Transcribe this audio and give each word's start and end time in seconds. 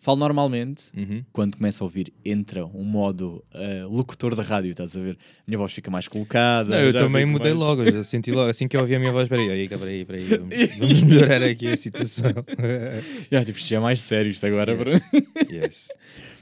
falo 0.00 0.16
normalmente, 0.18 0.84
Uhum. 0.96 1.24
quando 1.32 1.56
começo 1.58 1.82
a 1.82 1.86
ouvir, 1.86 2.12
entra 2.24 2.64
um 2.66 2.82
modo 2.82 3.44
eh, 3.54 3.84
locutor 3.84 4.34
de 4.34 4.40
rádio, 4.42 4.70
estás 4.72 4.96
a 4.96 5.00
ver? 5.00 5.16
A 5.20 5.42
minha 5.46 5.58
voz 5.58 5.72
fica 5.72 5.90
mais 5.90 6.08
colocada. 6.08 6.70
Não, 6.70 6.78
eu 6.78 6.92
também 6.92 7.24
mudei 7.26 7.52
mais- 7.52 7.60
logo, 7.64 7.82
eu 7.84 7.92
já 7.92 8.02
senti 8.04 8.32
logo, 8.32 8.48
assim 8.50 8.66
que 8.66 8.76
eu 8.76 8.80
ouvi 8.80 8.94
a 8.96 8.98
minha 8.98 9.12
voz, 9.12 9.28
peraí, 9.28 9.48
aí, 9.50 9.68
peraí, 9.68 10.04
peraí, 10.04 10.24
vamos, 10.24 10.54
vamos 10.78 11.02
melhorar 11.02 11.42
aqui 11.44 11.68
a 11.68 11.76
situação. 11.76 12.32
Já, 13.30 13.44
tipo, 13.44 13.58
isto 13.58 13.68
já 13.68 13.76
é 13.76 13.80
mais 13.80 14.02
sério 14.02 14.30
isto 14.30 14.44
agora. 14.46 14.72
Yeah. 14.72 15.00
para- 15.34 15.54
yes. 15.54 15.88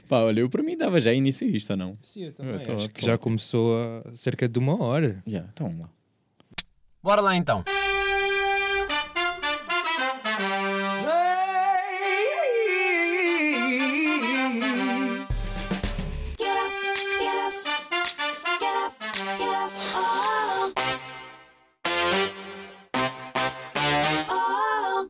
Pá, 0.07 0.21
olha, 0.21 0.39
eu 0.39 0.49
para 0.49 0.63
mim 0.63 0.75
dava 0.75 0.99
já 0.99 1.13
início 1.13 1.47
a 1.47 1.51
isto, 1.51 1.69
ou 1.71 1.77
não? 1.77 1.97
Sim, 2.01 2.23
eu 2.25 2.33
também, 2.33 2.59
tô- 2.63 2.73
Acho 2.73 2.89
que 2.89 3.01
tô 3.01 3.05
já 3.05 3.17
começou 3.17 3.77
há 3.77 4.15
cerca 4.15 4.47
de 4.49 4.57
uma 4.57 4.81
hora. 4.81 5.21
Já, 5.27 5.45
então 5.53 5.67
vamos 5.67 5.81
lá. 5.81 5.89
Bora 7.03 7.21
lá 7.21 7.35
então. 7.35 7.63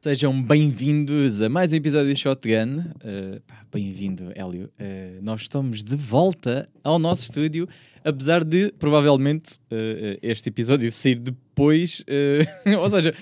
Sejam 0.10 0.42
bem-vindos 0.42 1.40
a 1.40 1.48
mais 1.50 1.72
um 1.72 1.76
episódio 1.76 2.12
de 2.12 2.20
Shotgun. 2.20 2.80
Uh, 2.80 3.40
Bem-vindo, 3.72 4.32
Hélio. 4.34 4.66
Uh, 4.80 5.22
nós 5.22 5.42
estamos 5.42 5.84
de 5.84 5.96
volta 5.96 6.68
ao 6.84 6.98
nosso 6.98 7.26
estúdio, 7.26 7.70
apesar 8.04 8.44
de 8.44 8.74
provavelmente 8.80 9.58
uh, 9.72 10.18
este 10.24 10.50
episódio 10.50 10.92
sair 10.92 11.14
depois, 11.14 12.04
ou 12.80 12.90
seja, 12.90 13.14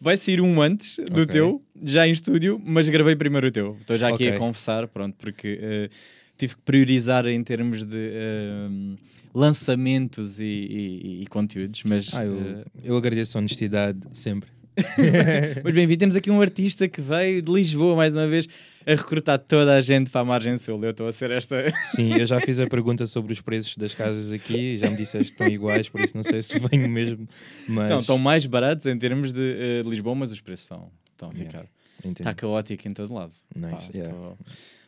vai 0.00 0.16
sair 0.16 0.40
um 0.40 0.62
antes 0.62 0.96
do 0.96 1.20
Ok. 1.20 1.26
teu, 1.26 1.62
já 1.82 2.08
em 2.08 2.12
estúdio, 2.12 2.58
mas 2.64 2.88
gravei 2.88 3.14
primeiro 3.14 3.48
o 3.48 3.50
teu. 3.50 3.76
Estou 3.78 3.98
já 3.98 4.08
aqui 4.08 4.26
Ok. 4.26 4.36
a 4.36 4.38
confessar, 4.38 4.88
pronto, 4.88 5.16
porque 5.18 5.90
tive 6.38 6.56
que 6.56 6.62
priorizar 6.62 7.26
em 7.26 7.42
termos 7.42 7.84
de 7.84 7.96
uh, 8.14 8.96
lançamentos 9.34 10.40
e, 10.40 10.46
e- 10.46 11.22
e 11.22 11.26
conteúdos, 11.26 11.82
mas. 11.84 12.14
Ah, 12.14 12.24
eu, 12.24 12.32
uh, 12.32 12.64
eu 12.82 12.96
agradeço 12.96 13.36
a 13.36 13.40
honestidade 13.40 14.00
sempre. 14.14 14.48
Mas 15.64 15.74
bem-vindo, 15.74 15.98
temos 15.98 16.16
aqui 16.16 16.30
um 16.30 16.40
artista 16.40 16.88
que 16.88 17.00
veio 17.00 17.42
de 17.42 17.50
Lisboa 17.52 17.96
mais 17.96 18.14
uma 18.14 18.26
vez 18.26 18.46
a 18.86 18.90
recrutar 18.92 19.38
toda 19.38 19.74
a 19.74 19.80
gente 19.80 20.10
para 20.10 20.20
a 20.20 20.24
margem 20.24 20.56
sul. 20.56 20.82
Eu 20.84 20.90
estou 20.92 21.06
a 21.08 21.12
ser 21.12 21.30
esta. 21.30 21.64
Sim, 21.84 22.14
eu 22.18 22.26
já 22.26 22.40
fiz 22.40 22.58
a 22.60 22.66
pergunta 22.66 23.06
sobre 23.06 23.32
os 23.32 23.40
preços 23.40 23.76
das 23.76 23.94
casas 23.94 24.32
aqui 24.32 24.74
e 24.74 24.78
já 24.78 24.88
me 24.90 24.96
disseste 24.96 25.32
que 25.34 25.42
estão 25.42 25.48
iguais, 25.48 25.88
por 25.88 26.00
isso 26.00 26.16
não 26.16 26.22
sei 26.22 26.40
se 26.42 26.58
venho 26.58 26.88
mesmo, 26.88 27.28
mas... 27.68 27.90
Não, 27.90 27.98
estão 27.98 28.18
mais 28.18 28.46
baratos 28.46 28.86
em 28.86 28.96
termos 28.96 29.32
de, 29.32 29.42
eh, 29.42 29.82
de 29.82 29.88
Lisboa, 29.88 30.14
mas 30.14 30.30
os 30.32 30.40
preços 30.40 30.64
estão, 30.64 30.90
estão 31.12 31.30
a 31.30 31.32
Yeah. 31.32 31.50
ficar. 31.50 31.66
Está 32.10 32.32
caótico 32.34 32.88
em 32.88 32.92
todo 32.92 33.12
lado. 33.12 33.32
Nice, 33.54 33.90
yeah. 33.94 34.14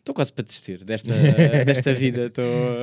Estou 0.02 0.12
quase 0.16 0.32
para 0.32 0.44
desistir 0.44 0.82
desta, 0.84 1.12
desta 1.64 1.94
vida, 1.94 2.26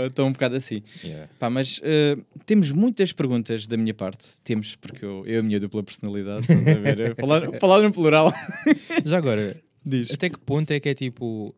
estou 0.07 0.25
um 0.25 0.31
bocado 0.31 0.55
assim. 0.55 0.81
Yeah. 1.03 1.27
Pá, 1.37 1.49
mas 1.49 1.81
eh, 1.83 2.17
temos 2.45 2.71
muitas 2.71 3.11
perguntas 3.11 3.67
da 3.67 3.75
minha 3.75 3.93
parte. 3.93 4.25
Temos, 4.41 4.77
porque 4.77 5.03
eu, 5.03 5.25
eu 5.27 5.41
a 5.41 5.43
minha 5.43 5.59
dupla 5.59 5.83
personalidade, 5.83 6.47
estás 6.49 6.77
ver? 6.77 6.99
Eh, 7.01 7.15
falar, 7.15 7.41
falar 7.59 7.81
no 7.81 7.91
plural. 7.91 8.31
Já 9.03 9.17
agora, 9.17 9.61
Diz. 9.85 10.11
até 10.11 10.29
que 10.29 10.39
ponto 10.39 10.71
é 10.71 10.79
que 10.79 10.87
é 10.87 10.93
tipo 10.93 11.53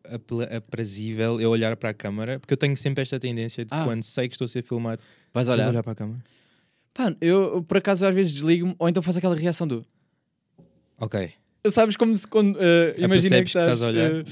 aprazível 0.50 1.40
eu 1.40 1.50
olhar 1.50 1.76
para 1.76 1.90
a 1.90 1.94
câmara? 1.94 2.40
Porque 2.40 2.54
eu 2.54 2.58
tenho 2.58 2.76
sempre 2.76 3.02
esta 3.02 3.20
tendência 3.20 3.64
de 3.64 3.70
Ah. 3.72 3.84
quando 3.84 4.02
sei 4.02 4.28
que 4.28 4.34
estou 4.34 4.46
a 4.46 4.48
ser 4.48 4.64
filmado, 4.64 5.00
Vais 5.32 5.48
olhar. 5.48 5.68
olhar 5.68 5.82
para 5.84 5.92
a 5.92 5.96
câmara. 5.96 6.24
Pá, 6.92 7.14
eu 7.20 7.62
por 7.68 7.76
acaso 7.76 8.04
às 8.04 8.12
vezes 8.14 8.34
desligo-me 8.34 8.74
ou 8.80 8.88
então 8.88 9.00
faço 9.00 9.18
aquela 9.18 9.36
reação 9.36 9.66
do. 9.68 9.86
Ok. 10.98 11.30
Sabes 11.70 11.96
como 11.96 12.16
se 12.16 12.26
quando. 12.26 12.58
eh, 12.60 12.96
imagina 12.98 13.44
que 13.44 13.52
percebes 13.52 13.52
que 13.52 13.58
estás 13.58 13.80
estás 13.80 13.82
a 13.82 13.86
olhar? 13.88 14.10
eh, 14.12 14.24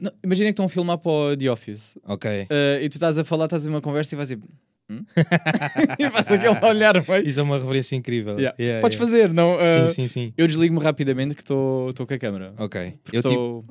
não, 0.00 0.12
imagina 0.24 0.46
que 0.48 0.52
estão 0.52 0.66
a 0.66 0.68
filmar 0.68 0.98
para 0.98 1.10
o 1.12 1.36
The 1.36 1.50
Office 1.50 1.98
Ok. 2.06 2.46
eh, 2.48 2.80
e 2.82 2.88
tu 2.88 2.92
estás 2.92 3.16
a 3.18 3.24
falar, 3.24 3.44
estás 3.46 3.66
a 3.66 3.70
uma 3.70 3.80
conversa 3.80 4.14
e 4.14 4.16
vais. 4.16 4.30
Hum? 4.32 5.04
e 5.98 6.10
faz 6.10 6.30
aquele 6.30 6.64
olhar, 6.66 7.00
vai. 7.00 7.22
Isso 7.22 7.38
é 7.40 7.42
uma 7.42 7.58
referência 7.58 7.94
incrível. 7.96 8.36
Yeah. 8.38 8.56
Yeah, 8.58 8.80
Podes 8.80 8.98
yeah. 8.98 9.12
fazer, 9.12 9.32
não? 9.32 9.60
eh, 9.60 9.88
Sim, 9.88 9.94
sim, 10.02 10.08
sim. 10.08 10.32
Eu 10.36 10.46
desligo-me 10.46 10.80
rapidamente 10.82 11.34
que 11.34 11.42
estou 11.42 11.92
com 11.94 12.14
a 12.14 12.18
câmera. 12.18 12.54
Ok. 12.58 12.94
Porque 13.04 13.16
Eu, 13.18 13.22
tipo, 13.22 13.32
estou. 13.32 13.64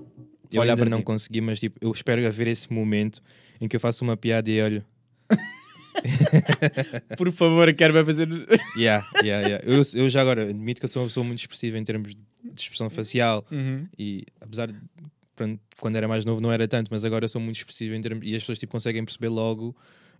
eu 0.53 0.61
olhar 0.61 0.73
ainda 0.73 0.83
para 0.83 0.89
não 0.89 0.99
ti. 0.99 1.03
consegui, 1.03 1.41
mas 1.41 1.59
tipo, 1.59 1.77
eu 1.81 1.91
espero 1.91 2.25
haver 2.25 2.47
esse 2.47 2.71
momento 2.71 3.21
em 3.59 3.67
que 3.67 3.75
eu 3.75 3.79
faço 3.79 4.03
uma 4.03 4.15
piada 4.15 4.49
e 4.49 4.61
olho. 4.61 4.85
Por 7.17 7.31
favor, 7.33 7.73
quero 7.73 7.93
fazer. 8.05 8.27
Yeah, 8.77 9.05
yeah, 9.23 9.45
yeah. 9.47 9.65
Eu, 9.65 9.81
eu 9.95 10.09
já 10.09 10.21
agora 10.21 10.43
admito 10.49 10.79
que 10.79 10.85
eu 10.85 10.89
sou 10.89 11.01
uma 11.01 11.07
pessoa 11.07 11.25
muito 11.25 11.39
expressiva 11.39 11.77
em 11.77 11.83
termos 11.83 12.15
de 12.15 12.21
expressão 12.61 12.89
facial 12.89 13.45
Uhum. 13.51 13.85
e 13.97 14.25
apesar 14.39 14.67
de 14.67 14.75
quando 15.79 15.95
era 15.95 16.07
mais 16.07 16.25
novo 16.25 16.41
não 16.41 16.51
era 16.51 16.67
tanto, 16.67 16.89
mas 16.91 17.03
agora 17.05 17.27
sou 17.27 17.39
muito 17.41 17.57
expressivo 17.57 17.93
em 17.95 18.01
termos 18.01 18.25
e 18.25 18.35
as 18.35 18.41
pessoas 18.41 18.59
tipo, 18.59 18.71
conseguem 18.71 19.03
perceber 19.05 19.29
logo 19.29 19.75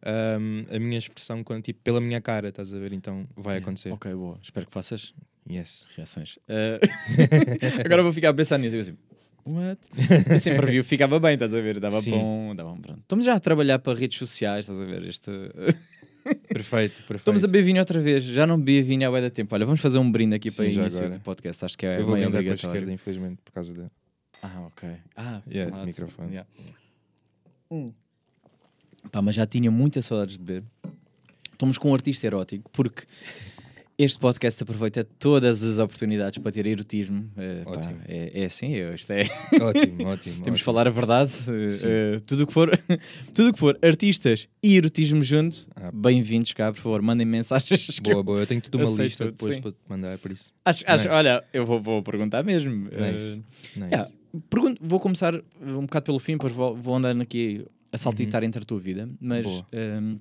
ahm, 0.06 0.66
a 0.74 0.80
minha 0.80 0.98
expressão 0.98 1.44
quando, 1.44 1.64
tipo, 1.64 1.80
pela 1.84 2.00
minha 2.02 2.22
cara, 2.22 2.50
estás 2.50 2.74
a 2.74 2.80
ver? 2.80 2.94
Então 2.94 3.28
vai 3.36 3.58
acontecer. 3.58 3.92
Ok, 3.92 4.14
boa. 4.14 4.38
Espero 4.42 4.66
que 4.68 4.72
faças 4.74 5.14
Yes. 5.50 5.88
reações. 5.96 6.38
Eh, 6.48 6.80
Agora 7.84 8.04
vou 8.04 8.14
ficar 8.14 8.30
a 8.30 8.34
pensar 8.34 8.58
nisso. 8.60 8.76
Eu 8.76 8.82
assim, 8.82 8.98
what? 9.46 9.80
Eu 10.32 10.40
sempre 10.40 10.66
vi, 10.68 10.84
ficava 10.84 11.20
bem, 11.20 11.34
estás 11.34 11.56
a 11.56 11.60
ver? 11.62 11.80
Dava 11.80 12.00
Sim. 12.02 12.12
bom, 12.12 12.56
dava 12.56 12.70
bom. 12.70 12.78
Pronto. 12.82 13.00
Estamos 13.02 13.26
já 13.26 13.34
a 13.34 13.40
trabalhar 13.40 13.80
para 13.80 13.98
redes 13.98 14.18
sociais, 14.18 14.66
estás 14.70 14.80
a 14.80 14.86
ver? 14.86 15.04
Este... 15.06 15.32
Perfeito, 16.50 16.96
perfeito. 16.98 17.16
Estamos 17.16 17.44
a 17.44 17.48
beber 17.48 17.64
vinho 17.64 17.80
outra 17.80 18.00
vez. 18.00 18.24
Já 18.24 18.46
não 18.46 18.60
bebi 18.60 18.84
vinho 18.84 19.08
há 19.08 19.10
bué 19.10 19.22
da 19.22 19.30
tempo. 19.32 19.56
Olha, 19.56 19.66
vamos 19.66 19.80
fazer 19.82 19.98
um 19.98 20.12
brinde 20.12 20.36
aqui 20.36 20.52
Sim, 20.52 20.58
para 20.58 20.66
início 20.66 21.00
agora. 21.00 21.10
do 21.18 21.22
podcast. 21.22 21.66
Acho 21.66 21.78
que 21.78 21.86
é 21.86 22.00
eu 22.00 22.06
vou 22.06 22.14
brindar 22.16 22.44
para 22.44 22.52
a 22.52 22.56
esquerda, 22.56 22.92
infelizmente, 22.92 23.42
por 23.44 23.52
causa 23.52 23.74
da. 23.74 23.90
Ah, 24.42 24.62
ok. 24.68 24.90
Ah, 25.16 25.42
Yeah, 25.50 25.70
claro. 25.72 25.86
microfone. 25.88 26.30
Yeah. 26.32 26.50
Hum. 27.72 27.92
Pá, 29.12 29.22
mas 29.22 29.36
já 29.36 29.46
tinha 29.46 29.70
muitas 29.72 30.06
saudades 30.06 30.38
de 30.38 30.44
beber. 30.44 30.64
Estamos 31.52 31.78
com 31.78 31.92
um 31.92 31.94
artista 31.94 32.26
erótico, 32.26 32.70
porque 32.72 33.04
este 33.98 34.18
podcast 34.18 34.64
aproveita 34.64 35.04
todas 35.04 35.62
as 35.62 35.78
oportunidades 35.78 36.38
para 36.40 36.52
ter 36.54 36.66
erotismo. 36.66 37.30
Pá, 37.66 37.72
Ótimo. 37.72 38.00
é, 38.08 38.42
é 38.42 38.46
assim, 38.46 38.70
eu- 38.74 38.94
isto 38.96 39.12
é. 39.12 39.24
Ótimo, 39.62 40.08
ótimo. 40.08 40.42
Temos 40.44 40.60
de 40.60 40.64
falar 40.64 40.88
a 40.88 40.92
verdade. 40.92 41.34
eh, 41.84 42.20
tudo 42.26 42.44
o 42.46 42.48
que 42.48 42.54
for, 42.54 42.70
tudo 43.34 43.50
o 43.50 43.54
que 43.54 43.60
for 43.60 43.78
artistas 43.82 44.48
e 44.64 44.78
erotismo 44.78 45.22
junto, 45.22 45.68
Ah. 45.76 45.92
bem-vindos 45.94 46.54
cá, 46.54 46.72
por 46.72 46.80
favor, 46.82 47.02
mandem 47.02 47.26
mensagens. 47.28 48.00
eu- 48.00 48.04
Boa, 48.14 48.24
boa. 48.24 48.40
Eu 48.40 48.48
tenho 48.48 48.62
tudo 48.62 48.78
uma 48.78 49.04
lista 49.04 49.26
tudo, 49.26 49.34
depois 49.34 49.56
sim. 49.56 49.62
para 49.62 49.72
te 49.72 49.78
mandar, 49.90 50.18
por 50.18 50.32
isso. 50.32 50.54
Acho, 50.64 50.84
acho- 50.88 51.04
Nice. 51.06 51.16
olha, 51.16 51.44
eu 51.52 51.66
vou, 51.66 51.82
vou 51.82 52.02
perguntar 52.02 52.42
mesmo. 52.44 52.86
Nice. 52.86 53.42
Nice. 53.76 53.90
Yeah. 53.92 54.10
Pergunto- 54.50 54.80
vou 54.82 55.00
começar 55.00 55.34
um 55.62 55.82
bocado 55.82 56.06
pelo 56.06 56.20
fim, 56.20 56.34
depois 56.34 56.54
vou, 56.54 56.76
vou 56.76 56.96
andando 56.96 57.22
aqui 57.22 57.66
a 57.92 57.98
saltitar 57.98 58.44
entre 58.44 58.62
a 58.62 58.66
tua 58.66 58.80
vida. 58.80 59.10
Mas 59.20 59.46
um, 59.46 60.20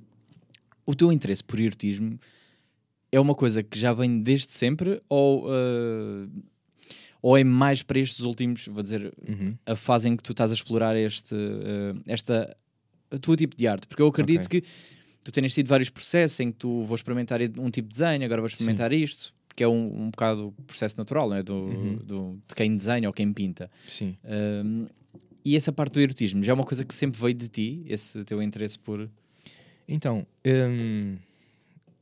o 0.87 0.95
teu 0.95 1.13
interesse 1.13 1.45
por 1.45 1.61
erotismo 1.61 2.19
é 3.13 3.21
uma 3.21 3.35
coisa 3.35 3.63
que 3.63 3.79
já 3.79 3.93
vem 3.93 4.21
desde 4.23 4.53
sempre 4.55 5.03
ou, 5.09 5.47
uh, 5.47 6.29
ou 7.21 7.37
é 7.37 7.45
mais 7.45 7.83
para 7.83 7.99
estes 7.99 8.21
últimos, 8.21 8.67
vou 8.67 8.83
dizer, 8.83 9.13
Uhum. 9.29 9.55
a 9.67 9.77
fase 9.77 10.09
em 10.09 10.17
que 10.17 10.23
tu 10.23 10.33
estás 10.33 10.51
a 10.51 10.55
explorar 10.55 10.97
este, 10.97 11.35
uh, 11.35 12.01
esta, 12.07 12.57
a 13.11 13.19
tua 13.19 13.37
tipo 13.37 13.55
de 13.57 13.67
arte? 13.67 13.87
Porque 13.87 14.01
eu 14.03 14.07
acredito 14.09 14.47
Ok. 14.47 14.61
que 14.63 14.67
tu 15.25 15.33
tens 15.33 15.53
tido 15.53 15.69
vários 15.69 15.91
processos 15.91 16.41
em 16.41 16.51
que 16.51 16.57
tu 16.59 16.83
vou 16.85 16.95
experimentar 16.95 17.41
um 17.59 17.71
tipo 17.71 17.89
de 17.89 17.99
desenho, 17.99 18.25
agora 18.25 18.41
vou 18.41 18.47
experimentar 18.49 18.91
isto. 18.93 19.35
Que 19.59 19.65
é 19.65 19.69
um, 19.69 20.03
um 20.05 20.11
bocado 20.11 20.55
o 20.57 20.63
processo 20.63 20.97
natural 20.97 21.29
não 21.29 21.37
é? 21.37 21.43
do, 21.43 21.53
Uhum. 21.55 21.97
do- 21.97 22.39
de 22.47 22.55
quem 22.55 22.77
desenha 22.77 23.09
ou 23.09 23.13
quem 23.13 23.33
pinta. 23.33 23.69
Sim. 23.89 24.17
Um, 24.25 24.87
e 25.45 25.57
essa 25.57 25.73
parte 25.73 25.95
do 25.95 26.01
erotismo 26.01 26.45
já 26.45 26.53
é 26.53 26.55
uma 26.55 26.65
coisa 26.65 26.85
que 26.85 26.95
sempre 26.95 27.21
veio 27.21 27.35
de 27.35 27.49
ti, 27.49 27.83
esse 27.89 28.23
teu 28.23 28.41
interesse 28.41 28.79
por. 28.79 29.11
Então, 29.89 30.25
hum, 30.47 31.17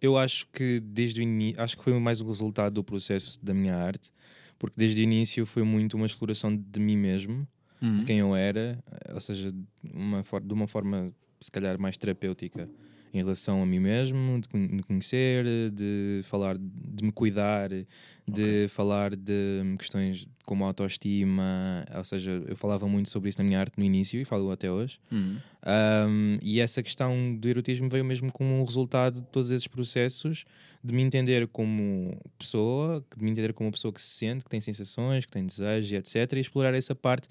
eu 0.03 0.19
acho 0.19 0.47
que 0.53 0.81
desde 0.81 1.21
o 1.21 1.23
início, 1.23 1.63
acho 1.63 1.79
que 1.79 1.83
foi 1.85 1.99
mais 1.99 2.21
um 2.21 2.27
resultado 2.27 2.75
do 2.75 2.85
processo 2.85 3.43
da 3.43 3.55
minha 3.55 3.75
arte, 3.75 4.13
porque 4.59 4.75
desde 4.77 5.01
o 5.01 5.05
início 5.05 5.47
foi 5.47 5.63
muito 5.63 5.95
uma 5.97 6.05
exploração 6.05 6.55
de 6.55 6.79
mim 6.81 6.97
mesmo, 6.99 7.49
Uhum. 7.81 7.97
de 7.99 8.05
quem 8.05 8.19
eu 8.19 8.35
era, 8.37 8.79
ou 9.15 9.21
seja, 9.21 9.51
uma, 9.95 10.23
de 10.23 10.53
uma 10.53 10.67
forma 10.67 11.11
se 11.41 11.51
calhar 11.51 11.79
mais 11.81 11.97
terapêutica 11.97 12.69
em 13.17 13.23
relação 13.23 13.63
a 13.63 13.67
mim 13.67 13.81
mesmo, 13.81 14.41
de 14.41 14.77
de 14.77 14.83
conhecer, 14.83 15.45
de 15.73 16.21
falar, 16.25 16.57
de 16.59 17.05
me 17.05 17.13
cuidar, 17.13 17.71
de 18.27 18.69
falar 18.69 19.15
de 19.15 19.63
questões 19.79 20.27
como 20.45 20.65
autoestima, 20.65 21.85
ou 21.95 22.05
seja, 22.05 22.43
eu 22.47 22.57
falava 22.57 22.87
muito 22.87 23.09
sobre 23.11 23.29
isso 23.29 23.39
na 23.39 23.45
minha 23.45 23.59
arte 23.59 23.75
no 23.77 23.85
início 23.85 24.21
e 24.21 24.25
falo 24.25 24.51
até 24.51 24.71
hoje. 24.71 24.99
Uhum. 25.11 25.39
Um, 25.67 26.39
e 26.41 26.61
essa 26.61 26.83
questão 26.83 27.35
do 27.35 27.49
erotismo 27.49 27.89
veio 27.89 28.05
mesmo 28.05 28.33
como 28.33 28.61
um 28.61 28.65
resultado 28.65 29.21
de 29.21 29.27
todos 29.27 29.51
esses 29.51 29.67
processos 29.67 30.45
de 30.83 30.95
me 30.95 31.03
entender 31.03 31.49
como 31.49 32.17
pessoa, 32.39 33.05
de 33.17 33.25
me 33.25 33.31
entender 33.31 33.53
como 33.53 33.67
uma 33.67 33.73
pessoa 33.73 33.93
que 33.93 34.01
se 34.01 34.09
sente, 34.09 34.45
que 34.45 34.51
tem 34.51 34.61
sensações, 34.61 35.25
que 35.25 35.33
tem 35.33 35.45
desejos, 35.45 35.91
etc. 35.93 36.33
E 36.35 36.41
explorar 36.41 36.75
essa 36.75 36.95
parte. 36.95 37.29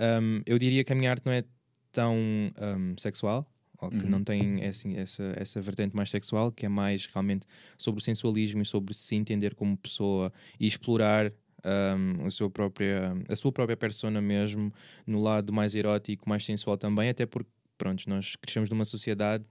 Um, 0.00 0.42
eu 0.44 0.58
diria 0.58 0.82
que 0.82 0.92
a 0.92 0.96
minha 0.96 1.10
arte 1.10 1.24
não 1.24 1.32
é 1.32 1.44
tão 1.92 2.16
um, 2.16 2.94
sexual, 2.98 3.46
ou 3.80 3.90
que 3.90 4.04
Uhum. 4.04 4.10
não 4.10 4.24
tem 4.24 4.64
assim, 4.64 4.96
essa, 4.96 5.32
essa 5.36 5.60
vertente 5.60 5.94
mais 5.94 6.10
sexual, 6.10 6.50
que 6.52 6.64
é 6.66 6.68
mais 6.68 7.06
realmente 7.06 7.46
sobre 7.76 8.00
o 8.00 8.02
sensualismo 8.02 8.62
e 8.62 8.66
sobre 8.66 8.94
se 8.94 9.14
entender 9.14 9.54
como 9.54 9.76
pessoa 9.76 10.32
e 10.58 10.66
explorar 10.66 11.32
um, 11.64 12.26
a, 12.26 12.30
sua 12.30 12.48
própria, 12.48 13.12
a 13.28 13.36
sua 13.36 13.50
própria 13.52 13.76
persona 13.76 14.20
mesmo, 14.20 14.72
no 15.06 15.22
lado 15.22 15.52
mais 15.52 15.74
erótico, 15.74 16.28
mais 16.28 16.44
sensual 16.44 16.76
também, 16.78 17.08
até 17.08 17.26
porque, 17.26 17.50
pronto, 17.76 18.08
nós 18.08 18.36
crescemos 18.36 18.70
numa 18.70 18.84
sociedade 18.84 19.44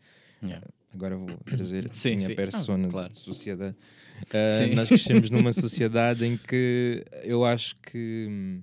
Yeah. 0.44 0.68
Agora 0.94 1.16
vou 1.18 1.30
trazer 1.46 1.90
Sim, 1.96 2.14
a 2.14 2.16
minha 2.18 2.30
sim. 2.30 2.36
persona 2.36 2.88
Ah, 2.88 2.92
claro. 2.92 3.10
de 3.14 3.18
sociedade. 3.18 3.76
Uh, 4.24 4.76
nós 4.76 4.88
crescemos 4.90 5.30
numa 5.32 5.52
sociedade 5.54 6.26
em 6.26 6.38
que 6.38 7.04
eu 7.24 7.44
acho 7.46 7.76
que 7.78 8.28
hum, 8.30 8.62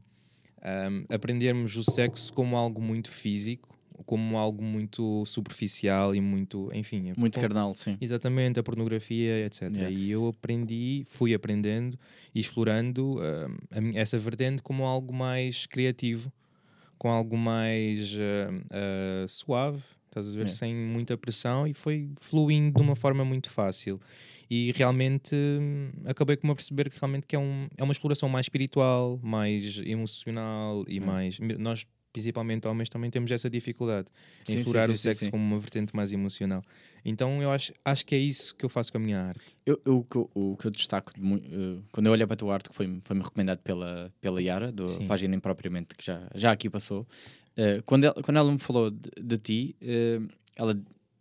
um, 0.62 1.14
aprendermos 1.14 1.76
o 1.76 1.82
sexo 1.82 2.32
como 2.32 2.56
algo 2.56 2.80
muito 2.80 3.10
físico, 3.10 3.71
como 4.04 4.36
algo 4.38 4.62
muito 4.62 5.24
superficial 5.26 6.14
e 6.14 6.20
muito, 6.20 6.70
enfim, 6.74 7.10
é 7.10 7.14
Muito 7.16 7.34
com- 7.34 7.40
carnal, 7.40 7.74
sim. 7.74 7.96
Exatamente, 8.00 8.58
a 8.60 8.62
pornografia, 8.62 9.44
etc. 9.46 9.62
Yeah. 9.74 9.90
E 9.90 10.10
eu 10.10 10.28
aprendi, 10.28 11.04
fui 11.10 11.34
aprendendo 11.34 11.98
e 12.34 12.40
explorando 12.40 13.18
a 13.70 13.80
mi- 13.80 13.96
essa 13.96 14.18
vertente 14.18 14.62
como 14.62 14.84
algo 14.84 15.12
mais 15.14 15.66
criativo, 15.66 16.32
com 16.98 17.08
algo 17.08 17.36
mais 17.36 18.12
hum, 18.14 18.60
ah, 18.70 19.26
suave, 19.28 19.82
estás 20.06 20.28
a 20.28 20.30
ver, 20.30 20.38
Yeah. 20.46 20.54
sem 20.56 20.74
muita 20.74 21.16
pressão 21.16 21.66
e 21.66 21.72
foi 21.74 22.08
fluindo 22.18 22.76
de 22.76 22.82
uma 22.82 22.94
forma 22.94 23.24
muito 23.24 23.48
fácil. 23.50 24.00
E 24.50 24.70
realmente 24.72 25.34
hum, 25.34 25.90
acabei 26.04 26.36
por 26.36 26.46
me 26.46 26.54
perceber 26.54 26.90
que 26.90 26.98
realmente 27.00 27.26
que 27.26 27.34
é, 27.34 27.38
um, 27.38 27.66
é 27.76 27.82
uma 27.82 27.92
exploração 27.92 28.28
mais 28.28 28.44
espiritual, 28.44 29.18
mais 29.22 29.78
emocional 29.84 30.84
e 30.86 30.96
Yeah. 30.96 31.06
mais. 31.12 31.38
Nós, 31.58 31.86
principalmente 32.12 32.68
homens, 32.68 32.88
também 32.88 33.10
temos 33.10 33.30
essa 33.30 33.48
dificuldade 33.48 34.08
em 34.42 34.52
sim, 34.52 34.58
explorar 34.58 34.86
sim, 34.88 34.92
o 34.92 34.96
sim, 34.96 35.02
sexo 35.02 35.24
sim. 35.24 35.30
como 35.30 35.42
uma 35.42 35.58
vertente 35.58 35.94
mais 35.96 36.12
emocional. 36.12 36.62
Então 37.04 37.42
eu 37.42 37.50
acho, 37.50 37.72
acho 37.84 38.04
que 38.04 38.14
é 38.14 38.18
isso 38.18 38.54
que 38.54 38.64
eu 38.64 38.68
faço 38.68 38.92
com 38.92 38.98
a 38.98 39.00
minha 39.00 39.20
arte. 39.20 39.40
Eu, 39.64 39.80
eu- 39.84 39.98
o, 39.98 40.04
que 40.04 40.16
eu- 40.16 40.30
o 40.34 40.56
que 40.56 40.66
eu 40.66 40.70
destaco, 40.70 41.12
de 41.18 41.20
eh, 41.20 41.78
quando 41.90 42.06
eu 42.06 42.12
olho 42.12 42.26
para 42.26 42.34
a 42.34 42.36
tua 42.36 42.54
arte, 42.54 42.68
que 42.68 42.74
foi- 42.76 43.00
foi-me 43.02 43.22
recomendado 43.22 43.58
pela, 43.60 44.12
pela 44.20 44.42
Yara, 44.42 44.70
da 44.70 44.84
página 45.08 45.34
impropriamente, 45.34 45.94
que 45.96 46.04
já, 46.04 46.28
já 46.34 46.52
aqui 46.52 46.68
passou, 46.68 47.06
eh, 47.56 47.82
quando, 47.86 48.04
ela, 48.04 48.14
quando 48.22 48.36
ela 48.36 48.52
me 48.52 48.58
falou 48.58 48.90
de, 48.90 49.10
de 49.20 49.38
ti, 49.38 49.76
eh, 49.80 50.20
ela 50.56 50.74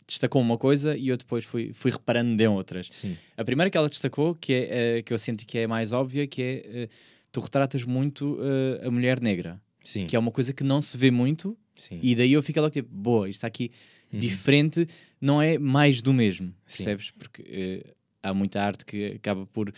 destacou 0.05 0.41
uma 0.41 0.57
coisa 0.57 0.97
e 0.97 1.07
eu 1.07 1.15
depois 1.15 1.45
fui, 1.45 1.71
fui 1.73 1.89
reparando 1.89 2.41
em 2.43 2.47
outras. 2.47 3.05
A 3.37 3.45
primeira 3.45 3.69
que 3.69 3.77
ela 3.77 3.87
destacou, 3.87 4.35
que, 4.35 4.51
é, 4.53 5.01
que 5.01 5.13
eu 5.13 5.17
senti 5.17 5.45
que 5.45 5.57
é 5.57 5.65
mais 5.67 5.93
óbvia, 5.93 6.27
que 6.27 6.41
é 6.41 6.89
tu 7.31 7.39
retratas 7.39 7.85
muito 7.85 8.37
a 8.85 8.91
mulher 8.91 9.21
negra, 9.21 9.57
Sim. 9.83 10.05
que 10.07 10.15
é 10.15 10.19
uma 10.19 10.31
coisa 10.31 10.53
que 10.53 10.63
não 10.63 10.81
se 10.81 10.97
vê 10.97 11.09
muito, 11.11 11.57
Sim. 11.75 11.99
e 12.01 12.15
daí 12.15 12.33
eu 12.33 12.43
fico 12.43 12.59
logo 12.59 12.71
tipo, 12.71 12.89
boa, 12.93 13.27
isto 13.29 13.37
está 13.39 13.47
aqui 13.47 13.71
Uhum. 14.13 14.19
diferente, 14.19 14.87
não 15.21 15.41
é 15.41 15.57
mais 15.57 16.01
do 16.01 16.13
mesmo, 16.13 16.47
Sim. 16.65 16.83
percebes? 16.83 17.11
Porque 17.11 17.43
eh, 17.47 17.93
há 18.21 18.33
muita 18.33 18.61
arte 18.61 18.85
que 18.85 19.13
acaba 19.13 19.45
por, 19.47 19.73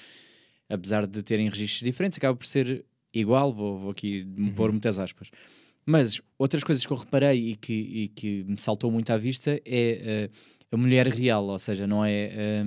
apesar 0.68 1.06
de 1.06 1.22
terem 1.22 1.48
registros 1.50 1.84
diferentes, 1.84 2.18
acaba 2.18 2.36
por 2.36 2.46
ser 2.48 2.84
igual, 3.14 3.54
vou, 3.54 3.78
vou 3.78 3.92
aqui 3.92 4.26
Uhum. 4.38 4.54
pôr 4.54 4.72
muitas 4.72 4.98
aspas. 4.98 5.30
Mas 5.86 6.20
outras 6.40 6.64
coisas 6.64 6.84
que 6.86 6.92
eu 6.92 6.98
reparei 6.98 7.52
e 7.52 7.56
que, 7.56 7.74
e 7.74 8.08
que 8.08 8.44
me 8.46 8.58
saltou 8.60 8.90
muito 8.90 9.12
à 9.12 9.18
vista 9.18 9.52
é 9.52 9.60
eh, 9.66 10.30
a 10.72 10.78
mulher 10.78 11.08
real, 11.08 11.46
ou 11.46 11.60
seja, 11.60 11.86
não 11.86 12.04
é 12.04 12.12
eh, 12.34 12.66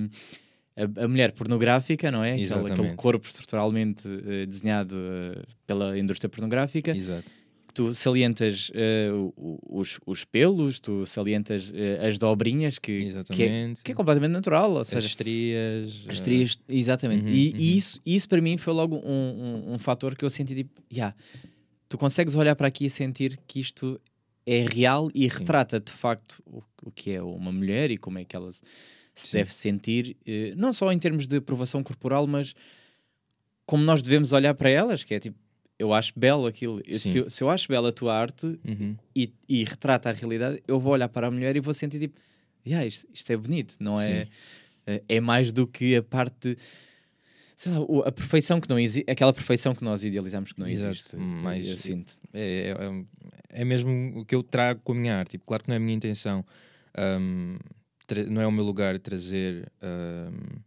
a, 0.77 1.03
a 1.05 1.07
mulher 1.07 1.31
pornográfica, 1.31 2.11
não 2.11 2.23
é? 2.23 2.33
Aquele, 2.33 2.45
aquele 2.83 2.95
corpo 2.95 3.25
estruturalmente 3.27 4.07
eh, 4.07 4.45
desenhado 4.45 4.95
eh, 4.95 5.41
pela 5.65 5.97
indústria 5.97 6.29
pornográfica 6.29 6.95
Exato. 6.95 7.23
que 7.67 7.73
tu 7.73 7.93
salientas 7.95 8.71
o- 9.35 9.79
os, 9.79 9.99
os 10.05 10.23
pelos, 10.23 10.79
tu 10.79 11.05
salientas 11.05 11.73
as 12.07 12.17
dobrinhas, 12.17 12.79
que, 12.79 12.93
que, 13.33 13.43
é, 13.43 13.73
que 13.83 13.91
é 13.91 13.95
completamente 13.95 14.31
natural, 14.31 14.71
ou 14.73 14.79
As 14.79 14.87
seja, 14.87 15.05
estrias. 15.07 16.05
as 16.07 16.21
eh, 16.21 16.23
trias, 16.23 16.59
exatamente. 16.69 17.23
uhum, 17.23 17.29
e, 17.29 17.49
uhum. 17.49 17.55
e 17.59 17.77
isso, 17.77 18.01
isso 18.05 18.29
para 18.29 18.39
mim 18.41 18.57
foi 18.57 18.73
logo 18.73 18.95
um, 18.97 19.63
um, 19.69 19.73
um 19.73 19.77
fator 19.79 20.15
que 20.15 20.23
eu 20.23 20.29
senti 20.29 20.55
tipo, 20.55 20.81
yeah, 20.93 21.15
tu 21.89 21.97
consegues 21.97 22.35
olhar 22.35 22.55
para 22.55 22.67
aqui 22.67 22.85
e 22.85 22.89
sentir 22.89 23.37
que 23.47 23.59
isto 23.59 23.99
é 24.45 24.63
real 24.73 25.09
e 25.13 25.27
retrata 25.27 25.79
de 25.79 25.91
facto 25.91 26.41
o, 26.45 26.61
o 26.83 26.91
que 26.91 27.11
é 27.11 27.21
uma 27.21 27.51
mulher 27.51 27.91
e 27.91 27.97
como 27.97 28.17
é 28.17 28.23
que 28.23 28.35
ela 28.35 28.49
se 29.17 29.29
Sim. 29.29 29.37
deve 29.37 29.53
sentir, 29.53 30.15
eh, 30.25 30.53
não 30.55 30.71
só 30.71 30.91
em 30.91 30.99
termos 30.99 31.27
de 31.27 31.37
aprovação 31.37 31.81
corporal, 31.83 32.27
mas 32.27 32.53
como 33.65 33.83
nós 33.83 34.01
devemos 34.03 34.31
olhar 34.31 34.53
para 34.53 34.69
elas, 34.69 35.03
que 35.03 35.13
é 35.13 35.19
tipo, 35.19 35.37
eu 35.79 35.91
acho 35.93 36.13
belo 36.15 36.45
aquilo. 36.45 36.81
Se 36.97 37.17
eu, 37.17 37.29
se 37.29 37.43
eu 37.43 37.49
acho 37.49 37.67
bela 37.67 37.89
a 37.89 37.91
tua 37.91 38.15
arte 38.15 38.45
uhum. 38.67 38.95
e, 39.15 39.33
e 39.49 39.63
retrata 39.63 40.09
a 40.09 40.13
realidade, 40.13 40.61
eu 40.67 40.79
vou 40.79 40.93
olhar 40.93 41.09
para 41.09 41.27
a 41.27 41.31
mulher 41.31 41.55
e 41.55 41.59
vou 41.59 41.73
sentir 41.73 41.99
tipo, 41.99 42.19
yeah, 42.65 42.85
isto, 42.85 43.07
isto 43.11 43.31
é 43.31 43.37
bonito, 43.37 43.75
não 43.79 43.99
é? 43.99 44.27
É 44.85 45.03
é 45.09 45.19
mais 45.19 45.51
do 45.51 45.67
que 45.67 45.97
a 45.97 46.03
parte, 46.03 46.55
sei 47.57 47.71
lá, 47.73 47.79
a 48.05 48.11
perfeição 48.11 48.61
que 48.61 48.69
não 48.69 48.79
existe, 48.79 49.09
aquela 49.09 49.33
perfeição 49.33 49.75
que 49.75 49.83
nós 49.83 50.03
idealizamos 50.05 50.53
que 50.53 50.59
não 50.59 50.67
Exato. 50.67 50.91
existe. 50.91 51.17
Mais- 51.17 51.67
eu 51.67 51.75
sinto. 51.75 52.17
É, 52.33 52.73
é, 53.49 53.61
é 53.61 53.65
mesmo 53.65 54.19
o 54.21 54.23
que 54.25 54.33
eu 54.33 54.41
trago 54.43 54.79
com 54.83 54.93
a 54.93 54.95
minha 54.95 55.17
arte. 55.17 55.31
Tipo, 55.31 55.45
claro 55.45 55.63
que 55.63 55.69
não 55.69 55.73
é 55.73 55.77
a 55.77 55.79
minha 55.81 55.93
intenção, 55.93 56.45
tra- 56.93 57.59
não 58.29 58.41
é 58.41 58.47
o 58.47 58.51
meu 58.51 58.63
lugar 58.63 58.97
trazer, 58.99 59.71
hum, 59.81 60.59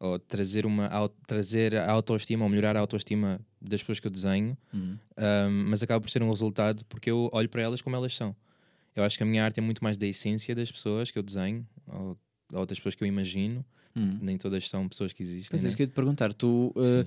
ou 0.00 0.18
trazer, 0.18 0.64
uma, 0.66 0.88
trazer 1.26 1.74
a 1.76 1.90
autoestima 1.90 2.44
ou 2.44 2.50
melhorar 2.50 2.76
a 2.76 2.80
autoestima 2.80 3.40
das 3.60 3.80
pessoas 3.82 4.00
que 4.00 4.06
eu 4.06 4.10
desenho, 4.10 4.56
Uhum. 4.72 4.96
hum, 5.16 5.64
mas 5.68 5.82
acaba 5.82 6.00
por 6.00 6.10
ser 6.10 6.22
um 6.22 6.28
resultado 6.30 6.84
porque 6.86 7.10
eu 7.10 7.28
olho 7.32 7.48
para 7.48 7.62
elas 7.62 7.80
como 7.82 7.96
elas 7.96 8.14
são. 8.14 8.34
Eu 8.94 9.04
acho 9.04 9.16
que 9.16 9.22
a 9.22 9.26
minha 9.26 9.44
arte 9.44 9.58
é 9.58 9.62
muito 9.62 9.82
mais 9.82 9.96
da 9.96 10.06
essência 10.06 10.54
das 10.54 10.70
pessoas 10.72 11.10
que 11.10 11.18
eu 11.18 11.22
desenho, 11.22 11.66
ou, 11.86 12.18
ou 12.52 12.66
das 12.66 12.78
pessoas 12.78 12.94
que 12.94 13.04
eu 13.04 13.08
imagino. 13.08 13.64
Uhum. 13.96 14.18
Nem 14.20 14.36
todas 14.38 14.68
são 14.68 14.88
pessoas 14.88 15.12
que 15.12 15.22
existem. 15.22 15.48
Mas 15.52 15.62
é 15.62 15.64
né? 15.64 15.68
isso 15.68 15.76
que 15.76 15.82
eu 15.82 15.86
ia 15.86 15.90
te 15.90 15.94
perguntar, 15.94 16.32
tu, 16.34 16.72
uh, 16.76 16.82
Sim. 16.82 17.04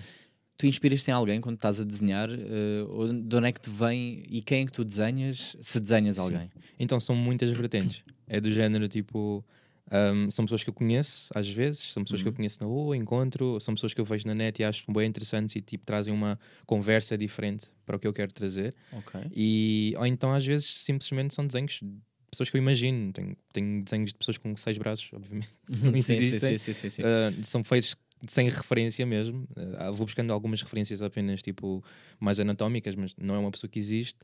tu 0.58 0.68
inspiras-te 0.68 1.10
em 1.10 1.14
alguém 1.14 1.40
quando 1.42 1.56
estás 1.56 1.80
a 1.80 1.84
desenhar? 1.84 2.30
Uh, 2.30 3.14
de 3.14 3.36
onde 3.36 3.48
é 3.48 3.52
que 3.52 3.62
te 3.62 3.70
vem 3.70 4.24
e 4.30 4.42
quem 4.42 4.64
é 4.64 4.66
que 4.66 4.72
tu 4.72 4.84
desenhas, 4.84 5.56
se 5.60 5.80
desenhas 5.80 6.16
Sim. 6.16 6.22
alguém? 6.22 6.52
Então 6.80 7.00
são 7.00 7.16
muitas 7.16 7.50
vertentes. 7.52 8.04
É 8.28 8.40
do 8.42 8.52
género 8.52 8.88
tipo. 8.88 9.44
Um, 9.90 10.30
são 10.32 10.46
pessoas 10.46 10.64
que 10.64 10.70
eu 10.70 10.74
conheço, 10.74 11.30
às 11.36 11.48
vezes, 11.50 11.92
são 11.94 12.04
pessoas 12.04 12.22
que 12.22 12.28
eu 12.28 12.32
Uhum. 12.32 12.36
conheço 12.38 12.60
na 12.62 12.68
rua, 12.68 12.96
encontro, 12.98 13.60
são 13.60 13.74
pessoas 13.74 13.94
que 13.94 14.02
eu 14.02 14.06
vejo 14.06 14.28
na 14.28 14.34
net 14.36 14.62
e 14.62 14.66
acho 14.66 14.84
bem 14.92 15.08
interessantes 15.08 15.56
e 15.56 15.62
tipo 15.62 15.86
trazem 15.86 16.14
uma 16.14 16.40
conversa 16.66 17.18
diferente 17.18 17.68
para 17.86 17.96
o 17.96 18.00
que 18.00 18.08
eu 18.08 18.14
quero 18.14 18.32
trazer. 18.32 18.74
Ok. 18.92 19.22
E, 19.36 19.94
ou 19.98 20.06
então 20.06 20.34
às 20.34 20.46
vezes 20.46 20.66
simplesmente 20.68 21.34
são 21.34 21.46
desenhos 21.46 21.80
de 21.82 21.90
pessoas 22.30 22.50
que 22.50 22.58
eu 22.58 22.62
imagino. 22.62 23.12
Tenho, 23.12 23.36
tenho 23.52 23.84
desenhos 23.84 24.12
de 24.12 24.18
pessoas 24.18 24.38
com 24.38 24.56
seis 24.56 24.78
braços, 24.78 25.10
obviamente. 25.14 25.50
Não 25.70 25.92
sim, 25.98 26.02
sim, 26.04 26.14
existem. 26.14 26.58
sim, 26.58 26.74
sim, 26.74 26.74
sim, 26.74 26.90
sim. 26.90 27.02
Uh, 27.02 27.46
são 27.46 27.64
feitos 27.64 27.96
sem 28.28 28.48
referência 28.48 29.06
mesmo. 29.06 29.48
Uh, 29.58 29.92
vou 29.94 30.06
buscando 30.06 30.32
algumas 30.32 30.62
referências 30.62 31.02
apenas 31.02 31.42
tipo 31.42 31.84
mais 32.20 32.40
anatómicas, 32.40 32.96
mas 32.96 33.14
não 33.18 33.36
é 33.36 33.40
uma 33.40 33.52
pessoa 33.52 33.70
que 33.70 33.80
existe. 33.80 34.20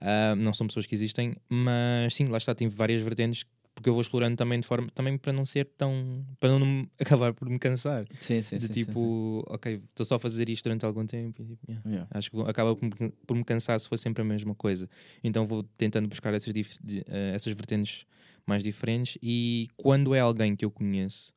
Uh, 0.00 0.36
não 0.36 0.54
são 0.54 0.66
pessoas 0.68 0.86
que 0.86 0.94
existem, 0.94 1.34
mas 1.48 2.14
sim, 2.14 2.26
lá 2.26 2.38
está, 2.38 2.54
tem 2.54 2.68
várias 2.68 3.00
vertentes 3.00 3.44
porque 3.78 3.88
eu 3.88 3.92
vou 3.94 4.02
explorando 4.02 4.34
também 4.36 4.58
de 4.58 4.66
forma 4.66 4.88
também 4.92 5.16
para 5.16 5.32
não 5.32 5.44
ser 5.46 5.64
tão 5.76 6.26
para 6.40 6.58
não 6.58 6.84
acabar 6.98 7.32
por 7.32 7.48
me 7.48 7.58
cansar 7.60 8.04
Sim, 8.18 8.40
sim, 8.42 8.58
de 8.58 8.66
sim, 8.66 8.72
tipo, 8.72 9.44
ok, 9.46 9.80
estou 9.90 10.04
só 10.04 10.16
a 10.16 10.18
fazer 10.18 10.48
isto 10.50 10.64
durante 10.64 10.84
algum 10.84 11.06
tempo 11.06 11.40
e, 11.40 11.46
tipo, 11.46 11.60
yeah. 11.68 11.82
sim. 11.84 11.92
Yeah. 11.92 12.08
Acho 12.10 12.30
que 12.32 12.40
acaba 12.42 12.74
por, 12.74 12.84
me- 13.00 13.10
por 13.24 13.36
me 13.36 13.44
cansar 13.44 13.78
se 13.78 13.88
for 13.88 13.96
sempre 13.96 14.22
a 14.22 14.24
mesma 14.24 14.52
coisa. 14.54 14.88
Então 15.22 15.46
vou 15.46 15.62
tentando 15.62 16.08
buscar 16.08 16.34
essas, 16.34 16.52
dif- 16.52 16.76
di- 16.82 17.04
eh, 17.06 17.32
essas 17.36 17.52
vertentes 17.54 18.04
mais 18.44 18.62
diferentes 18.64 19.16
e 19.22 19.68
quando 19.76 20.14
é 20.14 20.20
alguém 20.20 20.56
que 20.56 20.64
eu 20.64 20.70
conheço 20.70 21.32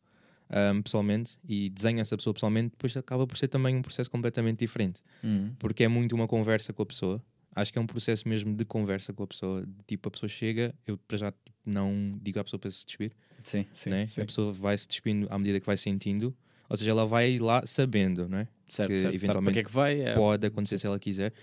ahm, 0.50 0.82
pessoalmente 0.82 1.38
e 1.48 1.70
desenho 1.70 2.00
essa 2.00 2.18
pessoa 2.18 2.34
pessoalmente, 2.34 2.72
depois 2.72 2.98
acaba 2.98 3.28
por 3.28 3.38
ser 3.38 3.50
também 3.50 3.76
um 3.76 3.82
processo 3.82 4.10
completamente 4.10 4.60
diferente. 4.60 5.02
Uhum. 5.24 5.54
Porque 5.60 5.84
é 5.84 5.88
muito 5.88 6.16
uma 6.16 6.28
conversa 6.28 6.74
com 6.74 6.82
a 6.82 6.86
pessoa. 6.86 7.22
Acho 7.54 7.72
que 7.74 7.78
é 7.78 7.82
um 7.82 7.86
processo 7.86 8.28
mesmo 8.30 8.56
de 8.56 8.64
conversa 8.66 9.12
com 9.14 9.24
a 9.24 9.28
pessoa. 9.28 9.68
Tipo, 9.86 10.08
a 10.08 10.12
pessoa 10.12 10.30
chega, 10.30 10.74
eu 10.88 10.98
para 10.98 11.18
já 11.18 11.34
não 11.66 12.18
digo 12.22 12.40
à 12.40 12.44
pessoa 12.44 12.60
para 12.60 12.72
se 12.72 12.86
despir, 12.86 13.12
Sim, 13.44 13.66
sim, 13.74 13.90
né? 13.90 14.06
sim. 14.06 14.22
a 14.22 14.26
pessoa 14.26 14.52
vai 14.54 14.78
se 14.78 14.88
despindo 14.88 15.28
à 15.30 15.38
medida 15.38 15.60
que 15.60 15.66
vai 15.66 15.78
sentindo. 15.78 16.36
Ou 16.70 16.78
seja, 16.78 16.92
ela 16.92 17.06
vai 17.06 17.38
lá 17.38 17.66
sabendo, 17.66 18.30
não 18.30 18.38
é? 18.40 18.48
Certo, 18.70 18.92
que 18.92 19.00
certo. 19.00 19.14
Sabe 19.14 19.18
para 19.20 19.26
eventualmente 19.26 19.54
que 19.54 19.60
é 19.60 19.64
que 19.64 19.72
vai? 19.72 20.02
É. 20.02 20.14
pode 20.14 20.48
acontecer 20.48 20.80
se 20.80 20.88
ela 20.88 20.98
quiser, 20.98 21.34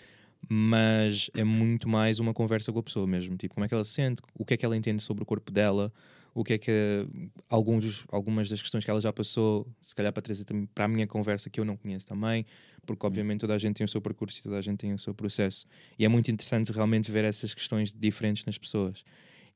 mas 0.49 1.31
é 1.35 1.45
muito 1.45 1.89
mais 1.89 2.19
uma 2.19 2.33
conversa 2.33 2.73
com 2.73 2.79
a 2.79 2.83
pessoa 2.83 3.07
mesmo. 3.07 3.37
Tipo, 3.37 3.55
como 3.55 3.65
é 3.65 3.69
que 3.69 3.75
ela 3.75 3.85
se 3.85 3.93
sente, 3.93 4.23
o 4.35 4.45
que 4.45 4.55
é 4.55 4.57
que 4.57 4.65
ela 4.65 4.77
entende 4.77 5.03
sobre 5.03 5.23
o 5.23 5.27
corpo 5.27 5.53
dela, 5.53 5.93
o 6.35 6.45
que 6.45 6.55
é 6.55 6.59
que 6.59 7.07
alguns, 7.51 8.07
algumas 8.11 8.49
das 8.49 8.63
questões 8.63 8.85
que 8.85 8.91
ela 8.91 9.01
já 9.01 9.13
passou, 9.13 9.67
se 9.81 9.95
calhar 9.95 10.13
para 10.13 10.23
trazer 10.23 10.45
também 10.45 10.67
para 10.67 10.85
a 10.85 10.89
minha 10.89 11.07
conversa 11.07 11.51
que 11.51 11.59
eu 11.59 11.65
não 11.65 11.77
conheço 11.77 12.07
também, 12.07 12.47
porque 12.87 13.05
obviamente 13.05 13.41
toda 13.41 13.55
a 13.55 13.59
gente 13.59 13.77
tem 13.77 13.85
o 13.85 13.89
seu 13.89 14.01
percurso 14.01 14.39
e 14.39 14.43
toda 14.43 14.57
a 14.57 14.63
gente 14.63 14.79
tem 14.79 14.95
o 14.95 14.99
seu 14.99 15.13
processo. 15.13 15.67
E 15.99 16.05
é 16.05 16.09
muito 16.09 16.31
interessante 16.31 16.73
realmente 16.73 17.11
ver 17.11 17.25
essas 17.25 17.53
questões 17.55 17.93
diferentes 17.93 18.45
nas 18.45 18.57
pessoas. 18.57 19.05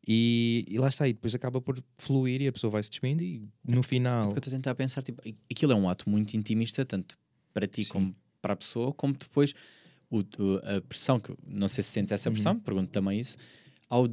E, 0.07 0.65
e 0.69 0.79
lá 0.79 0.89
está, 0.89 1.07
e 1.07 1.13
depois 1.13 1.35
acaba 1.35 1.61
por 1.61 1.79
fluir 1.97 2.43
e 2.43 2.49
a 2.49 2.53
pessoa 2.53 2.71
vai 2.71 2.83
se 2.83 2.91
despindo 2.91 3.23
e 3.23 3.49
no 3.67 3.83
final. 3.83 4.25
Porque 4.27 4.39
eu 4.39 4.41
estou 4.41 4.53
a 4.53 4.57
tentar 4.57 4.75
pensar, 4.75 5.03
tipo, 5.03 5.23
aquilo 5.51 5.73
é 5.73 5.77
um 5.77 5.89
ato 5.89 6.11
muito 6.11 6.35
intimista, 6.37 6.85
tanto 6.85 7.17
para 7.55 7.67
ti 7.69 7.85
Sim. 7.85 7.91
como 7.91 8.17
para 8.41 8.55
a 8.55 8.57
pessoa, 8.57 8.93
como 8.93 9.15
depois 9.15 9.55
o, 10.11 10.19
a 10.65 10.81
pressão, 10.81 11.21
que 11.21 11.33
não 11.47 11.69
sei 11.69 11.83
se 11.85 11.91
sentes 11.91 12.11
essa 12.13 12.29
Uhum. 12.29 12.33
pressão, 12.35 12.59
pergunto 12.59 12.91
também 12.91 13.21
isso, 13.21 13.37
ao 13.89 14.09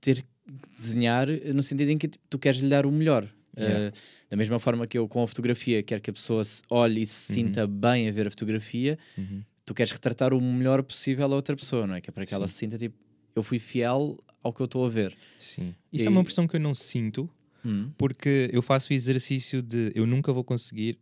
ter 0.00 0.22
que 0.22 0.28
desenhar 0.76 1.28
no 1.54 1.62
sentido 1.62 1.90
em 1.90 1.98
que 1.98 2.08
tipo, 2.08 2.24
tu 2.28 2.38
queres 2.38 2.60
lhe 2.60 2.68
dar 2.68 2.84
o 2.84 2.90
melhor. 2.90 3.28
Yeah. 3.56 3.88
Uh, 3.88 3.98
da 4.30 4.36
mesma 4.36 4.58
forma 4.58 4.86
que 4.86 4.96
eu 4.98 5.08
com 5.08 5.22
a 5.22 5.26
fotografia 5.26 5.82
quero 5.82 6.00
que 6.00 6.10
a 6.10 6.12
pessoa 6.12 6.44
se 6.44 6.62
olhe 6.70 7.02
e 7.02 7.06
se 7.06 7.32
Uhum. 7.32 7.46
sinta 7.46 7.66
bem 7.66 8.08
a 8.08 8.12
ver 8.12 8.26
a 8.26 8.30
fotografia, 8.30 8.98
Uhum. 9.16 9.42
tu 9.64 9.72
queres 9.74 9.92
retratar 9.92 10.32
o 10.34 10.40
melhor 10.40 10.82
possível 10.82 11.26
a 11.32 11.34
outra 11.34 11.54
pessoa, 11.56 11.86
não 11.86 11.94
é? 11.94 12.00
Que 12.00 12.10
é 12.10 12.12
para 12.12 12.26
que 12.26 12.34
ela 12.34 12.46
Sim. 12.48 12.52
se 12.52 12.58
sinta 12.58 12.78
tipo, 12.78 12.96
eu 13.36 13.42
fui 13.42 13.58
fiel 13.58 14.18
ao 14.42 14.52
que 14.52 14.60
eu 14.60 14.64
estou 14.66 14.84
a 14.84 14.88
ver. 14.88 15.16
Sim. 15.38 15.74
Isso 15.92 16.04
E- 16.04 16.08
é 16.08 16.10
uma 16.10 16.22
pressão 16.24 16.46
que 16.46 16.56
eu 16.56 16.60
não 16.60 16.74
sinto, 16.74 17.28
Hum. 17.64 17.90
porque 17.98 18.48
eu 18.52 18.62
faço 18.62 18.92
o 18.92 18.94
exercício 18.94 19.60
de 19.60 19.92
eu 19.94 20.06
nunca 20.06 20.32
vou 20.32 20.44
conseguir 20.44 20.98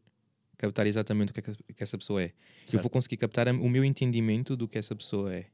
captar 0.56 0.86
exatamente 0.86 1.30
o 1.30 1.34
que, 1.34 1.40
é 1.40 1.42
que, 1.42 1.52
que 1.74 1.82
essa 1.82 1.98
pessoa 1.98 2.22
é. 2.22 2.26
Eu 2.26 2.32
Certo. 2.66 2.82
vou 2.82 2.90
conseguir 2.90 3.18
captar 3.18 3.46
a- 3.48 3.52
o 3.52 3.68
meu 3.68 3.84
entendimento 3.84 4.56
do 4.56 4.66
que 4.66 4.78
essa 4.78 4.94
pessoa 4.96 5.32
é. 5.34 5.46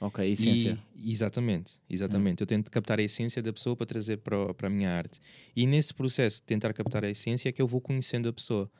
Ok, 0.00 0.24
essência. 0.30 0.78
E, 0.96 1.10
exatamente, 1.10 1.74
exatamente. 1.90 2.40
Eu 2.40 2.46
tento 2.46 2.70
captar 2.70 2.98
a 3.00 3.02
essência 3.02 3.42
da 3.42 3.52
pessoa 3.52 3.74
para 3.76 3.86
trazer 3.86 4.18
para, 4.18 4.52
para 4.54 4.66
a 4.68 4.70
minha 4.70 4.90
arte. 4.90 5.20
E 5.56 5.66
nesse 5.66 5.92
processo 5.92 6.36
de 6.40 6.42
tentar 6.44 6.72
captar 6.72 7.04
a 7.04 7.10
essência 7.10 7.48
é 7.48 7.52
que 7.52 7.60
eu 7.60 7.66
vou 7.66 7.80
conhecendo 7.80 8.28
a 8.28 8.32
pessoa. 8.32 8.70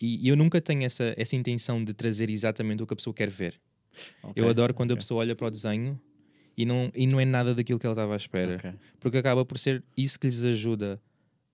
E, 0.00 0.26
e 0.26 0.28
eu 0.28 0.36
nunca 0.36 0.60
tenho 0.60 0.82
essa, 0.84 1.14
essa 1.16 1.36
intenção 1.36 1.82
de 1.82 1.94
trazer 1.94 2.28
exatamente 2.28 2.82
o 2.82 2.86
que 2.86 2.92
a 2.92 2.96
pessoa 2.96 3.14
quer 3.14 3.30
ver. 3.30 3.58
Ok, 4.22 4.42
eu 4.42 4.48
adoro 4.48 4.74
quando 4.74 4.90
a 4.90 4.94
ok, 4.94 5.00
pessoa 5.02 5.20
olha 5.20 5.34
para 5.36 5.46
o 5.46 5.50
desenho 5.50 5.98
e 6.56 6.64
não, 6.64 6.90
e 6.94 7.06
não 7.06 7.20
é 7.20 7.24
nada 7.24 7.54
daquilo 7.54 7.78
que 7.78 7.86
ela 7.86 7.94
estava 7.94 8.14
à 8.14 8.16
espera. 8.16 8.56
ok. 8.56 8.72
Porque 9.00 9.18
acaba 9.18 9.44
por 9.44 9.58
ser 9.58 9.82
isso 9.96 10.18
que 10.18 10.26
lhes 10.26 10.42
ajuda 10.44 11.00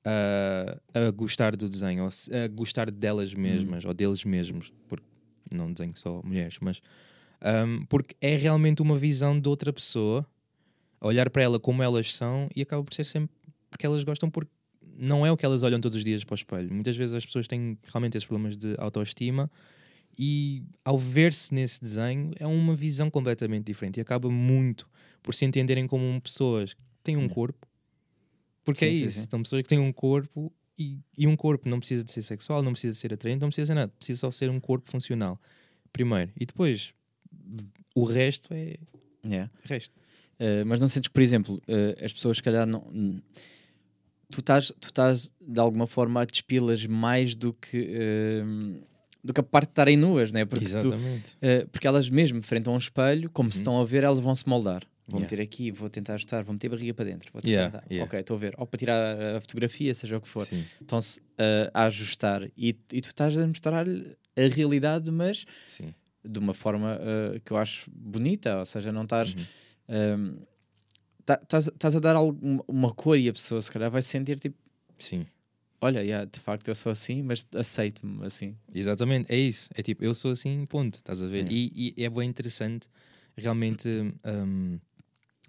a, 0.05 0.79
a 1.07 1.11
gostar 1.11 1.57
do 1.57 1.69
desenho, 1.69 2.05
ou 2.05 2.09
a 2.09 2.49
gostar 2.49 2.91
delas 2.91 3.35
mesmas, 3.35 3.85
ou 3.85 3.95
deles 3.95 4.25
mesmos, 4.25 4.73
porque 4.89 5.07
não 5.53 5.73
desenho 5.73 5.97
só 5.97 6.21
mulheres, 6.23 6.59
mas 6.61 6.81
um, 7.43 7.85
porque 7.87 8.15
é 8.21 8.37
realmente 8.37 8.83
uma 8.83 8.97
visão 8.97 9.39
de 9.39 9.49
outra 9.49 9.73
pessoa, 9.73 10.27
olhar 11.01 11.31
para 11.31 11.43
ela 11.43 11.61
como 11.61 11.83
elas 11.83 12.15
são 12.15 12.49
e 12.55 12.63
acaba 12.63 12.83
por 12.83 12.93
ser 12.93 13.05
sempre 13.05 13.39
porque 13.71 13.87
elas 13.87 14.03
gostam, 14.03 14.31
porque 14.31 14.51
não 14.97 15.25
é 15.25 15.31
o 15.31 15.37
que 15.37 15.45
elas 15.45 15.63
olham 15.63 15.81
todos 15.81 15.97
os 15.97 16.05
dias 16.05 16.25
para 16.25 16.35
o 16.35 16.37
espelho. 16.37 16.73
Muitas 16.73 16.97
vezes 16.97 17.15
as 17.15 17.25
pessoas 17.25 17.47
têm 17.47 17.79
realmente 17.85 18.17
esses 18.17 18.27
problemas 18.27 18.57
de 18.57 18.75
autoestima 18.79 19.51
e 20.19 20.65
ao 20.85 20.99
ver-se 20.99 21.55
nesse 21.55 21.81
desenho 21.81 22.33
é 22.39 22.47
uma 22.47 22.75
visão 22.75 23.09
completamente 23.11 23.65
diferente 23.65 23.99
e 23.99 24.01
acaba 24.01 24.29
muito 24.29 24.89
por 25.23 25.35
se 25.35 25.45
entenderem 25.45 25.87
como 25.87 26.21
pessoas 26.21 26.75
que 26.75 26.81
têm 27.05 27.17
um 27.17 27.25
Hum. 27.25 27.29
corpo. 27.29 27.67
Porque 28.65 28.85
é 28.85 28.89
Sim, 28.93 28.99
sim, 29.01 29.07
isso, 29.07 29.21
sim. 29.21 29.27
são 29.31 29.43
pessoas 29.43 29.63
que 29.63 29.69
têm 29.69 29.79
um 29.79 29.93
corpo 29.93 30.53
e, 30.79 30.99
e 31.17 31.27
um 31.27 31.37
corpo 31.37 31.69
não 31.71 31.79
precisa 31.79 32.03
de 32.05 32.11
ser 32.13 32.23
sexual, 32.23 32.63
não 32.63 32.73
precisa 32.73 32.93
de 32.93 32.99
ser 32.99 33.15
atraente, 33.15 33.41
não 33.41 33.49
precisa 33.49 33.65
de 33.65 33.69
ser 33.69 33.75
nada, 33.75 33.93
precisa 33.97 34.19
só 34.21 34.31
ser 34.31 34.51
um 34.51 34.61
corpo 34.61 34.91
funcional. 34.91 35.41
Primeiro. 35.93 36.31
E 36.37 36.45
depois, 36.45 36.93
o 37.95 38.05
resto 38.05 38.53
é 38.53 38.77
Yeah. 39.25 39.51
resto. 39.65 39.93
Uh, 40.39 40.65
mas 40.67 40.81
não 40.81 40.89
sentes 40.89 41.09
que, 41.09 41.15
por 41.15 41.23
exemplo, 41.23 41.57
uh, 41.57 42.05
as 42.05 42.13
pessoas 42.13 42.37
se 42.37 42.43
calhar 42.43 42.67
não. 42.67 42.87
hum, 42.93 43.21
tu 44.31 44.41
estás, 44.41 44.73
tu 44.81 44.87
estás 44.87 45.33
de 45.41 45.59
alguma 45.61 45.87
forma 45.87 46.21
a 46.23 46.25
despilas 46.25 46.87
mais 46.87 47.35
do 47.35 47.53
que. 47.53 48.43
hum, 48.45 48.81
do 49.29 49.35
que 49.35 49.41
a 49.41 49.43
parte 49.45 49.69
de 49.69 49.73
estarem 49.73 49.97
nuas, 49.97 50.33
né? 50.33 50.45
Porque, 50.45 50.65
tu, 50.67 50.89
uh, 50.89 51.69
porque 51.71 51.87
elas 51.87 52.09
mesmo, 52.11 52.43
frente 52.43 52.69
a 52.69 52.73
um 52.73 52.79
espelho, 52.79 53.31
como 53.31 53.51
se 53.53 53.59
Uhum. 53.59 53.61
estão 53.61 53.81
a 53.81 53.85
ver, 53.85 54.03
elas 54.03 54.19
vão 54.21 54.35
se 54.35 54.49
moldar. 54.49 54.83
Vou 55.07 55.21
Yeah. 55.21 55.33
meter 55.37 55.43
aqui, 55.43 55.71
vou 55.71 55.89
tentar 55.89 56.15
ajustar, 56.15 56.45
vou 56.45 56.53
meter 56.53 56.67
a 56.67 56.71
barriga 56.71 56.93
para 56.95 57.05
dentro. 57.07 57.31
Vou 57.33 57.41
tentar 57.41 57.51
Yeah, 57.57 57.83
yeah. 57.91 58.05
Ok, 58.07 58.21
estou 58.21 58.37
a 58.37 58.41
ver. 58.41 58.55
Ou 58.59 58.67
para 58.67 58.79
tirar 58.79 59.37
a 59.37 59.41
fotografia, 59.41 59.95
seja 59.95 60.17
o 60.19 60.21
que 60.21 60.29
for. 60.29 60.47
Estão-se 60.81 61.19
uh, 61.21 61.71
a 61.73 61.85
ajustar. 61.85 62.43
E, 62.57 62.69
e 62.93 63.01
tu 63.01 63.07
estás 63.09 63.39
a 63.39 63.47
mostrar-lhe 63.47 64.15
a 64.37 64.55
realidade, 64.55 65.11
mas 65.11 65.47
Sim. 65.69 65.95
de 66.23 66.39
uma 66.39 66.53
forma 66.53 66.99
uh, 66.99 67.41
que 67.41 67.53
eu 67.53 67.57
acho 67.57 67.91
bonita. 67.91 68.59
Ou 68.59 68.65
seja, 68.67 68.93
não 68.93 69.05
estás. 69.05 69.35
Uhum. 69.35 69.45
um, 69.89 70.37
tá- 71.25 71.41
Estás 71.43 71.69
estás 71.69 71.97
a 71.97 72.01
dar 72.01 72.15
algum- 72.17 72.61
uma 72.69 72.93
cor 72.93 73.19
e 73.19 73.29
a 73.31 73.33
pessoa 73.33 73.63
se 73.63 73.71
calhar 73.73 73.91
vai 73.91 74.03
sentir 74.03 74.39
tipo, 74.39 74.57
Sim. 74.99 75.25
Olha, 75.81 76.01
yeah, 76.01 76.25
de 76.25 76.41
facto 76.41 76.69
eu 76.69 76.75
sou 76.75 76.91
assim, 76.93 77.23
mas 77.23 77.47
aceito-me 77.55 78.25
assim. 78.27 78.57
Exatamente, 78.75 79.33
é 79.33 79.37
isso. 79.37 79.69
É 79.75 79.83
tipo, 79.83 80.05
eu 80.05 80.15
sou 80.15 80.31
assim, 80.33 80.65
ponto, 80.67 80.97
estás 80.99 81.23
a 81.23 81.27
ver? 81.27 81.51
Yeah. 81.51 81.53
E, 81.55 81.95
e 81.97 82.05
é 82.05 82.11
bem 82.11 82.29
interessante 82.29 82.89
realmente 83.37 83.89
hum, 84.25 84.79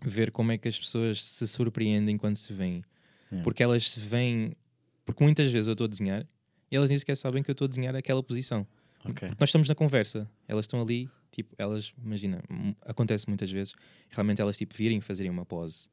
ver 0.04 0.32
como 0.32 0.52
é 0.52 0.58
que 0.58 0.68
as 0.68 0.78
pessoas 0.80 1.24
se 1.24 1.48
surpreendem 1.48 2.18
quando 2.18 2.38
se 2.38 2.54
veem. 2.54 2.84
Yeah. 3.32 3.44
Porque 3.44 3.64
elas 3.64 3.90
se 3.90 4.00
veem. 4.00 4.54
Porque 5.06 5.24
muitas 5.24 5.52
vezes 5.52 5.68
eu 5.68 5.74
estou 5.74 5.86
a 5.86 5.88
desenhar 5.88 6.26
e 6.72 6.76
elas 6.76 6.90
nem 6.90 7.00
sequer 7.00 7.16
sabem 7.18 7.42
que 7.42 7.50
eu 7.50 7.54
estou 7.54 7.66
a 7.66 7.68
desenhar 7.68 7.96
aquela 7.96 8.22
posição. 8.22 8.66
Ok. 9.04 9.28
Porque 9.28 9.36
nós 9.40 9.50
estamos 9.50 9.68
na 9.68 9.74
conversa, 9.76 10.30
elas 10.48 10.66
estão 10.66 10.80
ali, 10.82 11.10
tipo, 11.32 11.56
elas, 11.58 11.94
imagina, 12.04 12.44
m- 12.50 12.76
acontece 12.86 13.28
muitas 13.28 13.50
vezes, 13.50 13.74
realmente 14.12 14.40
elas 14.42 14.58
tipo 14.58 14.76
virem 14.76 15.00
e 15.00 15.02
fazerem 15.02 15.32
uma 15.32 15.46
pose. 15.46 15.88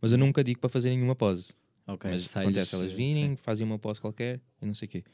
Mas 0.00 0.10
eu 0.12 0.16
nunca 0.18 0.42
digo 0.42 0.58
para 0.60 0.70
fazerem 0.70 0.96
nenhuma 0.96 1.14
pose. 1.14 1.52
Ok. 1.86 2.10
Mas 2.10 2.22
sais, 2.22 2.44
acontece 2.46 2.74
elas 2.74 2.92
virem, 2.92 3.30
sim. 3.30 3.36
fazem 3.36 3.66
uma 3.66 3.78
pose 3.78 4.00
qualquer 4.00 4.40
e 4.60 4.66
não 4.66 4.74
sei 4.74 4.86
o 4.86 4.90
quê. 4.90 5.04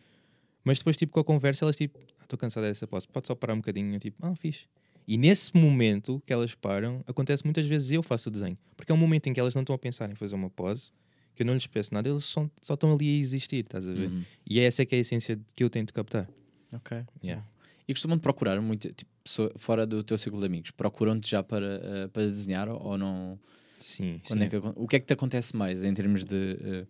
Mas 0.64 0.78
depois, 0.78 0.96
tipo, 0.96 1.12
com 1.12 1.20
a 1.20 1.25
conversa, 1.25 1.64
elas 1.64 1.76
tipo, 1.76 1.98
"Ah, 2.18 2.25
estou 2.25 2.38
cansada 2.38 2.68
dessa 2.68 2.87
pose, 2.87 3.08
pode 3.08 3.26
só 3.26 3.34
parar 3.34 3.54
um 3.54 3.58
bocadinho, 3.58 3.94
eu, 3.94 3.98
tipo, 3.98 4.25
ah, 4.25 4.34
fixe. 4.34 4.66
E 5.06 5.16
nesse 5.16 5.56
momento 5.56 6.22
que 6.26 6.32
elas 6.32 6.54
param, 6.54 7.02
acontece 7.06 7.42
muitas 7.42 7.64
vezes 7.64 7.92
eu 7.92 8.02
faço 8.02 8.28
o 8.28 8.32
desenho. 8.32 8.58
Porque 8.76 8.92
é 8.92 8.94
um 8.94 8.98
momento 8.98 9.26
em 9.28 9.32
que 9.32 9.40
elas 9.40 9.54
não 9.54 9.62
estão 9.62 9.75
a 9.75 9.78
pensar 9.78 10.10
em 10.10 10.14
fazer 10.14 10.34
uma 10.34 10.50
pose, 10.50 10.92
que 11.34 11.42
eu 11.42 11.46
não 11.46 11.54
lhes 11.54 11.66
peço 11.66 11.94
nada, 11.94 12.08
eles 12.08 12.25
só, 12.25 12.46
só 12.60 12.75
estão 12.75 12.92
ali 12.92 13.16
a 13.16 13.18
existir, 13.18 13.64
estás 13.64 13.88
a 13.88 13.92
ver? 13.92 14.08
Uhum. 14.08 14.22
E 14.46 14.60
é 14.60 14.64
essa 14.64 14.84
que 14.84 14.94
é 14.94 14.98
a 14.98 15.00
essência 15.00 15.40
que 15.54 15.64
eu 15.64 15.70
tento 15.70 15.94
captar. 15.94 16.28
Ok. 16.75 17.02
Yeah. 17.25 17.42
E 17.87 17.94
costumam-te 17.94 18.20
procurar 18.20 18.60
muito, 18.60 18.92
tipo, 18.92 19.10
fora 19.56 19.87
do 19.87 20.02
teu 20.02 20.18
círculo 20.18 20.42
de 20.42 20.46
amigos, 20.46 20.70
procuram-te 20.72 21.30
já 21.30 21.42
para, 21.42 21.80
uh, 22.04 22.08
para 22.10 22.25
desenhar 22.25 22.68
ou 22.68 22.98
não? 22.98 23.38
Sim, 23.80 24.20
Quando 24.26 24.40
sim. 24.40 24.47
é 24.47 24.49
que 24.49 24.56
o 24.56 24.87
que 24.88 24.97
é 24.97 25.00
que 25.00 25.06
te 25.06 25.12
acontece 25.12 25.56
mais 25.56 25.85
em 25.85 25.92
termos 25.94 26.25
de. 26.25 26.35
uh, 26.35 26.87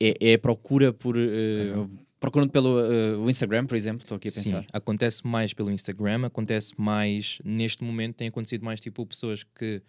é, 0.00 0.14
é 0.32 0.34
a 0.34 0.38
procura 0.38 0.92
por. 0.92 1.16
Uh, 1.16 1.88
Procuram-te 2.18 2.50
pelo 2.50 2.80
uh, 2.80 3.22
o 3.22 3.28
Instagram, 3.28 3.66
por 3.66 3.76
exemplo, 3.76 4.02
estou 4.02 4.16
aqui 4.16 4.28
a 4.28 4.32
pensar. 4.32 4.62
Sim, 4.62 4.66
acontece 4.72 5.24
mais 5.26 5.52
pelo 5.52 5.70
Instagram, 5.70 6.24
acontece 6.26 6.72
mais, 6.78 7.38
neste 7.44 7.84
momento 7.84 8.16
tem 8.16 8.28
acontecido 8.28 8.64
mais 8.64 8.80
tipo 8.80 9.04
pessoas 9.04 9.44
que 9.44 9.82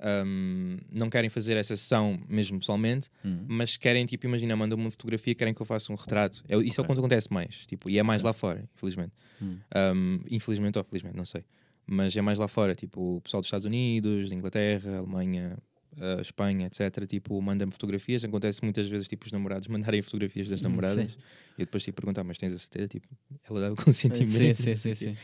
ahm, 0.00 0.78
não 0.90 1.10
querem 1.10 1.28
fazer 1.28 1.54
essa 1.56 1.76
sessão 1.76 2.18
mesmo 2.28 2.58
pessoalmente, 2.58 3.10
Uhum. 3.22 3.44
mas 3.46 3.76
querem, 3.76 4.06
tipo, 4.06 4.26
imagina, 4.26 4.56
mandam 4.56 4.78
uma 4.78 4.90
fotografia, 4.90 5.34
querem 5.34 5.52
que 5.52 5.60
eu 5.60 5.66
faça 5.66 5.92
um 5.92 5.96
retrato. 5.96 6.42
É, 6.48 6.56
isso 6.56 6.80
é 6.80 6.84
o 6.84 6.86
que 6.86 6.92
acontece 6.92 7.30
mais, 7.32 7.66
tipo, 7.66 7.90
e 7.90 7.98
é 7.98 8.02
mais 8.02 8.22
lá 8.22 8.32
fora, 8.32 8.64
infelizmente. 8.74 9.12
Hum. 9.40 9.58
Ahm, 9.74 10.20
infelizmente 10.30 10.78
ou 10.78 10.84
felizmente, 10.84 11.16
não 11.16 11.26
sei. 11.26 11.44
Mas 11.86 12.16
é 12.16 12.20
mais 12.20 12.38
lá 12.38 12.48
fora, 12.48 12.74
tipo, 12.74 13.16
o 13.16 13.20
pessoal 13.20 13.40
dos 13.40 13.46
Estados 13.46 13.64
Unidos, 13.64 14.32
Inglaterra, 14.32 14.98
Alemanha, 14.98 15.56
ah, 15.98 16.20
Espanha, 16.20 16.66
etc. 16.66 17.06
Tipo, 17.06 17.40
manda-me 17.40 17.70
fotografias. 17.70 18.24
Acontece 18.24 18.60
muitas 18.64 18.88
vezes, 18.88 19.06
tipo, 19.06 19.24
os 19.26 19.32
namorados 19.32 19.68
mandarem 19.68 20.02
fotografias 20.02 20.48
das 20.48 20.58
Sim. 20.60 20.64
namoradas. 20.64 21.12
E 21.56 21.62
eu 21.62 21.66
depois, 21.66 21.84
tipo, 21.84 21.96
perguntar, 22.00 22.24
mas 22.24 22.38
tens 22.38 22.52
a 22.52 22.58
certeza? 22.58 22.88
Tipo, 22.88 23.06
ela 23.48 23.60
dá 23.60 23.72
o 23.72 23.76
consentimento. 23.82 24.26
Sim, 24.26 24.52
sim, 24.52 24.74
sim, 24.74 24.94
sim. 24.94 25.16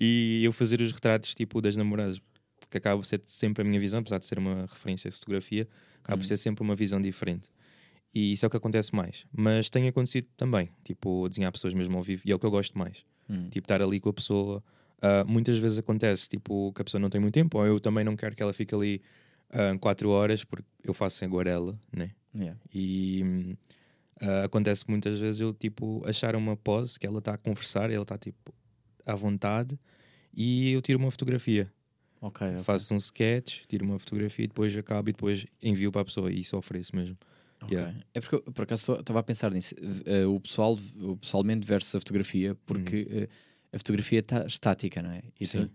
E 0.00 0.42
eu 0.44 0.52
fazer 0.52 0.80
os 0.80 0.90
retratos, 0.92 1.34
tipo, 1.34 1.60
das 1.60 1.76
namoradas. 1.76 2.20
Porque 2.60 2.76
acaba 2.78 2.98
por 3.00 3.06
ser 3.06 3.22
sempre 3.24 3.62
a 3.62 3.64
minha 3.64 3.80
visão, 3.80 4.00
apesar 4.00 4.18
de 4.18 4.26
ser 4.26 4.38
uma 4.38 4.62
referência 4.66 5.08
à 5.08 5.12
fotografia, 5.12 5.66
acaba 6.02 6.18
por 6.18 6.22
Uhum. 6.24 6.28
ser 6.28 6.36
sempre 6.36 6.62
uma 6.62 6.74
visão 6.74 7.00
diferente. 7.00 7.48
E 8.14 8.32
isso 8.32 8.44
é 8.44 8.46
o 8.46 8.50
que 8.50 8.56
acontece 8.58 8.94
mais. 8.94 9.24
Mas 9.32 9.70
tem 9.70 9.88
acontecido 9.88 10.26
também, 10.36 10.68
tipo, 10.84 11.26
desenhar 11.28 11.50
pessoas 11.52 11.72
mesmo 11.72 11.96
ao 11.96 12.02
vivo, 12.02 12.22
e 12.26 12.30
é 12.32 12.34
o 12.34 12.38
que 12.38 12.44
eu 12.44 12.50
gosto 12.50 12.76
mais. 12.76 13.04
Hum. 13.30 13.48
Tipo, 13.48 13.64
estar 13.64 13.80
ali 13.80 14.00
com 14.00 14.10
a 14.10 14.12
pessoa. 14.12 14.62
Ah, 15.00 15.24
muitas 15.24 15.58
vezes 15.58 15.78
acontece, 15.78 16.28
tipo, 16.28 16.72
que 16.72 16.82
a 16.82 16.84
pessoa 16.84 17.00
não 17.00 17.08
tem 17.08 17.20
muito 17.20 17.34
tempo, 17.34 17.58
ou 17.58 17.66
eu 17.66 17.80
também 17.80 18.04
não 18.04 18.16
quero 18.16 18.34
que 18.34 18.42
ela 18.42 18.52
fique 18.52 18.74
ali 18.74 19.00
ah, 19.50 19.76
quatro 19.80 20.10
horas, 20.10 20.44
porque 20.44 20.66
eu 20.84 20.94
faço 20.94 21.24
aguarela, 21.24 21.78
né? 21.92 22.10
Yeah. 22.34 22.58
E 22.74 23.56
ah, 24.20 24.44
acontece 24.44 24.84
muitas 24.88 25.18
vezes 25.18 25.40
eu, 25.40 25.52
tipo, 25.52 26.02
achar 26.06 26.34
uma 26.34 26.56
pose 26.56 26.98
que 26.98 27.06
ela 27.06 27.18
está 27.18 27.34
a 27.34 27.38
conversar, 27.38 27.90
ela 27.90 28.02
está, 28.02 28.18
tipo, 28.18 28.52
à 29.06 29.14
vontade, 29.14 29.78
e 30.34 30.72
eu 30.72 30.82
tiro 30.82 30.98
uma 30.98 31.10
fotografia. 31.10 31.72
Ok, 32.20 32.46
ok. 32.48 32.64
Faço 32.64 32.94
um 32.94 32.98
sketch, 32.98 33.62
tiro 33.68 33.84
uma 33.84 33.98
fotografia, 33.98 34.44
e 34.44 34.48
depois 34.48 34.76
acabo 34.76 35.08
e 35.08 35.12
depois 35.12 35.46
envio 35.62 35.92
para 35.92 36.02
a 36.02 36.04
pessoa, 36.04 36.32
e 36.32 36.40
isso 36.40 36.56
ofereço 36.56 36.94
mesmo. 36.94 37.16
Ok. 37.62 37.76
Yeah. 37.76 37.96
É 38.14 38.20
porque 38.20 38.36
eu, 38.36 38.42
por 38.42 38.62
acaso 38.62 38.94
estava 38.94 39.20
a 39.20 39.22
pensar 39.22 39.52
nisso. 39.52 39.74
eh, 40.04 40.26
o, 40.26 40.38
pessoal, 40.40 40.76
o 41.00 41.16
pessoalmente 41.16 41.66
versus 41.66 41.94
a 41.94 42.00
fotografia, 42.00 42.56
porque 42.66 43.06
eh, 43.10 43.28
a 43.72 43.78
fotografia 43.78 44.20
está 44.20 44.46
estática, 44.46 45.02
não 45.02 45.10
é? 45.10 45.22
E 45.40 45.46
tu. 45.46 45.62
Sim. 45.62 45.70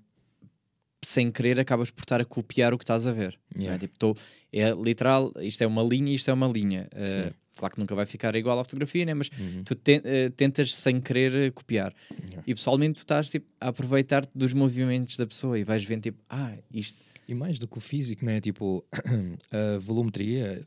sem 1.05 1.29
querer, 1.31 1.59
acabas 1.59 1.91
por 1.91 2.01
estar 2.01 2.21
a 2.21 2.25
copiar 2.25 2.73
o 2.73 2.77
que 2.77 2.83
estás 2.85 3.05
a 3.05 3.12
ver. 3.12 3.38
é? 3.55 3.59
Yeah. 3.62 3.77
Tipo, 3.79 3.97
tô, 4.00 4.17
é 4.53 4.71
literal, 4.71 5.33
isto 5.41 5.62
é 5.62 5.67
uma 5.67 5.83
linha, 5.83 6.13
isto 6.13 6.31
é 6.31 6.33
uma 6.33 6.47
linha. 6.47 6.88
Sim. 7.03 7.33
claro 7.57 7.73
que 7.75 7.79
nunca 7.81 7.93
vai 7.93 8.05
ficar 8.05 8.33
igual 8.35 8.57
à 8.57 8.63
fotografia, 8.63 9.05
né? 9.05 9.13
mas 9.13 9.29
Uhum. 9.38 9.63
tu 9.65 9.75
ten- 9.75 10.01
eh, 10.05 10.29
tentas 10.29 10.73
sem 10.73 11.01
querer 11.01 11.51
copiar. 11.51 11.93
Yeah. 12.23 12.43
E 12.47 12.55
pessoalmente 12.55 12.95
tu 12.95 13.00
estás 13.00 13.29
tipo, 13.29 13.45
a 13.59 13.67
aproveitar-te 13.67 14.31
dos 14.33 14.53
movimentos 14.53 15.17
da 15.17 15.27
pessoa 15.27 15.59
e 15.59 15.63
vais 15.65 15.83
vendo 15.83 16.03
tipo, 16.03 16.23
ah, 16.29 16.55
isto. 16.73 16.97
E 17.27 17.33
mais 17.35 17.59
do 17.59 17.67
que 17.67 17.77
o 17.77 17.81
físico, 17.81 18.23
né? 18.25 18.39
Tipo, 18.41 18.83
a 19.51 19.77
volumetria 19.79 20.65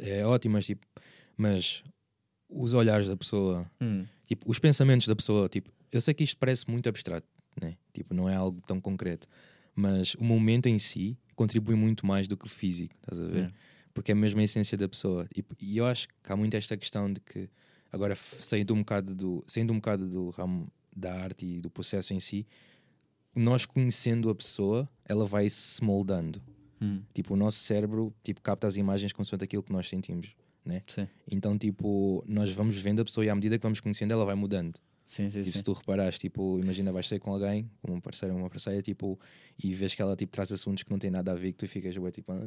é 0.00 0.24
ótima, 0.24 0.54
mas, 0.54 0.66
tipo, 0.66 0.86
mas 1.36 1.82
os 2.48 2.72
olhares 2.74 3.06
da 3.08 3.16
pessoa, 3.16 3.70
hum, 3.80 4.04
tipo, 4.26 4.50
os 4.50 4.58
pensamentos 4.58 5.06
da 5.06 5.14
pessoa, 5.16 5.48
tipo, 5.48 5.70
eu 5.96 6.00
sei 6.00 6.14
que 6.14 6.24
isto 6.24 6.36
parece 6.38 6.68
muito 6.70 6.88
abstrato, 6.88 7.26
né? 7.60 7.76
Tipo, 7.92 8.14
não 8.14 8.28
é 8.28 8.34
algo 8.34 8.60
tão 8.60 8.80
concreto, 8.80 9.26
mas 9.74 10.14
o 10.14 10.24
momento 10.24 10.66
em 10.66 10.78
si 10.78 11.16
contribui 11.34 11.74
muito 11.74 12.06
mais 12.06 12.28
do 12.28 12.36
que 12.36 12.46
o 12.46 12.48
físico, 12.48 12.94
estás 12.96 13.20
a 13.20 13.26
ver? 13.26 13.36
Yeah. 13.36 13.54
Porque 13.92 14.12
é 14.12 14.14
mesmo 14.14 14.40
a 14.40 14.44
essência 14.44 14.76
da 14.76 14.88
pessoa. 14.88 15.28
E, 15.34 15.44
e 15.60 15.76
eu 15.78 15.86
acho 15.86 16.08
que 16.08 16.32
há 16.32 16.36
muito 16.36 16.54
esta 16.56 16.76
questão 16.76 17.12
de 17.12 17.20
que, 17.20 17.48
agora 17.92 18.14
saindo 18.16 18.74
um 18.74 18.78
bocado 18.78 19.14
do, 19.14 19.44
saindo 19.46 19.72
um 19.72 19.76
bocado 19.76 20.08
do 20.08 20.30
ramo 20.30 20.68
da 20.94 21.14
arte 21.14 21.44
e 21.46 21.60
do 21.60 21.70
processo 21.70 22.12
em 22.12 22.20
si, 22.20 22.46
nós 23.34 23.66
conhecendo 23.66 24.30
a 24.30 24.34
pessoa, 24.34 24.88
ela 25.04 25.26
vai 25.26 25.48
se 25.50 25.82
moldando. 25.82 26.40
Hum, 26.80 27.02
Tipo, 27.12 27.34
o 27.34 27.36
nosso 27.36 27.58
cérebro 27.58 28.14
tipo, 28.22 28.40
capta 28.40 28.66
as 28.66 28.76
imagens 28.76 29.12
consoante 29.12 29.44
aquilo 29.44 29.62
que 29.62 29.72
nós 29.72 29.88
sentimos. 29.88 30.34
sim, 30.86 31.06
Então, 31.30 31.56
tipo, 31.58 32.24
nós 32.26 32.52
vamos 32.52 32.76
vendo 32.76 33.00
a 33.00 33.04
pessoa 33.04 33.24
e 33.24 33.30
à 33.30 33.34
medida 33.34 33.58
que 33.58 33.62
vamos 33.62 33.80
conhecendo, 33.80 34.12
ela 34.12 34.24
vai 34.24 34.34
mudando. 34.34 34.78
Sim, 35.04 35.28
sim. 35.30 35.40
Tipo, 35.40 35.52
sim. 35.52 35.58
se 35.58 35.64
tu 35.64 35.72
reparares, 35.72 36.18
tipo, 36.18 36.58
imagina, 36.58 36.92
vais 36.92 37.06
sair 37.06 37.18
com 37.18 37.32
alguém, 37.32 37.70
com 37.82 37.92
um 37.94 38.00
parceiro 38.00 38.34
ou 38.34 38.40
uma 38.40 38.50
parceira, 38.50 38.80
tipo, 38.82 39.18
e 39.62 39.72
vês 39.74 39.94
que 39.94 40.02
ela 40.02 40.16
tipo, 40.16 40.32
traz 40.32 40.50
assuntos 40.52 40.82
que 40.82 40.90
não 40.90 40.98
têm 40.98 41.10
nada 41.10 41.32
a 41.32 41.34
ver, 41.34 41.52
que 41.52 41.58
tu 41.58 41.66
ficas, 41.68 41.96
ué, 41.96 42.10
tipo, 42.10 42.32
ah, 42.32 42.38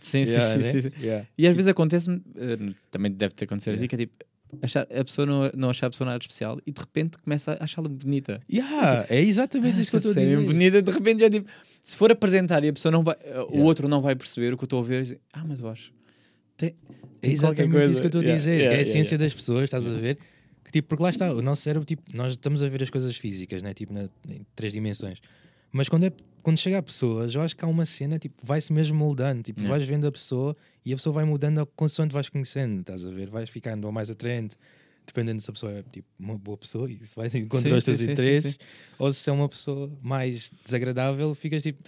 Sim, 0.00 0.24
sim, 0.26 0.32
yeah, 0.32 0.52
sim, 0.54 0.58
né? 0.60 0.72
sim, 0.72 0.80
sim. 0.80 0.90
Yeah. 1.00 1.26
E 1.36 1.46
às 1.46 1.54
vezes 1.54 1.68
acontece-me, 1.68 2.22
eh, 2.36 2.74
também 2.90 3.12
deve 3.12 3.34
ter 3.34 3.44
acontecido 3.44 3.74
Yeah. 3.74 3.80
assim, 3.82 3.88
que 3.88 3.94
é 3.94 3.98
tipo, 3.98 4.24
achar, 4.62 4.82
a 4.90 5.04
pessoa 5.04 5.26
não, 5.26 5.50
não 5.54 5.70
achar 5.70 5.88
a 5.88 5.90
pessoa 5.90 6.06
nada 6.06 6.18
especial 6.22 6.58
e 6.66 6.72
de 6.72 6.80
repente 6.80 7.18
começa 7.18 7.52
a 7.52 7.64
achá-la 7.64 7.88
bonita. 7.88 8.40
Yeah, 8.50 9.06
é 9.10 9.20
exatamente 9.20 9.80
isso 9.80 9.90
que 9.90 9.96
eu 9.96 10.00
estou 10.10 10.18
a 10.18 10.24
é 10.24 10.26
dizer. 10.26 10.46
bonita, 10.46 10.80
de 10.82 10.90
repente 10.90 11.20
já 11.20 11.28
tipo, 11.30 11.48
se 11.82 11.96
for 11.96 12.10
apresentar 12.10 12.64
e 12.64 12.68
a 12.68 12.72
pessoa 12.72 12.90
não 12.90 13.02
vai, 13.04 13.16
eh, 13.20 13.34
o 13.42 13.48
Yeah. 13.48 13.64
outro 13.64 13.86
não 13.88 14.00
vai 14.00 14.16
perceber 14.16 14.54
o 14.54 14.56
que 14.56 14.64
eu 14.64 14.66
estou 14.66 14.80
a 14.80 14.82
ver, 14.82 15.02
diz, 15.02 15.16
ah, 15.32 15.44
mas 15.46 15.60
eu 15.60 15.68
acho. 15.68 15.92
Tem, 16.56 16.70
É 16.70 16.72
tem 16.72 17.36
qualquer 17.36 17.62
exatamente 17.64 17.90
isso 17.92 18.00
que 18.00 18.06
eu 18.06 18.08
estou 18.08 18.20
a 18.20 18.24
dizer, 18.24 18.50
yeah, 18.52 18.68
que 18.70 18.74
é 18.74 18.78
a 18.78 18.82
essência 18.82 19.14
yeah. 19.14 19.24
das 19.24 19.34
pessoas, 19.34 19.64
estás 19.64 19.86
a 19.86 19.90
ver? 19.90 20.18
Que, 20.68 20.72
tipo, 20.72 20.88
porque 20.88 21.02
lá 21.02 21.10
está, 21.10 21.32
o 21.32 21.40
nosso 21.40 21.62
cérebro, 21.62 21.84
tipo, 21.86 22.02
nós 22.14 22.32
estamos 22.32 22.62
a 22.62 22.68
ver 22.68 22.82
as 22.82 22.90
coisas 22.90 23.16
físicas, 23.16 23.62
né? 23.62 23.72
tipo, 23.72 23.92
na, 23.92 24.04
em 24.28 24.46
três 24.54 24.72
dimensões. 24.72 25.18
Mas 25.72 25.88
quando, 25.88 26.04
é, 26.04 26.12
quando 26.42 26.58
chega 26.58 26.78
a 26.78 26.82
pessoas, 26.82 27.34
eu 27.34 27.40
acho 27.40 27.56
que 27.56 27.64
há 27.64 27.68
uma 27.68 27.86
cena, 27.86 28.18
tipo, 28.18 28.36
vai-se 28.42 28.72
mesmo 28.72 28.96
moldando, 28.96 29.42
tipo, 29.42 29.60
Yeah. 29.60 29.76
vais 29.76 29.88
vendo 29.88 30.06
a 30.06 30.12
pessoa 30.12 30.56
e 30.84 30.92
a 30.92 30.96
pessoa 30.96 31.12
vai 31.12 31.24
mudando 31.24 31.64
consoante 31.74 32.12
vais 32.12 32.28
conhecendo, 32.28 32.80
estás 32.80 33.04
a 33.04 33.10
ver? 33.10 33.28
Vais 33.30 33.48
ficando 33.50 33.84
ou 33.86 33.92
mais 33.92 34.10
atraente, 34.10 34.56
dependendo 35.06 35.40
se 35.40 35.50
a 35.50 35.52
pessoa 35.52 35.72
é, 35.72 35.82
tipo, 35.90 36.06
uma 36.18 36.38
boa 36.38 36.56
pessoa 36.56 36.88
e 36.92 36.98
se 37.04 37.16
vai 37.16 37.28
encontrar 37.34 37.70
Sim, 37.70 37.76
os 37.76 37.84
teus 37.84 37.98
sim, 37.98 38.10
interesses, 38.12 38.52
sim. 38.52 38.58
ou 38.98 39.12
se 39.12 39.28
é 39.28 39.32
uma 39.32 39.48
pessoa 39.48 39.90
mais 40.02 40.52
desagradável, 40.64 41.34
ficas 41.34 41.62
tipo, 41.62 41.82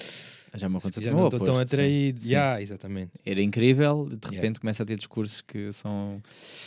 Já 0.54 0.68
me 0.68 0.76
aconteceu 0.78 1.02
já 1.02 1.12
não 1.12 1.24
estou 1.28 1.40
tão 1.40 1.58
atraído. 1.58 2.20
Sim. 2.20 2.30
Yeah, 2.32 2.60
exatamente. 2.62 3.12
Era 3.24 3.40
incrível, 3.40 4.06
de 4.08 4.14
Yeah. 4.16 4.30
repente 4.36 4.60
começa 4.60 4.82
a 4.82 4.86
ter 4.86 4.96
discursos 4.96 5.40
que 5.40 5.72
são. 5.72 6.20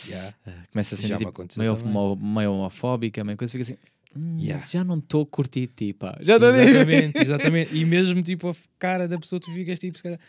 Yeah. 0.08 0.34
eh, 0.46 0.52
começa 0.72 0.94
a 0.94 0.98
me 1.18 1.18
tipo, 1.26 1.44
meio, 1.58 2.16
meio 2.16 2.52
homofóbica, 2.52 3.22
meio 3.24 3.36
coisa, 3.36 3.50
fica 3.52 3.62
assim. 3.62 3.76
"Hum, 4.16 4.36
Yeah. 4.40 4.64
Já 4.66 4.82
não 4.84 4.98
estou 4.98 5.22
a 5.22 5.26
curtir 5.26 5.66
ti, 5.66 5.92
pá. 5.92 6.16
Já 6.22 6.34
estou 6.34 6.48
a 6.48 6.52
dizer. 6.52 6.68
Exatamente, 6.68 7.18
exatamente. 7.22 7.76
E 7.76 7.84
mesmo 7.84 8.22
tipo 8.22 8.48
a 8.50 8.54
cara 8.78 9.06
da 9.06 9.18
pessoa, 9.18 9.38
tu 9.40 9.50
ficas 9.52 9.78
tipo, 9.78 9.96
se 9.98 10.02
calhar. 10.02 10.20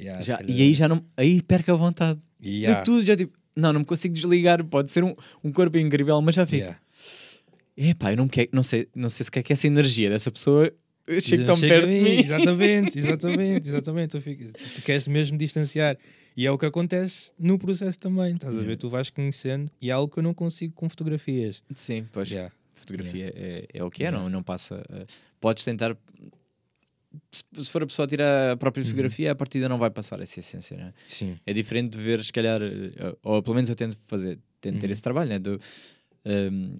Yeah, 0.00 0.22
Já- 0.22 0.40
E 0.46 0.62
aí 0.62 0.74
já 0.74 0.88
não. 0.88 1.04
Aí 1.16 1.42
perco 1.42 1.72
a 1.72 1.74
vontade. 1.76 2.18
Yeah. 2.42 2.80
De 2.80 2.84
tudo, 2.84 3.04
já 3.04 3.16
tipo. 3.16 3.36
Não, 3.56 3.72
não 3.72 3.80
me 3.80 3.86
consigo 3.86 4.14
desligar. 4.14 4.64
Pode 4.64 4.90
ser 4.90 5.04
um, 5.04 5.14
um 5.44 5.52
corpo 5.52 5.78
incrível, 5.78 6.20
mas 6.22 6.34
já 6.34 6.44
fico. 6.44 6.56
Yeah. 6.64 6.78
Epá, 7.76 8.12
eu 8.12 8.16
não, 8.16 8.28
quero, 8.28 8.48
não, 8.52 8.62
sei, 8.62 8.88
não 8.94 9.08
sei 9.10 9.24
se 9.24 9.30
quer 9.30 9.42
que 9.42 9.52
essa 9.52 9.66
energia 9.66 10.08
dessa 10.08 10.30
pessoa 10.30 10.72
chegue 11.20 11.44
tão 11.44 11.54
Chega 11.56 11.74
a 11.74 11.80
perto 11.80 11.88
de 11.92 12.00
mim. 12.00 12.18
Exatamente, 12.22 12.98
exatamente, 12.98 13.68
exatamente. 13.68 14.10
Tu, 14.10 14.20
ficas, 14.20 14.52
tu 14.74 14.82
queres 14.82 15.06
mesmo 15.08 15.36
distanciar. 15.38 15.96
E 16.36 16.46
é 16.46 16.50
o 16.50 16.58
que 16.58 16.66
acontece 16.66 17.30
no 17.38 17.58
processo 17.58 17.98
também, 17.98 18.34
estás 18.34 18.56
a 18.58 18.62
ver? 18.62 18.76
Tu 18.76 18.88
vais 18.90 19.08
conhecendo 19.10 19.70
e 19.80 19.90
é 19.90 19.92
algo 19.92 20.12
que 20.12 20.18
eu 20.18 20.22
não 20.22 20.34
consigo 20.34 20.74
com 20.74 20.88
fotografias. 20.88 21.62
Sim, 21.74 22.08
pois. 22.12 22.28
Yeah. 22.30 22.52
Fotografia 22.74 23.32
é, 23.36 23.66
é 23.72 23.84
o 23.84 23.90
que 23.90 24.02
é, 24.02 24.06
Yeah. 24.06 24.20
não, 24.22 24.28
não 24.28 24.42
passa. 24.42 24.82
eh, 24.90 25.06
podes 25.40 25.64
tentar. 25.64 25.96
Se, 27.30 27.44
se 27.62 27.70
for 27.70 27.82
a 27.84 27.86
pessoa 27.86 28.04
a 28.04 28.08
tirar 28.08 28.50
a 28.52 28.56
própria 28.56 28.82
Uhum. 28.82 28.86
fotografia, 28.88 29.30
a 29.30 29.34
partida 29.36 29.68
não 29.68 29.78
vai 29.78 29.88
passar 29.90 30.20
essa 30.20 30.40
essência, 30.40 30.76
não 30.76 30.86
é? 30.86 30.92
Sim, 31.06 31.38
É 31.46 31.52
diferente 31.52 31.90
de 31.90 31.98
ver, 31.98 32.24
se 32.24 32.32
calhar, 32.32 32.60
eh, 32.60 33.14
ou 33.22 33.40
pelo 33.42 33.54
menos 33.54 33.70
eu 33.70 33.76
tento 33.76 33.96
fazer, 34.08 34.38
tento 34.60 34.80
ter 34.80 34.86
Uhum. 34.86 34.92
esse 34.92 35.02
trabalho, 35.02 35.28
né? 35.30 35.38
De 35.38 35.56
ehm, 36.24 36.78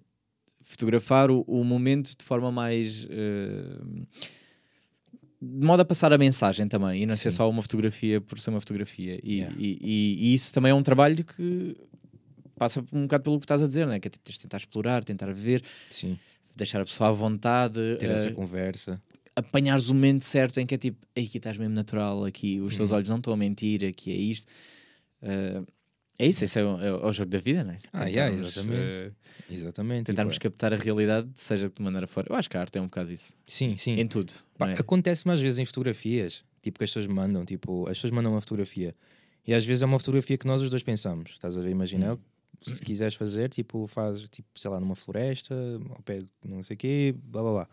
fotografar 0.64 1.30
o, 1.30 1.42
o 1.46 1.62
momento 1.62 2.16
de 2.18 2.24
forma 2.24 2.50
mais. 2.50 3.06
ehm, 3.10 4.04
de 5.40 5.66
modo 5.66 5.80
a 5.80 5.84
passar 5.84 6.10
a 6.12 6.16
mensagem 6.16 6.66
também, 6.66 7.02
e 7.02 7.06
não 7.06 7.14
ser 7.14 7.30
Sim. 7.30 7.36
só 7.36 7.50
uma 7.50 7.60
fotografia 7.60 8.18
por 8.20 8.38
ser 8.40 8.48
uma 8.50 8.60
fotografia. 8.60 9.20
E, 9.22 9.34
Yeah. 9.40 9.56
e, 9.58 9.78
e- 9.82 10.18
e 10.30 10.34
isso 10.34 10.52
também 10.54 10.70
é 10.70 10.74
um 10.74 10.82
trabalho 10.82 11.22
que 11.22 11.76
passa 12.56 12.82
um 12.92 13.02
bocado 13.02 13.24
pelo 13.24 13.38
que 13.38 13.44
estás 13.44 13.60
a 13.62 13.66
dizer, 13.66 13.86
né? 13.86 14.00
que 14.00 14.08
é 14.08 14.10
tipo, 14.10 14.38
tentar 14.40 14.56
explorar, 14.56 15.04
tentar 15.04 15.30
ver, 15.34 15.62
sim. 15.90 16.18
deixar 16.56 16.80
a 16.80 16.84
pessoa 16.84 17.10
à 17.10 17.12
vontade, 17.12 17.78
Ter 17.98 18.08
eh, 18.08 18.14
essa 18.14 18.30
conversa. 18.30 19.02
apanhares 19.36 19.90
o 19.90 19.94
momento 19.94 20.24
certo 20.24 20.58
em 20.60 20.66
que 20.66 20.76
é 20.76 20.78
tipo, 20.78 21.04
"Ei, 21.14 21.26
aqui 21.26 21.36
estás 21.36 21.58
mesmo 21.58 21.74
natural, 21.74 22.24
aqui 22.24 22.60
os 22.60 22.74
teus 22.76 22.90
Uhum. 22.90 22.96
olhos 22.96 23.10
não 23.10 23.16
estão 23.18 23.32
a 23.34 23.36
mentir, 23.36 23.84
aqui 23.84 24.12
é 24.12 24.16
isto. 24.16 24.50
Eh, 25.20 25.62
é 26.18 26.26
isso, 26.26 26.44
esse 26.44 26.58
é 26.58 26.64
o, 26.64 26.80
é 26.80 26.92
o- 26.92 27.00
é 27.02 27.06
o 27.06 27.12
jogo 27.12 27.30
da 27.30 27.38
vida, 27.38 27.64
não 27.64 27.72
é? 27.72 27.78
Ah, 27.92 28.04
yeah, 28.06 28.30
Tentarmos, 28.34 28.56
exatamente. 28.56 28.94
eh, 28.94 29.12
Exatamente. 29.50 30.04
tentarmos 30.06 30.34
tipo, 30.34 30.44
captar 30.50 30.72
a 30.72 30.76
realidade, 30.76 31.28
seja 31.36 31.68
de 31.68 31.74
que 31.74 31.82
maneira 31.82 32.06
for. 32.06 32.24
Eu 32.28 32.34
acho 32.36 32.48
que 32.48 32.56
a 32.56 32.60
arte 32.60 32.78
é 32.78 32.80
um 32.80 32.84
bocado 32.84 33.12
isso. 33.12 33.34
Sim, 33.46 33.76
sim. 33.76 33.98
Em 33.98 34.06
tudo. 34.06 34.32
Pá, 34.56 34.70
é? 34.70 34.74
Acontece-me 34.74 35.32
às 35.34 35.40
vezes 35.40 35.58
em 35.58 35.66
fotografias, 35.66 36.44
tipo 36.62 36.78
que 36.78 36.84
as 36.84 36.90
pessoas 36.90 37.06
mandam, 37.06 37.44
tipo, 37.44 37.82
as 37.88 37.98
pessoas 37.98 38.10
mandam 38.12 38.32
uma 38.32 38.40
fotografia 38.40 38.94
e 39.46 39.52
às 39.52 39.64
vezes 39.64 39.82
é 39.82 39.86
uma 39.86 39.98
fotografia 39.98 40.38
que 40.38 40.46
nós 40.46 40.62
os 40.62 40.70
dois 40.70 40.82
pensamos, 40.82 41.32
estás 41.32 41.56
a 41.58 41.60
ver? 41.60 41.70
Imagina, 41.70 42.14
Hum. 42.14 42.18
se 42.62 42.82
quiseres 42.82 43.14
fazer, 43.14 43.50
tipo, 43.50 43.86
faz, 43.86 44.22
tipo, 44.30 44.48
sei 44.58 44.70
lá, 44.70 44.80
numa 44.80 44.94
floresta, 44.96 45.54
ao 45.90 46.02
pé 46.02 46.20
de 46.20 46.28
não 46.44 46.62
sei 46.62 46.74
o 46.74 46.78
quê, 46.78 47.14
blá 47.22 47.42
blá 47.42 47.52
blá. 47.52 47.68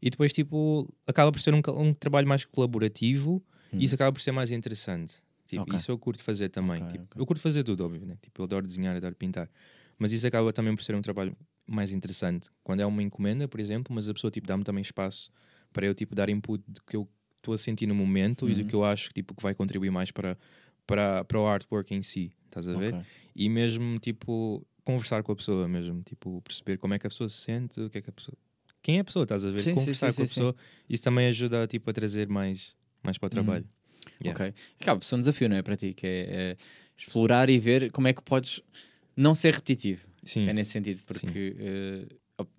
E 0.00 0.08
depois, 0.08 0.32
tipo, 0.32 0.86
acaba 1.06 1.30
por 1.30 1.40
ser 1.42 1.52
um, 1.52 1.60
um 1.76 1.92
trabalho 1.92 2.26
mais 2.26 2.44
colaborativo 2.46 3.42
e 3.72 3.84
isso 3.84 3.94
acaba 3.94 4.10
por 4.12 4.22
ser 4.22 4.32
mais 4.32 4.50
interessante. 4.50 5.16
Tipo, 5.50 5.62
Hum. 5.62 5.64
Ok. 5.64 5.74
Isso 5.76 5.90
eu 5.90 5.98
curto 5.98 6.22
fazer 6.22 6.48
também. 6.48 6.82
Ok, 6.82 6.92
Tipo, 6.92 7.04
ok. 7.04 7.20
Eu 7.22 7.26
curto 7.26 7.40
fazer 7.40 7.64
tudo, 7.64 7.84
óbvio, 7.84 8.06
né? 8.06 8.16
Tipo, 8.22 8.40
eu 8.40 8.44
adoro 8.44 8.66
desenhar, 8.66 8.94
adoro 8.96 9.14
pintar. 9.16 9.50
Mas 9.98 10.12
isso 10.12 10.24
acaba 10.26 10.52
também 10.52 10.74
por 10.76 10.82
ser 10.84 10.94
um 10.94 11.02
trabalho 11.02 11.36
mais 11.66 11.90
interessante. 11.92 12.48
Quando 12.62 12.80
é 12.80 12.86
uma 12.86 13.02
encomenda, 13.02 13.48
por 13.48 13.58
exemplo, 13.58 13.92
mas 13.94 14.08
a 14.08 14.14
pessoa 14.14 14.30
tipo, 14.30 14.46
dá-me 14.46 14.62
também 14.64 14.80
espaço 14.82 15.30
para 15.72 15.86
eu 15.86 15.94
tipo, 15.94 16.14
dar 16.14 16.28
input 16.28 16.62
do 16.68 16.80
que 16.82 16.96
eu 16.96 17.08
estou 17.36 17.52
a 17.54 17.58
sentir 17.58 17.86
no 17.86 17.94
momento 17.94 18.48
e 18.48 18.54
do 18.54 18.60
Uhum. 18.60 18.66
que 18.68 18.74
eu 18.74 18.84
acho 18.84 19.08
que, 19.08 19.14
tipo, 19.14 19.34
que 19.34 19.42
vai 19.42 19.54
contribuir 19.54 19.90
mais 19.90 20.10
para, 20.12 20.38
para, 20.86 21.24
para 21.24 21.40
o 21.40 21.46
artwork 21.46 21.92
em 21.94 22.02
si. 22.02 22.32
Estás 22.46 22.68
a 22.68 22.74
ver? 22.74 22.94
E 23.34 23.48
mesmo 23.48 23.98
tipo 23.98 24.64
conversar 24.84 25.22
com 25.22 25.32
a 25.32 25.36
pessoa 25.36 25.68
mesmo, 25.68 26.02
tipo 26.02 26.40
perceber 26.42 26.76
como 26.78 26.94
é 26.94 26.98
que 26.98 27.06
a 27.06 27.10
pessoa 27.10 27.28
se 27.28 27.36
sente, 27.38 27.80
o 27.80 27.88
que 27.90 27.98
é 27.98 28.02
que 28.02 28.10
a 28.10 28.12
pessoa. 28.12 28.36
Quem 28.82 28.96
é 28.98 29.00
a 29.00 29.04
pessoa, 29.04 29.22
estás 29.24 29.44
a 29.44 29.50
ver? 29.50 29.60
Sim, 29.60 29.70
sim, 29.70 29.74
conversar 29.74 30.12
sim, 30.12 30.16
com 30.16 30.22
a 30.22 30.26
sim, 30.26 30.34
pessoa, 30.34 30.56
isso 30.88 31.02
também 31.02 31.26
ajuda 31.28 31.66
tipo, 31.66 31.88
a 31.90 31.92
trazer 31.92 32.28
mais, 32.28 32.74
mais 33.02 33.18
para 33.18 33.26
o 33.26 33.30
trabalho. 33.30 33.68
Yeah. 34.22 34.44
Ok. 34.44 34.54
Acaba 34.80 34.98
por 35.00 35.04
ser 35.06 35.14
um 35.14 35.18
desafio, 35.20 35.48
não 35.48 35.56
é? 35.56 35.62
Para 35.62 35.76
ti, 35.76 35.94
que 35.94 36.06
é, 36.06 36.20
é 36.30 36.56
explorar 36.96 37.48
e 37.48 37.58
ver 37.58 37.90
como 37.92 38.06
é 38.08 38.12
que 38.12 38.22
podes 38.22 38.60
não 39.16 39.34
ser 39.34 39.54
repetitivo. 39.54 40.06
Sim, 40.22 40.48
É 40.48 40.52
nesse 40.52 40.72
sentido, 40.72 41.00
porque 41.06 41.54
op- 42.38 42.50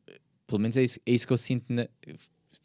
pelo 0.47 0.59
menos 0.59 0.75
é 0.77 0.83
isso, 0.83 0.99
é 1.05 1.11
isso 1.11 1.27
que 1.27 1.33
eu 1.33 1.37
sinto. 1.37 1.65
Na, 1.69 1.87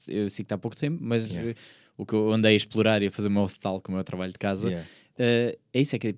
eu 0.09 0.31
sinto 0.31 0.47
que 0.49 0.55
há 0.55 0.59
pouco 0.59 0.77
tempo, 0.77 0.99
mas 1.01 1.31
Yeah. 1.31 1.51
eh, 1.51 1.55
o 1.97 2.05
que 2.07 2.15
eu 2.15 2.31
andei 2.33 2.53
a 2.55 2.57
explorar 2.57 3.03
e 3.03 3.07
a 3.07 3.11
fazer 3.11 3.29
o 3.29 3.31
meu 3.31 3.43
hostal 3.43 3.81
com 3.81 3.93
o 3.93 3.95
meu 3.95 4.05
trabalho 4.05 4.33
de 4.33 4.39
casa 4.39 4.69
yeah. 4.69 4.89
eh, 5.19 5.59
é 5.75 5.81
isso: 5.81 5.95
é 5.95 5.99
que 5.99 6.17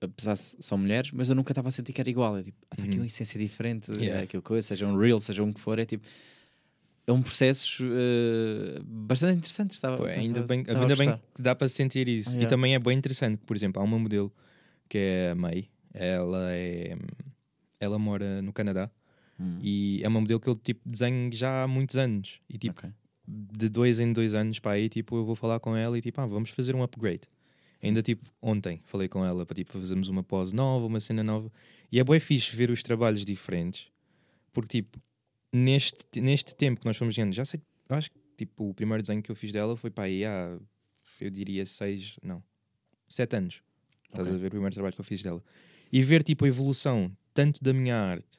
apesar 0.00 0.34
de 0.34 0.40
são 0.40 0.76
mulheres, 0.78 1.10
mas 1.10 1.28
eu 1.28 1.34
nunca 1.34 1.52
estava 1.52 1.68
a 1.68 1.72
sentir 1.72 1.92
que 1.92 2.00
era 2.00 2.08
igual. 2.10 2.36
É 2.36 2.42
tipo, 2.42 2.56
ah, 2.70 2.76
tá 2.76 2.84
aqui 2.84 2.92
Uhum. 2.94 3.00
uma 3.00 3.06
essência 3.06 3.40
diferente, 3.40 3.90
Yeah. 3.92 4.20
é 4.20 4.24
aquilo 4.24 4.42
que 4.42 4.50
eu, 4.50 4.62
seja 4.62 4.86
um 4.86 4.96
reel, 4.96 5.18
seja 5.18 5.42
um 5.42 5.52
que 5.52 5.60
for, 5.60 5.78
é 5.78 5.84
tipo. 5.84 6.06
É 7.06 7.12
um 7.12 7.22
processo 7.22 7.84
eh, 7.84 8.80
bastante 8.84 9.38
interessante. 9.38 9.72
Estava, 9.72 9.96
Pô, 9.96 10.06
estava- 10.06 10.20
ainda 10.20 10.42
bem, 10.42 10.60
estava 10.60 10.78
a 10.78 10.82
ainda 10.82 10.96
bem 10.96 11.16
que 11.34 11.40
dá 11.42 11.54
para 11.54 11.68
sentir 11.68 12.08
isso. 12.08 12.30
Ah, 12.30 12.32
E 12.32 12.34
yeah. 12.36 12.48
também 12.50 12.74
é 12.74 12.78
bem 12.78 12.96
interessante, 12.98 13.38
por 13.46 13.54
exemplo, 13.56 13.80
há 13.80 13.84
uma 13.84 13.98
modelo 13.98 14.32
que 14.88 14.98
é 14.98 15.30
a 15.30 15.34
May, 15.34 15.68
ela 15.94 16.52
é 16.52 16.96
ela 17.78 17.98
mora 17.98 18.40
no 18.42 18.52
Canadá 18.52 18.90
Hum, 19.38 19.58
e 19.60 20.00
é 20.02 20.08
uma 20.08 20.18
modelo 20.20 20.40
que 20.40 20.48
eu 20.48 20.56
tipo 20.56 20.80
desenho 20.88 21.30
já 21.34 21.62
há 21.64 21.68
muitos 21.68 21.94
anos 21.96 22.40
e 22.48 22.56
tipo 22.56 22.80
ok. 22.80 22.90
de 23.28 23.68
dois 23.68 24.00
em 24.00 24.10
dois 24.12 24.32
anos 24.34 24.58
para 24.58 24.72
aí 24.72 24.88
tipo 24.88 25.14
eu 25.16 25.26
vou 25.26 25.34
falar 25.36 25.60
com 25.60 25.76
ela 25.76 25.98
e 25.98 26.00
tipo 26.00 26.18
ah, 26.22 26.26
vamos 26.26 26.48
fazer 26.50 26.74
um 26.74 26.82
upgrade 26.82 27.28
ainda 27.82 28.02
tipo 28.02 28.24
ontem 28.40 28.80
falei 28.86 29.08
com 29.08 29.22
ela 29.22 29.44
para 29.44 29.54
tipo 29.54 29.72
fazermos 29.78 30.08
uma 30.08 30.22
pose 30.22 30.54
nova 30.54 30.86
uma 30.86 31.00
cena 31.00 31.22
nova 31.22 31.52
e 31.92 32.00
é 32.00 32.04
bem 32.04 32.18
fixe 32.18 32.56
ver 32.56 32.70
os 32.70 32.82
trabalhos 32.82 33.26
diferentes 33.26 33.88
porque 34.54 34.80
tipo 34.80 34.98
neste, 35.56 36.20
neste 36.20 36.54
tempo 36.54 36.80
que 36.80 36.86
nós 36.86 36.96
fomos 36.96 37.14
vendo 37.16 37.32
já 37.32 37.44
sei 37.44 37.60
acho 37.88 38.10
que 38.10 38.18
tipo 38.36 38.68
o 38.68 38.74
primeiro 38.74 39.02
desenho 39.02 39.22
que 39.22 39.30
eu 39.30 39.36
fiz 39.36 39.50
dela 39.52 39.76
foi 39.76 39.90
para 39.90 40.04
aí 40.04 40.24
há 40.24 40.58
eu 41.20 41.30
diria 41.30 41.64
seis 41.64 42.16
não 42.22 42.42
sete 43.08 43.36
anos 43.36 43.62
estás 44.04 44.26
Ok. 44.28 44.34
a 44.34 44.40
ver 44.40 44.46
o 44.48 44.50
primeiro 44.50 44.74
trabalho 44.74 44.94
que 44.94 45.00
eu 45.00 45.04
fiz 45.04 45.22
dela 45.22 45.42
e 45.92 46.02
ver 46.02 46.22
tipo 46.22 46.44
a 46.44 46.48
evolução 46.48 47.10
tanto 47.32 47.62
da 47.62 47.72
minha 47.72 47.96
arte 47.96 48.38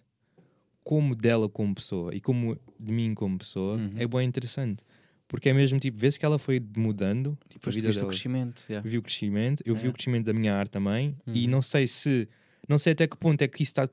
como 0.84 1.16
dela 1.16 1.50
como 1.50 1.74
pessoa 1.76 2.14
e 2.16 2.22
como 2.22 2.58
de 2.80 2.92
mim 2.92 3.14
como 3.14 3.38
pessoa 3.38 3.78
Uhum. 3.78 3.92
é 3.98 4.08
bem 4.08 4.28
interessante 4.28 4.84
porque 5.28 5.50
é 5.50 5.54
mesmo 5.54 5.78
tipo 5.80 5.98
vê-se 5.98 6.18
que 6.20 6.26
ela 6.26 6.40
foi 6.40 6.62
mudando 6.78 7.38
tipo, 7.50 7.56
Depois 7.56 7.76
a 7.76 7.78
vida 7.78 7.88
viste 7.88 7.98
o 8.00 8.02
dela 8.02 8.12
crescimento. 8.12 8.64
yeah. 8.70 8.88
vi 8.90 8.98
o 8.98 9.02
crescimento 9.02 9.64
eu 9.66 9.76
vi 9.76 9.88
É. 9.88 9.90
o 9.90 9.94
crescimento 9.94 10.26
da 10.26 10.34
minha 10.34 10.54
arte 10.56 10.72
também 10.72 11.18
e 11.28 11.46
Uhum. 11.46 11.52
não 11.52 11.62
sei 11.62 11.88
se 11.88 12.28
não 12.70 12.78
sei 12.78 12.94
até 12.94 13.08
que 13.08 13.18
ponto 13.18 13.42
é 13.42 13.48
que 13.48 13.64
isso 13.64 13.72
está 13.72 13.88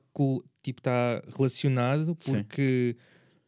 tipo 0.61 0.79
está 0.79 1.21
relacionado 1.37 2.15
Sim. 2.19 2.43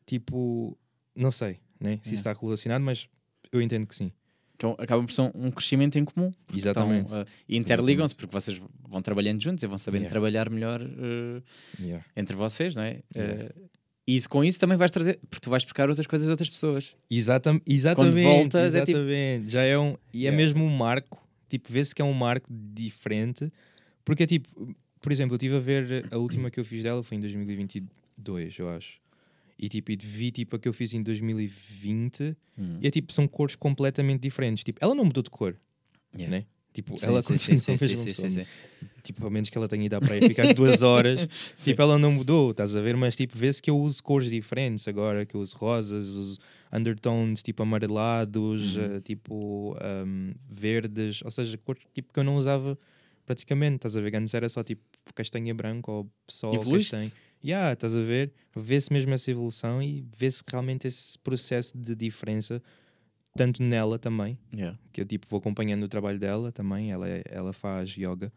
Tipo 0.07 0.75
não 1.15 1.31
sei 1.31 1.59
né 1.79 1.99
se 2.01 2.09
É. 2.09 2.13
isso 2.13 2.27
está 2.27 2.33
relacionado 2.33 2.81
mas 2.81 3.07
eu 3.51 3.61
entendo 3.61 3.85
que 3.85 3.93
sim 3.95 4.11
Que 4.57 4.65
é 4.65 4.69
um- 4.69 4.75
acaba 4.79 5.03
por 5.03 5.11
ser 5.11 5.21
um, 5.35 5.51
crescimento 5.51 5.99
em 5.99 6.03
comum. 6.05 6.31
exatamente 6.51 7.05
Então, 7.11 7.25
e 7.47 7.55
interligam-se 7.57 8.15
porque 8.15 8.33
vocês 8.33 8.59
vão 8.89 9.03
trabalhando 9.03 9.39
juntos 9.43 9.61
e 9.63 9.67
vão 9.67 9.77
sabendo 9.77 10.01
Yeah. 10.05 10.11
trabalhar 10.11 10.49
melhor 10.49 10.81
eh, 10.81 11.41
Yeah. 11.79 12.03
entre 12.15 12.35
vocês, 12.35 12.75
não 12.75 12.81
é? 12.81 13.01
Yeah. 13.15 13.43
Eh, 13.43 13.51
E 14.09 14.15
isso, 14.15 14.27
com 14.29 14.41
isso 14.43 14.57
também 14.57 14.77
vais 14.77 14.89
trazer, 14.89 15.19
porque 15.29 15.41
tu 15.43 15.49
vais 15.49 15.63
buscar 15.65 15.89
outras 15.89 16.07
coisas 16.07 16.25
de 16.25 16.31
outras 16.31 16.49
pessoas. 16.49 16.95
Exatam, 17.11 17.59
exatamente. 17.67 18.23
voltas, 18.23 18.73
é 18.73 18.79
tipo- 18.85 18.97
exatamente. 18.97 19.49
Já 19.49 19.61
é 19.63 19.77
um. 19.77 19.97
E 20.13 20.25
é 20.25 20.31
mesmo 20.31 20.63
um 20.63 20.69
marco. 20.69 21.21
Tipo, 21.49 21.71
vê-se 21.71 21.93
que 21.93 22.01
é 22.01 22.05
um 22.05 22.13
marco 22.13 22.47
diferente. 22.51 23.51
Porque 24.05 24.23
é 24.23 24.25
tipo, 24.25 24.47
por 25.01 25.11
exemplo, 25.11 25.33
eu 25.33 25.35
estive 25.35 25.57
a 25.57 25.59
ver 25.59 26.07
a 26.09 26.17
última 26.17 26.49
que 26.49 26.57
eu 26.57 26.63
fiz 26.65 26.81
dela 26.83 27.03
foi 27.03 27.17
em 27.17 27.19
2022, 27.19 28.57
eu 28.59 28.69
acho. 28.69 28.97
E 29.59 29.67
tipo, 29.69 29.91
e 29.91 29.97
vi 29.99 30.31
tipo 30.31 30.55
a 30.55 30.59
que 30.59 30.67
eu 30.67 30.73
fiz 30.73 30.93
em 30.93 31.01
2020 31.01 32.35
Hum. 32.57 32.77
e 32.81 32.87
é 32.87 32.91
tipo, 32.91 33.11
são 33.13 33.27
cores 33.27 33.55
completamente 33.55 34.21
diferentes. 34.21 34.63
Tipo, 34.63 34.79
ela 34.81 34.93
não 34.95 35.05
mudou 35.05 35.23
de 35.23 35.29
cor, 35.29 35.55
Yeah. 36.15 36.37
né? 36.39 36.45
Tipo, 36.73 36.97
Sim, 36.99 37.05
ela 37.07 37.21
sim, 37.23 37.27
continua 37.33 37.59
sim, 37.59 37.71
a 37.73 37.77
mesma 37.87 38.03
pessoa. 38.05 38.45
Tipo, 39.03 39.23
ao 39.25 39.31
menos 39.31 39.49
que 39.49 39.57
ela 39.57 39.67
tenha 39.67 39.85
ido 39.85 39.95
à 39.95 39.99
praia 40.01 40.21
ficar 40.21 40.53
duas 40.53 40.81
horas. 40.83 41.27
Tipo, 41.55 41.81
ela 41.81 41.97
não 41.97 42.11
mudou, 42.11 42.51
estás 42.51 42.75
a 42.75 42.81
ver? 42.81 42.95
Mas 42.95 43.15
tipo, 43.15 43.35
vê-se 43.37 43.61
que 43.61 43.69
eu 43.69 43.77
uso 43.79 44.03
cores 44.03 44.29
diferentes 44.29 44.87
agora, 44.87 45.25
que 45.25 45.35
eu 45.35 45.41
uso 45.41 45.57
rosas, 45.57 46.07
uso 46.09 46.37
undertones 46.71 47.41
tipo 47.41 47.63
amarelados, 47.63 48.75
Uhum. 48.75 48.81
eh, 48.97 49.01
tipo 49.01 49.75
ahm, 49.81 50.33
verdes, 50.49 51.21
ou 51.23 51.31
seja, 51.31 51.57
cores 51.57 51.81
tipo, 51.95 52.13
que 52.13 52.19
eu 52.19 52.23
não 52.23 52.35
usava 52.37 52.77
praticamente, 53.25 53.77
estás 53.77 53.95
a 53.97 54.01
ver? 54.01 54.15
Antes 54.15 54.33
era 54.33 54.47
só 54.47 54.63
tipo 54.63 54.81
castanha 55.15 55.53
branco 55.55 55.91
ou 55.91 56.53
Evoluíste? 56.53 56.91
castanho. 56.91 57.11
Yeah, 57.43 57.73
estás 57.73 57.95
a 57.95 58.02
ver? 58.02 58.32
Vê-se 58.56 58.91
mesmo 58.91 59.13
essa 59.13 59.30
evolução 59.32 59.82
e 59.82 60.06
vê-se 60.17 60.43
realmente 60.47 60.88
esse 60.88 61.17
processo 61.19 61.78
de 61.78 61.95
diferença, 61.95 62.62
tanto 63.36 63.62
nela 63.62 64.00
também, 64.00 64.38
Yeah. 64.54 64.78
que 64.91 65.02
eu 65.02 65.06
tipo 65.06 65.28
vou 65.30 65.38
acompanhando 65.39 65.84
o 65.84 65.88
trabalho 65.88 66.19
dela 66.19 66.52
também, 66.52 66.91
ela, 66.91 67.08
é- 67.08 67.23
ela 67.30 67.54
faz 67.54 67.91
yoga, 67.95 68.32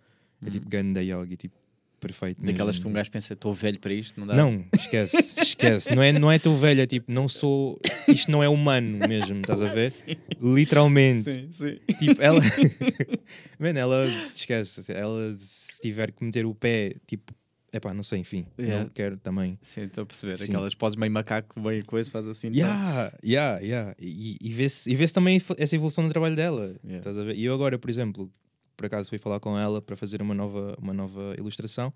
é 0.47 0.51
tipo 0.51 0.69
ganda 0.69 1.03
yoga, 1.03 1.37
tipo 1.37 1.55
perfeito. 1.99 2.39
Uhum. 2.41 2.47
Daquelas 2.47 2.77
que 2.77 2.81
mesmo. 2.81 2.91
um 2.91 2.95
gajo 2.95 3.11
pensa, 3.11 3.33
estou 3.35 3.53
velho 3.53 3.79
para 3.79 3.93
isto, 3.93 4.19
não 4.21 4.27
dá? 4.27 4.35
Não, 4.35 4.65
esquece, 4.75 5.35
esquece. 5.41 5.95
Não 5.95 6.03
é, 6.03 6.13
não 6.13 6.31
é 6.33 6.39
teu 6.39 6.57
velho, 6.57 6.81
é 6.83 6.87
tipo, 6.87 7.11
não 7.13 7.29
sou. 7.29 7.79
Isto 8.09 8.31
não 8.31 8.43
é 8.43 8.49
humano 8.49 8.99
mesmo, 9.09 9.41
estás 9.41 9.61
a 9.61 9.67
ver? 9.73 9.91
Sim, 9.91 10.05
Literalmente. 10.41 11.23
sim, 11.25 11.49
sim. 11.53 11.79
Tipo, 11.99 12.23
ela. 12.23 12.41
Mano, 13.59 13.79
ela. 13.79 14.07
Esquece. 14.35 14.91
Ela, 14.93 15.37
se 15.39 15.79
tiver 15.81 16.11
que 16.13 16.25
meter 16.25 16.47
o 16.47 16.55
pé, 16.55 16.95
tipo. 17.07 17.35
Epá, 17.72 17.94
não 17.94 18.02
sei, 18.02 18.18
enfim. 18.20 18.46
Yeah. 18.59 18.83
Não 18.85 18.90
quero 18.90 19.16
também. 19.16 19.56
Sim, 19.62 19.83
estou 19.83 20.02
a 20.02 20.06
perceber. 20.06 20.37
Sim. 20.38 20.44
Aquelas 20.46 20.74
pós 20.74 20.96
meio 20.96 21.12
macaco, 21.12 21.61
meio 21.61 21.85
coisa, 21.85 22.11
faz 22.11 22.26
assim. 22.26 22.48
então. 22.48 22.59
Yeah, 22.61 23.12
yeah, 23.24 23.61
yeah. 23.61 23.94
E, 23.98 24.37
e 24.40 24.48
vê-se 24.52 24.92
vê 24.94 25.06
também 25.09 25.40
essa 25.56 25.76
evolução 25.76 26.04
do 26.04 26.11
trabalho 26.11 26.35
dela. 26.35 26.74
Yeah. 26.85 26.98
Estás 26.98 27.16
a 27.18 27.22
ver? 27.24 27.37
E 27.37 27.44
eu 27.44 27.54
agora, 27.54 27.78
por 27.78 27.88
exemplo, 27.88 28.28
por 28.76 28.87
acaso 28.87 29.09
fui 29.09 29.18
falar 29.18 29.38
com 29.38 29.56
ela 29.59 29.80
para 29.80 29.96
fazer 29.96 30.20
uma 30.20 30.35
nova, 30.35 30.76
uma 30.80 30.92
nova 30.92 31.35
ilustração. 31.38 31.92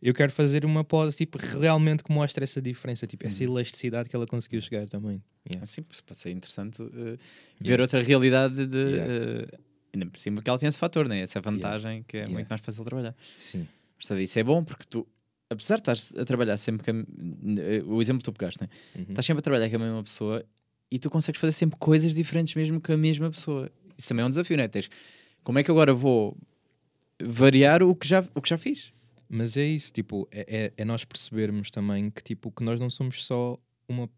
Eu 0.00 0.12
quero 0.14 0.30
fazer 0.32 0.64
uma 0.64 0.82
pose 0.84 1.16
tipo, 1.16 1.38
realmente 1.38 2.02
que 2.02 2.12
mostre 2.12 2.42
essa 2.44 2.60
diferença, 2.60 3.06
tipo, 3.06 3.24
essa 3.26 3.42
Uhum. 3.44 3.50
elasticidade 3.52 4.08
que 4.08 4.14
ela 4.16 4.26
conseguiu 4.26 4.60
chegar 4.60 4.86
também. 4.88 5.22
Yeah. 5.48 5.62
Assim, 5.62 5.82
pois 5.82 6.00
pode 6.00 6.18
ser 6.18 6.30
interessante 6.30 6.82
eh, 6.82 7.16
ver 7.60 7.80
outra 7.80 8.02
realidade 8.02 8.66
de. 8.66 8.78
Yeah. 8.78 9.12
eh, 9.52 9.58
ainda 9.94 10.06
por 10.06 10.18
cima 10.20 10.40
que 10.42 10.48
ela 10.50 10.58
tem 10.58 10.68
esse 10.68 10.78
fator, 10.78 11.08
né? 11.08 11.20
essa 11.20 11.40
vantagem 11.40 12.02
que 12.06 12.16
é 12.16 12.20
Yeah. 12.20 12.32
muito 12.34 12.48
mais 12.48 12.60
fácil 12.60 12.82
de 12.82 12.88
trabalhar. 12.88 13.14
Sim. 13.40 13.66
Sabe, 14.04 14.24
isso 14.24 14.38
é 14.38 14.42
bom 14.42 14.64
porque 14.64 14.84
tu, 14.88 15.06
apesar 15.48 15.76
de 15.76 15.80
estás 15.82 16.12
a 16.16 16.24
trabalhar 16.24 16.56
sempre 16.56 16.84
com 16.84 16.98
a, 17.00 17.60
eh, 17.60 17.82
o 17.86 18.00
exemplo 18.00 18.18
que 18.18 18.24
tu 18.24 18.32
pegaste, 18.32 18.60
né? 18.60 18.68
Uhum. 18.96 19.04
estás 19.10 19.24
sempre 19.26 19.38
a 19.40 19.42
trabalhar 19.42 19.70
com 19.70 19.76
a 19.76 19.78
mesma 19.78 20.02
pessoa 20.02 20.44
e 20.90 20.98
tu 20.98 21.08
consegues 21.08 21.40
fazer 21.40 21.52
sempre 21.52 21.78
coisas 21.78 22.14
diferentes 22.14 22.54
mesmo 22.54 22.80
com 22.80 22.92
a 22.92 22.96
mesma 22.96 23.30
pessoa. 23.30 23.70
Isso 23.96 24.08
também 24.08 24.22
é 24.24 24.26
um 24.26 24.30
desafio, 24.30 24.56
né? 24.56 24.66
Tens, 24.68 24.90
como 25.44 25.58
é 25.58 25.62
que 25.62 25.70
agora 25.70 25.94
vou 25.94 26.36
variar 27.22 27.82
o 27.82 27.94
que 27.94 28.06
já, 28.08 28.24
o 28.34 28.40
que 28.42 28.48
já 28.48 28.58
fiz? 28.58 28.92
Mas 29.28 29.56
é 29.56 29.64
isso, 29.64 29.92
tipo, 29.92 30.28
é, 30.30 30.44
é, 30.66 30.72
é 30.76 30.84
nós 30.84 31.04
percebermos 31.04 31.70
também 31.70 32.10
que, 32.10 32.22
tipo, 32.22 32.50
que 32.50 32.62
nós 32.62 32.78
não 32.80 32.90
somos 32.90 33.24
só 33.24 33.56
uma 33.88 34.08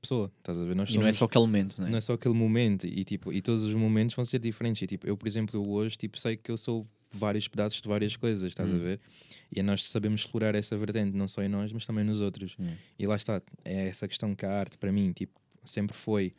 pessoa, 0.00 0.30
estás 0.38 0.58
a 0.58 0.64
ver? 0.64 0.76
Nós 0.76 0.90
E 0.90 0.94
não 0.94 1.00
é 1.02 1.04
somos- 1.12 1.16
só 1.16 1.24
aquele 1.24 1.44
momento, 1.46 1.82
né? 1.82 1.88
não 1.90 1.98
é 1.98 2.00
só 2.00 2.12
aquele 2.12 2.34
momento 2.34 2.86
e 2.86 3.04
tipo 3.04 3.32
e 3.32 3.42
todos 3.42 3.64
os 3.64 3.74
momentos 3.74 4.14
vão 4.14 4.24
ser 4.24 4.38
diferentes 4.38 4.80
e 4.82 4.86
tipo 4.86 5.06
eu 5.06 5.14
por 5.16 5.26
exemplo 5.28 5.56
eu 5.60 5.68
hoje 5.68 5.96
tipo 5.98 6.18
sei 6.18 6.36
que 6.38 6.50
eu 6.50 6.56
sou 6.56 6.86
vários 7.12 7.48
pedaços 7.48 7.80
de 7.80 7.88
várias 7.88 8.16
coisas 8.16 8.44
estás 8.48 8.70
a 8.70 8.74
Hum. 8.74 8.78
ver 8.78 9.00
e 9.54 9.58
é 9.60 9.62
nós 9.62 9.82
sabemos 9.84 10.20
explorar 10.22 10.54
essa 10.54 10.76
vertente 10.76 11.16
não 11.16 11.26
só 11.28 11.42
em 11.42 11.48
nós 11.48 11.72
mas 11.72 11.84
também 11.84 12.04
nos 12.04 12.20
outros 12.20 12.56
Hum. 12.58 12.74
e 12.98 13.06
lá 13.06 13.16
está 13.16 13.42
é 13.64 13.88
essa 13.88 14.06
questão 14.06 14.34
que 14.34 14.46
a 14.46 14.52
arte 14.52 14.78
para 14.78 14.92
mim 14.92 15.12
tipo 15.12 15.38
sempre 15.64 15.96
foi 15.96 16.32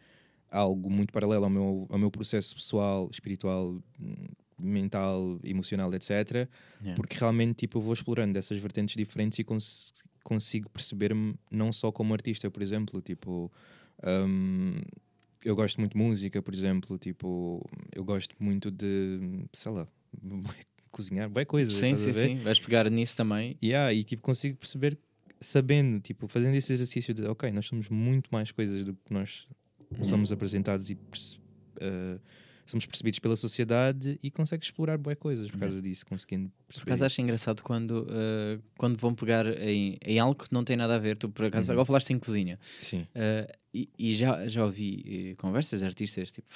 algo 0.49 0.89
muito 0.89 1.12
paralelo 1.13 1.43
ao 1.45 1.49
meu 1.49 1.88
ao 1.89 1.97
meu 1.99 2.10
processo 2.12 2.55
pessoal 2.55 3.10
espiritual 3.12 3.81
mental 4.60 5.39
emocional 5.43 5.93
etc 5.93 6.47
Yeah. 6.81 6.95
porque 6.95 7.15
realmente 7.19 7.57
tipo 7.57 7.77
eu 7.77 7.81
vou 7.81 7.93
explorando 7.93 8.38
essas 8.39 8.57
vertentes 8.57 8.95
diferentes 8.95 9.38
e 9.38 9.43
cons- 9.43 10.03
consigo 10.23 10.67
perceber-me 10.69 11.36
não 11.51 11.71
só 11.71 11.91
como 11.91 12.12
artista 12.13 12.49
por 12.49 12.62
exemplo 12.63 12.99
tipo 13.01 13.51
hum, 14.03 14.81
eu 15.45 15.55
gosto 15.55 15.79
muito 15.79 15.91
de 15.93 15.97
música 15.99 16.41
por 16.41 16.53
exemplo 16.53 16.97
tipo 16.97 17.63
eu 17.93 18.03
gosto 18.03 18.36
muito 18.39 18.71
de 18.71 19.45
sei 19.53 19.71
lá 19.71 19.88
cozinhar 20.91 21.30
bem 21.30 21.45
coisas 21.45 21.74
Sim, 21.74 21.95
sim, 21.95 22.13
sim. 22.13 22.38
Vais 22.39 22.60
pegar 22.60 22.89
nisso 22.89 23.15
também. 23.15 23.58
Yeah, 23.63 23.93
e 23.93 24.04
tipo 24.04 24.21
consigo 24.21 24.58
perceber 24.58 24.97
sabendo 25.39 26.00
tipo 26.00 26.28
fazendo 26.28 26.56
esse 26.56 26.71
exercício 26.71 27.13
de 27.13 27.26
ok 27.26 27.52
nós 27.52 27.65
somos 27.65 27.89
muito 27.89 28.30
mais 28.32 28.52
coisas 28.52 28.86
do 28.86 28.93
que 28.93 29.12
nós 29.13 29.47
somos 30.04 30.32
apresentados 30.32 30.89
e 30.89 30.97
eh, 31.80 32.19
somos 32.71 32.86
percebidos 32.86 33.19
pela 33.19 33.36
sociedade 33.36 34.17
e 34.23 34.31
consegues 34.31 34.67
explorar 34.67 34.97
boas 34.97 35.17
coisas 35.17 35.49
por 35.51 35.60
causa 35.60 35.81
disso 35.81 36.05
conseguindo 36.05 36.49
Por 36.49 36.67
perceber 36.67 36.89
acaso 36.91 37.05
acho 37.05 37.21
engraçado 37.21 37.62
quando, 37.62 38.07
eh, 38.10 38.60
quando 38.77 38.97
vão 38.97 39.13
pegar 39.13 39.45
em, 39.62 39.97
em 40.03 40.19
algo 40.19 40.43
que 40.43 40.51
não 40.53 40.63
tem 40.63 40.75
nada 40.75 40.95
a 40.95 40.99
ver. 40.99 41.17
Tu, 41.17 41.29
por 41.29 41.45
acaso, 41.45 41.67
Uhum. 41.69 41.73
agora 41.73 41.86
falaste 41.86 42.12
em 42.12 42.17
cozinha. 42.19 42.60
sim 42.81 43.01
Eh, 43.13 43.55
e, 43.73 43.89
e 43.97 44.15
já, 44.15 44.47
já 44.47 44.65
ouvi 44.65 45.31
eh, 45.31 45.36
conversas 45.36 45.79
de 45.81 45.86
artistas, 45.86 46.31
tipo 46.31 46.47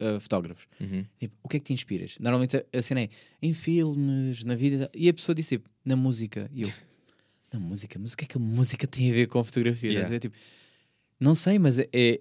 eh, 0.00 0.18
fotógrafos. 0.20 0.64
Uhum. 0.80 1.04
Tipo, 1.18 1.34
o 1.42 1.48
que 1.48 1.56
é 1.56 1.60
que 1.60 1.66
te 1.66 1.72
inspiras? 1.72 2.16
Normalmente 2.18 2.56
a- 2.56 2.64
a 2.72 2.82
cena 2.82 3.02
é 3.02 3.08
em 3.42 3.52
filmes, 3.52 4.42
na 4.44 4.54
vida. 4.56 4.90
E 4.94 5.08
a 5.08 5.14
pessoa 5.14 5.34
disse 5.34 5.56
tipo, 5.58 5.68
na 5.84 5.94
música. 5.96 6.50
E 6.52 6.62
eu, 6.62 6.72
na 7.52 7.60
música? 7.60 7.98
Mas 8.00 8.12
o 8.12 8.16
que 8.16 8.24
é 8.24 8.28
que 8.28 8.36
a 8.36 8.40
música 8.40 8.86
tem 8.86 9.10
a 9.10 9.14
ver 9.14 9.28
com 9.28 9.38
a 9.38 9.44
fotografia? 9.44 9.90
Yeah. 9.92 10.18
Tipo, 10.18 10.36
não 11.20 11.34
sei, 11.34 11.58
mas 11.58 11.78
é, 11.78 11.88
é- 11.92 12.20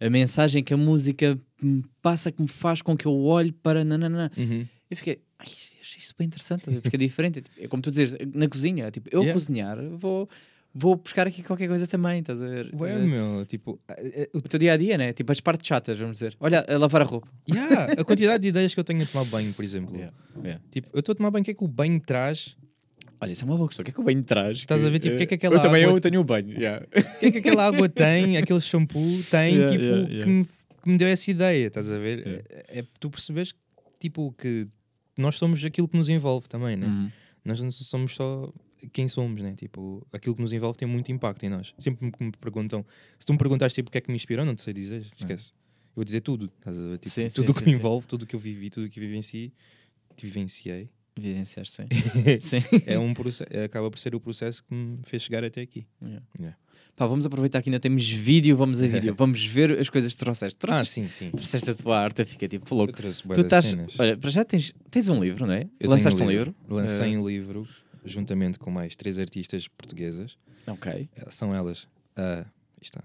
é 0.00 0.06
a 0.06 0.10
mensagem 0.10 0.62
que 0.62 0.74
a 0.74 0.76
música 0.76 1.38
me 1.62 1.84
passa 2.02 2.30
que 2.32 2.40
me 2.42 2.48
faz 2.48 2.82
com 2.82 2.96
que 2.96 3.06
eu 3.06 3.16
olhe 3.24 3.52
para. 3.52 3.84
Nanana. 3.84 4.30
Uhum. 4.36 4.66
Eu 4.90 4.96
fiquei, 4.96 5.20
ai, 5.38 5.46
achei 5.80 5.98
isso 5.98 6.14
bem 6.18 6.26
interessante, 6.26 6.62
porque 6.80 6.96
é 6.96 6.98
diferente. 6.98 7.38
É, 7.38 7.42
tipo, 7.42 7.60
é 7.64 7.68
como 7.68 7.82
tu 7.82 7.90
dizes, 7.90 8.16
na 8.34 8.48
cozinha, 8.48 8.90
tipo, 8.90 9.08
eu 9.12 9.20
Yeah. 9.20 9.32
cozinhar, 9.34 9.78
vou, 9.90 10.28
vou 10.74 10.96
buscar 10.96 11.26
aqui 11.26 11.42
qualquer 11.42 11.68
coisa 11.68 11.86
também, 11.86 12.20
estás 12.20 12.40
a 12.40 12.46
ver? 12.48 12.70
Ué, 12.74 12.92
Eh, 12.92 12.98
meu, 12.98 13.44
tipo, 13.46 13.78
é- 13.88 14.22
é- 14.22 14.28
o- 14.32 14.40
teu 14.40 14.58
dia 14.58 14.72
a 14.72 14.76
dia, 14.76 14.96
né? 14.96 15.12
Tipo, 15.12 15.30
as 15.32 15.40
partes 15.40 15.66
chatas, 15.66 15.98
vamos 15.98 16.18
dizer. 16.18 16.36
Olha, 16.40 16.64
a 16.68 16.78
lavar 16.78 17.02
a 17.02 17.04
roupa. 17.04 17.28
yeah, 17.48 17.92
a 18.00 18.04
quantidade 18.04 18.42
de 18.42 18.48
ideias 18.48 18.72
que 18.74 18.80
eu 18.80 18.84
tenho 18.84 19.02
a 19.02 19.06
tomar 19.06 19.24
banho, 19.26 19.52
por 19.52 19.64
exemplo. 19.64 19.94
Tipo, 20.70 20.88
eu 20.92 21.00
estou 21.00 21.12
a 21.12 21.16
tomar 21.16 21.30
banho, 21.30 21.42
o 21.42 21.44
que 21.44 21.50
é 21.50 21.54
que 21.54 21.64
o 21.64 21.68
banho 21.68 22.00
traz? 22.00 22.56
Olha, 23.20 23.32
isso 23.32 23.42
é 23.42 23.44
uma 23.46 23.56
boa 23.56 23.68
questão. 23.68 23.82
O 23.82 23.84
que 23.84 23.90
é 23.90 23.94
que 23.94 24.00
o 24.00 24.04
banho 24.04 24.22
traz? 24.22 24.58
Estás 24.58 24.84
a 24.84 24.88
ver, 24.88 24.98
tipo, 25.00 25.14
o 25.14 25.18
que 25.18 25.24
é 25.24 25.26
que 25.26 25.34
aquela 25.34 25.56
Eu 25.56 25.60
também 25.62 25.84
água- 25.84 25.96
eu 25.96 26.00
tenho 26.00 26.20
o 26.20 26.24
banho, 26.24 26.52
yeah. 26.52 26.84
O 26.86 27.18
que 27.18 27.26
é 27.26 27.30
que 27.32 27.38
aquela 27.38 27.66
água 27.66 27.88
tem, 27.88 28.36
aquele 28.36 28.60
shampoo 28.60 29.22
tem, 29.30 29.54
Yeah, 29.56 29.72
tipo, 29.72 29.84
yeah, 29.84 30.24
Que, 30.24 30.26
me, 30.30 30.44
que 30.44 30.88
me 30.90 30.98
deu 30.98 31.08
essa 31.08 31.30
ideia, 31.30 31.66
estás 31.66 31.90
a 31.90 31.98
ver? 31.98 32.44
É, 32.48 32.78
é 32.80 32.84
tu 33.00 33.10
percebes, 33.10 33.54
tipo, 33.98 34.32
que 34.38 34.68
nós 35.16 35.34
somos 35.36 35.64
aquilo 35.64 35.88
que 35.88 35.96
nos 35.96 36.08
envolve 36.08 36.48
também, 36.48 36.76
né? 36.76 36.86
Uhum. 36.86 37.10
Nós 37.44 37.60
não 37.60 37.70
somos 37.72 38.14
só 38.14 38.52
quem 38.92 39.08
somos, 39.08 39.42
né? 39.42 39.54
Tipo, 39.56 40.06
aquilo 40.12 40.36
que 40.36 40.42
nos 40.42 40.52
envolve 40.52 40.78
tem 40.78 40.86
muito 40.86 41.10
impacto 41.10 41.42
em 41.44 41.48
nós. 41.48 41.74
Sempre 41.78 42.06
me- 42.06 42.12
que 42.12 42.22
me 42.22 42.30
perguntam, 42.30 42.86
se 43.18 43.26
tu 43.26 43.32
me 43.32 43.38
perguntaste 43.38 43.74
tipo, 43.74 43.88
o 43.88 43.90
que 43.92 43.98
é 43.98 44.00
que 44.00 44.10
me 44.10 44.16
inspirou, 44.16 44.44
não 44.44 44.54
te 44.54 44.62
sei 44.62 44.72
dizer, 44.72 45.04
esquece. 45.16 45.50
Eu 45.50 45.96
vou 45.96 46.04
dizer 46.04 46.20
tudo, 46.20 46.48
estás 46.58 46.78
a 46.78 46.82
ver? 46.84 46.98
Tipo, 46.98 47.12
Sim, 47.12 47.28
tudo 47.30 47.46
sim, 47.48 47.52
que 47.54 47.58
sim, 47.60 47.64
me 47.66 47.72
envolve, 47.72 48.06
tudo 48.06 48.22
o 48.22 48.26
que 48.26 48.36
eu 48.36 48.38
vivi, 48.40 48.70
tudo 48.70 48.86
o 48.86 48.88
que 48.88 49.00
vivenciei, 49.00 49.52
vivenciei. 50.22 50.88
Evidenciar, 51.18 51.66
sim. 51.66 51.84
sim. 52.40 52.58
é 52.86 52.98
um 52.98 53.12
processo, 53.12 53.48
acaba 53.64 53.90
por 53.90 53.98
ser 53.98 54.14
o 54.14 54.20
processo 54.20 54.62
que 54.64 54.74
me 54.74 54.98
fez 55.04 55.22
chegar 55.22 55.44
até 55.44 55.60
aqui. 55.60 55.86
Yeah. 56.02 56.24
Yeah. 56.38 56.58
Pá, 56.96 57.06
vamos 57.06 57.24
aproveitar 57.26 57.62
que 57.62 57.68
ainda 57.70 57.78
temos 57.78 58.08
vídeo, 58.08 58.56
vamos 58.56 58.82
a 58.82 58.86
vídeo. 58.88 59.14
vamos 59.16 59.44
ver 59.44 59.78
as 59.78 59.88
coisas 59.88 60.12
que 60.12 60.18
trouxeste. 60.18 60.56
Ah, 60.56 60.66
Trouxeste, 60.66 60.94
sim, 60.94 61.08
sim. 61.08 61.30
trouxeste 61.30 61.70
a 61.70 61.74
tua 61.74 61.98
arte, 61.98 62.24
fica 62.24 62.48
tipo 62.48 62.74
louco. 62.74 62.92
Tu 62.92 63.40
estás. 63.40 63.66
cenas. 63.66 63.98
Olha, 64.00 64.16
para 64.16 64.30
já 64.30 64.44
tens, 64.44 64.72
tens 64.90 65.08
um 65.08 65.20
livro, 65.20 65.46
não 65.46 65.54
é? 65.54 65.66
Eu 65.78 65.90
Lançaste 65.90 66.22
um 66.22 66.30
livro. 66.30 66.54
Lancei 66.68 67.14
Eh, 67.14 67.18
um 67.18 67.26
livro 67.28 67.66
juntamente 68.04 68.58
com 68.58 68.70
mais 68.70 68.96
três 68.96 69.18
artistas 69.18 69.68
portuguesas. 69.68 70.36
Ok. 70.66 71.08
Eh, 71.14 71.24
São 71.30 71.54
elas. 71.54 71.88
a 72.16 72.44
está. 72.82 73.02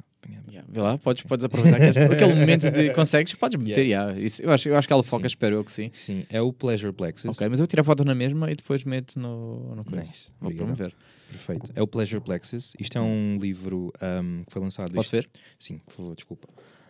Yeah, 0.50 0.68
Vê 0.72 0.82
lá, 0.82 0.98
podes, 0.98 1.24
podes 1.24 1.46
aproveitar 1.46 1.80
que 1.80 2.00
aquele 2.00 2.36
momento 2.36 2.70
de 2.72 2.92
consegues, 2.96 3.34
podes 3.34 3.58
meter. 3.58 3.82
Yes. 3.82 3.92
yeah, 3.92 4.20
isso, 4.20 4.44
eu, 4.44 4.52
acho, 4.52 4.70
eu 4.70 4.78
acho 4.78 4.88
que 4.88 4.94
ela 4.94 5.04
foca, 5.04 5.28
espero 5.28 5.56
eu 5.56 5.64
que 5.64 5.72
sim. 5.72 5.90
Sim, 5.94 6.26
é 6.30 6.42
o 6.42 6.54
Pleasure 6.54 6.94
Plexus. 6.94 7.26
Ok, 7.36 7.48
mas 7.50 7.60
eu 7.60 7.64
vou 7.64 7.68
tirar 7.68 7.84
foto 7.84 8.06
na 8.06 8.16
mesma 8.16 8.52
e 8.52 8.56
depois 8.56 8.84
meto 8.84 9.20
no, 9.20 9.76
no 9.76 9.84
coisa. 9.84 10.02
Nice. 10.02 10.32
Vou 10.40 10.50
Obrigado. 10.50 10.76
promover. 10.76 10.96
Perfeito. 11.30 11.72
É 11.76 11.82
o 11.82 11.88
Pleasure 11.88 12.22
Plexus. 12.22 12.74
Isto 12.80 12.98
é 12.98 13.02
um 13.02 13.38
livro 13.40 13.92
ahm, 14.00 14.44
que 14.44 14.54
foi 14.54 14.62
lançado. 14.62 14.92
Posso 14.94 15.16
este... 15.16 15.28
ver? 15.28 15.42
Sim, 15.60 15.80
por 15.80 15.94
favor, 15.94 16.16
desculpa. 16.16 16.48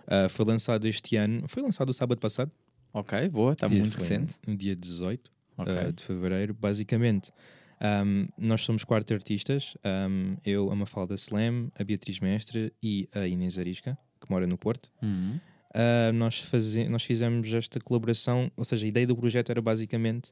Ah, 0.07 0.27
foi 0.29 0.45
lançado 0.45 0.87
este 0.87 1.15
ano. 1.15 1.43
Foi 1.47 1.63
lançado 1.63 1.89
o 1.89 1.93
sábado 1.93 2.19
passado. 2.19 2.51
Ok, 2.93 3.29
boa, 3.29 3.53
está 3.53 3.67
muito 3.67 3.95
recente. 3.97 4.35
No 4.45 4.55
dia 4.55 4.75
18 4.75 5.31
Ok. 5.57 5.73
ah, 5.73 5.91
de 5.91 6.03
fevereiro. 6.03 6.53
Basicamente, 6.53 7.31
Um, 7.83 8.27
nós 8.37 8.61
somos 8.63 8.83
quatro 8.85 9.13
artistas, 9.15 9.75
um, 10.09 10.37
eu, 10.45 10.71
a 10.71 10.75
Mafalda 10.75 11.15
Slam, 11.15 11.69
a 11.77 11.83
Beatriz 11.83 12.19
Mestre 12.19 12.71
e 12.81 13.09
a 13.13 13.27
Inês 13.27 13.57
Arisca, 13.57 13.97
que 14.21 14.31
mora 14.31 14.47
no 14.47 14.57
Porto. 14.57 14.89
Uhum. 15.01 15.37
Uh, 15.75 16.13
nós, 16.13 16.39
faze 16.39 16.87
nós 16.87 17.03
fizemos 17.03 17.51
esta 17.53 17.79
colaboração, 17.81 18.49
ou 18.55 18.63
seja, 18.63 18.85
a 18.85 18.87
ideia 18.87 19.05
do 19.07 19.15
projeto 19.17 19.49
era 19.49 19.61
basicamente 19.61 20.31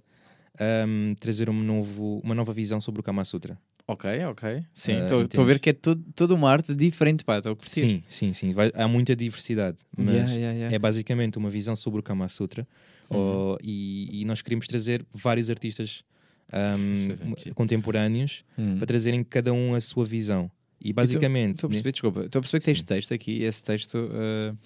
um, 0.88 1.14
trazer 1.20 1.50
um 1.50 1.62
novo, 1.64 2.22
uma 2.24 2.34
nova 2.36 2.54
visão 2.54 2.80
sobre 2.80 3.02
o 3.02 3.04
Kama 3.04 3.26
Sutra. 3.26 3.58
Ok, 3.88 4.24
ok. 4.26 4.64
Sim, 4.72 4.94
Ah, 4.94 5.00
estou 5.02 5.20
a 5.20 5.24
entendes? 5.24 5.48
ver 5.48 5.60
que 5.60 5.72
é 5.72 5.74
todo, 5.74 6.02
toda 6.16 6.34
uma 6.36 6.50
arte 6.50 6.74
diferente, 6.74 7.26
pá, 7.26 7.40
estou 7.40 7.52
a 7.52 7.56
curtir. 7.56 7.82
Sim, 7.82 8.04
sim, 8.08 8.32
sim. 8.32 8.54
Vai- 8.54 8.72
há 8.76 8.88
muita 8.88 9.14
diversidade, 9.16 9.78
mas 9.98 10.10
Yeah, 10.10 10.32
yeah, 10.34 10.54
yeah. 10.58 10.76
é 10.76 10.80
basicamente 10.80 11.38
uma 11.38 11.50
visão 11.50 11.76
sobre 11.76 12.00
o 12.00 12.04
Kama 12.04 12.30
Sutra 12.30 12.66
Uhum. 13.10 13.18
ou- 13.18 13.58
e, 13.62 14.22
e 14.22 14.26
nós 14.26 14.42
queríamos 14.42 14.68
trazer 14.68 15.06
vários 15.12 15.50
artistas 15.50 16.04
um, 16.54 17.54
contemporâneos 17.54 18.44
Hum. 18.58 18.78
para 18.78 18.88
trazerem 18.88 19.24
cada 19.24 19.54
um 19.54 19.76
a 19.76 19.82
sua 19.82 20.06
visão. 20.06 20.50
E 20.80 20.92
basicamente, 20.92 21.56
Estou 21.56 21.68
a 21.68 21.70
perceber, 21.70 21.92
desculpa, 21.92 22.22
estou 22.26 22.40
a 22.40 22.42
perceber 22.42 22.60
que 22.60 22.66
tens 22.66 22.80
Sim. 22.80 22.86
texto 22.86 23.14
aqui 23.14 23.44
esse 23.44 23.64
texto 23.64 23.96
uh, 23.98 24.58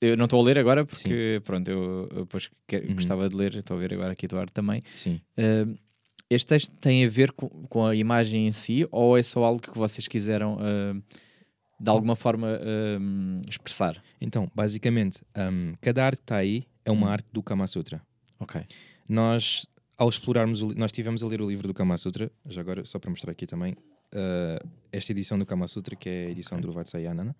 eu 0.00 0.16
não 0.16 0.24
estou 0.24 0.40
a 0.40 0.42
ler 0.44 0.58
agora 0.58 0.84
porque, 0.84 1.40
pronto, 1.44 1.68
eu, 1.70 2.08
eu 2.10 2.20
depois 2.24 2.50
quero- 2.66 2.88
Uhum. 2.88 2.94
gostava 2.96 3.28
de 3.28 3.36
ler, 3.36 3.54
estou 3.54 3.76
a 3.76 3.80
ver 3.80 3.94
agora 3.94 4.12
aqui 4.12 4.26
do 4.26 4.36
arte 4.36 4.52
também. 4.52 4.82
sim. 4.94 5.20
Uh, 5.38 5.78
este 6.28 6.46
texto 6.46 6.70
tem 6.80 7.04
a 7.04 7.08
ver 7.10 7.30
com, 7.32 7.46
com 7.68 7.84
a 7.86 7.94
imagem 7.94 8.46
em 8.46 8.52
si 8.52 8.86
ou 8.90 9.18
é 9.18 9.22
só 9.22 9.44
algo 9.44 9.60
que 9.60 9.76
vocês 9.76 10.08
quiseram 10.08 10.54
uh, 10.56 11.02
de 11.78 11.90
alguma 11.90 12.16
forma 12.16 12.58
expressar? 13.50 14.02
Então, 14.20 14.50
basicamente, 14.54 15.20
um, 15.36 15.74
cada 15.80 16.04
arte 16.06 16.18
que 16.18 16.22
está 16.24 16.36
aí 16.38 16.64
é 16.84 16.90
uma 16.90 17.08
Hum. 17.08 17.10
arte 17.10 17.26
do 17.32 17.42
Kama 17.42 17.66
Sutra. 17.66 18.00
Ok. 18.40 18.62
Nós, 19.08 19.66
ao 20.02 20.08
explorarmos, 20.08 20.60
o 20.62 20.74
nós 20.74 20.88
estivemos 20.88 21.22
a 21.22 21.26
ler 21.28 21.40
o 21.40 21.48
livro 21.48 21.68
do 21.68 21.72
Kama 21.74 21.96
Sutra, 21.96 22.30
já 22.46 22.60
agora, 22.60 22.84
só 22.84 22.98
para 22.98 23.08
mostrar 23.10 23.30
aqui 23.30 23.46
também, 23.46 23.72
uh, 23.74 24.68
esta 24.90 25.12
edição 25.12 25.38
do 25.38 25.46
Kama 25.46 25.68
Sutra, 25.68 25.94
que 25.94 26.08
é 26.08 26.26
a 26.26 26.30
edição 26.30 26.58
Ok. 26.58 26.66
do 26.68 26.72
Vatsayanana. 26.72 27.36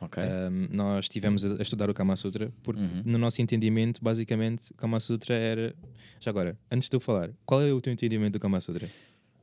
Ok. 0.00 0.22
Um, 0.22 0.68
nós 0.74 1.04
estivemos 1.04 1.44
a, 1.44 1.56
a 1.56 1.62
estudar 1.62 1.90
o 1.90 1.94
Kama 1.94 2.16
Sutra, 2.16 2.50
porque 2.62 2.80
Uhum. 2.80 3.02
no 3.04 3.18
nosso 3.18 3.42
entendimento, 3.42 4.02
basicamente, 4.02 4.70
o 4.70 4.74
Kama 4.74 4.98
Sutra 5.00 5.34
era. 5.34 5.74
Já 6.18 6.30
agora, 6.30 6.56
antes 6.70 6.88
de 6.88 6.96
eu 6.96 7.00
falar, 7.00 7.30
qual 7.44 7.60
é 7.60 7.72
o 7.72 7.80
teu 7.80 7.92
entendimento 7.92 8.32
do 8.34 8.40
Kama 8.40 8.58
Sutra? 8.60 8.88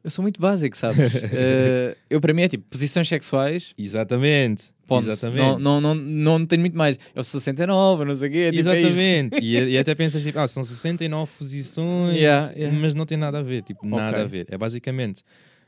Eu 0.06 0.12
sou 0.12 0.22
muito 0.22 0.40
básico, 0.40 0.78
sabes? 0.78 1.16
Uh, 1.16 1.98
eu 2.08 2.22
para 2.22 2.32
mim 2.32 2.44
é 2.44 2.48
tipo 2.48 2.64
posições 2.70 3.08
sexuais. 3.08 3.74
Exatamente. 3.76 4.66
Ponto. 4.86 5.10
Exatamente. 5.10 5.60
Não, 5.60 5.82
não, 5.82 5.82
não, 5.82 5.96
não 5.96 6.46
tenho 6.46 6.60
muito 6.60 6.78
mais. 6.78 7.00
É 7.16 7.20
o 7.20 7.24
69, 7.24 8.06
não 8.06 8.14
sei 8.14 8.30
o 8.30 8.32
quê. 8.32 8.52
tipo, 8.52 8.70
é. 8.70 8.78
Exatamente. 8.80 9.40
e, 9.42 9.70
e 9.70 9.78
até 9.80 9.96
pensas, 9.96 10.22
tipo, 10.22 10.38
ah, 10.38 10.48
são 10.48 10.64
69 10.64 11.32
posições, 11.40 12.16
Yeah, 12.16 12.54
yeah. 12.54 12.78
mas 12.80 12.94
não 12.94 13.04
tem 13.04 13.18
nada 13.18 13.40
a 13.40 13.42
ver, 13.42 13.64
tipo, 13.64 13.84
nada 13.88 14.18
Ok. 14.18 14.22
a 14.22 14.28
ver. 14.28 14.46
É 14.48 14.56
basicamente 14.60 15.24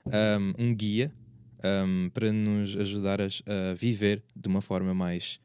um, 0.06 0.66
um 0.66 0.76
guia 0.76 1.12
um, 1.64 2.12
para 2.14 2.32
nos 2.32 2.78
ajudar 2.78 3.20
a, 3.20 3.26
a 3.26 3.74
viver 3.74 4.22
de 4.36 4.48
uma 4.48 4.62
forma 4.62 4.94
mais 4.94 5.40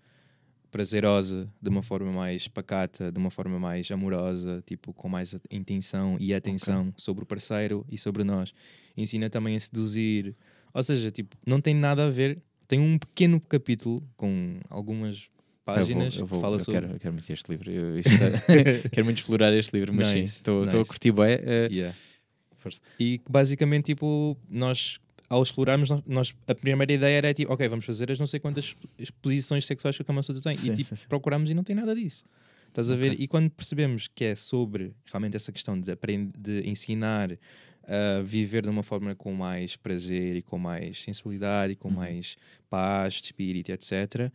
prazerosa, 0.70 1.48
de 1.60 1.68
uma 1.68 1.82
forma 1.82 2.10
mais 2.10 2.48
pacata, 2.48 3.10
de 3.12 3.18
uma 3.18 3.30
forma 3.30 3.58
mais 3.58 3.90
amorosa, 3.90 4.62
tipo, 4.66 4.92
com 4.92 5.08
mais 5.08 5.36
intenção 5.50 6.16
e 6.18 6.32
atenção 6.34 6.92
sobre 6.96 7.24
o 7.24 7.26
parceiro 7.26 7.84
e 7.90 7.98
sobre 7.98 8.24
nós. 8.24 8.52
Ensina 8.96 9.28
também 9.30 9.56
a 9.56 9.60
seduzir. 9.60 10.34
Ou 10.74 10.82
seja, 10.82 11.10
tipo, 11.10 11.36
não 11.46 11.60
tem 11.60 11.74
nada 11.74 12.06
a 12.06 12.10
ver. 12.10 12.38
Tem 12.66 12.78
um 12.80 12.98
pequeno 12.98 13.40
capítulo 13.40 14.02
com 14.16 14.58
algumas 14.70 15.28
páginas 15.64 16.14
eu 16.16 16.20
vou, 16.20 16.22
eu 16.24 16.26
vou, 16.26 16.38
que 16.38 16.42
fala 16.42 16.56
eu 16.56 16.60
sobre. 16.60 16.80
quero, 16.80 16.92
eu 16.94 17.00
quero 17.00 17.12
muito 17.14 17.30
este 17.32 17.50
livro. 17.50 17.70
Eu, 17.70 17.98
é- 17.98 18.88
quero 18.90 19.04
muito 19.04 19.18
explorar 19.18 19.52
este 19.52 19.76
livro, 19.76 19.92
mas 19.92 20.08
sim, 20.08 20.20
Nice, 20.22 20.36
estou 20.38 20.64
estou 20.64 20.78
a 20.78 20.80
nice. 20.80 20.88
curtir 20.88 21.12
bem. 21.12 21.38
eh, 21.42 21.68
Yeah. 21.70 21.96
E 22.98 23.20
basicamente, 23.28 23.86
tipo, 23.86 24.36
nós, 24.48 24.98
ao 25.28 25.42
explorarmos, 25.42 25.88
nós, 26.06 26.32
a 26.46 26.54
primeira 26.54 26.92
ideia 26.92 27.16
era 27.16 27.34
tipo, 27.34 27.52
ok, 27.52 27.68
vamos 27.68 27.84
fazer 27.84 28.10
as 28.12 28.18
não 28.18 28.26
sei 28.26 28.38
quantas 28.38 28.76
exposições 28.98 29.66
sexuais 29.66 29.96
que 29.96 30.02
a 30.02 30.04
Kama 30.04 30.22
Sutra 30.22 30.40
tem. 30.42 30.54
Sim, 30.56 30.72
e 30.72 30.76
tipo, 30.76 30.88
sim, 30.90 30.96
sim. 30.96 31.08
procuramos 31.08 31.50
e 31.50 31.54
não 31.54 31.64
tem 31.64 31.74
nada 31.74 31.94
disso. 31.94 32.24
Estás 32.68 32.90
a 32.90 32.94
ver? 32.94 33.10
Ok. 33.12 33.24
E 33.24 33.28
quando 33.28 33.50
percebemos 33.50 34.08
que 34.14 34.24
é 34.24 34.36
sobre 34.36 34.94
realmente 35.06 35.36
essa 35.36 35.50
questão 35.52 35.78
de, 35.78 35.90
aprender, 35.90 36.32
de 36.38 36.68
ensinar 36.68 37.36
a 37.86 38.22
viver 38.22 38.62
de 38.62 38.68
uma 38.68 38.82
forma 38.82 39.14
com 39.14 39.32
mais 39.34 39.76
prazer 39.76 40.36
e 40.36 40.42
com 40.42 40.58
mais 40.58 41.02
sensibilidade 41.02 41.72
e 41.72 41.76
com 41.76 41.88
Uhum. 41.88 41.94
mais 41.94 42.36
paz 42.70 43.14
de 43.14 43.24
espírito, 43.26 43.70
etc. 43.70 44.30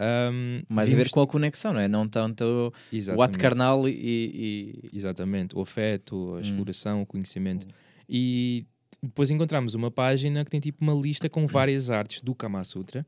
Um, 0.00 0.62
mais 0.68 0.88
a 0.88 0.90
vimos- 0.92 1.08
ver 1.08 1.12
com 1.12 1.20
a 1.20 1.26
conexão, 1.26 1.72
não 1.72 1.80
é? 1.80 1.88
Não 1.88 2.08
tanto 2.08 2.44
o 2.44 2.66
ato 2.68 2.76
Exatamente. 2.92 3.38
carnal 3.38 3.88
e, 3.88 3.92
e- 3.92 4.96
Exatamente, 4.96 5.56
o 5.56 5.60
afeto, 5.60 6.34
a 6.34 6.36
Hum. 6.36 6.40
exploração, 6.40 7.02
o 7.02 7.06
conhecimento. 7.06 7.66
E 8.08 8.64
depois 9.02 9.30
encontramos 9.30 9.74
uma 9.74 9.90
página 9.90 10.44
que 10.44 10.50
tem 10.50 10.60
tipo 10.60 10.82
uma 10.84 10.94
lista 10.94 11.28
com 11.28 11.46
várias 11.46 11.90
artes 11.90 12.20
do 12.20 12.34
Kama 12.34 12.62
Sutra 12.64 13.04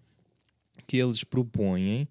que 0.87 0.97
eles 0.97 1.23
propõem 1.23 2.09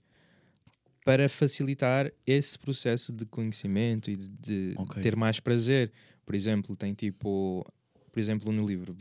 para 1.04 1.28
facilitar 1.28 2.12
esse 2.26 2.58
processo 2.58 3.12
de 3.12 3.26
conhecimento 3.26 4.12
e 4.12 4.16
de, 4.16 4.30
de 4.30 4.74
Ok. 4.78 5.02
ter 5.02 5.16
mais 5.16 5.40
prazer. 5.40 5.92
Por 6.30 6.36
exemplo, 6.36 6.76
tem 6.76 6.94
tipo, 6.94 7.66
por 8.12 8.20
exemplo, 8.20 8.52
no 8.52 8.64
livro, 8.64 8.96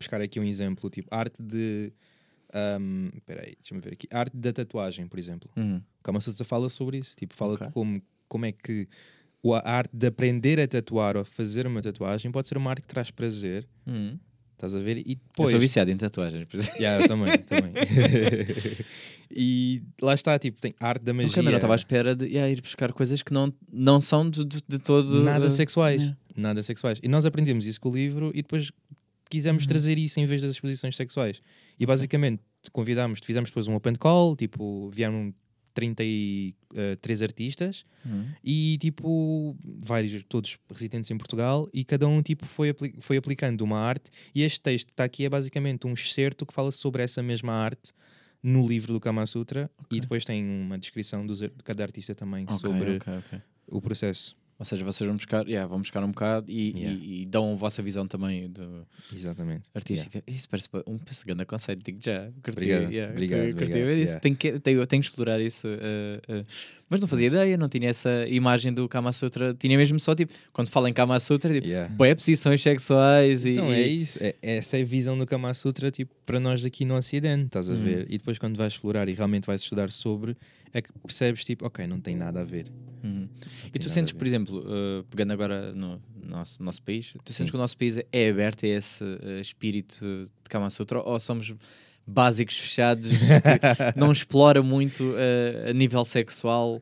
buscar 0.00 0.20
aqui 0.20 0.40
um 0.40 0.42
exemplo, 0.42 0.90
tipo 0.90 1.06
arte 1.14 1.40
de. 1.40 1.92
Um, 2.52 3.08
peraí, 3.24 3.54
deixa-me 3.54 3.80
ver 3.80 3.92
aqui. 3.92 4.08
Arte 4.10 4.36
da 4.36 4.52
tatuagem, 4.52 5.06
por 5.06 5.16
exemplo. 5.16 5.48
Uhum. 5.56 5.76
O 5.76 6.02
Kama 6.02 6.18
Sutra 6.20 6.44
fala 6.44 6.68
sobre 6.68 6.98
isso. 6.98 7.14
Tipo, 7.14 7.36
fala 7.36 7.54
Ok. 7.54 7.68
como, 7.72 8.02
como 8.26 8.46
é 8.46 8.50
que 8.50 8.88
a 9.64 9.70
arte 9.76 9.96
de 9.96 10.08
aprender 10.08 10.58
a 10.58 10.66
tatuar 10.66 11.16
ou 11.16 11.24
fazer 11.24 11.68
uma 11.68 11.80
tatuagem 11.80 12.32
pode 12.32 12.48
ser 12.48 12.56
uma 12.56 12.70
arte 12.70 12.82
que 12.82 12.88
traz 12.88 13.12
prazer. 13.12 13.64
Uhum. 13.86 14.18
Estás 14.54 14.74
a 14.74 14.80
ver? 14.80 14.98
E 14.98 15.00
Eu 15.12 15.16
depois. 15.28 15.50
sou 15.52 15.60
viciado 15.60 15.90
em 15.92 15.96
tatuagens. 15.96 16.48
por 16.48 16.56
exemplo. 16.56 16.80
Yeah, 16.80 17.04
eu 17.04 17.08
também, 17.08 17.38
também. 17.38 17.72
e 19.30 19.82
lá 20.00 20.14
está, 20.14 20.38
tipo, 20.38 20.60
tem 20.60 20.74
arte 20.78 21.02
da 21.02 21.12
magia. 21.12 21.42
Não 21.42 21.52
estava 21.54 21.74
à 21.74 21.76
espera 21.76 22.14
de 22.14 22.26
yeah, 22.26 22.50
ir 22.50 22.60
buscar 22.60 22.92
coisas 22.92 23.22
que 23.22 23.32
não, 23.32 23.52
não 23.72 23.98
são 23.98 24.28
de, 24.28 24.44
de, 24.44 24.58
de 24.68 24.78
todo. 24.78 25.22
Nada 25.22 25.46
eh, 25.46 25.50
sexuais. 25.50 26.02
yeah. 26.02 26.18
Nada 26.36 26.62
sexuais. 26.62 26.98
E 27.02 27.08
nós 27.08 27.24
aprendemos 27.26 27.66
isso 27.66 27.80
com 27.80 27.90
o 27.90 27.94
livro 27.94 28.30
e 28.34 28.42
depois 28.42 28.70
quisemos 29.30 29.62
Uhum. 29.64 29.68
trazer 29.68 29.98
isso 29.98 30.20
em 30.20 30.26
vez 30.26 30.40
das 30.42 30.52
exposições 30.52 30.96
sexuais. 30.96 31.40
E 31.78 31.86
basicamente 31.86 32.42
convidámos, 32.70 33.20
fizemos 33.22 33.50
depois 33.50 33.66
um 33.68 33.74
open 33.74 33.94
call, 33.94 34.36
tipo, 34.36 34.88
vieram 34.90 35.34
33 35.74 37.22
artistas 37.22 37.84
Uhum. 38.04 38.26
e 38.44 38.76
tipo 38.80 39.56
vários 39.80 40.22
todos 40.24 40.58
residentes 40.70 41.10
em 41.10 41.16
Portugal 41.16 41.68
e 41.72 41.84
cada 41.84 42.06
um 42.08 42.20
tipo 42.22 42.44
foi, 42.46 42.70
apli- 42.70 42.94
foi 43.00 43.16
aplicando 43.16 43.62
uma 43.62 43.78
arte 43.78 44.10
e 44.34 44.42
este 44.42 44.60
texto 44.60 44.86
que 44.88 44.92
está 44.92 45.04
aqui 45.04 45.24
é 45.24 45.28
basicamente 45.28 45.86
um 45.86 45.92
excerto 45.94 46.44
que 46.44 46.52
fala 46.52 46.70
sobre 46.72 47.02
essa 47.02 47.22
mesma 47.22 47.52
arte 47.52 47.92
no 48.42 48.66
livro 48.66 48.92
do 48.92 49.00
Kama 49.00 49.24
Sutra 49.26 49.70
Ok. 49.78 49.96
e 49.96 50.00
depois 50.00 50.24
tem 50.24 50.44
uma 50.44 50.76
descrição 50.78 51.24
dos 51.26 51.38
de 51.40 51.48
cada 51.64 51.82
artista 51.84 52.14
também 52.14 52.44
Ok, 52.44 52.56
sobre 52.58 52.96
ok, 52.96 53.12
ok. 53.18 53.40
o 53.68 53.80
processo 53.80 54.36
Ou 54.62 54.64
seja, 54.64 54.84
vocês 54.84 55.04
vão 55.08 55.16
buscar, 55.16 55.44
yeah, 55.48 55.66
vão 55.66 55.80
buscar 55.80 56.04
um 56.04 56.12
bocado 56.12 56.48
e, 56.48 56.70
Yeah. 56.70 56.92
e- 57.02 57.22
e 57.22 57.26
dão 57.26 57.52
a 57.52 57.56
vossa 57.56 57.82
visão 57.82 58.06
também 58.06 58.48
do, 58.48 58.86
exatamente 59.12 59.68
artística. 59.74 60.22
Isso 60.24 60.48
parece 60.48 60.68
um 60.86 61.00
grande 61.26 61.44
conceito, 61.44 61.82
digo 61.84 61.98
já. 62.00 62.26
Curti, 62.44 62.50
Obrigado, 62.50 62.92
yeah, 62.92 63.12
obrigado, 63.12 63.54
curti- 63.56 63.72
yeah. 63.76 64.20
Tenho, 64.20 64.36
que, 64.36 64.60
tenho, 64.60 64.86
tenho 64.86 65.02
que 65.02 65.08
explorar 65.08 65.40
isso. 65.40 65.66
eh, 65.66 66.20
eh. 66.28 66.42
Mas 66.88 67.00
não 67.00 67.08
fazia 67.08 67.26
ideia, 67.26 67.56
não 67.56 67.68
tinha 67.68 67.88
essa 67.88 68.26
imagem 68.28 68.72
do 68.72 68.86
Kama 68.88 69.12
Sutra. 69.12 69.52
Tinha 69.54 69.76
mesmo 69.78 69.98
só 69.98 70.14
tipo, 70.14 70.32
quando 70.52 70.68
falo 70.68 70.86
em 70.86 70.92
Kama 70.92 71.18
Sutra, 71.18 71.52
tipo, 71.52 71.66
Yeah. 71.66 71.92
bué 71.92 72.14
posições 72.14 72.62
sexuais 72.62 73.44
e. 73.46 73.50
Então 73.52 73.72
é 73.72 73.82
e- 73.82 74.02
isso, 74.02 74.18
é, 74.22 74.34
essa 74.42 74.76
é 74.76 74.82
a 74.82 74.84
visão 74.84 75.18
do 75.18 75.26
Kama 75.26 75.52
Sutra 75.54 75.90
tipo, 75.90 76.14
para 76.24 76.38
nós 76.38 76.64
aqui 76.64 76.84
no 76.84 76.94
Ocidente, 76.96 77.46
estás 77.46 77.68
a 77.68 77.72
Hum. 77.72 77.82
ver? 77.82 78.06
E 78.08 78.18
depois 78.18 78.38
quando 78.38 78.56
vais 78.56 78.74
explorar 78.74 79.08
e 79.08 79.12
realmente 79.14 79.44
vais 79.46 79.62
estudar 79.62 79.90
sobre, 79.90 80.36
é 80.72 80.82
que 80.82 80.92
percebes 81.00 81.44
tipo, 81.44 81.66
ok, 81.66 81.86
não 81.86 82.00
tem 82.00 82.16
nada 82.16 82.40
a 82.40 82.44
ver. 82.44 82.66
Uhum. 83.02 83.28
E 83.74 83.78
tu 83.78 83.90
sentes 83.90 84.12
por 84.12 84.26
exemplo, 84.26 84.60
uh, 84.60 85.04
pegando 85.10 85.32
agora 85.32 85.72
no 85.72 86.00
nosso, 86.22 86.62
nosso 86.62 86.82
país, 86.82 87.12
tu 87.24 87.32
sentes 87.32 87.36
Sim. 87.36 87.46
que 87.46 87.56
o 87.56 87.58
nosso 87.58 87.76
país 87.76 87.98
é 88.12 88.30
aberto 88.30 88.64
a 88.64 88.68
esse 88.68 89.02
uh, 89.02 89.40
espírito 89.40 90.04
de 90.24 90.48
Kama 90.48 90.70
Sutra 90.70 91.00
ou 91.00 91.18
somos 91.18 91.52
básicos 92.06 92.56
fechados 92.58 93.08
que 93.10 93.16
não 93.98 94.12
explora 94.12 94.62
muito 94.62 95.02
uh, 95.02 95.70
a 95.70 95.72
nível 95.72 96.04
sexual? 96.04 96.80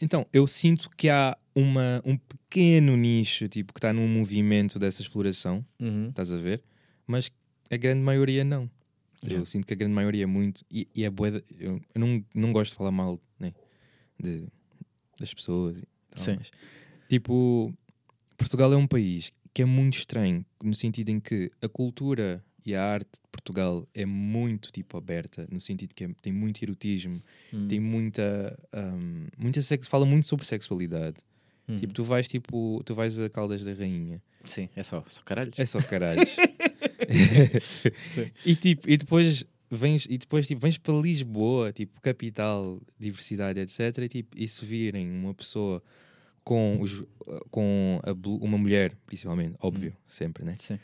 Então, 0.00 0.26
eu 0.32 0.46
sinto 0.46 0.88
que 0.96 1.08
há 1.08 1.36
uma, 1.54 2.00
um 2.04 2.16
pequeno 2.16 2.96
nicho 2.96 3.48
tipo, 3.48 3.72
que 3.72 3.78
está 3.78 3.92
num 3.92 4.08
movimento 4.08 4.78
dessa 4.78 5.02
exploração, 5.02 5.64
Uhum. 5.78 6.08
estás 6.08 6.32
a 6.32 6.36
ver? 6.36 6.62
Mas 7.06 7.30
a 7.70 7.76
grande 7.76 8.00
maioria 8.00 8.44
não. 8.44 8.70
Yeah. 9.22 9.42
Eu 9.42 9.46
sinto 9.46 9.66
que 9.66 9.74
a 9.74 9.76
grande 9.76 9.94
maioria 9.94 10.22
é 10.22 10.26
muito. 10.26 10.64
E, 10.70 10.88
e 10.94 11.04
é 11.04 11.10
de- 11.10 11.44
eu, 11.58 11.80
não, 11.94 12.24
não 12.34 12.52
gosto 12.52 12.72
de 12.72 12.78
falar 12.78 12.90
mal 12.90 13.20
né, 13.38 13.52
de, 14.18 14.44
das 15.18 15.32
pessoas. 15.34 15.76
E 15.78 15.82
tal, 16.14 16.24
Sim. 16.24 16.36
mas, 16.38 16.50
tipo, 17.08 17.72
Portugal 18.38 18.72
é 18.72 18.76
um 18.76 18.86
país 18.86 19.32
que 19.52 19.62
é 19.62 19.64
muito 19.64 19.98
estranho, 19.98 20.44
no 20.62 20.74
sentido 20.74 21.10
em 21.10 21.20
que 21.20 21.50
a 21.60 21.68
cultura 21.68 22.42
e 22.64 22.74
a 22.74 22.84
arte 22.84 23.10
de 23.14 23.28
Portugal 23.32 23.86
é 23.94 24.06
muito 24.06 24.70
tipo 24.70 24.96
aberta, 24.96 25.46
no 25.50 25.58
sentido 25.60 25.94
que 25.94 26.04
é- 26.04 26.14
tem 26.22 26.32
muito 26.32 26.62
erotismo, 26.62 27.22
Hum. 27.52 27.66
tem 27.68 27.80
muita. 27.80 28.58
hum, 28.72 29.26
muita 29.36 29.60
sexo, 29.60 29.90
fala 29.90 30.06
muito 30.06 30.26
sobre 30.26 30.46
sexualidade. 30.46 31.16
Uhum. 31.68 31.76
Tipo, 31.76 31.92
tu 31.92 32.04
vais 32.04 32.26
tipo, 32.28 32.82
tu 32.84 32.94
vais 32.94 33.18
a 33.18 33.28
Caldas 33.28 33.62
da 33.64 33.72
Rainha. 33.74 34.22
Sim, 34.46 34.68
é 34.74 34.82
só, 34.82 35.04
só 35.08 35.20
caralhos. 35.22 35.58
É 35.58 35.66
só 35.66 35.78
caralhos. 35.82 36.24
e 38.44 38.54
tipo, 38.54 38.88
e 38.88 38.96
depois 38.96 39.44
vens 39.70 40.06
e 40.10 40.18
depois 40.18 40.46
tipo 40.46 40.60
vens 40.60 40.76
para 40.76 40.94
Lisboa, 40.94 41.72
tipo, 41.72 42.00
capital, 42.00 42.80
diversidade, 42.98 43.60
etc. 43.60 43.98
E 43.98 44.08
tipo, 44.08 44.36
e 44.36 44.48
se 44.48 44.64
virem 44.64 45.08
uma 45.08 45.32
pessoa 45.34 45.82
com 46.42 46.80
os 46.80 47.04
com 47.50 48.00
a 48.02 48.12
uma 48.44 48.58
mulher, 48.58 48.92
principalmente, 49.06 49.54
óbvio, 49.60 49.94
sempre, 50.08 50.44
né? 50.44 50.56
Sim. 50.58 50.78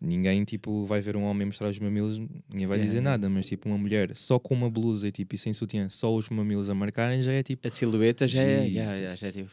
Ninguém 0.00 0.44
tipo 0.44 0.84
vai 0.84 1.00
ver 1.00 1.16
um 1.16 1.22
homem 1.22 1.46
mostrar 1.46 1.68
os 1.68 1.78
mamilos, 1.78 2.18
ninguém 2.18 2.66
vai 2.66 2.76
Yeah, 2.76 2.84
dizer 2.84 2.98
yeah. 2.98 3.10
nada, 3.10 3.30
mas 3.30 3.46
tipo 3.46 3.68
uma 3.68 3.78
mulher 3.78 4.14
só 4.14 4.38
com 4.38 4.54
uma 4.54 4.68
blusa 4.68 5.08
e 5.08 5.12
tipo 5.12 5.34
e 5.34 5.38
sem 5.38 5.54
sutiã, 5.54 5.88
só 5.88 6.14
os 6.14 6.28
mamilos 6.28 6.68
a 6.68 6.74
marcarem 6.74 7.22
já 7.22 7.32
é 7.32 7.42
tipo 7.42 7.66
A 7.66 7.70
silhueta 7.70 8.26
já 8.26 8.42
é, 8.42 8.68
já, 8.68 8.84
já, 8.84 8.96
Jesus. 8.98 9.18
já 9.20 9.28
é 9.28 9.32
tipo. 9.32 9.50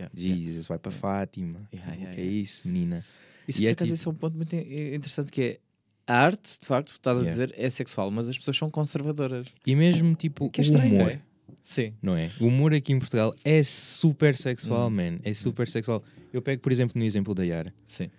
yeah, 0.00 0.14
yeah. 0.18 0.44
Jesus, 0.44 0.66
vai 0.66 0.78
para 0.78 0.90
Fátima. 0.90 1.68
O 1.72 1.76
que 1.76 2.20
é 2.20 2.24
isso, 2.24 2.66
menina? 2.66 3.04
Isso 3.48 3.58
E 3.60 3.62
por 3.64 3.68
é 3.68 3.72
acaso 3.72 3.88
tipo- 3.88 3.94
esse 3.94 4.08
é 4.08 4.10
um 4.10 4.14
ponto 4.14 4.36
muito 4.36 4.54
in- 4.56 4.94
interessante 4.94 5.30
que 5.32 5.40
é 5.42 5.58
a 6.06 6.18
arte, 6.20 6.58
de 6.60 6.66
facto, 6.66 6.88
estás 6.92 7.16
a 7.18 7.20
Yeah. 7.22 7.30
dizer, 7.46 7.54
é 7.58 7.70
sexual, 7.70 8.10
mas 8.10 8.28
as 8.28 8.36
pessoas 8.38 8.56
são 8.56 8.70
conservadoras. 8.70 9.46
E 9.66 9.74
mesmo 9.74 10.14
tipo 10.14 10.50
Que 10.50 10.60
é 10.60 10.62
o 10.62 10.64
estranho, 10.66 10.94
humor. 10.94 11.04
não 11.04 11.10
é? 11.10 11.20
Sim. 11.62 11.94
não 12.02 12.14
é? 12.16 12.30
O 12.38 12.46
humor 12.46 12.74
aqui 12.74 12.92
em 12.92 12.98
Portugal 12.98 13.34
é 13.42 13.62
super 13.62 14.36
sexual, 14.36 14.88
Hum. 14.88 14.90
man. 14.90 15.18
É 15.22 15.32
super 15.32 15.66
sexual. 15.66 16.02
Eu 16.32 16.42
pego, 16.42 16.60
por 16.60 16.70
exemplo, 16.70 16.98
no 16.98 17.04
exemplo 17.04 17.34
da 17.34 17.42
Yara. 17.42 17.72
Sim. 17.86 18.10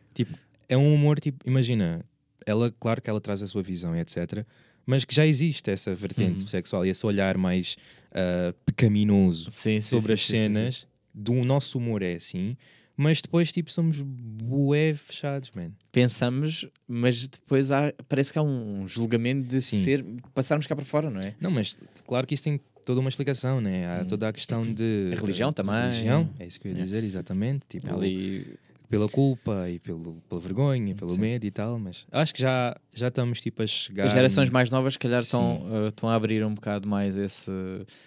É 0.67 0.75
um 0.75 0.91
humor, 0.93 1.19
tipo, 1.19 1.47
imagina, 1.47 2.03
ela, 2.45 2.73
claro 2.79 3.01
que 3.01 3.09
ela 3.09 3.21
traz 3.21 3.43
a 3.43 3.47
sua 3.47 3.61
visão, 3.61 3.95
etc. 3.95 4.43
Mas 4.83 5.05
que 5.05 5.13
já 5.13 5.25
existe 5.27 5.69
essa 5.69 5.93
vertente 5.93 6.41
Uhum. 6.41 6.47
sexual 6.47 6.85
e 6.85 6.89
esse 6.89 7.05
olhar 7.05 7.37
mais 7.37 7.75
ah, 8.17 8.53
pecaminoso 8.65 9.51
Sim, 9.51 9.79
sim, 9.79 9.81
sobre 9.81 10.07
sim, 10.07 10.13
as 10.13 10.25
cenas. 10.27 10.87
Do 11.13 11.33
nosso 11.43 11.77
humor 11.77 12.01
é 12.01 12.13
assim. 12.15 12.55
Mas 12.97 13.21
depois, 13.21 13.51
tipo, 13.51 13.69
somos 13.71 13.97
bué 14.01 14.93
fechados, 14.93 15.51
man. 15.53 15.71
Pensamos, 15.91 16.65
mas 16.87 17.27
depois 17.27 17.71
há, 17.71 17.93
parece 18.07 18.31
que 18.31 18.39
há 18.39 18.41
um 18.41 18.87
julgamento 18.87 19.47
de 19.49 19.61
Sim. 19.61 19.83
ser, 19.83 20.05
passarmos 20.33 20.65
cá 20.67 20.75
para 20.75 20.85
fora, 20.85 21.09
não 21.09 21.21
é? 21.21 21.35
Não, 21.39 21.51
mas 21.51 21.75
claro 22.07 22.25
que 22.25 22.33
isso 22.33 22.43
tem 22.45 22.59
toda 22.85 22.99
uma 22.99 23.09
explicação, 23.09 23.59
né? 23.59 23.85
Há 24.01 24.05
toda 24.05 24.29
a 24.29 24.33
questão 24.33 24.63
de. 24.71 25.11
A 25.13 25.19
religião 25.19 25.49
de- 25.49 25.55
de 25.55 25.63
também. 25.63 25.81
religião, 25.89 26.29
é 26.39 26.45
isso 26.47 26.59
que 26.59 26.67
eu 26.67 26.71
ia 26.73 26.83
dizer, 26.83 27.03
exatamente. 27.03 27.65
Tipo, 27.67 27.93
Ali, 27.93 28.57
pela 28.87 29.09
culpa 29.09 29.67
e 29.69 29.79
pelo, 29.79 30.21
pela 30.29 30.39
vergonha, 30.39 30.93
pelo 30.95 31.09
Sim. 31.11 31.19
medo 31.19 31.43
e 31.45 31.51
tal, 31.51 31.77
mas 31.79 32.05
acho 32.11 32.33
que 32.33 32.39
já, 32.41 32.75
já 32.93 33.07
estamos 33.07 33.41
tipo 33.41 33.61
a 33.63 33.67
chegar. 33.67 34.05
as 34.05 34.11
gerações 34.11 34.49
mais 34.49 34.69
novas, 34.71 34.93
se 34.93 34.99
calhar, 34.99 35.21
estão 35.21 35.63
uh, 35.63 35.87
estão 35.87 36.07
a 36.07 36.15
abrir 36.15 36.45
um 36.45 36.53
bocado 36.53 36.87
mais 36.87 37.17
esse. 37.17 37.51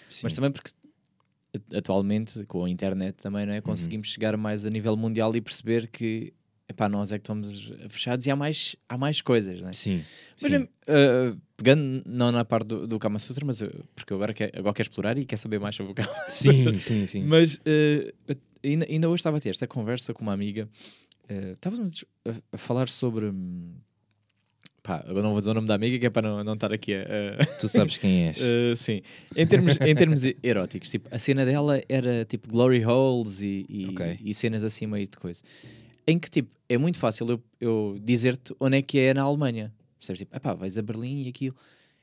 Sim. 0.09 0.21
Mas 0.23 0.35
também 0.35 0.51
porque 0.53 0.71
atualmente, 1.75 2.45
com 2.47 2.65
a 2.65 2.71
internet 2.71 3.17
também, 3.17 3.47
não 3.47 3.53
é? 3.53 3.61
Conseguimos 3.61 4.09
chegar 4.09 4.37
mais 4.37 4.67
a 4.67 4.71
nível 4.71 4.97
mundial 4.97 5.35
e 5.37 5.41
perceber 5.41 5.89
que 5.89 6.33
epá, 6.69 6.89
nós 6.89 7.11
é 7.13 7.19
que 7.19 7.23
estamos 7.23 7.73
fechados 7.89 8.27
e 8.27 8.31
há 8.31 8.37
mais, 8.37 8.77
há 8.89 8.99
mais 8.99 9.21
coisas, 9.23 9.61
não 9.61 9.71
é? 9.71 9.73
Sim. 9.73 10.05
Mas, 10.41 10.53
sim. 10.53 10.63
uh, 10.63 11.41
pegando 11.57 12.03
não 12.05 12.31
na 12.31 12.45
parte 12.45 12.67
do, 12.67 12.87
do 12.87 12.99
Kama 12.99 13.19
Sutra, 13.19 13.45
mas 13.47 13.61
eu- 13.63 13.73
porque 13.97 14.13
eu 14.13 14.17
agora 14.19 14.35
quero, 14.35 14.59
agora 14.59 14.75
quero 14.75 14.89
explorar 14.89 15.17
e 15.19 15.25
quero 15.25 15.41
saber 15.41 15.59
mais 15.59 15.75
sobre 15.75 15.93
o 15.93 15.95
Kama 15.95 16.09
sim, 16.29 16.79
sim, 16.79 17.07
sim. 17.07 17.25
Mas 17.27 17.55
uh, 17.55 18.37
ainda, 18.63 18.87
ainda 18.89 19.09
hoje 19.09 19.21
estava 19.21 19.39
a 19.39 19.41
ter 19.41 19.49
esta 19.51 19.67
conversa 19.67 20.13
com 20.13 20.23
uma 20.23 20.33
amiga. 20.35 20.69
Uh, 21.31 21.53
Estávamos 21.53 22.05
a, 22.27 22.33
a 22.53 22.59
falar 22.59 22.89
sobre. 22.89 23.27
hum, 23.27 23.73
Pá, 24.89 25.05
agora 25.07 25.21
não 25.23 25.33
vou 25.33 25.41
dizer 25.41 25.51
o 25.51 25.55
nome 25.55 25.69
da 25.69 25.75
amiga 25.75 25.99
que 25.99 26.07
é 26.07 26.09
para 26.09 26.27
não, 26.27 26.43
não 26.43 26.55
estar 26.55 26.73
aqui 26.73 26.95
a. 26.95 27.45
Tu 27.61 27.69
sabes 27.69 27.99
quem 27.99 28.29
és. 28.29 28.41
Uh, 28.41 28.75
sim, 28.75 29.03
em 29.37 29.47
termos, 29.47 29.77
em 29.83 29.95
termos 29.95 30.23
eróticos, 30.43 30.89
tipo, 30.89 31.15
a 31.15 31.19
cena 31.19 31.45
dela 31.45 31.83
era 31.91 32.25
tipo 32.25 32.49
glory 32.49 32.83
holes 32.87 33.43
e, 33.43 33.67
e, 33.69 33.87
Ok. 33.91 34.19
e 34.25 34.33
cenas 34.33 34.65
assim 34.65 34.87
meio 34.87 35.05
de 35.07 35.19
coisa. 35.19 35.43
Em 36.07 36.19
que 36.19 36.31
tipo, 36.31 36.49
é 36.71 36.79
muito 36.79 36.99
fácil 36.99 37.29
eu, 37.29 37.43
eu 37.61 37.99
dizer-te 38.03 38.55
onde 38.59 38.79
é 38.79 38.83
que 38.83 38.99
é 38.99 39.13
na 39.13 39.21
Alemanha. 39.25 39.71
Percebes? 39.99 40.21
Tipo, 40.21 40.35
epá, 40.35 40.55
vais 40.55 40.79
a 40.79 40.81
Berlim 40.83 41.23
e 41.27 41.29
aquilo. 41.29 41.55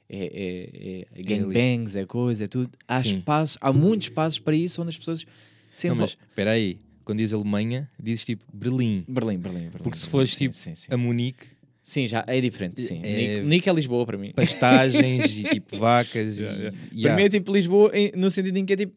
É, 0.08 1.08
é, 1.16 1.20
é 1.20 1.24
gangbangs, 1.24 1.96
é 1.96 2.06
coisa, 2.06 2.44
é 2.44 2.48
tudo. 2.48 2.70
Há 2.88 3.02
Sim. 3.02 3.16
espaços, 3.18 3.58
há 3.60 3.74
muitos 3.74 4.06
espaços 4.06 4.38
para 4.38 4.56
isso 4.56 4.80
onde 4.80 4.90
as 4.90 4.98
pessoas 5.00 5.26
se 5.74 5.88
Não, 5.88 5.96
envolvem. 5.96 6.16
mas 6.22 6.30
espera 6.30 6.52
aí, 6.52 6.78
quando 7.04 7.18
dizes 7.18 7.34
Alemanha, 7.34 7.90
dizes 8.00 8.24
tipo 8.26 8.44
Berlim. 8.54 9.04
Berlim, 9.08 9.40
Berlim, 9.40 9.60
Berlim. 9.70 9.82
Porque 9.82 9.98
se 9.98 10.08
fores, 10.08 10.30
sim, 10.36 10.38
tipo, 10.46 10.54
Sim, 10.54 10.76
sim. 10.76 10.88
A 10.92 10.98
Munique, 10.98 11.48
Sim, 11.86 12.08
já 12.08 12.24
é 12.28 12.42
diferente. 12.42 12.82
Sim. 12.82 13.00
É- 13.04 13.42
Munique 13.42 13.70
é 13.70 13.74
Lisboa 13.74 14.06
para 14.08 14.18
mim. 14.18 14.32
pastagens 14.36 15.24
e 15.38 15.44
tipo 15.44 15.78
vacas. 15.78 16.40
Yeah, 16.40 16.58
e, 16.58 16.62
yeah. 16.64 16.78
yeah. 16.92 17.08
Para 17.10 17.16
mim 17.16 17.24
é 17.24 17.30
tipo 17.30 17.54
Lisboa 17.54 17.92
no 18.18 18.30
sentido 18.32 18.58
em 18.58 18.66
que 18.66 18.74
é 18.74 18.76
tipo 18.76 18.96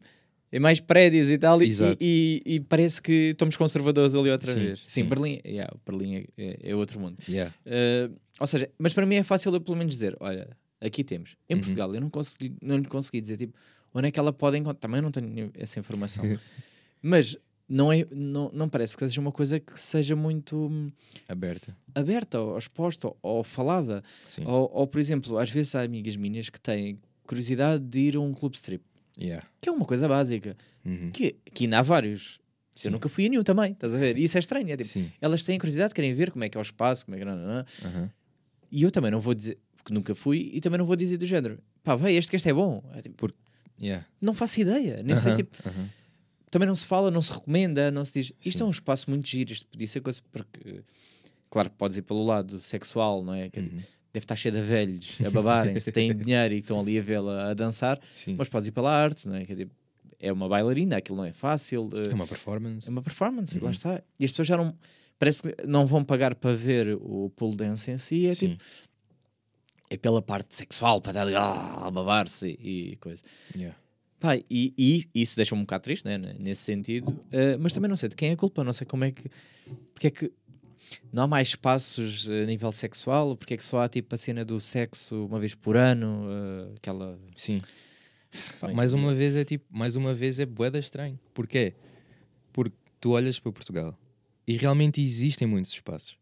é 0.51 0.57
mais 0.57 0.79
prédios 0.79 1.29
e 1.29 1.37
tal, 1.37 1.61
e, 1.61 1.71
e, 2.01 2.41
e 2.43 2.59
parece 2.61 2.99
que 2.99 3.11
estamos 3.33 3.55
conservadores 3.55 4.15
ali 4.15 4.31
outra 4.31 4.51
Sim, 4.51 4.59
vez. 4.59 4.79
Sim, 4.79 4.85
sim. 4.87 5.03
Berlim, 5.03 5.39
yeah, 5.45 5.71
Berlim 5.85 6.15
é, 6.15 6.25
é- 6.43 6.57
é 6.71 6.75
outro 6.75 6.99
mundo. 6.99 7.17
Yeah. 7.29 7.53
Uh, 7.67 8.15
ou 8.39 8.47
seja, 8.47 8.67
mas 8.79 8.91
para 8.91 9.05
mim 9.05 9.15
é 9.17 9.23
fácil 9.23 9.53
eu 9.53 9.61
pelo 9.61 9.77
menos 9.77 9.93
dizer: 9.93 10.17
olha, 10.19 10.49
aqui 10.81 11.03
temos. 11.03 11.35
Em 11.47 11.53
Uhum. 11.53 11.59
Portugal, 11.61 11.93
eu 11.93 12.01
não 12.01 12.09
consegui, 12.09 12.55
não 12.63 12.77
lhe 12.77 12.85
consegui 12.87 13.21
dizer 13.21 13.37
tipo 13.37 13.53
onde 13.93 14.07
é 14.07 14.11
que 14.11 14.19
ela 14.19 14.33
pode 14.33 14.57
encontrar. 14.57 14.79
Também 14.79 14.99
não 15.03 15.11
tenho 15.11 15.51
essa 15.53 15.79
informação, 15.79 16.23
mas 16.99 17.37
não, 17.69 17.93
é, 17.93 18.05
não, 18.11 18.49
não 18.51 18.67
parece 18.67 18.97
que 18.97 19.07
seja 19.07 19.21
uma 19.21 19.31
coisa 19.31 19.59
que 19.59 19.79
seja 19.79 20.15
muito 20.15 20.55
hum, 20.57 20.91
Aberta. 21.27 21.75
aberta 21.93 22.39
ou 22.39 22.57
exposta 22.57 23.11
ou, 23.21 23.43
falada. 23.43 24.01
Ou, 24.45 24.69
ou, 24.73 24.87
por 24.87 24.99
exemplo, 24.99 25.37
às 25.37 25.49
vezes 25.51 25.75
há 25.75 25.81
amigas 25.83 26.15
minhas 26.15 26.49
que 26.49 26.59
têm 26.59 26.99
curiosidade 27.27 27.83
de 27.83 27.99
ir 27.99 28.15
a 28.15 28.19
um 28.19 28.33
clube 28.33 28.55
strip, 28.55 28.83
Yeah. 29.17 29.45
que 29.61 29.67
é 29.69 29.71
uma 29.71 29.85
coisa 29.85 30.07
básica, 30.07 30.55
Uhum. 30.85 31.11
que, 31.11 31.35
que 31.53 31.65
ainda 31.65 31.79
há 31.79 31.81
vários. 31.81 32.39
Sim. 32.75 32.87
Eu 32.87 32.91
nunca 32.93 33.09
fui 33.09 33.25
a 33.25 33.29
nenhum 33.29 33.43
também, 33.43 33.73
estás 33.73 33.93
a 33.93 33.97
ver? 33.97 34.17
E 34.17 34.23
isso 34.23 34.37
é 34.37 34.39
estranho. 34.39 34.71
É 34.71 34.77
tipo, 34.77 34.89
Sim. 34.89 35.11
elas 35.19 35.43
têm 35.43 35.59
curiosidade, 35.59 35.93
querem 35.93 36.13
ver 36.13 36.31
como 36.31 36.43
é 36.45 36.49
que 36.49 36.57
é 36.57 36.59
o 36.59 36.61
espaço, 36.61 37.03
como 37.05 37.15
é 37.15 37.19
que. 37.19 37.25
Não, 37.25 37.35
não, 37.35 37.45
não. 37.47 37.65
Aham. 37.85 38.09
E 38.71 38.81
eu 38.83 38.89
também 38.89 39.11
não 39.11 39.19
vou 39.19 39.33
dizer, 39.33 39.57
porque 39.75 39.93
nunca 39.93 40.15
fui, 40.15 40.49
e 40.53 40.61
também 40.61 40.77
não 40.77 40.85
vou 40.85 40.95
dizer 40.95 41.17
do 41.17 41.25
género, 41.25 41.59
pá, 41.83 41.95
vai, 41.95 42.15
este 42.15 42.29
que 42.29 42.37
este 42.37 42.47
é 42.49 42.53
bom. 42.53 42.81
É 42.95 43.01
tipo, 43.01 43.27
Yeah. 43.81 44.05
não 44.21 44.33
faço 44.33 44.59
ideia, 44.61 45.01
nem 45.03 45.15
sei, 45.15 45.31
Aham, 45.31 45.37
tipo, 45.37 45.57
aham. 45.69 45.89
Também 46.51 46.67
não 46.67 46.75
se 46.75 46.85
fala, 46.85 47.09
não 47.11 47.21
se 47.21 47.31
recomenda, 47.31 47.91
não 47.91 48.03
se 48.05 48.13
diz. 48.21 48.33
Isto 48.43 48.57
Sim. 48.59 48.63
é 48.63 48.67
um 48.67 48.71
espaço 48.71 49.09
muito 49.09 49.27
giro, 49.27 49.51
isto 49.53 49.67
podia 49.67 49.87
ser 49.87 50.01
coisa, 50.01 50.21
porque, 50.31 50.81
claro 51.49 51.69
que 51.69 51.75
podes 51.75 51.97
ir 51.97 52.01
pelo 52.03 52.25
lado 52.25 52.59
sexual, 52.59 53.23
não 53.23 53.33
é? 53.33 53.49
Que 53.49 53.59
Uhum. 53.59 53.79
Deve 54.11 54.23
estar 54.23 54.35
cheio 54.35 54.55
de 54.55 54.61
velhos 54.61 55.19
a 55.23 55.29
babarem-se, 55.29 55.91
têm 55.91 56.11
dinheiro 56.17 56.55
e 56.55 56.57
estão 56.57 56.79
ali 56.79 56.97
a 56.97 57.01
vê-la 57.01 57.51
a 57.51 57.53
dançar, 57.53 57.99
Sim. 58.15 58.35
mas 58.37 58.49
podes 58.49 58.67
ir 58.67 58.71
pela 58.71 58.91
arte, 58.91 59.27
não 59.29 59.35
é? 59.35 59.45
Quer 59.45 59.53
dizer, 59.53 59.69
é 60.19 60.33
uma 60.33 60.49
bailarina, 60.49 60.97
aquilo 60.97 61.17
não 61.17 61.25
é 61.25 61.31
fácil, 61.31 61.89
eh, 61.93 62.09
É 62.09 62.13
uma 62.15 62.25
performance. 62.25 62.87
é 62.87 62.89
uma 62.91 63.03
performance, 63.03 63.57
Uhum. 63.59 63.65
lá 63.65 63.69
está. 63.71 64.01
E 64.19 64.25
as 64.25 64.31
pessoas 64.31 64.47
já 64.47 64.57
não, 64.57 64.75
parece 65.19 65.43
que 65.43 65.55
não 65.67 65.85
vão 65.85 66.03
pagar 66.03 66.33
para 66.33 66.55
ver 66.55 66.97
o 66.99 67.29
pole 67.35 67.55
dance 67.55 67.91
em 67.91 67.99
si, 67.99 68.25
é 68.25 68.33
Sim. 68.33 68.49
tipo, 68.53 68.63
é 69.91 69.95
pela 69.97 70.23
parte 70.23 70.55
sexual, 70.55 70.99
para 71.01 71.11
estar 71.11 71.21
ali 71.21 71.35
ah, 71.35 71.85
a 71.85 71.91
babar-se 71.91 72.47
e, 72.59 72.93
e 72.93 72.95
coisa. 72.95 73.21
Yeah. 73.55 73.77
Pá, 74.19 74.35
e, 74.35 74.73
e 74.77 75.07
isso 75.15 75.35
deixa-me 75.35 75.61
um 75.61 75.63
bocado 75.63 75.83
triste, 75.83 76.05
né, 76.05 76.17
né, 76.17 76.35
nesse 76.37 76.61
sentido, 76.63 77.17
eh, 77.31 77.55
mas 77.57 77.73
também 77.73 77.87
não 77.87 77.95
sei 77.95 78.09
de 78.09 78.15
quem 78.15 78.29
é 78.29 78.33
a 78.33 78.37
culpa, 78.37 78.63
não 78.63 78.73
sei 78.73 78.85
como 78.85 79.05
é 79.05 79.11
que. 79.11 79.29
Porque 79.93 80.07
é 80.07 80.11
que 80.11 80.31
não 81.13 81.23
há 81.23 81.27
mais 81.27 81.49
espaços 81.49 82.29
a 82.29 82.45
nível 82.45 82.71
sexual, 82.71 83.37
porque 83.37 83.53
é 83.53 83.57
que 83.57 83.63
só 83.63 83.81
há 83.81 83.87
tipo 83.87 84.13
a 84.13 84.17
cena 84.17 84.43
do 84.43 84.59
sexo 84.59 85.25
uma 85.25 85.39
vez 85.39 85.55
por 85.55 85.77
ano, 85.77 86.27
eh, 86.29 86.73
aquela. 86.77 87.17
Sim. 87.35 87.59
Bem, 88.61 88.75
mais 88.75 88.93
uma 88.93 89.13
vez 89.13 89.35
é 89.35 89.45
tipo, 89.45 89.65
mais 89.69 89.95
uma 89.95 90.13
vez 90.13 90.39
é 90.39 90.45
boeda 90.45 90.77
estranho. 90.77 91.17
Porquê? 91.33 91.73
Porque 92.51 92.75
tu 92.99 93.11
olhas 93.11 93.39
para 93.39 93.51
Portugal 93.51 93.97
e 94.45 94.57
realmente 94.57 95.01
existem 95.01 95.47
muitos 95.47 95.71
espaços. 95.71 96.17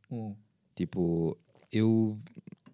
Tipo, 0.76 1.38
eu 1.72 2.20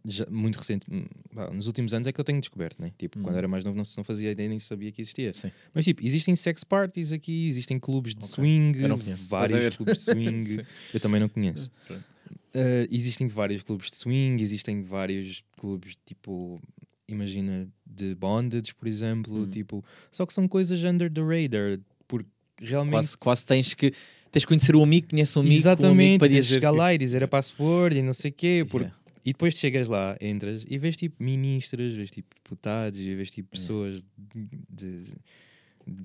já, 0.06 0.26
muito 0.30 0.58
recente, 0.58 0.86
hum, 0.92 1.06
nos 1.54 1.68
últimos 1.68 1.94
anos 1.94 2.08
é 2.08 2.12
que 2.12 2.20
eu 2.20 2.24
tenho 2.26 2.40
descoberto, 2.40 2.82
né? 2.82 2.92
Tipo, 2.98 3.18
Uhum. 3.20 3.24
quando 3.26 3.38
era 3.38 3.48
mais 3.48 3.64
novo 3.64 3.76
não, 3.78 3.84
não 3.98 4.04
fazia 4.04 4.32
ideia 4.32 4.50
nem 4.50 4.60
sabia 4.60 4.92
que 4.92 5.02
existia. 5.02 5.34
Sim. 5.34 5.52
Mas 5.74 5.86
tipo, 5.86 6.06
existem 6.06 6.36
sex 6.36 6.64
parties 6.64 7.12
aqui, 7.12 7.48
existem 7.48 7.80
clubes 7.80 8.14
de 8.14 8.20
Ok. 8.26 8.30
swing, 8.36 8.82
Eu 8.82 8.90
não 8.90 9.00
conheço. 9.00 9.24
Estás 9.24 9.52
a 9.54 9.56
vários 9.58 9.76
clubes 9.76 9.98
de 9.98 10.04
swing. 10.12 10.66
Eu 10.94 11.00
também 11.00 11.20
não 11.22 11.30
conheço. 11.30 11.72
Uh, 12.56 12.86
existem 12.92 13.28
vários 13.28 13.64
clubes 13.64 13.90
de 13.90 13.96
swing, 13.96 14.42
existem 14.44 14.84
vários 14.84 15.44
clubes 15.60 15.98
tipo, 16.06 16.62
imagina, 17.08 17.68
de 17.86 18.14
bondage, 18.14 18.76
por 18.76 18.88
exemplo, 18.88 19.42
Hum. 19.42 19.50
tipo, 19.50 19.84
só 20.12 20.24
que 20.24 20.34
são 20.34 20.48
coisas 20.48 20.84
under 20.84 21.12
the 21.12 21.22
radar, 21.22 21.80
porque 22.08 22.30
realmente. 22.62 22.92
Quase, 22.94 23.18
quase 23.18 23.46
tens 23.46 23.74
que 23.74 23.92
tens 24.32 24.44
que 24.46 24.48
conhecer 24.48 24.76
o 24.76 24.84
amigo, 24.84 25.08
conhece 25.10 25.36
o 25.38 25.42
amigo, 25.42 25.54
amigo 25.56 25.62
Exatamente, 25.68 26.20
para 26.20 26.28
tens 26.28 26.36
de 26.36 26.42
dizer 26.44 26.54
chegar 26.56 26.72
que- 26.72 26.78
lá 26.78 26.94
e 26.94 26.98
dizer 27.00 27.24
a 27.24 27.28
password 27.28 27.98
e 27.98 28.02
não 28.04 28.14
sei 28.14 28.30
o 28.30 28.34
quê, 28.36 28.66
porque 28.70 28.86
Yeah. 28.86 29.03
E 29.26 29.32
depois 29.32 29.58
chegas 29.58 29.88
lá, 29.88 30.18
entras 30.20 30.66
e 30.70 30.78
vês 30.78 30.96
tipo 30.98 31.22
ministros, 31.24 31.94
vês 31.96 32.12
tipo 32.12 32.36
deputados, 32.36 33.00
vês 33.00 33.32
tipo 33.32 33.50
pessoas 33.52 34.04
de, 34.18 34.46
de- 34.70 35.14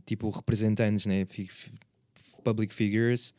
tipo 0.07 0.29
representantes, 0.31 1.07
né? 1.07 1.27
Public 2.45 2.73
figures, 2.73 3.35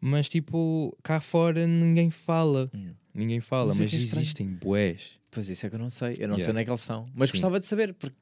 mas 0.00 0.28
tipo 0.28 0.96
cá 1.02 1.20
fora 1.20 1.66
ninguém 1.66 2.10
fala. 2.10 2.70
Yeah. 2.74 2.96
Ninguém 3.14 3.40
fala, 3.40 3.68
Mas 3.68 3.80
é 3.80 3.82
mas, 3.84 3.92
é 3.92 3.96
existem 3.96 4.48
bués. 4.48 5.20
Pois 5.30 5.48
isso 5.48 5.66
é 5.66 5.68
que 5.68 5.74
eu 5.76 5.78
não 5.78 5.90
sei, 5.90 6.16
eu 6.18 6.26
não 6.28 6.36
sei 6.36 6.44
Yeah. 6.46 6.50
onde 6.52 6.60
é 6.60 6.64
que 6.64 6.70
eles 6.70 6.80
são, 6.80 7.06
mas 7.14 7.28
Sim. 7.30 7.34
gostava 7.34 7.60
de 7.60 7.66
saber, 7.66 7.94
porque 7.94 8.16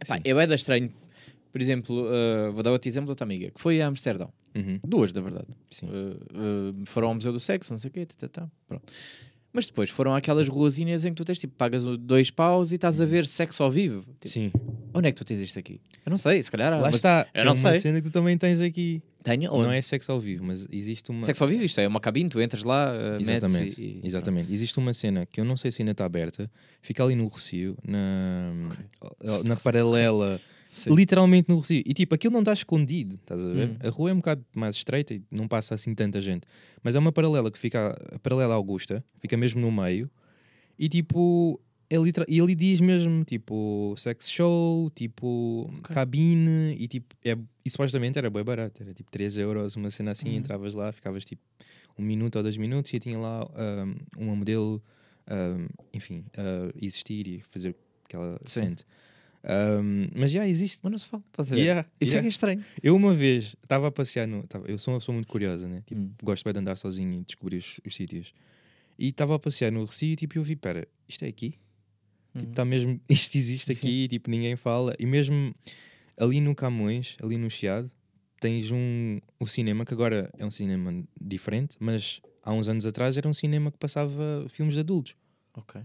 Epá, 0.00 0.20
é 0.22 0.34
bem 0.34 0.46
da 0.46 0.54
estranho. 0.54 0.92
Por 1.50 1.60
exemplo, 1.60 2.04
uh, 2.06 2.52
vou 2.52 2.62
dar 2.62 2.70
outro 2.72 2.88
exemplo 2.88 3.06
de 3.06 3.12
outra 3.12 3.24
amiga 3.24 3.50
que 3.50 3.60
foi 3.60 3.80
a 3.80 3.86
Amsterdão. 3.86 4.32
Uhum, 4.54 4.78
Duas, 4.84 5.12
da 5.12 5.20
verdade. 5.20 5.46
Uh, 5.82 5.86
uh, 6.82 6.86
foram 6.86 7.08
ao 7.08 7.14
Museu 7.14 7.32
do 7.32 7.40
Sexo, 7.40 7.72
não 7.72 7.78
sei 7.78 7.88
o 7.88 7.92
quê, 7.92 8.04
tá, 8.06 8.14
tá, 8.18 8.28
tá, 8.28 8.50
pronto. 8.66 8.92
Mas 9.52 9.66
depois 9.66 9.88
foram 9.88 10.14
aquelas 10.14 10.46
ruazinhas 10.48 11.04
em 11.04 11.08
que 11.10 11.14
tu 11.16 11.24
tens 11.24 11.38
tipo, 11.38 11.54
pagas 11.56 11.82
dois 11.98 12.30
paus 12.30 12.70
e 12.70 12.74
estás 12.74 13.00
a 13.00 13.06
ver 13.06 13.26
sexo 13.26 13.62
ao 13.62 13.70
vivo. 13.70 14.02
Tipo, 14.20 14.28
Sim. 14.28 14.52
onde 14.92 15.08
é 15.08 15.12
que 15.12 15.16
tu 15.16 15.24
tens 15.24 15.40
isto 15.40 15.58
aqui? 15.58 15.80
Eu 16.04 16.10
não 16.10 16.18
sei, 16.18 16.42
se 16.42 16.50
calhar. 16.50 16.70
Lá 16.72 16.80
mas 16.80 16.96
está. 16.96 17.26
eu 17.34 17.40
é 17.40 17.44
não 17.44 17.52
uma 17.52 17.70
sei. 17.72 17.80
cena 17.80 18.00
que 18.00 18.08
tu 18.08 18.12
também 18.12 18.36
tens 18.36 18.60
aqui. 18.60 19.02
Tenho, 19.22 19.50
Não 19.50 19.58
onde? 19.60 19.74
é 19.74 19.82
sexo 19.82 20.12
ao 20.12 20.20
vivo, 20.20 20.44
mas 20.44 20.66
existe 20.70 21.10
uma. 21.10 21.22
Sexo 21.22 21.42
ao 21.42 21.48
vivo, 21.50 21.64
isto 21.64 21.80
é 21.80 21.88
uma 21.88 21.98
cabine, 22.00 22.30
tu 22.30 22.40
entras 22.40 22.62
lá, 22.62 22.92
uh, 22.92 23.20
Exatamente, 23.20 23.80
e, 23.80 23.84
e- 23.84 24.06
exatamente. 24.06 24.52
Existe 24.52 24.78
uma 24.78 24.94
cena 24.94 25.26
que 25.26 25.40
eu 25.40 25.44
não 25.44 25.56
sei 25.56 25.72
se 25.72 25.82
ainda 25.82 25.90
está 25.92 26.04
aberta, 26.04 26.48
fica 26.80 27.02
ali 27.02 27.16
no 27.16 27.26
Rocio, 27.26 27.76
na, 27.86 28.52
na 29.44 29.56
paralela, 29.56 30.40
Sim. 30.70 30.94
literalmente 30.94 31.48
no 31.48 31.56
Rocio. 31.56 31.82
E 31.84 31.94
tipo, 31.94 32.14
aquilo 32.14 32.32
não 32.32 32.40
está 32.40 32.52
escondido, 32.52 33.16
estás 33.16 33.40
a 33.44 33.52
ver? 33.52 33.70
Hum. 33.70 33.76
A 33.80 33.88
rua 33.88 34.10
é 34.10 34.12
um 34.12 34.16
bocado 34.18 34.44
mais 34.54 34.76
estreita 34.76 35.14
e 35.14 35.22
não 35.30 35.48
passa 35.48 35.74
assim 35.74 35.94
tanta 35.94 36.20
gente. 36.20 36.46
Mas 36.82 36.94
é 36.94 36.98
uma 36.98 37.10
paralela 37.12 37.50
que 37.50 37.58
fica, 37.58 37.94
a 38.12 38.18
paralela 38.18 38.54
Augusta, 38.54 39.04
fica 39.20 39.36
mesmo 39.36 39.60
no 39.60 39.72
meio, 39.72 40.10
e 40.78 40.88
tipo, 40.88 41.60
é 41.90 41.96
literal, 41.96 42.26
e 42.28 42.40
ali 42.40 42.54
diz 42.54 42.80
mesmo, 42.80 43.24
tipo, 43.24 43.94
sex 43.96 44.30
show, 44.30 44.90
tipo, 44.90 45.70
Ok. 45.78 45.94
cabine, 45.94 46.76
e 46.78 46.86
tipo, 46.86 47.14
é, 47.24 47.36
e 47.64 47.70
supostamente 47.70 48.18
era 48.18 48.28
bem 48.30 48.44
barato, 48.44 48.82
era 48.82 48.92
tipo 48.94 49.10
3 49.10 49.38
euros, 49.38 49.74
uma 49.74 49.90
cena 49.90 50.10
assim, 50.12 50.28
Uhum. 50.30 50.36
entravas 50.36 50.74
lá, 50.74 50.92
ficavas 50.92 51.24
tipo 51.24 51.42
um 51.98 52.02
minuto 52.04 52.36
ou 52.36 52.42
dois 52.44 52.56
minutos 52.56 52.92
e 52.94 53.00
tinha 53.00 53.18
lá 53.18 53.44
um, 53.44 54.22
uma 54.24 54.36
modelo, 54.36 54.80
um, 55.28 55.66
enfim, 55.92 56.24
uh, 56.36 56.72
existir 56.80 57.26
e 57.26 57.42
fazer 57.50 57.74
aquela 58.04 58.38
Sim. 58.44 58.60
sente. 58.60 58.84
Um, 59.44 60.08
mas 60.14 60.30
já 60.30 60.46
existe. 60.48 60.80
Mas 60.82 60.90
não 60.92 60.98
se 60.98 61.06
fala, 61.06 61.22
estás 61.30 61.52
a 61.52 61.54
ver? 61.54 61.60
Yeah, 61.62 61.88
Isso 62.00 62.12
é 62.12 62.16
yeah. 62.16 62.22
que 62.22 62.26
é 62.26 62.30
estranho. 62.30 62.64
Eu 62.82 62.96
uma 62.96 63.12
vez 63.14 63.54
estava 63.62 63.86
a 63.88 63.90
passear 63.90 64.26
no. 64.26 64.42
tava- 64.46 64.66
eu 64.66 64.78
sou 64.78 64.94
uma 64.94 65.00
pessoa 65.00 65.14
muito 65.14 65.28
curiosa, 65.28 65.68
né? 65.68 65.82
Tipo, 65.86 66.00
Hum. 66.00 66.10
gosto 66.22 66.44
bem 66.44 66.52
de 66.52 66.58
andar 66.58 66.76
sozinho 66.76 67.12
e 67.20 67.24
descobrir 67.24 67.56
os, 67.58 67.80
os 67.86 67.94
sítios. 67.94 68.32
E 68.98 69.08
estava 69.08 69.34
a 69.34 69.38
passear 69.38 69.70
no 69.70 69.84
Recio 69.84 70.08
e 70.12 70.16
tipo, 70.16 70.36
eu 70.38 70.42
vi, 70.42 70.56
pera, 70.56 70.86
isto 71.08 71.24
é 71.24 71.28
aqui? 71.28 71.54
Hum. 72.34 72.40
Tipo, 72.40 72.52
tá 72.52 72.64
mesmo, 72.64 73.00
isto 73.08 73.36
existe 73.38 73.70
aqui, 73.72 74.08
tipo, 74.08 74.28
ninguém 74.30 74.56
fala. 74.56 74.94
E 74.98 75.06
mesmo 75.06 75.54
ali 76.16 76.40
no 76.40 76.54
Camões, 76.54 77.16
ali 77.22 77.38
no 77.38 77.48
Chiado, 77.48 77.90
tens 78.40 78.70
um, 78.72 79.18
um 79.40 79.46
cinema 79.46 79.84
que 79.84 79.94
agora 79.94 80.30
é 80.38 80.44
um 80.44 80.50
cinema 80.50 80.92
diferente, 81.20 81.76
mas 81.80 82.20
há 82.42 82.52
uns 82.52 82.68
anos 82.68 82.84
atrás 82.86 83.16
era 83.16 83.28
um 83.28 83.34
cinema 83.34 83.70
que 83.70 83.78
passava 83.78 84.46
filmes 84.48 84.74
de 84.74 84.80
adultos. 84.80 85.14
Ok. 85.54 85.80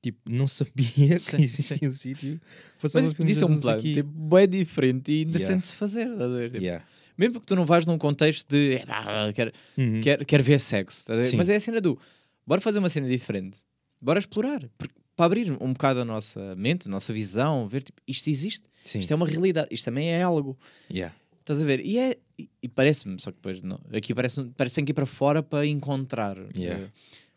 Tipo, 0.00 0.18
não 0.30 0.46
sabia 0.46 1.18
Sim, 1.18 1.36
que 1.38 1.42
existia 1.44 1.88
um 1.88 1.92
sítio 1.92 2.40
Mas 2.82 2.94
isso 3.06 3.16
podia 3.16 3.34
ser 3.34 3.44
um 3.46 3.60
plano 3.60 3.78
aqui. 3.80 3.94
tipo, 3.94 4.08
bem 4.08 4.48
diferente 4.48 5.10
e 5.10 5.18
ainda 5.24 5.38
Yeah. 5.38 5.54
sente-se 5.54 5.74
fazer. 5.74 6.06
estás 6.08 6.30
a 6.30 6.34
ver? 6.36 6.50
Tipo, 6.50 6.62
Yeah. 6.64 6.84
Mesmo 7.16 7.40
que 7.40 7.46
tu 7.46 7.56
não 7.56 7.64
vais 7.66 7.84
num 7.84 7.98
contexto 7.98 8.48
de 8.48 8.74
"Epá, 8.74 9.32
quero, 9.34 9.50
Uhum. 9.76 10.00
quero, 10.00 10.24
quero 10.24 10.44
ver 10.44 10.60
sexo, 10.60 10.98
estás 11.00 11.18
a 11.18 11.22
ver? 11.22 11.28
Sim. 11.28 11.36
mas 11.36 11.48
é 11.48 11.56
a 11.56 11.60
cena 11.60 11.80
do 11.80 11.98
bora 12.46 12.60
fazer 12.60 12.78
uma 12.78 12.88
cena 12.88 13.08
diferente, 13.08 13.58
bora 14.00 14.20
explorar, 14.20 14.68
porque, 14.78 14.94
para 15.16 15.26
abrir 15.26 15.50
um 15.60 15.72
bocado 15.72 16.00
a 16.00 16.04
nossa 16.04 16.54
mente, 16.54 16.86
a 16.86 16.90
nossa 16.90 17.12
visão, 17.12 17.66
ver 17.66 17.82
tipo, 17.82 18.00
isto 18.06 18.30
existe, 18.30 18.66
Sim. 18.84 19.00
isto 19.00 19.10
é 19.10 19.16
uma 19.16 19.26
realidade, 19.26 19.66
isto 19.72 19.84
também 19.86 20.08
é 20.10 20.22
algo. 20.22 20.56
Yeah. 20.88 21.12
Estás 21.40 21.60
a 21.60 21.64
ver? 21.64 21.80
E, 21.84 21.98
é, 21.98 22.16
e, 22.62 22.68
parece-me, 22.68 23.18
só 23.20 23.32
que 23.32 23.38
depois 23.38 23.62
não, 23.62 23.80
aqui 23.92 24.14
parece, 24.14 24.44
parece 24.56 24.74
que 24.74 24.76
tem 24.76 24.84
que 24.84 24.92
ir 24.92 24.94
para 24.94 25.06
fora 25.06 25.42
para 25.42 25.66
encontrar. 25.66 26.36
Yeah. 26.54 26.84
eh, 26.84 26.88
Porque 26.88 27.27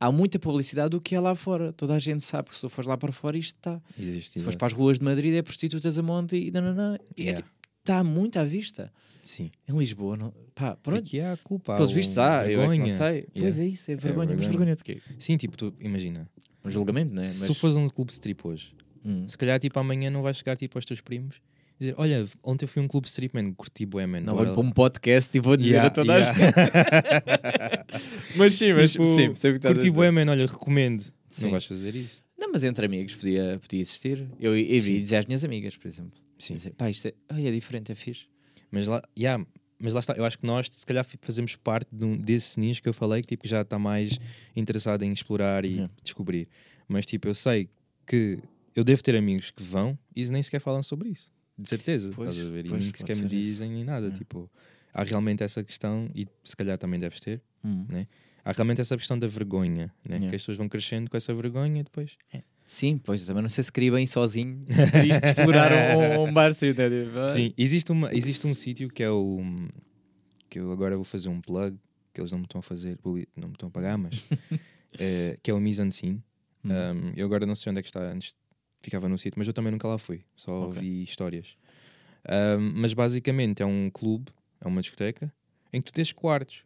há 0.00 0.10
muita 0.10 0.38
publicidade 0.38 0.90
do 0.90 1.00
que 1.00 1.14
é 1.14 1.20
lá 1.20 1.36
fora. 1.36 1.72
Toda 1.72 1.94
a 1.94 1.98
gente 1.98 2.24
sabe 2.24 2.48
que 2.48 2.54
se 2.56 2.62
tu 2.62 2.68
fores 2.70 2.88
lá 2.88 2.96
para 2.96 3.12
fora 3.12 3.36
isto 3.36 3.54
está. 3.56 3.80
Existe. 3.98 4.38
Se 4.38 4.42
fores 4.44 4.56
para 4.56 4.66
as 4.68 4.72
ruas 4.72 4.98
de 4.98 5.04
Madrid 5.04 5.34
é 5.34 5.42
prostitutas 5.42 5.98
a 5.98 6.02
monte 6.02 6.36
e 6.36 6.50
não, 6.50 6.62
não, 6.62 6.74
não. 6.74 6.94
E 7.16 7.22
é 7.22 7.22
Yeah. 7.24 7.36
tipo, 7.42 7.50
está 7.80 8.02
muito 8.02 8.38
à 8.38 8.44
vista. 8.44 8.90
Sim. 9.22 9.50
Em 9.68 9.76
Lisboa, 9.76 10.16
não, 10.16 10.32
pá, 10.54 10.74
pronto. 10.76 10.98
Aqui 11.00 11.20
há 11.20 11.34
a 11.34 11.36
culpa. 11.36 11.76
Pelos 11.76 11.92
vistos 11.92 12.16
há, 12.18 12.50
eu 12.50 12.62
é 12.62 12.64
que 12.64 12.78
não 12.78 12.86
vergonha. 12.86 12.90
sei. 12.90 13.22
Pois 13.32 13.56
Yeah. 13.58 13.62
é 13.62 13.66
isso, 13.68 13.90
é 13.90 13.96
vergonha. 13.96 14.28
Mas 14.30 14.38
vergonha. 14.38 14.48
vergonha 14.74 14.76
de 14.76 14.82
quê? 14.84 15.00
Sim, 15.18 15.36
tipo, 15.36 15.56
tu 15.56 15.74
imagina. 15.78 16.26
Um 16.64 16.70
julgamento, 16.70 17.14
não 17.14 17.22
é? 17.22 17.26
Se 17.26 17.40
Mas, 17.40 17.46
tu 17.48 17.54
fores 17.54 17.76
a 17.76 17.78
um 17.78 17.88
clube 17.88 18.08
de 18.08 18.14
strip 18.14 18.46
hoje, 18.46 18.74
Hum. 19.04 19.26
se 19.28 19.36
calhar 19.38 19.58
tipo 19.60 19.78
amanhã 19.78 20.10
não 20.10 20.22
vais 20.22 20.36
chegar 20.36 20.56
tipo 20.56 20.76
aos 20.76 20.84
teus 20.84 21.00
primos 21.00 21.36
dizer: 21.80 21.94
Olha, 21.96 22.24
ontem 22.44 22.64
eu 22.64 22.68
fui 22.68 22.80
a 22.80 22.84
um 22.84 22.88
clube 22.88 23.06
strip, 23.08 23.34
man, 23.34 23.52
curti 23.54 23.84
bué, 23.86 24.06
man. 24.06 24.20
Não 24.20 24.34
vou 24.34 24.44
lá." 24.44 24.52
para 24.52 24.60
um 24.60 24.70
podcast 24.70 25.36
e 25.36 25.40
vou 25.40 25.56
dizer 25.56 25.70
Yeah, 25.70 25.88
a 25.88 25.90
toda 25.90 26.14
a 26.14 26.18
yeah. 26.18 26.38
gente. 26.38 26.54
mas 28.36 28.54
sim, 28.54 28.72
mas 28.72 28.92
Tipo, 28.92 29.06
sim, 29.06 29.28
o 29.28 29.34
que 29.34 29.66
a 29.66 29.72
Curti 29.72 29.90
bué, 29.90 30.10
man, 30.10 30.30
olha, 30.30 30.46
recomendo. 30.46 31.04
Sim. 31.28 31.44
Não 31.44 31.50
vais 31.52 31.64
fazer 31.64 31.94
isso. 31.94 32.22
Não, 32.38 32.50
mas 32.52 32.64
entre 32.64 32.86
amigos 32.86 33.14
podia, 33.14 33.58
podia 33.60 33.80
existir. 33.80 34.26
Eu 34.38 34.56
ia 34.56 34.80
dizer 34.80 35.16
às 35.16 35.26
minhas 35.26 35.44
amigas, 35.44 35.76
por 35.76 35.88
exemplo. 35.88 36.18
Sim. 36.38 36.54
Dizer, 36.54 36.70
pá, 36.72 36.88
isto 36.90 37.08
é, 37.08 37.12
ai, 37.28 37.46
é 37.46 37.50
diferente, 37.50 37.92
é 37.92 37.94
fixe. 37.94 38.24
Mas 38.70 38.86
lá, 38.86 39.02
yeah, 39.18 39.44
mas 39.78 39.92
lá 39.92 40.00
está, 40.00 40.14
eu 40.14 40.24
acho 40.24 40.38
que 40.38 40.46
nós 40.46 40.68
se 40.70 40.86
calhar 40.86 41.04
fazemos 41.20 41.54
parte 41.56 41.88
de 41.92 42.04
um- 42.04 42.16
desse 42.16 42.58
nicho 42.58 42.82
que 42.82 42.88
eu 42.88 42.94
falei 42.94 43.20
que 43.22 43.28
tipo, 43.28 43.46
já 43.46 43.60
está 43.62 43.78
mais 43.78 44.18
interessado 44.56 45.02
em 45.02 45.12
explorar 45.12 45.64
e 45.64 45.72
Yeah. 45.72 45.92
descobrir. 46.02 46.48
Mas 46.88 47.04
tipo, 47.06 47.28
eu 47.28 47.34
sei 47.34 47.68
que 48.06 48.38
eu 48.74 48.82
devo 48.84 49.02
ter 49.02 49.14
amigos 49.16 49.50
que 49.50 49.62
vão 49.62 49.98
e 50.16 50.24
nem 50.26 50.42
sequer 50.42 50.60
falam 50.60 50.82
sobre 50.82 51.10
isso. 51.10 51.30
De 51.62 51.68
certeza, 51.68 52.10
Pois, 52.14 52.30
estás 52.30 52.46
a 52.46 52.50
ver? 52.50 52.68
pois, 52.68 52.80
e 52.82 52.84
nem 52.84 52.92
pode 52.92 52.98
sequer 52.98 53.16
me 53.16 53.22
isso. 53.22 53.28
dizem 53.28 53.70
nem 53.70 53.84
nada. 53.84 54.06
Yeah. 54.06 54.18
Tipo, 54.18 54.50
há 54.92 55.02
realmente 55.04 55.42
essa 55.42 55.62
questão, 55.62 56.10
e 56.14 56.26
se 56.42 56.56
calhar 56.56 56.76
também 56.78 56.98
deves 56.98 57.20
ter, 57.20 57.42
há 58.44 58.52
realmente 58.52 58.80
essa 58.80 58.96
questão 58.96 59.18
da 59.18 59.26
vergonha, 59.26 59.92
né? 60.04 60.16
Yeah. 60.16 60.28
que 60.30 60.36
as 60.36 60.42
pessoas 60.42 60.58
vão 60.58 60.68
crescendo 60.68 61.10
com 61.10 61.16
essa 61.16 61.34
vergonha 61.34 61.80
e 61.80 61.82
depois. 61.84 62.16
Sim, 62.64 62.98
pois, 62.98 63.24
também 63.26 63.42
não 63.42 63.48
sei 63.48 63.64
se 63.64 63.72
queria 63.72 63.90
bem 63.90 64.06
sozinho 64.06 64.64
isto 65.10 65.24
explorar 65.26 65.72
um, 65.96 66.28
um 66.28 66.32
bar. 66.32 66.54
Sim, 66.54 66.68
né? 66.72 66.88
Tipo, 66.88 67.18
ah, 67.18 67.28
Sim, 67.28 67.52
existe, 67.58 67.90
uma, 67.90 68.14
existe 68.14 68.46
um 68.46 68.54
sítio 68.54 68.88
que 68.88 69.02
é 69.02 69.10
o. 69.10 69.40
que 70.48 70.60
eu 70.60 70.70
agora 70.72 70.94
vou 70.94 71.04
fazer 71.04 71.28
um 71.28 71.40
plug, 71.40 71.76
que 72.14 72.20
eles 72.20 72.30
não 72.30 72.38
me 72.38 72.44
estão 72.44 72.60
a 72.60 72.62
fazer, 72.62 72.96
não 73.36 73.48
me 73.48 73.54
estão 73.54 73.68
a 73.68 73.72
pagar, 73.72 73.98
mas. 73.98 74.24
eh, 74.98 75.36
que 75.42 75.50
é 75.50 75.54
o 75.54 75.60
Mise 75.60 75.82
en 75.82 75.90
Scene. 75.90 76.22
hum. 76.64 76.70
Um, 76.70 77.12
eu 77.16 77.26
agora 77.26 77.44
não 77.44 77.54
sei 77.56 77.70
onde 77.70 77.80
é 77.80 77.82
que 77.82 77.88
está 77.88 78.00
antes, 78.02 78.34
ficava 78.82 79.08
no 79.08 79.18
sítio, 79.18 79.38
mas 79.38 79.46
eu 79.46 79.52
também 79.54 79.70
nunca 79.72 79.86
lá 79.88 79.98
fui, 79.98 80.22
só 80.36 80.52
Ok. 80.68 80.76
ouvi 80.76 81.02
histórias. 81.02 81.56
Um, 82.28 82.72
mas 82.76 82.92
basicamente 82.92 83.62
é 83.62 83.66
um 83.66 83.90
clube, 83.90 84.30
é 84.60 84.68
uma 84.68 84.80
discoteca, 84.82 85.32
em 85.72 85.80
que 85.80 85.90
tu 85.90 85.94
tens 85.94 86.12
quartos. 86.12 86.64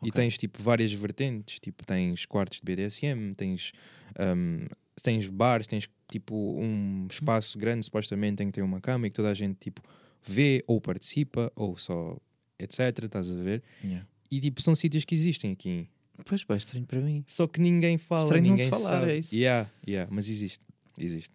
E 0.00 0.08
Ok. 0.10 0.12
tens 0.12 0.38
tipo 0.38 0.62
várias 0.62 0.92
vertentes, 0.92 1.58
tipo 1.58 1.84
tens 1.84 2.24
quartos 2.24 2.60
de 2.60 2.64
BDSM, 2.64 3.34
tens, 3.36 3.72
um, 4.18 4.66
tens 5.02 5.26
bares, 5.28 5.66
tens 5.66 5.88
tipo 6.08 6.34
um 6.36 7.08
espaço 7.10 7.58
grande 7.58 7.84
supostamente 7.84 8.40
em 8.42 8.46
que 8.46 8.52
tem 8.52 8.62
uma 8.62 8.80
cama 8.80 9.06
e 9.08 9.10
que 9.10 9.16
toda 9.16 9.30
a 9.30 9.34
gente 9.34 9.56
tipo 9.58 9.82
vê 10.22 10.62
ou 10.68 10.80
participa 10.80 11.52
ou 11.56 11.76
só 11.76 12.16
etc, 12.60 13.04
estás 13.04 13.32
a 13.32 13.36
ver? 13.42 13.62
Yeah. 13.82 14.06
E 14.30 14.40
tipo 14.40 14.62
são 14.62 14.76
sítios 14.76 15.04
que 15.04 15.14
existem 15.16 15.50
aqui. 15.52 15.88
Pois, 16.24 16.44
é 16.48 16.56
estranho 16.56 16.86
para 16.86 17.00
mim. 17.00 17.24
Só 17.26 17.46
que 17.48 17.60
ninguém 17.60 17.98
fala, 17.98 18.22
Estranho 18.24 18.44
não 18.44 18.50
ninguém 18.50 18.64
se 18.66 18.70
falar, 18.70 19.00
sabe. 19.00 19.10
é 19.12 19.18
isso. 19.18 19.34
Yeah, 19.34 19.68
yeah, 19.86 20.08
mas 20.12 20.28
existe, 20.28 20.60
existe. 20.98 21.30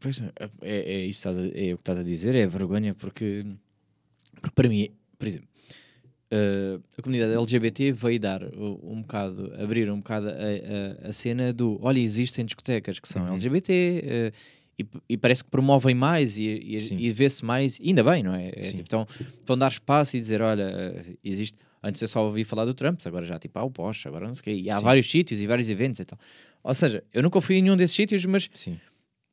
Pois, 0.00 0.20
é, 0.20 0.30
é, 0.62 0.92
é 0.94 1.06
isso 1.06 1.28
a- 1.28 1.32
é 1.32 1.72
o 1.72 1.76
que 1.76 1.82
estás 1.82 1.98
a 1.98 2.02
dizer, 2.02 2.34
é 2.34 2.46
vergonha, 2.46 2.94
porque, 2.94 3.44
porque 4.40 4.50
para 4.54 4.68
mim, 4.68 4.90
por 5.18 5.26
exemplo, 5.26 5.48
eh, 6.30 6.78
a 6.98 7.02
comunidade 7.02 7.32
LGBT 7.32 7.92
veio 7.92 8.20
dar 8.20 8.42
um 8.54 9.00
bocado, 9.02 9.52
abrir 9.62 9.90
um 9.90 9.98
bocado 9.98 10.28
a, 10.28 10.32
a- 10.32 11.08
a 11.08 11.12
cena 11.12 11.52
do 11.52 11.78
olha, 11.82 11.98
existem 12.00 12.44
discotecas 12.44 12.98
que 12.98 13.08
são 13.08 13.24
Uhum. 13.26 13.32
LGBT 13.34 13.72
eh, 14.04 14.32
e, 14.78 14.84
e 15.10 15.16
parece 15.16 15.42
que 15.44 15.50
promovem 15.50 15.94
mais 15.94 16.36
e, 16.36 16.44
e- 16.44 17.06
e 17.06 17.10
vê-se 17.12 17.42
mais, 17.44 17.80
ainda 17.80 18.04
bem, 18.04 18.22
não 18.22 18.34
é? 18.34 18.48
É 18.48 18.60
tipo, 18.60 18.82
estão, 18.82 19.06
estão 19.40 19.54
a 19.56 19.58
dar 19.58 19.70
espaço 19.70 20.16
e 20.16 20.20
dizer, 20.20 20.42
olha, 20.42 20.62
eh, 20.64 21.16
existe. 21.24 21.58
Antes 21.82 22.02
eu 22.02 22.08
só 22.08 22.24
ouvi 22.26 22.42
falar 22.44 22.64
do 22.64 22.74
Trump, 22.74 23.00
agora 23.06 23.24
já 23.24 23.38
tipo, 23.38 23.56
há 23.58 23.62
o 23.62 23.70
Porsche, 23.70 24.08
agora 24.08 24.26
não 24.26 24.34
sei 24.34 24.40
o 24.40 24.44
quê. 24.44 24.62
E 24.62 24.68
há 24.68 24.78
Sim. 24.78 24.82
vários 24.84 25.08
sítios 25.10 25.40
e 25.40 25.46
vários 25.46 25.70
eventos 25.70 26.00
e 26.00 26.04
tal. 26.04 26.18
Ou 26.64 26.74
seja, 26.74 27.02
eu 27.14 27.22
nunca 27.22 27.40
fui 27.40 27.56
em 27.56 27.62
nenhum 27.62 27.76
desses 27.76 27.94
sítios, 27.96 28.24
mas 28.26 28.50
Sim. 28.52 28.78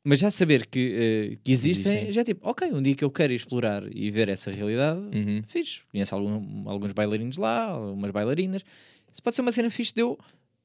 Mas 0.04 0.20
já 0.20 0.30
saber 0.30 0.66
que, 0.66 0.94
eh, 1.34 1.38
que 1.42 1.50
existem, 1.52 1.92
Existem. 1.92 2.12
já 2.12 2.20
é 2.20 2.24
tipo, 2.24 2.48
ok, 2.48 2.70
um 2.72 2.80
dia 2.82 2.94
que 2.94 3.02
eu 3.04 3.10
quero 3.10 3.32
explorar 3.32 3.82
e 3.94 4.10
ver 4.10 4.28
essa 4.28 4.50
realidade, 4.50 5.00
Uhum. 5.06 5.42
fixe. 5.46 5.80
Conheço 5.90 6.14
algum- 6.14 6.68
alguns 6.68 6.92
bailarinos 6.92 7.36
lá, 7.38 7.76
umas 7.80 8.10
bailarinas. 8.10 8.62
Isso 9.12 9.22
pode 9.22 9.34
ser 9.34 9.42
uma 9.42 9.50
cena 9.52 9.70
fixe 9.70 9.94
de 9.94 10.02
eu 10.02 10.18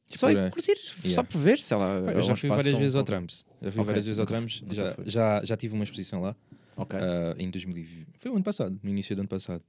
só 0.08 0.28
ir 0.30 0.34
Explorar. 0.34 0.52
curtir, 0.52 0.78
só 0.78 1.08
Yeah. 1.08 1.24
por 1.24 1.40
ver, 1.40 1.60
sei 1.60 1.78
lá. 1.78 1.96
É 2.12 2.18
eu 2.18 2.22
já 2.22 2.34
um 2.34 2.36
fui 2.36 2.50
várias 2.50 2.74
com- 2.74 2.80
vezes 2.80 2.96
ao 2.96 3.02
com- 3.02 3.06
Trumps. 3.06 3.46
Já 3.62 3.72
fui 3.72 3.82
Ok, 3.82 3.86
várias 3.86 4.06
vezes 4.06 4.20
ao 4.20 4.26
Trumps. 4.26 4.64
Já, 4.72 4.94
fui. 4.94 5.04
já, 5.10 5.42
já 5.46 5.56
tive 5.58 5.74
uma 5.76 5.84
exposição 5.84 6.22
lá 6.22 6.36
Ok. 6.76 7.00
ah, 7.00 7.36
em 7.38 7.50
2020. 7.50 8.08
Foi 8.18 8.32
o 8.32 8.36
ano 8.36 8.44
passado, 8.44 8.80
no 8.84 8.90
início 8.90 9.16
do 9.16 9.20
ano 9.20 9.30
passado. 9.30 9.64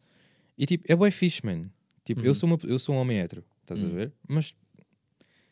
E 0.58 0.66
tipo, 0.66 0.84
é 0.90 0.96
bué 0.96 1.10
fixe, 1.10 1.40
man. 1.44 1.62
Tipo, 2.04 2.20
Uhum. 2.22 2.26
eu, 2.26 2.34
sou 2.34 2.48
uma, 2.48 2.58
eu 2.64 2.78
sou 2.78 2.94
um 2.94 2.98
homem 2.98 3.18
hétero, 3.20 3.44
estás 3.62 3.82
a 3.82 3.86
Uhum. 3.86 3.92
ver? 3.94 4.12
Mas 4.26 4.54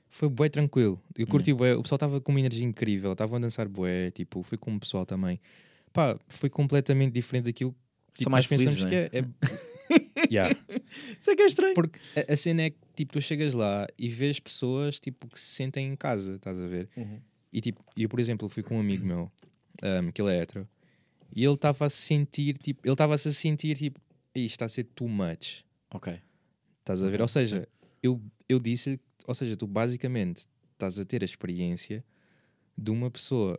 foi 0.08 0.28
bué 0.28 0.48
tranquilo. 0.48 1.02
Eu 1.16 1.26
curti 1.26 1.52
bué. 1.52 1.74
O 1.74 1.82
pessoal 1.82 1.96
estava 1.96 2.20
com 2.20 2.32
uma 2.32 2.40
energia 2.40 2.64
incrível. 2.64 3.12
Estavam 3.12 3.36
a 3.36 3.40
dançar 3.40 3.68
bué. 3.68 4.10
Tipo, 4.10 4.42
fui 4.42 4.58
com 4.58 4.74
o 4.74 4.80
pessoal 4.80 5.04
também. 5.04 5.40
Pá, 5.92 6.18
foi 6.28 6.50
completamente 6.50 7.12
diferente 7.12 7.44
daquilo. 7.44 7.74
Tipo, 8.14 8.24
São 8.24 8.30
mais 8.30 8.48
nós 8.48 8.58
pensamos 8.58 8.80
felizes, 8.80 9.10
que 9.10 9.16
é... 9.16 9.20
é... 9.20 9.68
Yeah. 10.30 10.54
Isso 11.18 11.30
é 11.30 11.36
que 11.36 11.42
é 11.42 11.46
estranho. 11.46 11.74
Porque 11.74 11.98
a, 12.14 12.32
a 12.32 12.36
cena 12.36 12.62
é 12.62 12.70
que 12.70 12.76
tipo, 12.94 13.12
tu 13.12 13.20
chegas 13.20 13.54
lá 13.54 13.86
e 13.96 14.08
vês 14.08 14.38
pessoas 14.38 15.00
tipo, 15.00 15.26
que 15.28 15.40
se 15.40 15.46
sentem 15.46 15.88
em 15.88 15.96
casa, 15.96 16.34
estás 16.34 16.60
a 16.60 16.66
ver? 16.66 16.88
Uhum. 16.96 17.20
E 17.52 17.60
tipo, 17.60 17.82
eu, 17.96 18.08
por 18.08 18.20
exemplo, 18.20 18.48
fui 18.48 18.62
com 18.62 18.76
um 18.76 18.80
amigo 18.80 19.06
meu, 19.06 19.32
um, 19.82 20.12
que 20.12 20.20
ele 20.20 20.32
é 20.32 20.42
hetero, 20.42 20.68
e 21.34 21.44
ele 21.44 21.54
estava 21.54 21.86
a 21.86 21.90
sentir, 21.90 22.58
tipo, 22.58 22.80
ele 22.84 22.92
estava-se 22.92 23.28
a 23.28 23.32
sentir, 23.32 23.76
tipo, 23.76 24.00
isto 24.34 24.54
está 24.54 24.66
a 24.66 24.68
ser 24.68 24.84
too 24.84 25.08
much. 25.08 25.64
Ok. 25.90 26.20
Estás 26.80 27.02
a 27.02 27.06
ver? 27.06 27.14
Ok, 27.14 27.22
Ou 27.22 27.28
seja, 27.28 27.68
eu, 28.02 28.20
eu 28.48 28.58
disse, 28.58 29.00
ou 29.28 29.34
seja, 29.34 29.56
tu 29.56 29.66
basicamente 29.66 30.46
estás 30.72 30.98
a 30.98 31.04
ter 31.04 31.22
a 31.22 31.24
experiência 31.26 32.02
de 32.76 32.90
uma 32.90 33.10
pessoa. 33.10 33.58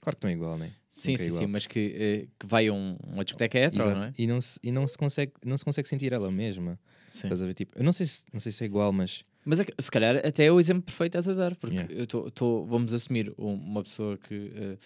Claro 0.00 0.16
que 0.16 0.24
não 0.24 0.30
é 0.30 0.34
igual, 0.34 0.56
né? 0.58 0.72
Sim, 0.90 1.10
Nunca 1.12 1.22
é 1.22 1.24
sim, 1.26 1.30
sim, 1.30 1.36
igual. 1.36 1.48
mas 1.50 1.66
que, 1.66 1.78
eh, 1.94 2.28
que 2.38 2.46
vai 2.46 2.68
a 2.68 2.72
um, 2.72 2.96
uma 3.06 3.22
discoteca 3.24 3.58
Exato. 3.58 3.76
não 3.78 4.02
é? 4.04 4.14
E, 4.16 4.26
não 4.26 4.40
se, 4.40 4.58
e 4.62 4.72
não, 4.72 4.86
se 4.88 4.96
consegue, 4.96 5.32
não 5.44 5.58
se 5.58 5.64
consegue 5.64 5.86
sentir 5.88 6.12
ela 6.12 6.30
mesma. 6.30 6.78
Sim. 7.10 7.26
Estás 7.26 7.42
a 7.42 7.46
ver? 7.46 7.52
Tipo, 7.54 7.78
eu 7.78 7.84
não 7.84 7.92
sei, 7.92 8.06
se, 8.06 8.24
não 8.32 8.40
sei 8.40 8.50
se 8.52 8.64
é 8.64 8.66
igual, 8.66 8.92
mas. 8.92 9.22
Mas 9.44 9.60
é 9.60 9.66
se 9.78 9.90
calhar 9.90 10.16
até 10.24 10.46
é 10.46 10.52
o 10.52 10.58
exemplo 10.58 10.82
perfeito 10.82 11.18
estás 11.18 11.28
a 11.28 11.34
dar, 11.34 11.54
porque 11.56 11.76
Yeah. 11.76 11.94
eu 11.94 12.04
estou, 12.28 12.64
vamos 12.66 12.94
assumir 12.94 13.32
um- 13.38 13.54
uma 13.54 13.82
pessoa 13.82 14.16
que 14.16 14.52
eh, 14.54 14.78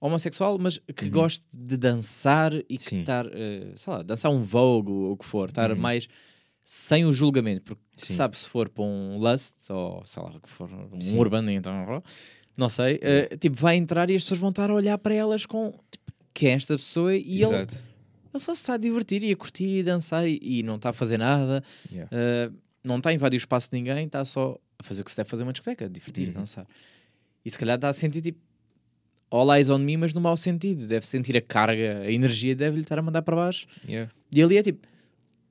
homossexual, 0.00 0.58
mas 0.58 0.78
que 0.78 1.04
Uhum. 1.04 1.10
goste 1.12 1.44
de 1.54 1.76
dançar 1.76 2.52
e 2.54 2.76
que 2.76 2.82
Sim. 2.84 3.00
estar, 3.00 3.26
eh, 3.32 3.72
sei 3.76 3.92
lá, 3.92 4.02
dançar 4.02 4.30
um 4.30 4.40
vogue 4.40 4.90
ou 4.90 5.12
o 5.12 5.16
que 5.16 5.24
for, 5.24 5.48
estar 5.48 5.70
Uhum. 5.70 5.76
mais 5.76 6.08
sem 6.68 7.04
o 7.04 7.12
julgamento, 7.12 7.62
porque 7.62 7.82
Sim. 7.96 8.14
sabe 8.14 8.36
se 8.36 8.48
for 8.48 8.68
para 8.68 8.82
um 8.82 9.18
lust 9.18 9.54
ou 9.70 10.02
sei 10.04 10.20
lá, 10.20 10.32
que 10.40 10.48
for 10.48 10.68
um 10.68 11.00
Sim. 11.00 11.16
urban, 11.16 11.48
então 11.54 12.02
não 12.56 12.68
sei, 12.68 12.98
eh, 13.02 13.36
tipo, 13.36 13.54
vai 13.54 13.76
entrar 13.76 14.10
e 14.10 14.16
as 14.16 14.24
pessoas 14.24 14.40
vão 14.40 14.50
estar 14.50 14.68
a 14.68 14.74
olhar 14.74 14.98
para 14.98 15.14
elas 15.14 15.46
com 15.46 15.70
tipo, 15.92 16.12
quem 16.34 16.50
é 16.50 16.52
esta 16.54 16.76
pessoa 16.76 17.14
e 17.14 17.40
ele, 17.40 17.54
Exato. 17.54 17.74
ele 18.34 18.40
só 18.42 18.52
se 18.52 18.62
está 18.62 18.74
a 18.74 18.78
divertir 18.78 19.22
e 19.22 19.30
a 19.30 19.36
curtir 19.36 19.76
e 19.76 19.80
a 19.80 19.84
dançar 19.84 20.26
e, 20.28 20.40
e 20.42 20.62
não 20.64 20.74
está 20.74 20.90
a 20.90 20.92
fazer 20.92 21.18
nada. 21.18 21.62
Yeah. 21.88 22.10
Uh, 22.50 22.56
não 22.82 22.96
está 22.98 23.10
a 23.10 23.12
invadir 23.14 23.36
o 23.36 23.38
espaço 23.38 23.70
de 23.70 23.76
ninguém, 23.76 24.06
está 24.06 24.24
só 24.24 24.58
a 24.76 24.82
fazer 24.82 25.02
o 25.02 25.04
que 25.04 25.10
se 25.12 25.16
deve 25.18 25.28
fazer 25.30 25.44
uma 25.44 25.52
discoteca, 25.52 25.88
divertir, 25.88 26.26
Uhum. 26.28 26.34
dançar. 26.34 26.66
E 27.44 27.50
se 27.50 27.56
calhar 27.56 27.76
está 27.76 27.88
a 27.90 27.92
sentir 27.92 28.22
tipo 28.22 28.40
all 29.30 29.54
eyes 29.54 29.70
on 29.70 29.78
me, 29.78 29.96
mas 29.96 30.12
no 30.12 30.20
mau 30.20 30.36
sentido. 30.36 30.84
Deve 30.88 31.06
sentir 31.06 31.36
a 31.36 31.40
carga, 31.40 32.00
a 32.00 32.10
energia 32.10 32.56
deve-lhe 32.56 32.82
estar 32.82 32.98
a 32.98 33.02
mandar 33.02 33.22
para 33.22 33.36
baixo. 33.36 33.68
Yeah. 33.88 34.10
E 34.34 34.42
ali 34.42 34.56
é 34.56 34.62
tipo, 34.64 34.84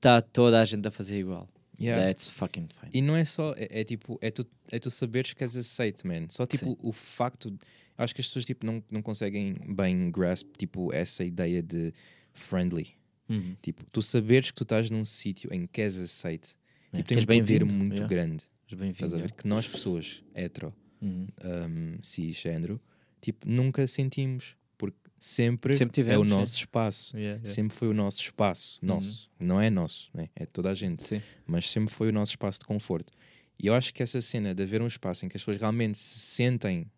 está 0.05 0.21
toda 0.21 0.61
a 0.61 0.65
gente 0.65 0.87
a 0.87 0.91
fazer 0.91 1.19
igual. 1.19 1.49
Yeah. 1.79 2.05
That's 2.05 2.29
fucking 2.29 2.69
fine. 2.79 2.91
E 2.93 3.01
não 3.01 3.15
é 3.17 3.25
só, 3.25 3.53
é, 3.57 3.81
é 3.81 3.83
tipo, 3.83 4.17
é 4.21 4.31
tu, 4.31 4.45
é 4.71 4.79
tu 4.79 4.89
saberes 4.89 5.33
que 5.33 5.43
és 5.43 5.55
aceito, 5.57 6.07
man. 6.07 6.27
Só 6.29 6.45
tipo 6.45 6.67
Sim. 6.67 6.77
o 6.81 6.93
facto, 6.93 7.57
acho 7.97 8.15
que 8.15 8.21
as 8.21 8.27
pessoas 8.27 8.45
tipo, 8.45 8.65
não, 8.65 8.81
não 8.89 9.01
conseguem 9.01 9.55
bem 9.75 10.09
grasp 10.09 10.55
tipo, 10.57 10.93
essa 10.93 11.23
ideia 11.23 11.61
de 11.61 11.93
friendly. 12.31 12.93
Uhum. 13.27 13.55
Tipo, 13.61 13.83
tu 13.91 14.01
saberes 14.01 14.51
que 14.51 14.55
tu 14.55 14.63
estás 14.63 14.89
num 14.89 15.03
sítio 15.03 15.51
em 15.51 15.65
que 15.65 15.81
és 15.81 15.97
aceito 15.97 16.55
É, 16.93 16.97
tipo, 17.01 17.19
que 17.19 17.25
tem 17.25 17.41
um 17.41 17.43
poder 17.43 17.65
muito 17.65 17.93
yeah. 17.93 18.07
grande. 18.07 18.43
Estás 18.91 19.13
a 19.13 19.17
ver? 19.17 19.31
Que 19.31 19.47
nós, 19.47 19.67
pessoas 19.67 20.23
hetero, 20.33 20.73
Uhum. 21.01 21.27
um, 21.43 21.97
cisgênero, 22.01 22.79
tipo, 23.19 23.47
nunca 23.47 23.85
sentimos. 23.85 24.55
Porque 24.77 24.97
sempre, 25.19 25.73
Sempre 25.73 26.01
é 26.01 26.03
o 26.03 26.05
tivemos, 26.05 26.27
sim. 26.27 26.33
nosso 26.33 26.55
espaço. 26.57 27.17
Yeah, 27.17 27.35
yeah. 27.37 27.49
Sempre 27.49 27.75
foi 27.77 27.87
o 27.87 27.93
nosso 27.93 28.21
espaço. 28.21 28.79
Nosso. 28.81 29.29
Não 29.39 29.59
é 29.59 29.69
nosso, 29.69 30.09
né? 30.13 30.29
é 30.35 30.45
toda 30.45 30.69
a 30.69 30.73
gente. 30.73 31.03
Sim. 31.03 31.21
Mas 31.45 31.69
sempre 31.69 31.93
foi 31.93 32.09
o 32.09 32.11
nosso 32.13 32.31
espaço 32.31 32.59
de 32.59 32.65
conforto. 32.65 33.11
E 33.57 33.67
eu 33.67 33.73
acho 33.73 33.93
que 33.93 34.03
essa 34.03 34.21
cena 34.21 34.53
de 34.53 34.63
haver 34.63 34.81
um 34.81 34.87
espaço 34.87 35.25
em 35.25 35.29
que 35.29 35.37
as 35.37 35.41
pessoas 35.41 35.57
realmente 35.57 35.97
se 35.97 36.19
sentem 36.19 36.89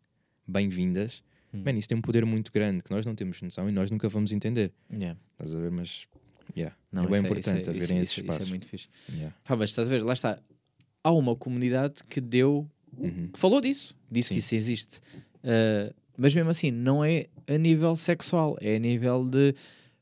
bem-vindas, 0.47 1.23
Hum. 1.53 1.61
man, 1.65 1.77
isso 1.77 1.87
tem 1.87 1.97
um 1.97 2.01
poder 2.01 2.25
muito 2.25 2.51
grande 2.51 2.83
que 2.83 2.91
nós 2.91 3.05
não 3.05 3.15
temos 3.15 3.41
noção 3.41 3.69
e 3.69 3.71
nós 3.71 3.89
nunca 3.89 4.09
vamos 4.09 4.31
entender. 4.33 4.71
Yeah. 4.91 5.17
Estás 5.31 5.55
a 5.55 5.59
ver? 5.59 5.71
Mas, 5.71 6.05
yeah, 6.57 6.75
Não, 6.91 7.05
é 7.05 7.07
bem 7.07 7.17
isso 7.19 7.25
importante 7.25 7.61
isso 7.61 7.69
haverem 7.69 7.83
isso, 7.83 7.93
esses 8.01 8.11
isso, 8.11 8.19
espaços. 8.21 8.41
Isso 8.41 8.47
é 8.47 8.49
muito 8.49 8.67
fixe. 8.67 8.89
Yeah. 9.13 9.35
Pá, 9.45 9.55
mas 9.55 9.69
estás 9.69 9.87
a 9.89 9.91
ver, 9.93 10.03
lá 10.03 10.11
está. 10.13 10.39
Há 11.03 11.11
uma 11.11 11.35
comunidade 11.35 12.03
que 12.09 12.19
deu 12.19 12.69
Uhum. 12.97 13.27
que 13.31 13.39
falou 13.39 13.61
disso, 13.61 13.95
disse 14.11 14.29
Sim. 14.29 14.33
que 14.35 14.39
isso 14.39 14.55
existe. 14.55 14.97
Uh, 15.43 15.93
mas 16.17 16.33
mesmo 16.33 16.49
assim, 16.49 16.71
não 16.71 17.03
é 17.03 17.27
a 17.47 17.57
nível 17.57 17.95
sexual, 17.95 18.57
é 18.61 18.75
a 18.75 18.79
nível 18.79 19.23
de 19.25 19.53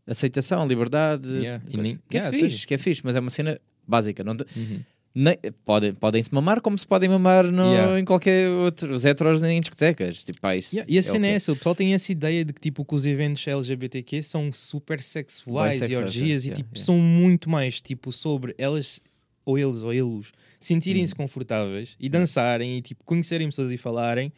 aceitação, 0.08 0.68
liberdade. 0.68 1.30
Yeah, 1.32 1.64
nem- 1.74 2.00
que, 2.10 2.18
é 2.18 2.22
yeah, 2.22 2.38
fixe, 2.38 2.60
sim. 2.60 2.68
que 2.68 2.74
é 2.74 2.78
fixe, 2.78 3.02
mas 3.04 3.16
é 3.16 3.20
uma 3.20 3.30
cena 3.30 3.60
básica. 3.88 4.24
Não 4.24 4.36
te- 4.36 4.46
Uhum. 4.56 4.80
nem- 5.14 5.38
podem, 5.64 5.94
podem-se 5.94 6.34
mamar 6.34 6.62
como 6.62 6.78
se 6.78 6.86
podem 6.86 7.10
mamar 7.10 7.46
no- 7.46 7.72
Yeah. 7.74 8.00
em 8.00 8.06
qualquer 8.06 8.50
outro. 8.50 8.94
Os 8.94 9.06
heteros 9.06 9.42
em 9.44 9.60
discotecas. 9.60 10.24
Tipo, 10.24 10.42
pá, 10.42 10.56
isso 10.56 10.76
e 10.88 10.98
a 10.98 11.00
é 11.00 11.02
cena 11.02 11.28
é, 11.28 11.32
essa, 11.32 11.52
o 11.52 11.56
pessoal 11.56 11.74
tem 11.76 11.94
essa 11.94 12.12
ideia 12.12 12.44
de 12.46 12.54
que 12.54 12.60
tipo, 12.62 12.84
que 12.86 12.94
os 12.96 13.06
eventos 13.06 13.46
LGBTQ 13.48 14.22
são 14.24 14.52
super 14.52 15.02
sexuais 15.02 15.82
e 15.90 15.96
orgias 15.96 16.46
e 16.46 16.52
tipo, 16.52 16.78
são 16.78 16.98
muito 17.00 17.50
mais 17.50 17.80
tipo, 17.82 18.12
sobre 18.12 18.54
elas 18.58 19.00
ou 19.46 19.58
eles 19.60 19.82
ou 19.82 19.94
eles 19.94 20.32
sentirem-se 20.60 21.14
Uhum. 21.14 21.18
confortáveis 21.18 21.96
e 22.00 22.10
dançarem 22.10 22.78
e 22.78 22.82
tipo, 22.82 23.04
conhecerem 23.04 23.48
pessoas 23.48 23.72
e 23.72 23.78
falarem. 23.78 24.32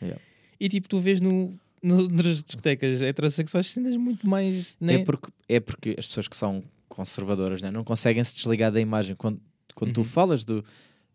E 0.59 0.67
tipo, 0.69 0.87
tu 0.89 0.99
vês 0.99 1.19
no, 1.21 1.57
nas 1.81 2.43
discotecas 2.43 3.01
heterossexuais 3.01 3.67
cenas 3.67 3.95
muito 3.97 4.27
mais. 4.27 4.75
Né? 4.79 4.95
É, 4.95 4.97
porque, 5.03 5.31
é 5.47 5.59
porque 5.59 5.95
as 5.97 6.07
pessoas 6.07 6.27
que 6.27 6.35
são 6.37 6.63
conservadoras 6.89 7.61
né, 7.61 7.69
não 7.71 7.83
conseguem 7.83 8.23
se 8.23 8.35
desligar 8.35 8.71
da 8.71 8.81
imagem. 8.81 9.15
Quando, 9.15 9.39
quando 9.75 9.93
tu 9.93 10.01
Uhum. 10.01 10.05
falas 10.05 10.43
do. 10.43 10.63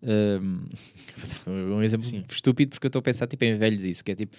Um, 1.46 1.76
um 1.76 1.82
exemplo 1.82 2.06
Sim. 2.06 2.24
estúpido, 2.28 2.70
porque 2.70 2.86
eu 2.86 2.88
estou 2.88 3.00
a 3.00 3.02
pensar 3.02 3.26
tipo, 3.26 3.44
em 3.44 3.56
velhos 3.56 3.84
isso, 3.84 4.04
que 4.04 4.10
é 4.12 4.14
tipo, 4.16 4.36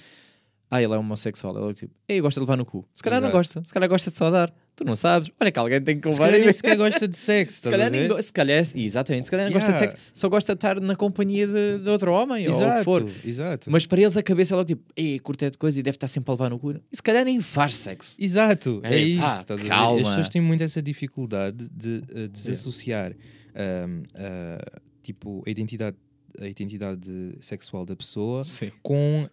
ah, 0.76 0.82
ele 0.82 0.94
é 0.94 0.98
homossexual, 0.98 1.56
ele 1.58 1.70
é 1.70 1.74
tipo, 1.74 1.94
ei, 2.08 2.20
gosta 2.20 2.40
de 2.40 2.46
levar 2.46 2.58
no 2.58 2.66
cu. 2.66 2.84
Se 2.94 3.04
calhar 3.04 3.20
não 3.22 3.28
Exato. 3.28 3.38
gosta, 3.38 3.64
se 3.66 3.74
calhar 3.74 3.88
gosta 3.90 4.10
de 4.10 4.18
só 4.18 4.32
dar. 4.32 4.54
Tu 4.76 4.84
não 4.84 4.96
sabes, 4.96 5.30
olha 5.40 5.52
que 5.52 5.60
alguém 5.60 5.80
tem 5.80 6.00
que 6.00 6.08
Se 6.12 6.14
levar 6.20 6.32
calhar 6.32 6.44
nem 6.46 6.52
sequer 6.54 6.76
gosta 6.76 7.08
de 7.08 7.16
sexo, 7.16 7.62
Se 7.62 7.70
calhar, 7.70 7.92
nem 7.92 8.22
se 8.22 8.34
calhar, 8.34 8.66
exatamente, 8.76 9.26
se 9.26 9.32
calhar 9.32 9.46
não 9.46 9.54
gosta 9.54 9.72
de 9.72 9.78
Yeah. 9.78 9.92
sexo, 9.92 10.10
só 10.12 10.30
gosta 10.30 10.54
de 10.54 10.58
estar 10.58 10.80
na 10.82 10.96
companhia 10.96 11.46
de, 11.46 11.78
de 11.78 11.90
outro 11.90 12.12
homem 12.12 12.48
ou 12.48 12.56
o 12.56 12.58
que 12.58 12.64
Exato, 12.66 12.84
for. 12.84 13.10
exato. 13.24 13.70
Mas 13.72 13.86
para 13.86 14.02
eles 14.02 14.18
a 14.18 14.24
cabeça 14.24 14.56
é 14.56 14.58
logo 14.58 14.68
tipo, 14.68 14.84
ei, 14.96 15.20
curte 15.20 15.46
é 15.46 15.52
de 15.52 15.60
coisa 15.60 15.80
e 15.80 15.84
deve 15.84 15.96
estar 15.98 16.08
sempre 16.08 16.32
a 16.32 16.34
levar 16.34 16.50
no 16.50 16.58
cu. 16.58 16.72
E 16.72 16.96
se 16.96 17.04
calhar 17.04 17.24
nem 17.24 17.40
faz 17.40 17.76
sexo. 17.76 18.16
Exato, 18.20 18.80
é 18.84 18.96
Ei, 18.96 19.14
isso. 19.14 19.68
calma. 19.68 20.02
As 20.02 20.08
pessoas 20.08 20.30
têm 20.30 20.42
muito 20.42 20.64
essa 20.64 20.82
dificuldade 20.82 21.70
de 21.72 22.02
uh, 22.12 22.28
desassociar 22.30 23.12
um, 23.14 24.00
uh, 24.02 24.82
tipo, 25.04 25.44
a 25.46 25.50
identidade, 25.52 25.98
a 26.42 26.48
identidade 26.48 27.38
sexual 27.42 27.86
da 27.86 27.96
pessoa 27.96 28.44
Sim. 28.44 28.72
com, 28.82 29.30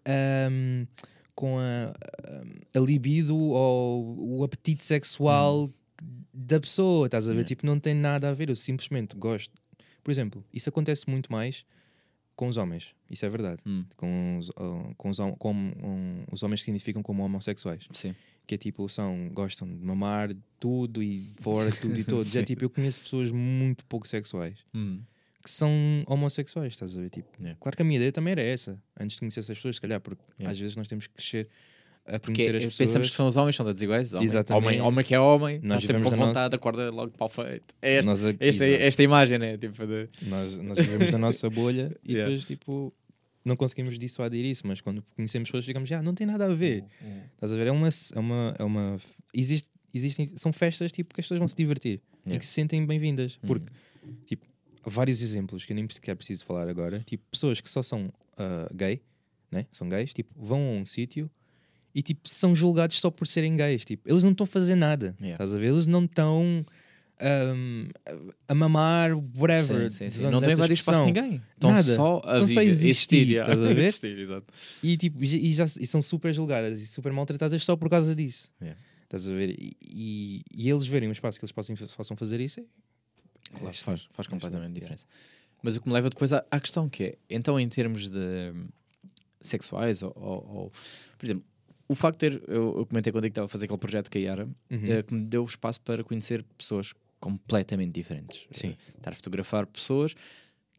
um, 0.52 0.86
com 1.34 1.58
a, 1.58 1.92
a 2.74 2.80
libido 2.80 3.36
ou 3.36 4.38
o 4.38 4.44
apetite 4.44 4.84
sexual 4.84 5.70
da 6.32 6.60
pessoa. 6.60 7.06
Estás 7.06 7.28
a 7.28 7.34
ver? 7.34 7.44
Tipo, 7.44 7.66
não 7.66 7.78
tem 7.78 7.94
nada 7.94 8.28
a 8.28 8.32
ver. 8.32 8.48
Eu 8.48 8.56
simplesmente 8.56 9.16
gosto. 9.16 9.52
Por 10.02 10.10
exemplo, 10.10 10.44
isso 10.52 10.68
acontece 10.68 11.08
muito 11.08 11.30
mais 11.30 11.64
com 12.34 12.48
os 12.48 12.56
homens. 12.56 12.94
Isso 13.10 13.26
é 13.26 13.28
verdade. 13.28 13.60
Hum. 13.66 13.84
Com 13.96 14.38
os, 14.38 14.48
uh, 14.50 14.94
com 14.96 15.10
os, 15.10 15.18
com, 15.38 15.52
um, 15.54 16.24
os 16.32 16.42
homens 16.42 16.60
que 16.60 16.64
se 16.64 16.70
identificam 16.70 17.02
como 17.02 17.22
homossexuais 17.22 17.86
Sim. 17.92 18.14
que 18.46 18.54
é 18.54 18.58
tipo, 18.58 18.88
são, 18.88 19.28
gostam 19.30 19.68
de 19.68 19.84
mamar 19.84 20.34
tudo 20.58 21.02
e 21.02 21.34
fora 21.40 21.70
tudo 21.70 21.98
e 21.98 22.04
todos. 22.04 22.34
é 22.34 22.42
tipo, 22.42 22.64
eu 22.64 22.70
conheço 22.70 23.02
pessoas 23.02 23.30
muito 23.30 23.84
pouco 23.84 24.08
sexuais 24.08 24.64
que 25.42 25.50
são 25.50 25.70
homossexuais, 26.06 26.72
estás 26.72 26.96
a 26.96 27.00
ver? 27.00 27.10
Tipo, 27.10 27.28
Yeah. 27.40 27.58
claro 27.60 27.76
que 27.76 27.82
a 27.82 27.84
minha 27.84 27.96
ideia 27.96 28.12
também 28.12 28.32
era 28.32 28.42
essa, 28.42 28.78
antes 28.98 29.14
de 29.14 29.20
conhecer 29.20 29.40
essas 29.40 29.56
pessoas, 29.56 29.76
se 29.76 29.80
calhar, 29.80 30.00
porque 30.00 30.22
Yeah. 30.38 30.52
às 30.52 30.58
vezes 30.58 30.76
nós 30.76 30.88
temos 30.88 31.06
que 31.06 31.14
crescer 31.14 31.48
a 32.06 32.18
Porque 32.18 32.32
conhecer 32.32 32.56
as 32.56 32.64
pessoas. 32.64 32.76
pensamos 32.88 33.10
que 33.10 33.16
são 33.16 33.26
os 33.26 33.36
homens, 33.36 33.56
são 33.56 33.64
todos 33.64 33.80
iguais. 33.82 34.12
Homem, 34.14 34.26
Exatamente. 34.26 34.66
Homem, 34.66 34.80
homem 34.80 35.04
que 35.04 35.14
é 35.14 35.20
homem, 35.20 35.60
Nós 35.62 35.84
sempre 35.84 36.02
com 36.02 36.10
vontade, 36.10 36.34
nossa- 36.34 36.56
acorda 36.56 36.90
logo 36.90 37.12
para 37.12 37.24
o 37.24 37.28
feito. 37.28 37.74
É 37.80 37.94
esta, 37.96 38.10
nós, 38.10 38.24
esta, 38.24 38.44
exato. 38.44 38.82
esta 38.82 39.02
imagem, 39.02 39.38
né? 39.38 39.56
Tipo 39.56 39.86
de... 39.86 40.08
nós, 40.22 40.56
nós 40.56 40.78
vivemos 40.78 41.10
na 41.12 41.18
nossa 41.18 41.48
bolha 41.50 41.94
e 42.04 42.12
Yeah. 42.12 42.30
depois, 42.30 42.46
tipo, 42.48 42.92
não 43.44 43.54
conseguimos 43.56 43.98
dissuadir 43.98 44.44
isso, 44.44 44.66
mas 44.66 44.80
quando 44.80 45.02
conhecemos 45.14 45.48
pessoas, 45.48 45.64
ficamos, 45.64 45.88
já, 45.88 46.02
não 46.02 46.14
tem 46.14 46.26
nada 46.26 46.46
a 46.46 46.54
ver. 46.54 46.84
Estás 47.34 47.52
a 47.52 47.56
ver? 47.56 47.66
É 47.68 47.72
uma. 47.72 47.88
É 48.14 48.18
uma, 48.18 48.54
é 48.58 48.64
uma 48.64 48.96
existe, 49.34 49.68
existem, 49.94 50.32
são 50.36 50.52
festas 50.52 50.90
tipo, 50.92 51.14
que 51.14 51.20
as 51.20 51.24
pessoas 51.26 51.38
vão 51.38 51.48
se 51.48 51.54
divertir 51.56 52.00
e 52.24 52.28
Yeah. 52.30 52.40
que 52.40 52.46
se 52.46 52.52
sentem 52.52 52.84
bem-vindas. 52.84 53.34
Uhum. 53.42 53.46
Porque, 53.46 53.72
tipo, 54.26 54.44
há 54.46 54.49
vários 54.84 55.22
exemplos 55.22 55.64
que 55.64 55.72
eu 55.72 55.74
nem 55.74 55.88
sequer 55.88 56.14
preciso 56.14 56.44
falar 56.44 56.68
agora. 56.68 57.00
Tipo, 57.00 57.24
pessoas 57.30 57.60
que 57.60 57.68
só 57.68 57.82
são 57.82 58.12
ah, 58.36 58.68
gay, 58.74 59.02
né? 59.50 59.66
São 59.72 59.88
gays, 59.88 60.12
tipo, 60.14 60.30
vão 60.36 60.60
a 60.60 60.72
um 60.72 60.84
sítio 60.84 61.30
e 61.94 62.02
tipo, 62.02 62.28
são 62.28 62.54
julgados 62.54 63.00
só 63.00 63.10
por 63.10 63.26
serem 63.26 63.56
gays. 63.56 63.84
Tipo, 63.84 64.08
eles 64.08 64.22
não 64.22 64.30
estão 64.30 64.44
a 64.44 64.46
fazer 64.46 64.74
nada. 64.74 65.14
Yeah. 65.20 65.34
Estás 65.34 65.54
a 65.54 65.58
ver? 65.58 65.66
Eles 65.66 65.86
não 65.86 66.04
estão. 66.04 66.64
ahm, 67.20 67.88
a 68.48 68.54
mamar, 68.54 69.12
whatever. 69.36 69.90
Sim, 69.90 70.08
sim, 70.08 70.20
sim. 70.20 70.30
Não 70.30 70.40
tem 70.40 70.52
invadir 70.52 70.74
espaço 70.74 71.04
ninguém. 71.04 71.42
Estão 71.54 71.70
Nada. 71.70 71.82
só 71.82 72.22
a 72.24 72.34
Estão 72.34 72.48
só 72.48 72.60
a 72.60 72.64
existir, 72.64 73.28
yeah. 73.28 73.52
estás 73.52 73.70
a 73.70 73.74
ver? 73.74 73.84
Existir, 73.84 74.18
exato. 74.18 74.46
E, 74.82 74.96
tipo, 74.96 75.22
e, 75.22 75.52
já, 75.52 75.64
e 75.64 75.86
são 75.86 76.00
super 76.00 76.32
julgadas 76.32 76.80
e 76.80 76.86
super 76.86 77.12
maltratadas 77.12 77.62
só 77.64 77.76
por 77.76 77.90
causa 77.90 78.14
disso. 78.14 78.48
Yeah. 78.60 78.80
Estás 79.04 79.28
a 79.28 79.32
ver? 79.32 79.50
E, 79.58 79.76
e, 79.82 80.42
e 80.56 80.70
eles 80.70 80.86
verem 80.86 81.08
um 81.08 81.12
espaço 81.12 81.38
que 81.38 81.44
eles 81.44 81.52
possam, 81.52 81.74
possam 81.96 82.16
fazer 82.16 82.40
isso 82.40 82.60
é. 82.60 82.64
Claro, 83.52 83.68
é 83.68 83.72
faz, 83.72 84.08
faz 84.12 84.26
É 84.26 84.30
completamente 84.30 84.72
diferença. 84.74 85.06
Mas 85.62 85.76
o 85.76 85.80
que 85.80 85.88
me 85.88 85.94
leva 85.94 86.08
depois 86.08 86.32
à, 86.32 86.44
à 86.50 86.58
questão 86.60 86.88
que 86.88 87.02
é, 87.04 87.18
então 87.28 87.58
em 87.60 87.68
termos 87.68 88.10
de 88.10 88.52
sexuais 89.40 90.02
ou, 90.02 90.12
ou- 90.16 90.56
ou- 90.56 90.72
por 91.18 91.24
exemplo, 91.26 91.44
o 91.88 91.94
facto 91.94 92.20
de 92.20 92.30
ter, 92.38 92.42
eu, 92.48 92.78
eu 92.78 92.86
comentei 92.86 93.12
quando 93.12 93.24
é 93.24 93.28
que 93.28 93.32
estava 93.32 93.46
a 93.46 93.48
fazer 93.48 93.64
aquele 93.64 93.78
projeto 93.78 94.10
com 94.10 94.18
a 94.18 94.20
Yara, 94.20 94.44
Uhum. 94.70 94.84
eh, 94.86 95.02
que 95.02 95.12
me 95.14 95.24
deu 95.24 95.44
espaço 95.44 95.80
para 95.80 96.04
conhecer 96.04 96.44
pessoas 96.56 96.92
completamente 97.18 97.92
diferentes. 97.92 98.46
Sim. 98.52 98.68
Eh, 98.70 98.96
estar 98.98 99.10
a 99.10 99.14
fotografar 99.14 99.66
pessoas 99.66 100.14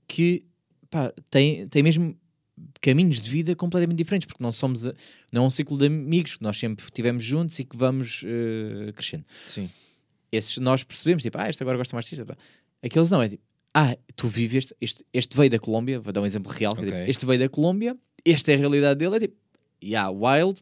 que 0.08 0.46
pá, 0.90 1.14
têm, 1.30 1.68
têm 1.68 1.84
mesmo 1.84 2.18
caminhos 2.80 3.22
de 3.22 3.30
vida 3.30 3.56
completamente 3.56 3.98
diferentes, 3.98 4.26
porque 4.26 4.42
não 4.44 4.52
somos 4.52 4.84
não 5.32 5.44
é 5.44 5.48
um 5.48 5.50
ciclo 5.50 5.78
de 5.78 5.88
amigos 5.88 6.36
que 6.38 6.44
nós 6.44 6.58
sempre 6.58 6.86
estivemos 6.86 7.24
juntos 7.24 7.58
e 7.60 7.66
que 7.66 7.76
vamos 7.76 8.24
eh, 8.26 8.92
crescendo. 8.94 9.26
Sim. 9.48 9.70
esses 10.32 10.58
nós 10.58 10.84
percebemos, 10.84 11.24
tipo, 11.24 11.38
ah, 11.38 11.50
este 11.50 11.62
agora 11.62 11.78
gosta 11.78 11.96
mais 11.96 12.06
disto. 12.06 12.26
Aqueles 12.84 13.10
não, 13.12 13.22
é 13.22 13.30
tipo, 13.30 13.44
ah, 13.74 13.96
tu 14.16 14.28
vives 14.28 14.66
este, 14.66 14.76
este, 14.82 15.06
este 15.14 15.38
veio 15.38 15.50
da 15.50 15.60
Colômbia, 15.60 16.00
vou 16.00 16.12
dar 16.12 16.22
um 16.22 16.26
exemplo 16.26 16.52
real, 16.52 16.74
que 16.74 16.82
é 16.82 16.86
tipo, 16.86 16.98
este 17.10 17.26
veio 17.26 17.40
da 17.40 17.50
Colômbia, 17.50 17.96
esta 18.26 18.52
é 18.52 18.56
a 18.56 18.58
realidade 18.58 19.00
dele, 19.00 19.16
é 19.16 19.20
tipo, 19.20 19.36
yeah, 19.84 20.10
wild, 20.10 20.60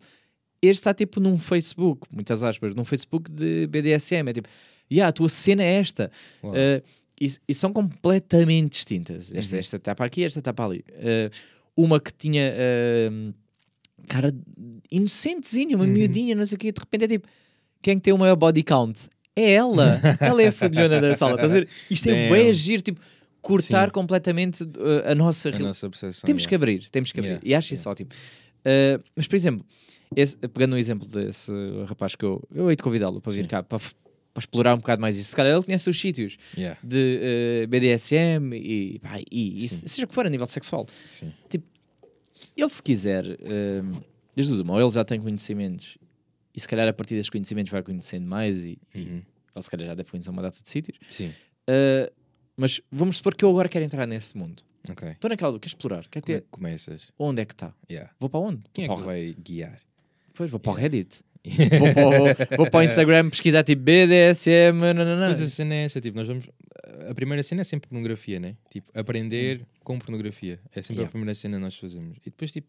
este 0.61 0.79
está 0.81 0.93
tipo 0.93 1.19
num 1.19 1.37
Facebook, 1.37 2.07
muitas 2.11 2.43
aspas, 2.43 2.75
num 2.75 2.83
Facebook 2.85 3.31
de 3.31 3.67
BDSM, 3.67 4.29
é 4.29 4.33
tipo, 4.33 4.49
yeah, 4.91 5.09
a 5.09 5.11
tua 5.11 5.29
cena 5.29 5.63
é 5.63 5.73
esta. 5.77 6.11
Uh, 6.43 6.83
e, 7.21 7.33
e 7.47 7.53
são 7.53 7.71
completamente 7.73 8.71
distintas. 8.73 9.31
Esta, 9.33 9.55
Uhum. 9.55 9.59
esta 9.59 9.75
está 9.77 9.95
para 9.95 10.05
aqui, 10.05 10.23
esta 10.23 10.39
está 10.39 10.53
para 10.53 10.65
ali. 10.65 10.85
Uh, 10.89 11.29
uma 11.75 11.99
que 11.99 12.13
tinha 12.13 12.53
uh, 12.53 13.33
cara 14.07 14.33
inocentezinha, 14.91 15.75
uma 15.75 15.85
Uhum. 15.85 15.91
miudinha, 15.91 16.35
não 16.35 16.45
sei 16.45 16.55
o 16.55 16.59
quê, 16.59 16.71
de 16.71 16.79
repente 16.79 17.05
é 17.05 17.07
tipo, 17.07 17.27
quem 17.81 17.95
que 17.97 18.03
tem 18.03 18.13
o 18.13 18.17
maior 18.17 18.35
body 18.35 18.63
count? 18.63 19.07
É 19.41 19.51
ela. 19.53 19.99
ela 20.19 20.41
é 20.41 20.47
a 20.47 20.51
fodilhona 20.51 20.99
da 21.01 21.15
sala. 21.15 21.33
Estás 21.35 21.51
a 21.51 21.55
ver? 21.55 21.67
Isto 21.89 22.09
é 22.09 22.13
Damn. 22.27 22.33
bem 22.35 22.49
agir, 22.49 22.81
tipo, 22.81 22.99
cortar 23.41 23.85
Sim. 23.85 23.91
completamente 23.93 24.63
uh, 24.63 25.11
a 25.11 25.15
nossa 25.15 25.49
a 25.49 25.51
real- 25.51 25.67
nossa 25.67 25.87
obsessão. 25.87 26.25
temos 26.25 26.45
que 26.45 26.53
yeah. 26.53 26.63
abrir, 26.63 26.89
temos 26.89 27.11
que 27.11 27.19
abrir. 27.19 27.29
Yeah, 27.29 27.47
E 27.47 27.55
acho 27.55 27.73
isso 27.73 27.89
ótimo. 27.89 28.09
Uh, 28.59 29.01
mas, 29.15 29.27
por 29.27 29.35
exemplo, 29.35 29.65
esse- 30.15 30.35
pegando 30.37 30.75
um 30.75 30.77
exemplo 30.77 31.07
desse 31.07 31.51
rapaz 31.87 32.15
que 32.15 32.25
eu, 32.25 32.41
eu 32.53 32.69
hei 32.69 32.75
de 32.75 32.83
convidá-lo 32.83 33.21
para 33.21 33.31
vir 33.31 33.47
cá, 33.47 33.63
para, 33.63 33.79
f- 33.79 33.93
para 34.33 34.41
explorar 34.41 34.73
um 34.75 34.77
bocado 34.79 35.01
mais 35.01 35.15
isso. 35.17 35.29
Se 35.29 35.35
calhar 35.35 35.53
ele 35.55 35.63
conhece 35.63 35.89
os 35.89 35.99
sítios 35.99 36.37
Yeah, 36.57 36.77
de 36.83 37.63
uh, 37.63 37.67
BDSM 37.67 38.53
e, 38.55 38.99
pá, 38.99 39.19
e, 39.31 39.63
e 39.65 39.69
Sim. 39.69 39.87
seja 39.87 40.05
o 40.05 40.07
que 40.09 40.13
for 40.13 40.25
a 40.25 40.29
nível 40.29 40.45
sexual. 40.47 40.85
sim. 41.07 41.31
Ele, 42.57 42.69
se 42.69 42.83
quiser, 42.83 43.25
uh, 43.25 44.03
desde 44.35 44.53
o 44.53 44.69
ou 44.71 44.81
ele 44.81 44.91
já 44.91 45.05
tem 45.05 45.19
conhecimentos 45.21 45.97
e 46.59 46.61
se 46.61 46.67
calhar 46.67 46.87
a 46.87 46.93
partir 46.93 47.15
desses 47.15 47.29
conhecimentos 47.29 47.71
vai 47.71 47.81
conhecendo 47.81 48.27
mais 48.27 48.63
e, 48.65 48.77
Uhum. 48.93 49.21
ele 49.55 49.63
se 49.63 49.69
calhar 49.69 49.87
já 49.87 49.95
deve 49.95 50.11
conhecer 50.11 50.29
uma 50.29 50.41
data 50.41 50.59
de 50.61 50.69
sítios. 50.69 50.97
Sim, 51.09 51.31
Uh, 51.69 52.11
mas 52.57 52.81
vamos 52.91 53.17
supor 53.17 53.35
que 53.35 53.45
eu 53.45 53.49
agora 53.51 53.69
quero 53.69 53.85
entrar 53.85 54.05
nesse 54.07 54.35
mundo. 54.35 54.63
ok. 54.89 55.09
Estou 55.11 55.29
naquela 55.29 55.51
do 55.51 55.59
quero 55.59 55.69
explorar, 55.69 56.07
quero 56.09 56.23
é 56.23 56.25
ter. 56.25 56.41
que 56.41 56.47
começas? 56.49 57.11
Onde 57.17 57.41
é 57.43 57.45
que 57.45 57.53
está? 57.53 57.73
Yeah. 57.89 58.11
Vou 58.19 58.27
para 58.27 58.39
onde? 58.39 58.63
Quem 58.73 58.85
é 58.85 58.87
Vou 58.87 58.97
que 58.97 59.03
para 59.03 59.11
o 59.11 59.13
vai 59.15 59.35
guiar? 59.41 59.79
Pois, 60.33 60.49
vou 60.49 60.59
para 60.59 60.71
o 60.71 60.73
Reddit. 60.75 61.21
vou, 61.79 61.93
para 61.93 62.09
o, 62.09 62.57
vou 62.57 62.69
para 62.71 62.79
o 62.79 62.83
Instagram 62.83 63.29
pesquisar 63.29 63.63
tipo 63.63 63.81
BDSM. 63.83 64.73
Nananã. 64.93 65.29
Mas 65.29 65.41
a 65.41 65.47
cena 65.47 65.75
é 65.75 65.83
essa, 65.85 66.01
tipo, 66.01 66.17
nós 66.17 66.27
vamos. 66.27 66.45
A 67.09 67.13
primeira 67.13 67.43
cena 67.43 67.61
é 67.61 67.63
sempre 67.63 67.87
pornografia, 67.87 68.39
né? 68.39 68.55
Tipo, 68.69 68.91
aprender 68.97 69.61
com 69.83 69.97
pornografia. 69.99 70.59
É 70.75 70.81
sempre 70.81 70.95
Yeah. 71.01 71.07
a 71.07 71.11
primeira 71.11 71.35
cena 71.35 71.57
que 71.57 71.61
nós 71.61 71.77
fazemos. 71.77 72.17
E 72.25 72.29
depois, 72.31 72.51
tipo. 72.51 72.67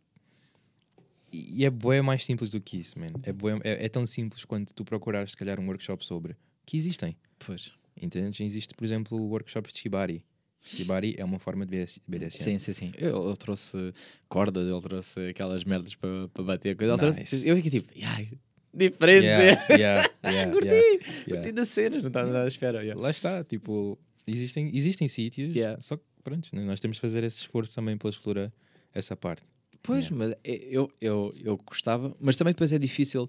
E 1.32 1.64
é 1.64 1.70
bué 1.70 2.02
mais 2.02 2.24
simples 2.24 2.50
do 2.50 2.60
que 2.60 2.78
isso, 2.78 2.98
man. 2.98 3.08
É, 3.22 3.32
bué, 3.32 3.58
é, 3.62 3.84
é 3.84 3.88
tão 3.88 4.04
simples 4.06 4.44
quanto 4.44 4.74
tu 4.74 4.84
procurares, 4.84 5.30
se 5.32 5.36
calhar, 5.36 5.60
um 5.60 5.66
workshop 5.66 6.04
sobre. 6.04 6.36
Que 6.66 6.76
existem. 6.76 7.16
Pois. 7.38 7.72
Entendes? 8.00 8.40
Existe, 8.40 8.74
por 8.74 8.84
exemplo, 8.84 9.18
workshops 9.18 9.72
de 9.72 9.78
Shibari. 9.80 10.24
Shibari 10.62 11.14
é 11.18 11.24
uma 11.24 11.38
forma 11.38 11.64
de 11.64 11.86
BDSM. 12.06 12.42
Sim, 12.42 12.58
sim, 12.58 12.72
sim. 12.72 12.92
Ele, 12.98 13.10
ele 13.16 13.36
trouxe 13.36 13.92
cordas, 14.28 14.68
ele 14.70 14.80
trouxe 14.80 15.28
aquelas 15.28 15.64
merdas 15.64 15.94
para, 15.94 16.28
para 16.28 16.44
bater. 16.44 16.76
Coisa. 16.76 16.92
Ele 16.92 16.98
trouxe- 17.00 17.20
Nice. 17.20 17.48
eu 17.48 17.56
fiquei 17.56 17.70
tipo, 17.70 17.92
"Ai, 18.04 18.28
diferente. 18.74 19.24
Yeah, 19.24 19.66
yeah, 19.70 20.10
yeah, 20.24 20.52
Curti, 20.52 20.66
yeah, 20.68 20.98
curti 21.24 21.30
yeah. 21.30 21.52
da 21.52 21.64
cena, 21.64 21.98
não 22.00 22.08
estava 22.08 22.26
nada 22.26 22.44
à 22.44 22.48
espera. 22.48 22.82
yeah. 22.82 23.00
Lá 23.00 23.10
está, 23.10 23.42
tipo, 23.44 23.98
existem, 24.26 24.70
existem 24.76 25.08
sítios, 25.08 25.54
Yeah. 25.56 25.80
só 25.80 25.96
que 25.96 26.02
pronto, 26.22 26.48
nós 26.54 26.78
temos 26.80 26.96
de 26.98 27.00
fazer 27.00 27.24
esse 27.24 27.38
esforço 27.40 27.74
também 27.74 27.96
para 27.96 28.10
explorar 28.10 28.52
essa 28.92 29.16
parte. 29.16 29.42
Pois, 29.82 30.06
Yeah. 30.06 30.16
mas 30.16 30.34
é- 30.44 30.68
eu, 30.70 30.90
eu, 31.00 31.32
eu 31.42 31.56
gostava, 31.58 32.14
mas 32.20 32.36
também 32.36 32.52
depois 32.52 32.72
é 32.72 32.78
difícil. 32.78 33.28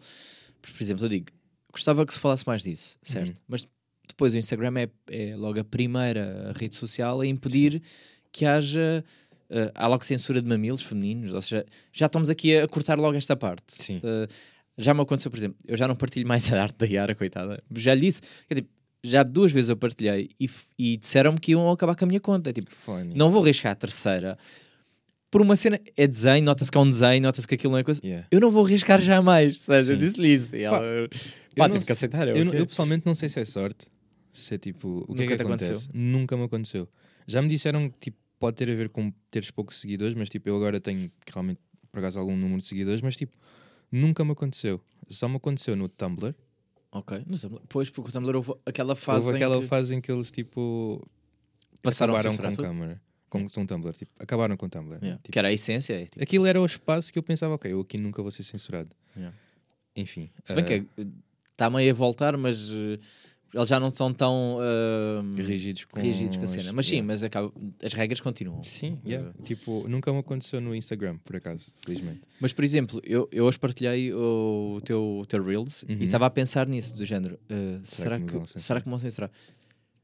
Por 0.62 0.82
exemplo, 0.84 1.06
eu 1.06 1.10
digo, 1.10 1.28
gostava 1.72 2.06
que 2.06 2.14
se 2.14 2.20
falasse 2.20 2.46
mais 2.46 2.64
disso, 2.64 2.98
certo? 3.02 3.30
Uhum. 3.30 3.36
Mas 3.48 3.68
depois 4.08 4.34
o 4.34 4.38
Instagram 4.38 4.74
é, 4.80 4.90
é 5.10 5.36
logo 5.36 5.60
a 5.60 5.64
primeira 5.64 6.54
rede 6.56 6.76
social 6.76 7.22
a 7.22 7.26
impedir 7.26 7.82
que 8.32 8.46
haja. 8.46 9.04
eh, 9.50 9.72
há 9.76 9.88
logo 9.88 10.06
censura 10.06 10.42
de 10.42 10.48
mamilos 10.48 10.82
femininos, 10.82 11.34
ou 11.34 11.42
seja, 11.42 11.66
já 11.92 12.06
estamos 12.06 12.30
aqui 12.30 12.58
a 12.58 12.68
cortar 12.68 12.98
logo 13.00 13.18
esta 13.18 13.36
parte. 13.36 13.64
Sim. 13.70 14.00
Eh, 14.04 14.28
já 14.78 14.94
me 14.94 15.02
aconteceu, 15.02 15.30
por 15.32 15.38
exemplo, 15.38 15.58
eu 15.68 15.76
já 15.78 15.88
não 15.88 15.96
partilho 15.96 16.28
mais 16.28 16.52
a 16.54 16.62
arte 16.62 16.78
da 16.78 16.86
Yara, 16.86 17.14
coitada. 17.16 17.62
Já 17.76 17.94
lhe 17.94 18.02
disse, 18.02 18.22
é 18.50 18.56
tipo, 18.56 18.70
já 19.04 19.24
duas 19.24 19.52
vezes 19.52 19.70
eu 19.70 19.76
partilhei 19.78 20.30
e, 20.40 20.50
e 20.78 20.96
disseram-me 20.98 21.40
que 21.40 21.52
iam 21.54 21.70
acabar 21.72 21.96
com 21.96 22.06
a 22.06 22.08
minha 22.08 22.20
conta. 22.20 22.50
É 22.50 22.54
tipo, 22.54 22.70
não 23.16 23.30
vou 23.32 23.42
arriscar 23.44 23.72
a 23.72 23.76
terceira 23.76 24.38
por 25.32 25.42
uma 25.42 25.56
cena. 25.56 25.80
É 25.98 26.06
desenho, 26.06 26.44
nota-se 26.46 26.70
que 26.72 26.78
é 26.78 26.82
um 26.82 26.90
desenho, 26.90 27.24
nota-se 27.24 27.48
que 27.48 27.56
aquilo 27.56 27.72
não 27.72 27.80
é 27.80 27.84
coisa. 27.84 28.00
Yeah. 28.04 28.28
Eu 28.30 28.40
não 28.42 28.52
vou 28.52 28.64
arriscar 28.66 29.02
jamais. 29.02 29.58
Ou 29.68 29.76
seja, 29.76 29.94
eu 29.94 29.98
disse-lhe 29.98 30.34
isso. 30.34 30.56
E 30.56 30.64
ela, 30.64 30.80
Pá, 30.80 30.88
pá, 31.58 31.66
Eu 31.66 31.70
tive 31.72 31.86
que 31.86 31.92
aceitar. 31.92 32.28
é 32.28 32.32
Eu, 32.32 32.46
não- 32.46 32.52
que 32.52 32.58
é. 32.58 32.62
eu 32.62 32.68
pessoalmente 32.68 33.06
não 33.06 33.16
sei 33.16 33.30
se 33.30 33.40
é 33.40 33.46
sorte, 33.46 33.88
se 34.32 34.54
é 34.54 34.58
tipo, 34.58 35.06
o 35.08 35.16
que 35.16 35.24
é 35.24 35.28
que 35.28 35.36
te 35.38 35.42
acontece? 35.42 35.72
aconteceu? 35.72 35.92
Nunca 35.94 36.38
me 36.38 36.44
aconteceu. 36.44 36.88
Já 37.26 37.42
me 37.42 37.48
disseram 37.50 37.90
que 37.90 37.98
tipo, 38.00 38.18
pode 38.40 38.58
ter 38.58 38.70
a 38.70 38.76
ver 38.76 38.90
com 38.90 39.12
teres 39.30 39.50
poucos 39.52 39.78
seguidores, 39.80 40.16
mas 40.16 40.30
tipo, 40.30 40.48
eu 40.50 40.56
agora 40.56 40.80
tenho 40.80 41.12
realmente, 41.32 41.60
por 41.92 42.00
acaso, 42.00 42.20
algum 42.20 42.36
número 42.36 42.60
de 42.62 42.68
seguidores, 42.68 43.02
mas 43.02 43.16
tipo, 43.16 43.34
nunca 43.92 44.24
me 44.26 44.32
aconteceu. 44.32 44.82
Só 45.10 45.28
me 45.30 45.36
aconteceu 45.38 45.76
no 45.76 45.88
Tumblr. 45.90 46.34
Ok. 46.92 47.24
No 47.28 47.38
Tumblr. 47.38 47.62
Pois, 47.70 47.90
porque 47.90 48.10
o 48.10 48.14
Tumblr 48.14 48.36
houve 48.36 48.54
aquela 48.66 48.96
fase 48.96 49.26
Houve 49.26 49.38
aquela 49.38 49.58
em 49.58 49.62
que 49.62 49.68
fase 49.68 49.96
em 49.96 50.02
que 50.02 50.12
eles 50.12 50.30
tipo 50.32 51.06
passaram 51.84 52.16
a 52.16 52.24
com 52.24 52.30
tudo. 52.38 52.58
câmara. 52.64 53.02
Com, 53.32 53.50
com 53.50 53.66
Tumblr, 53.66 53.94
tipo, 53.94 54.12
acabaram 54.20 54.56
com 54.58 54.68
Tumblr. 54.70 54.98
Yeah. 55.02 55.18
Tipo, 55.24 55.32
Que 55.32 55.40
era 55.40 55.48
a 55.48 55.54
essência. 55.54 55.94
É, 55.94 56.06
tipo, 56.06 56.22
Aquilo 56.22 56.46
era 56.46 56.62
o 56.62 56.66
espaço 56.66 57.12
que 57.12 57.18
eu 57.18 57.24
pensava, 57.24 57.56
ok, 57.56 57.72
eu 57.72 57.80
aqui 57.82 57.98
nunca 57.98 58.22
vou 58.22 58.30
ser 58.30 58.44
censurado. 58.44 58.90
Yeah. 59.16 59.36
Enfim. 59.96 60.30
se 60.44 60.54
bem 60.54 60.64
ah, 60.64 60.68
que 60.68 60.86
está 61.52 61.70
meio 61.70 61.90
a 61.92 61.94
voltar, 61.94 62.36
mas 62.38 62.70
eh, 62.72 63.00
eles 63.54 63.68
já 63.70 63.80
não 63.80 63.92
são 63.92 64.14
tão 64.14 64.58
eh, 64.62 65.42
rígidos 65.44 65.86
com, 65.86 66.00
rígidos 66.00 66.36
com 66.38 66.42
a 66.44 66.46
as- 66.46 66.52
cena. 66.52 66.74
Mas 66.74 66.86
sim, 66.88 66.96
yeah. 66.96 67.08
mas 67.08 67.24
acaba, 67.24 67.52
as 67.84 67.94
regras 67.94 68.20
continuam. 68.22 68.64
Sim. 68.64 69.00
Eh, 69.06 69.24
tipo, 69.44 69.88
nunca 69.88 70.12
me 70.12 70.20
aconteceu 70.20 70.60
no 70.62 70.76
Instagram, 70.76 71.18
por 71.24 71.36
acaso, 71.38 71.74
felizmente. 71.86 72.22
Mas, 72.40 72.52
por 72.54 72.64
exemplo, 72.66 73.02
eu, 73.04 73.28
eu 73.32 73.46
hoje 73.46 73.58
partilhei 73.60 74.14
o 74.14 74.82
teu, 74.84 75.20
o 75.22 75.26
teu 75.26 75.44
Reels 75.44 75.84
Uhum. 75.84 75.98
e 76.00 76.04
estava 76.04 76.26
a 76.26 76.30
pensar 76.30 76.68
nisso, 76.68 76.94
do 76.96 77.06
género. 77.06 77.36
uh, 77.50 77.80
será, 77.86 78.20
que 78.20 78.40
que, 78.40 78.60
será 78.62 78.82
que 78.82 78.88
me 78.88 78.92
vão 78.92 79.00
censurar? 79.00 79.32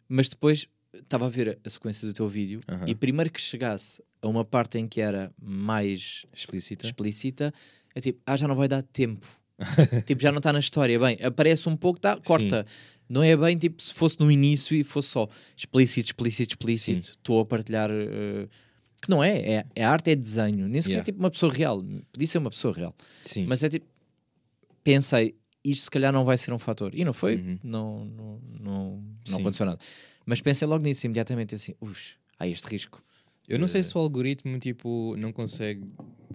Mas 0.10 0.30
depois 0.30 0.68
estava 1.02 1.26
a 1.26 1.30
ver 1.30 1.60
a 1.64 1.70
sequência 1.70 2.08
do 2.08 2.14
teu 2.14 2.28
vídeo 2.28 2.62
e 2.86 2.94
primeiro 2.96 3.32
que 3.32 3.40
chegasse 3.42 4.04
a 4.22 4.28
uma 4.28 4.44
parte 4.46 4.78
em 4.78 4.88
que 4.88 5.00
era 5.02 5.32
mais 5.42 6.26
Explícita. 6.34 6.86
explícita, 6.86 7.54
é 7.96 8.02
tipo, 8.02 8.20
ah, 8.26 8.36
já 8.36 8.48
não 8.48 8.56
vai 8.56 8.68
dar 8.68 8.82
tempo. 8.84 9.26
tipo, 10.06 10.22
já 10.22 10.32
não 10.32 10.38
está 10.38 10.54
na 10.54 10.60
história. 10.60 11.00
Bem, 11.00 11.18
aparece 11.24 11.68
um 11.68 11.76
pouco, 11.76 12.00
tá, 12.00 12.16
corta. 12.18 12.66
Não 13.10 13.24
é 13.24 13.36
bem 13.38 13.58
tipo 13.58 13.82
se 13.82 13.94
fosse 13.94 14.20
no 14.20 14.30
início 14.32 14.76
e 14.76 14.84
fosse 14.84 15.10
só 15.10 15.28
explícito, 15.56 16.08
explícito, 16.08 16.54
explícito. 16.54 17.10
Estou 17.12 17.40
a 17.40 17.46
partilhar. 17.46 17.90
uh, 17.90 18.48
que 19.02 19.10
não 19.10 19.24
é, 19.24 19.38
é, 19.40 19.66
é 19.76 19.84
arte, 19.86 20.10
é 20.12 20.16
desenho. 20.16 20.68
Nem 20.68 20.82
sequer 20.82 20.94
é 20.94 20.96
Yeah. 20.98 21.06
tipo 21.06 21.20
uma 21.20 21.30
pessoa 21.32 21.54
real. 21.54 21.84
Podia 22.12 22.28
ser 22.28 22.38
uma 22.40 22.50
pessoa 22.50 22.74
real. 22.74 22.96
Sim. 23.26 23.46
Mas 23.46 23.64
é 23.64 23.70
tipo, 23.70 23.86
pensei, 24.84 25.36
isto 25.64 25.84
se 25.84 25.92
calhar 25.92 26.12
não 26.12 26.26
vai 26.26 26.38
ser 26.38 26.52
um 26.54 26.60
fator. 26.60 26.94
E 26.94 27.04
não 27.06 27.14
foi, 27.14 27.36
Uhum. 27.36 27.60
não, 27.64 28.06
não, 28.06 28.42
não, 28.60 28.92
não 28.94 29.04
Sim. 29.26 29.40
aconteceu 29.42 29.66
nada. 29.66 29.80
Mas 30.28 30.42
pensei 30.42 30.68
logo 30.68 30.84
nisso 30.84 31.06
imediatamente, 31.08 31.56
assim, 31.56 31.74
ux, 31.82 32.16
há 32.38 32.46
este 32.48 32.68
risco. 32.68 33.02
Eu 33.48 33.58
não 33.58 33.68
sei 33.68 33.80
Eh, 33.80 33.84
se 33.84 33.98
o 33.98 34.02
algoritmo 34.02 34.60
tipo, 34.60 35.16
não 35.18 35.32
consegue 35.32 35.86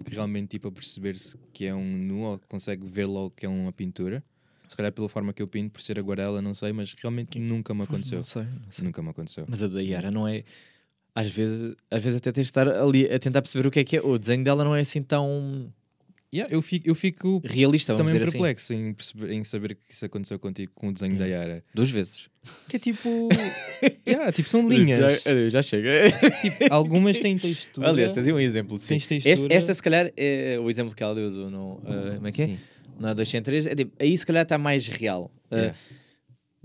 realmente 0.07 0.49
tipo, 0.49 0.71
perceber-se 0.71 1.37
que 1.53 1.65
é 1.65 1.75
um 1.75 1.95
nu 1.95 2.21
ou 2.23 2.39
consegue 2.49 2.85
ver 2.87 3.05
logo 3.05 3.29
que 3.37 3.45
é 3.45 3.49
uma 3.49 3.71
pintura. 3.71 4.23
Se 4.67 4.75
calhar 4.75 4.91
pela 4.91 5.07
forma 5.07 5.31
que 5.31 5.39
eu 5.43 5.47
pinto, 5.47 5.71
por 5.73 5.81
ser 5.83 5.99
aguarela, 5.99 6.41
não 6.41 6.55
sei, 6.55 6.73
mas 6.73 6.95
realmente 6.95 7.37
nunca 7.37 7.71
me 7.75 7.83
aconteceu. 7.83 8.17
Não 8.17 8.23
sei, 8.23 8.43
não 8.43 8.71
sei. 8.71 8.83
Nunca 8.85 9.03
me 9.03 9.09
aconteceu. 9.09 9.45
Mas 9.47 9.61
a 9.61 9.67
da 9.67 9.79
Yara 9.79 10.09
não 10.09 10.27
é. 10.27 10.43
Às 11.13 11.29
vezes, 11.29 11.75
às 11.91 12.01
vezes 12.01 12.17
até 12.17 12.31
tens 12.31 12.45
de 12.45 12.49
estar 12.49 12.67
ali 12.67 13.05
a 13.05 13.19
tentar 13.19 13.43
perceber 13.43 13.67
o 13.67 13.71
que 13.71 13.79
é 13.79 13.83
que 13.83 13.97
é. 13.97 14.01
O 14.01 14.17
desenho 14.17 14.43
dela 14.43 14.63
não 14.63 14.75
é 14.75 14.79
assim 14.81 15.03
tão 15.03 15.71
Yeah, 16.33 16.51
eu, 16.53 16.61
fico, 16.63 16.89
eu 16.89 16.95
fico 16.95 17.41
realista, 17.45 17.93
vamos 17.93 18.11
também 18.11 18.19
dizer 18.25 18.29
assim. 18.35 18.39
perplexo 18.43 18.73
em, 18.73 18.93
perceber- 18.93 19.31
em 19.33 19.43
saber 19.43 19.75
que 19.75 19.93
isso 19.93 20.03
aconteceu 20.03 20.39
contigo 20.39 20.71
com 20.73 20.87
o 20.87 20.91
desenho 20.91 21.15
da 21.15 21.25
Yara. 21.27 21.63
Duas 21.75 21.91
vezes. 21.91 22.27
Que 22.67 22.77
é 22.77 22.79
tipo. 22.79 23.29
yeah, 24.07 24.31
tipo, 24.31 24.49
são 24.49 24.67
linhas. 24.67 25.21
Já, 25.23 25.49
já 25.49 25.61
chega. 25.61 25.91
Tipo, 26.41 26.73
algumas 26.73 27.19
têm 27.19 27.37
textura. 27.37 27.87
Aliás, 27.87 28.13
tens 28.13 28.27
um 28.27 28.39
exemplo. 28.39 28.79
Sim. 28.79 28.87
Tens 28.95 29.05
textura. 29.07 29.33
Esta, 29.33 29.53
esta, 29.53 29.73
se 29.75 29.83
calhar, 29.83 30.11
é 30.17 30.57
o 30.59 30.69
exemplo 30.69 30.95
que 30.95 31.03
ela 31.03 31.13
deu 31.13 31.29
do. 31.31 31.49
No, 31.51 31.73
uh, 31.75 32.15
como 32.15 32.27
é 32.27 32.31
que 32.31 32.41
é? 32.41 32.45
Sim. 32.47 32.59
Na 32.99 33.13
203. 33.13 33.67
É 33.67 33.75
tipo, 33.75 33.91
aí 33.99 34.17
se 34.17 34.25
calhar 34.25 34.43
está 34.43 34.57
mais 34.57 34.87
real. 34.87 35.31
Uh, 35.51 35.55
Yeah. 35.55 35.77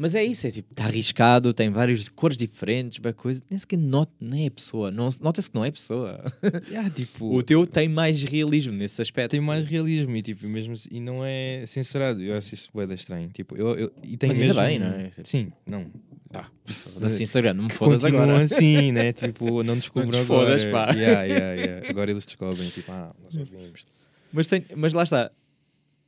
Mas 0.01 0.15
é 0.15 0.25
isso, 0.25 0.47
é 0.47 0.51
tipo, 0.53 0.73
está 0.73 0.85
arriscado, 0.85 1.53
tem 1.53 1.71
várias 1.71 2.09
cores 2.11 2.39
diferentes, 2.39 2.99
bem 2.99 3.13
coisa. 3.13 3.43
Nem 3.51 3.59
sequer 3.59 3.77
not, 3.81 4.09
nem 4.21 4.47
é 4.47 4.51
pessoa. 4.51 4.93
Não, 4.93 5.09
Nota-se 5.21 5.51
que 5.51 5.57
não 5.57 5.65
é 5.65 5.73
pessoa. 5.73 6.23
Yeah, 6.71 6.89
tipo, 6.89 7.35
O 7.35 7.43
teu 7.43 7.67
tem 7.67 7.89
mais 7.89 8.23
realismo 8.23 8.73
nesse 8.75 9.03
aspecto. 9.03 9.33
tem 9.33 9.41
mais 9.41 9.67
realismo 9.67 10.15
e, 10.17 10.23
tipo, 10.23 10.47
mesmo 10.47 10.75
assim- 10.75 10.89
e 10.93 11.01
não 11.01 11.25
é 11.25 11.65
censurado. 11.67 12.23
Eu 12.23 12.37
acho 12.37 12.55
isso 12.55 12.71
bué 12.73 12.85
estranho. 12.95 13.29
Tipo, 13.31 13.57
eu, 13.57 13.75
eu, 13.77 13.93
e 14.05 14.17
tem 14.17 14.29
Mas 14.29 14.39
ainda 14.39 14.55
mesmo... 14.55 14.69
bem, 14.69 14.79
não 14.79 14.87
é? 14.87 15.11
Sim, 15.25 15.53
não. 15.67 15.91
Pá, 16.33 16.49
foda-se 16.65 17.21
Instagram, 17.25 17.55
não 17.55 17.65
me 17.65 17.71
fodas 17.73 18.05
agora. 18.05 18.41
assim, 18.43 18.93
né? 18.93 19.13
Tipo, 19.13 19.65
não 19.65 19.75
descubram 19.77 20.21
agora. 20.21 20.25
fodas, 20.25 20.65
pá. 20.67 20.93
Yeah, 20.93 21.23
yeah, 21.25 21.53
yeah. 21.61 21.89
Agora 21.91 22.09
eles 22.09 22.25
descobrem, 22.25 22.69
tipo, 22.69 22.93
ah, 22.93 23.13
nós 23.21 23.37
ouvimos. 23.37 23.85
Mas, 24.33 24.47
tem, 24.47 24.65
mas 24.77 24.93
lá 24.93 25.03
está. 25.03 25.33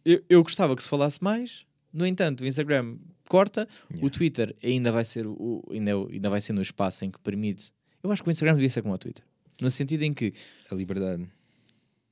Eu, 0.04 0.22
eu 0.28 0.42
gostava 0.44 0.76
que 0.76 0.82
se 0.84 0.88
falasse 0.88 1.22
mais. 1.24 1.66
No 1.92 2.06
entanto, 2.06 2.42
o 2.42 2.46
Instagram 2.46 2.96
corta. 3.30 3.66
O 3.88 3.94
Yeah. 3.94 4.10
Twitter 4.10 4.56
ainda 4.62 4.90
vai 4.90 5.04
ser 5.04 5.26
o, 5.26 5.62
ainda, 5.70 5.90
é 5.92 5.94
o- 5.94 6.08
ainda 6.10 6.28
vai 6.28 6.40
ser 6.40 6.52
no 6.52 6.60
espaço 6.60 7.04
em 7.04 7.10
que 7.10 7.18
permite. 7.20 7.72
Eu 8.02 8.10
acho 8.10 8.22
que 8.22 8.28
o 8.28 8.32
Instagram 8.32 8.54
devia 8.54 8.68
ser 8.70 8.82
como 8.82 8.94
o 8.94 8.98
Twitter. 8.98 9.24
No 9.60 9.70
sentido 9.70 10.02
em 10.02 10.12
que 10.12 10.32
A 10.70 10.74
liberdade. 10.74 11.28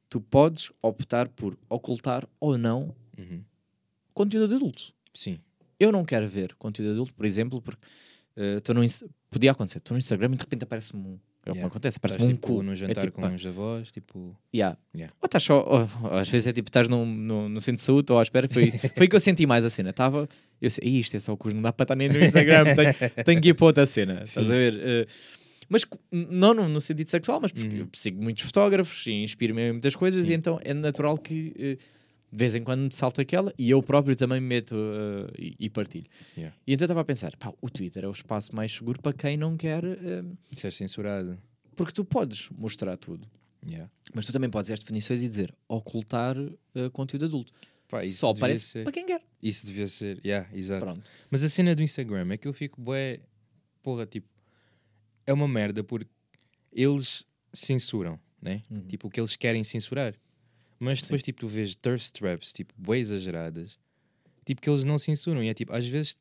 tu 0.08 0.20
podes 0.20 0.70
optar 0.80 1.28
por 1.28 1.58
ocultar 1.68 2.26
ou 2.38 2.56
não 2.56 2.94
Uhum. 3.18 3.42
conteúdo 4.14 4.48
de 4.48 4.54
adulto. 4.54 4.92
Sim. 5.12 5.38
Eu 5.80 5.90
não 5.92 6.04
quero 6.04 6.28
ver 6.28 6.54
conteúdo 6.56 6.88
de 6.90 6.94
adulto, 6.94 7.14
por 7.14 7.24
exemplo, 7.26 7.60
porque 7.62 7.84
estou 8.58 8.74
no 8.74 8.82
podia 9.30 9.50
acontecer, 9.52 9.78
estou 9.78 9.94
no 9.94 9.98
Instagram 9.98 10.32
e 10.32 10.36
de 10.36 10.42
repente 10.42 10.62
aparece-me 10.64 11.02
um. 11.02 11.18
É 11.48 11.52
o 11.52 11.54
que 11.54 11.58
Yeah. 11.58 11.66
acontece, 11.68 11.96
Estás 11.98 12.12
aparece-me 12.14 12.32
um 12.34 12.36
tipo, 12.36 12.46
cu. 12.56 12.62
no 12.62 12.72
É 12.72 12.76
jantar 12.76 13.00
tipo, 13.04 13.12
com 13.14 13.22
pá, 13.22 13.30
os 13.34 13.46
avós, 13.46 13.90
tipo. 13.92 14.36
yeah. 14.54 14.76
Yeah. 14.94 15.14
Ou 15.20 15.26
estás 15.26 15.42
só, 15.44 15.64
ou- 16.02 16.10
às 16.18 16.28
vezes 16.28 16.46
é 16.46 16.52
tipo, 16.52 16.68
estás 16.68 16.88
num- 16.88 17.06
no, 17.06 17.48
no 17.48 17.60
centro 17.60 17.78
de 17.78 17.82
saúde 17.84 18.12
ou 18.12 18.18
à 18.18 18.22
espera. 18.22 18.48
Foi, 18.48 18.70
foi 18.70 19.06
o 19.06 19.08
que 19.10 19.16
eu 19.16 19.20
senti 19.20 19.46
mais 19.46 19.64
a 19.64 19.70
cena. 19.70 19.90
Estava, 19.90 20.28
eu 20.60 20.70
sei, 20.70 20.86
"Ih, 20.88 21.00
isto 21.00 21.16
é 21.16 21.20
só 21.20 21.32
o 21.32 21.36
curso, 21.36 21.56
não 21.56 21.62
dá 21.62 21.72
para 21.72 21.84
estar 21.84 21.96
nem 21.96 22.08
no 22.08 22.18
Instagram, 22.22 22.64
tenho, 22.76 23.24
tenho 23.24 23.40
que 23.40 23.48
ir 23.48 23.54
para 23.54 23.66
outra 23.66 23.86
cena. 23.86 24.22
Estás 24.24 24.46
a 24.50 24.54
ver? 24.54 24.74
Eh, 24.78 25.06
mas 25.68 25.84
cu- 25.84 25.98
não 26.10 26.54
no, 26.54 26.68
no 26.68 26.80
sentido 26.80 27.08
sexual, 27.08 27.40
mas 27.42 27.52
porque 27.52 27.66
Uhum. 27.68 27.80
eu 27.80 27.88
sigo 27.94 28.22
muitos 28.22 28.44
fotógrafos 28.44 29.06
e 29.06 29.12
inspiro-me 29.22 29.62
em 29.68 29.72
muitas 29.72 29.94
coisas, 29.96 30.28
e 30.28 30.32
então 30.34 30.58
é 30.64 30.72
natural 30.74 31.16
que 31.18 31.52
eh, 31.58 31.76
de 32.30 32.36
vez 32.38 32.54
em 32.54 32.62
quando 32.62 32.80
me 32.82 32.92
salta 32.92 33.22
aquela 33.22 33.52
e 33.58 33.70
eu 33.70 33.82
próprio 33.82 34.14
também 34.14 34.40
me 34.40 34.46
meto 34.46 34.74
eh, 34.76 35.32
e, 35.38 35.56
e 35.60 35.70
partilho. 35.70 36.06
Yeah. 36.36 36.54
E 36.66 36.72
então 36.74 36.84
eu 36.84 36.86
estava 36.86 37.00
a 37.00 37.04
pensar, 37.04 37.36
pá, 37.36 37.52
o 37.60 37.70
Twitter 37.70 38.04
é 38.04 38.08
o 38.08 38.12
espaço 38.12 38.54
mais 38.54 38.72
seguro 38.72 39.00
para 39.00 39.12
quem 39.12 39.36
não 39.36 39.56
quer, 39.56 39.82
eh, 39.84 40.24
Isso 40.54 40.66
é 40.66 40.70
censurado. 40.70 41.38
porque 41.74 41.92
tu 41.92 42.04
podes 42.04 42.48
mostrar 42.50 42.96
tudo. 42.96 43.26
Yeah. 43.66 43.90
Mas 44.14 44.26
tu 44.26 44.32
também 44.32 44.48
podes 44.50 44.70
as 44.70 44.80
definições 44.80 45.22
e 45.22 45.28
dizer 45.28 45.54
ocultar 45.66 46.36
eh, 46.74 46.88
conteúdo 46.92 47.24
adulto. 47.24 47.52
Pá, 47.88 48.04
Só 48.06 48.30
aparece 48.30 48.64
ser- 48.66 48.82
para 48.84 48.92
quem 48.92 49.06
quer. 49.06 49.22
Isso 49.42 49.64
devia 49.66 49.86
ser. 49.86 50.20
Yeah, 50.24 50.46
exato. 50.54 50.84
Pronto. 50.84 51.10
Mas 51.30 51.42
a 51.42 51.48
cena 51.48 51.74
do 51.74 51.82
Instagram 51.82 52.30
é 52.32 52.36
que 52.36 52.46
eu 52.46 52.52
fico 52.52 52.78
bué. 52.80 53.20
Porra, 53.82 54.04
tipo. 54.04 54.28
É 55.26 55.32
uma 55.32 55.48
merda 55.48 55.82
porque 55.82 56.06
eles 56.72 57.24
censuram, 57.52 58.20
né? 58.42 58.60
Uhum. 58.70 58.82
Tipo, 58.82 59.08
o 59.08 59.10
que 59.10 59.18
eles 59.18 59.36
querem 59.36 59.64
censurar. 59.64 60.14
Mas 60.80 61.02
depois, 61.02 61.22
tipo, 61.22 61.40
tu 61.40 61.48
vês 61.48 61.74
thirst 61.74 62.12
traps, 62.14 62.52
tipo, 62.52 62.72
bué 62.76 62.98
exageradas. 62.98 63.78
Tipo, 64.44 64.60
que 64.62 64.70
eles 64.70 64.84
não 64.84 64.98
censuram. 64.98 65.42
E 65.42 65.48
é 65.48 65.54
tipo, 65.54 65.72
às 65.74 65.86
vezes. 65.86 66.16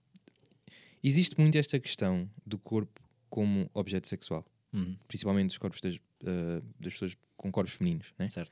Existe 1.04 1.40
muito 1.40 1.56
esta 1.58 1.80
questão 1.80 2.30
do 2.46 2.58
corpo 2.58 3.02
como 3.30 3.70
objeto 3.74 4.08
sexual. 4.08 4.44
Uhum. 4.74 4.98
Principalmente 5.08 5.50
dos 5.50 5.58
corpos 5.58 5.80
das, 5.80 5.96
ah, 6.26 6.62
das 6.80 6.94
pessoas 6.94 7.16
com 7.38 7.52
corpos 7.52 7.74
femininos, 7.76 8.14
né? 8.18 8.30
Certo. 8.30 8.52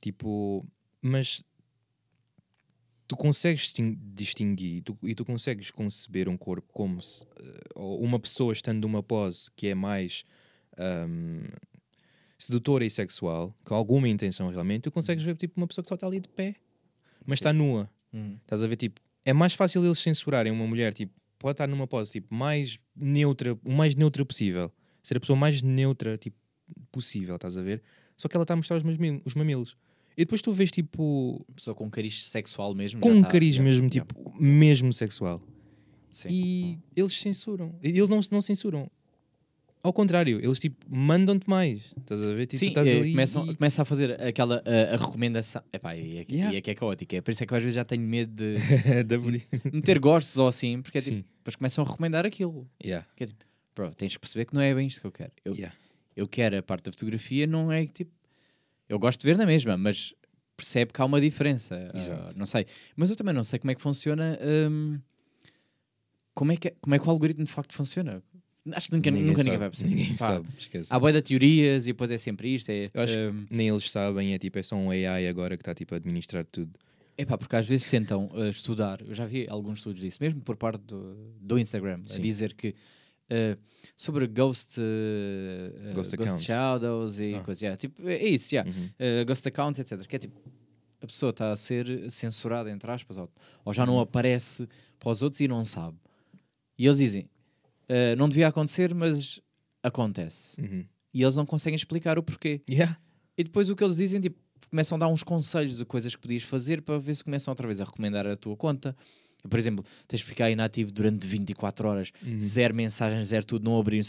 Tipo, 0.00 0.64
mas 1.02 1.42
tu 3.08 3.16
consegues 3.16 3.62
distin- 3.64 3.98
distinguir 4.14 4.82
tu- 4.82 4.96
e 5.02 5.14
tu 5.14 5.24
consegues 5.24 5.70
conceber 5.70 6.28
um 6.28 6.36
corpo 6.36 6.72
como 6.72 7.02
se, 7.02 7.24
ou 7.74 8.00
uma 8.02 8.18
pessoa 8.20 8.52
estando 8.52 8.80
numa 8.82 9.02
pose 9.02 9.50
que 9.56 9.66
é 9.68 9.74
mais 9.74 10.24
ahm, 10.78 11.44
sedutora 12.46 12.84
e 12.84 12.90
sexual, 12.90 13.54
com 13.64 13.74
alguma 13.74 14.08
intenção 14.08 14.48
realmente, 14.50 14.82
tu 14.82 14.90
consegues 14.92 15.24
ver 15.24 15.36
tipo 15.36 15.54
uma 15.60 15.66
pessoa 15.66 15.82
que 15.82 15.88
só 15.88 15.94
está 15.94 16.06
ali 16.06 16.20
de 16.20 16.28
pé, 16.28 16.54
mas 17.26 17.36
está 17.38 17.52
nua. 17.52 17.90
Uhum. 18.12 18.38
Estás 18.42 18.62
a 18.62 18.66
ver? 18.66 18.76
Tipo, 18.76 19.00
é 19.24 19.32
mais 19.32 19.54
fácil 19.54 19.84
eles 19.84 19.98
censurarem 19.98 20.52
uma 20.52 20.66
mulher, 20.66 20.92
tipo, 20.94 21.12
pode 21.38 21.52
estar 21.54 21.66
numa 21.66 21.86
pose 21.86 22.12
tipo, 22.12 22.34
mais 22.34 22.78
neutra, 22.94 23.58
o 23.64 23.72
mais 23.72 23.94
neutra 23.94 24.24
possível, 24.24 24.70
ser 25.02 25.16
a 25.16 25.20
pessoa 25.20 25.36
mais 25.36 25.62
neutra 25.62 26.16
tipo, 26.16 26.36
possível, 26.92 27.36
estás 27.36 27.56
a 27.56 27.62
ver? 27.62 27.82
Só 28.16 28.28
que 28.28 28.36
ela 28.36 28.44
está 28.44 28.54
a 28.54 28.56
mostrar 28.56 28.76
os, 28.76 28.82
mamil- 28.84 29.20
os 29.24 29.34
mamilos. 29.34 29.76
E 30.16 30.24
depois 30.24 30.40
tu 30.40 30.52
vês 30.52 30.70
tipo 30.70 31.44
Pessoa 31.56 31.74
com 31.74 31.90
cariz 31.90 32.28
sexual 32.28 32.72
mesmo. 32.74 33.00
com 33.00 33.10
já 33.10 33.16
um 33.18 33.22
tá- 33.22 33.28
cariz 33.28 33.56
já- 33.56 33.62
mesmo, 33.62 33.86
já. 33.92 34.00
tipo, 34.04 34.34
mesmo 34.40 34.92
sexual. 34.92 35.42
Sim. 36.12 36.28
E 36.30 36.78
eles 36.94 37.12
censuram. 37.20 37.74
E 37.82 37.88
Eles 37.88 38.08
não, 38.08 38.20
não 38.30 38.40
censuram. 38.40 38.88
Ao 39.84 39.92
contrário, 39.92 40.40
eles 40.42 40.58
tipo 40.58 40.76
mandam-te 40.88 41.48
mais. 41.48 41.92
Estás 42.00 42.20
a 42.22 42.26
ver? 42.32 42.46
Tipo, 42.46 42.58
Sim, 42.58 42.68
estás 42.68 42.88
eh, 42.88 42.96
ali 42.96 43.10
começam, 43.12 43.46
e- 43.50 43.54
começa 43.54 43.82
a 43.82 43.84
fazer 43.84 44.20
aquela 44.20 44.62
a, 44.64 44.94
a 44.94 44.96
recomendação. 44.96 45.62
Epá, 45.70 45.94
e, 45.94 46.18
é, 46.20 46.26
Yeah. 46.28 46.54
e 46.54 46.56
é 46.56 46.60
que 46.62 46.70
é 46.70 46.74
caótico. 46.74 47.14
É 47.14 47.20
por 47.20 47.30
isso 47.30 47.42
é 47.44 47.46
que 47.46 47.52
eu 47.52 47.56
às 47.58 47.62
vezes 47.62 47.74
já 47.74 47.84
tenho 47.84 48.02
medo 48.02 48.32
de 49.06 49.18
buri- 49.18 49.46
meter 49.70 49.98
gostos 49.98 50.38
ou 50.38 50.48
assim, 50.48 50.80
porque 50.80 50.96
é 50.96 51.00
tipo, 51.02 51.16
Sim. 51.18 51.24
depois 51.36 51.54
começam 51.54 51.84
a 51.84 51.86
recomendar 51.88 52.24
aquilo. 52.24 52.66
Yeah. 52.82 53.06
Que 53.14 53.24
é 53.24 53.26
tipo, 53.26 53.44
bro, 53.76 53.94
tens 53.94 54.14
que 54.14 54.18
perceber 54.20 54.46
que 54.46 54.54
não 54.54 54.62
é 54.62 54.74
bem 54.74 54.86
isto 54.88 55.02
que 55.02 55.06
eu 55.06 55.12
quero. 55.12 55.32
Eu, 55.44 55.52
Yeah. 55.54 55.76
eu 56.16 56.26
quero 56.26 56.56
a 56.58 56.62
parte 56.62 56.84
da 56.86 56.90
fotografia, 56.90 57.46
não 57.46 57.70
é 57.70 57.84
que 57.84 57.92
tipo. 57.92 58.10
Eu 58.88 58.98
gosto 58.98 59.20
de 59.20 59.26
ver 59.26 59.36
na 59.36 59.44
mesma, 59.44 59.76
mas 59.76 60.14
percebe 60.56 60.92
que 60.94 61.02
há 61.02 61.04
uma 61.04 61.20
diferença. 61.20 61.90
Exato. 61.94 62.38
não 62.38 62.46
sei. 62.46 62.64
Mas 62.96 63.10
eu 63.10 63.16
também 63.16 63.34
não 63.34 63.44
sei 63.44 63.58
como 63.58 63.70
é 63.70 63.74
que 63.74 63.82
funciona. 63.82 64.38
hum, 64.70 64.98
como, 66.34 66.52
é 66.52 66.56
que, 66.56 66.70
como 66.80 66.94
é 66.94 66.98
que 66.98 67.06
o 67.06 67.10
algoritmo 67.10 67.44
de 67.44 67.52
facto 67.52 67.74
funciona? 67.74 68.22
Acho 68.72 68.88
que 68.88 68.96
nunca 68.96 69.10
ninguém, 69.10 69.26
nunca 69.28 69.42
ninguém 69.42 69.58
vai 69.58 69.68
perceber. 69.70 69.90
Ninguém 69.90 70.16
Pá, 70.16 70.26
sabe, 70.26 70.48
esquece. 70.58 70.92
Há 70.92 70.98
boia 70.98 71.12
de 71.14 71.22
teorias 71.22 71.84
e 71.86 71.92
depois 71.92 72.10
é 72.10 72.16
sempre 72.18 72.54
isto. 72.54 72.70
É, 72.70 72.88
Eu 72.94 73.02
acho 73.02 73.12
que 73.14 73.26
hum, 73.26 73.46
Nem 73.50 73.68
eles 73.68 73.90
sabem, 73.90 74.32
é 74.34 74.38
tipo, 74.38 74.58
é 74.58 74.62
só 74.62 74.74
um 74.76 74.90
AI 74.90 75.28
agora 75.28 75.56
que 75.56 75.60
está 75.62 75.74
tipo 75.74 75.94
a 75.94 75.98
administrar 75.98 76.46
tudo. 76.46 76.72
Epá, 77.16 77.36
porque 77.38 77.54
às 77.54 77.66
vezes 77.66 77.86
tentam 77.86 78.26
uh, 78.32 78.48
estudar, 78.48 79.00
eu 79.02 79.14
já 79.14 79.24
vi 79.26 79.46
alguns 79.48 79.78
estudos 79.78 80.00
disso, 80.00 80.18
mesmo 80.20 80.40
por 80.40 80.56
parte 80.56 80.80
do, 80.82 81.14
do 81.40 81.58
Instagram, 81.58 82.00
a 82.04 82.08
Sim. 82.08 82.20
dizer 82.22 82.54
que 82.54 82.70
uh, 83.30 83.56
sobre 83.94 84.26
ghost, 84.26 84.80
uh, 84.80 84.82
uh, 84.82 85.94
Ghost 85.94 85.94
ghost, 85.94 86.22
accounts. 86.22 86.44
shadows 86.44 87.20
e 87.20 87.34
Ah. 87.34 87.40
coisas, 87.42 87.62
yeah, 87.62 87.76
tipo, 87.78 88.08
é 88.08 88.24
isso, 88.26 88.52
yeah. 88.54 88.68
Uhum. 88.68 88.86
Uh, 89.22 89.24
ghost 89.26 89.46
accounts, 89.46 89.78
etc. 89.78 90.04
Que 90.06 90.16
é 90.16 90.18
tipo, 90.18 90.40
a 91.02 91.06
pessoa 91.06 91.30
está 91.30 91.52
a 91.52 91.56
ser 91.56 92.10
censurada, 92.10 92.70
entre 92.70 92.90
aspas, 92.90 93.16
ou, 93.18 93.30
ou 93.64 93.72
já 93.74 93.82
Uhum. 93.82 93.88
não 93.92 94.00
aparece 94.00 94.66
para 94.98 95.10
os 95.10 95.22
outros 95.22 95.40
e 95.40 95.46
não 95.46 95.64
sabe. 95.64 95.96
E 96.76 96.86
eles 96.86 96.98
dizem, 96.98 97.28
uh, 97.88 98.16
não 98.16 98.28
devia 98.28 98.48
acontecer, 98.48 98.94
mas 98.94 99.40
acontece. 99.82 100.60
Uhum. 100.60 100.84
E 101.12 101.22
eles 101.22 101.36
não 101.36 101.46
conseguem 101.46 101.76
explicar 101.76 102.18
o 102.18 102.22
porquê. 102.22 102.60
Yeah. 102.68 102.98
E 103.36 103.44
depois 103.44 103.70
o 103.70 103.76
que 103.76 103.84
eles 103.84 103.96
dizem, 103.96 104.20
tipo, 104.20 104.36
começam 104.70 104.96
a 104.96 104.98
dar 105.00 105.08
uns 105.08 105.22
conselhos 105.22 105.76
de 105.76 105.84
coisas 105.84 106.14
que 106.16 106.20
podias 106.22 106.42
fazer 106.42 106.82
para 106.82 106.98
ver 106.98 107.14
se 107.14 107.22
começam 107.22 107.52
outra 107.52 107.66
vez 107.66 107.80
a 107.80 107.84
recomendar 107.84 108.26
a 108.26 108.36
tua 108.36 108.56
conta. 108.56 108.96
Por 109.48 109.58
exemplo, 109.58 109.84
tens 110.08 110.20
de 110.20 110.24
ficar 110.24 110.50
inativo 110.50 110.90
durante 110.90 111.26
24 111.26 111.86
horas, 111.88 112.10
Uhum. 112.24 112.38
zero 112.38 112.74
mensagens, 112.74 113.28
zero 113.28 113.44
tudo, 113.44 113.64
não 113.64 113.78
abrir. 113.78 114.02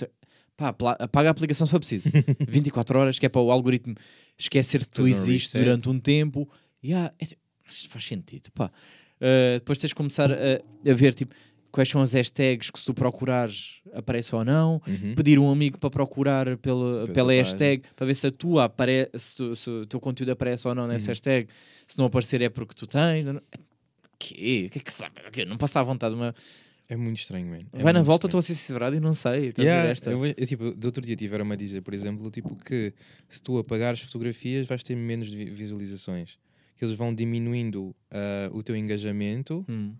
Pá, 0.55 0.69
apaga 0.99 1.29
a 1.29 1.31
aplicação 1.31 1.67
se 1.67 1.71
for 1.71 1.79
preciso. 1.79 2.09
24 2.47 2.97
horas, 2.97 3.19
que 3.19 3.25
é 3.25 3.29
para 3.29 3.41
o 3.41 3.51
algoritmo 3.51 3.95
esquecer 4.37 4.79
que 4.85 4.89
tu 4.89 5.07
existes 5.07 5.51
durante 5.51 5.89
um 5.89 5.99
tempo. 5.99 6.49
Yeah, 6.83 7.13
é 7.19 7.25
isto 7.69 7.89
faz 7.89 8.05
sentido, 8.05 8.49
pá. 8.53 8.71
Uh, 9.17 9.55
depois 9.59 9.79
tens 9.79 9.89
de 9.89 9.95
começar 9.95 10.31
a, 10.31 10.35
a 10.35 10.93
ver, 10.93 11.13
tipo, 11.13 11.33
quais 11.75 11.89
são 11.89 12.01
as 12.01 12.13
hashtags 12.13 12.69
que 12.71 12.79
se 12.79 12.85
tu 12.85 12.93
procurares 12.93 13.81
aparece 13.93 14.33
ou 14.35 14.43
não 14.45 14.81
Uhum. 14.87 15.13
pedir 15.15 15.37
um 15.37 15.51
amigo 15.51 15.77
para 15.77 15.89
procurar 15.89 16.45
pela, 16.57 17.03
Pela 17.03 17.07
pela 17.13 17.27
página. 17.27 17.43
hashtag 17.43 17.83
para 17.95 18.05
ver 18.07 18.13
se 18.15 18.27
a 18.27 18.31
tua 18.31 18.63
apare 18.65 19.09
se, 19.13 19.35
tu- 19.35 19.55
se 19.55 19.69
o 19.69 19.85
teu 19.85 19.99
conteúdo 19.99 20.29
aparece 20.31 20.67
ou 20.67 20.73
não 20.73 20.87
nessa 20.87 21.05
Uhum. 21.07 21.11
hashtag. 21.11 21.47
Se 21.87 21.97
não 21.97 22.05
aparecer 22.05 22.41
é 22.41 22.49
porque 22.49 22.73
tu 22.73 22.87
tens. 22.87 23.25
Não- 23.25 23.41
Que? 24.17 24.67
O 24.67 24.69
que 24.69 24.79
é 24.79 24.81
que 24.81 24.93
sabe? 24.93 25.15
O 25.27 25.31
quê? 25.31 25.43
Não 25.45 25.57
posso 25.57 25.71
estar 25.71 25.81
à 25.81 25.83
vontade. 25.83 26.15
Uma... 26.15 26.33
É 26.87 26.95
muito 26.95 27.19
estranho, 27.19 27.47
man. 27.47 27.59
É 27.73 27.83
Vai 27.83 27.91
na 27.91 28.01
volta, 28.01 28.27
estou 28.27 28.39
a 28.39 28.41
ser 28.41 28.53
censurado 28.55 28.95
e 28.95 28.99
não 28.99 29.11
sei. 29.13 29.51
Ver 29.51 29.61
Yeah, 29.63 29.89
esta? 29.89 30.09
eu, 30.11 30.25
eu, 30.25 30.33
tipo, 30.47 30.71
do 30.73 30.85
outro 30.85 31.01
dia 31.03 31.15
tiveram-me 31.15 31.51
a 31.53 31.55
dizer, 31.57 31.81
por 31.81 31.93
exemplo, 31.93 32.29
tipo, 32.31 32.55
que 32.63 32.93
se 33.27 33.41
tu 33.41 33.57
apagares 33.57 33.99
fotografias 34.01 34.65
vais 34.67 34.81
ter 34.83 34.95
menos 34.95 35.27
vi- 35.27 35.49
visualizações. 35.49 36.37
Que 36.77 36.85
eles 36.85 36.95
vão 36.95 37.13
diminuindo 37.13 37.93
ah, 38.11 38.49
o 38.53 38.61
teu 38.63 38.75
engajamento 38.75 39.65
Hum. 39.67 39.93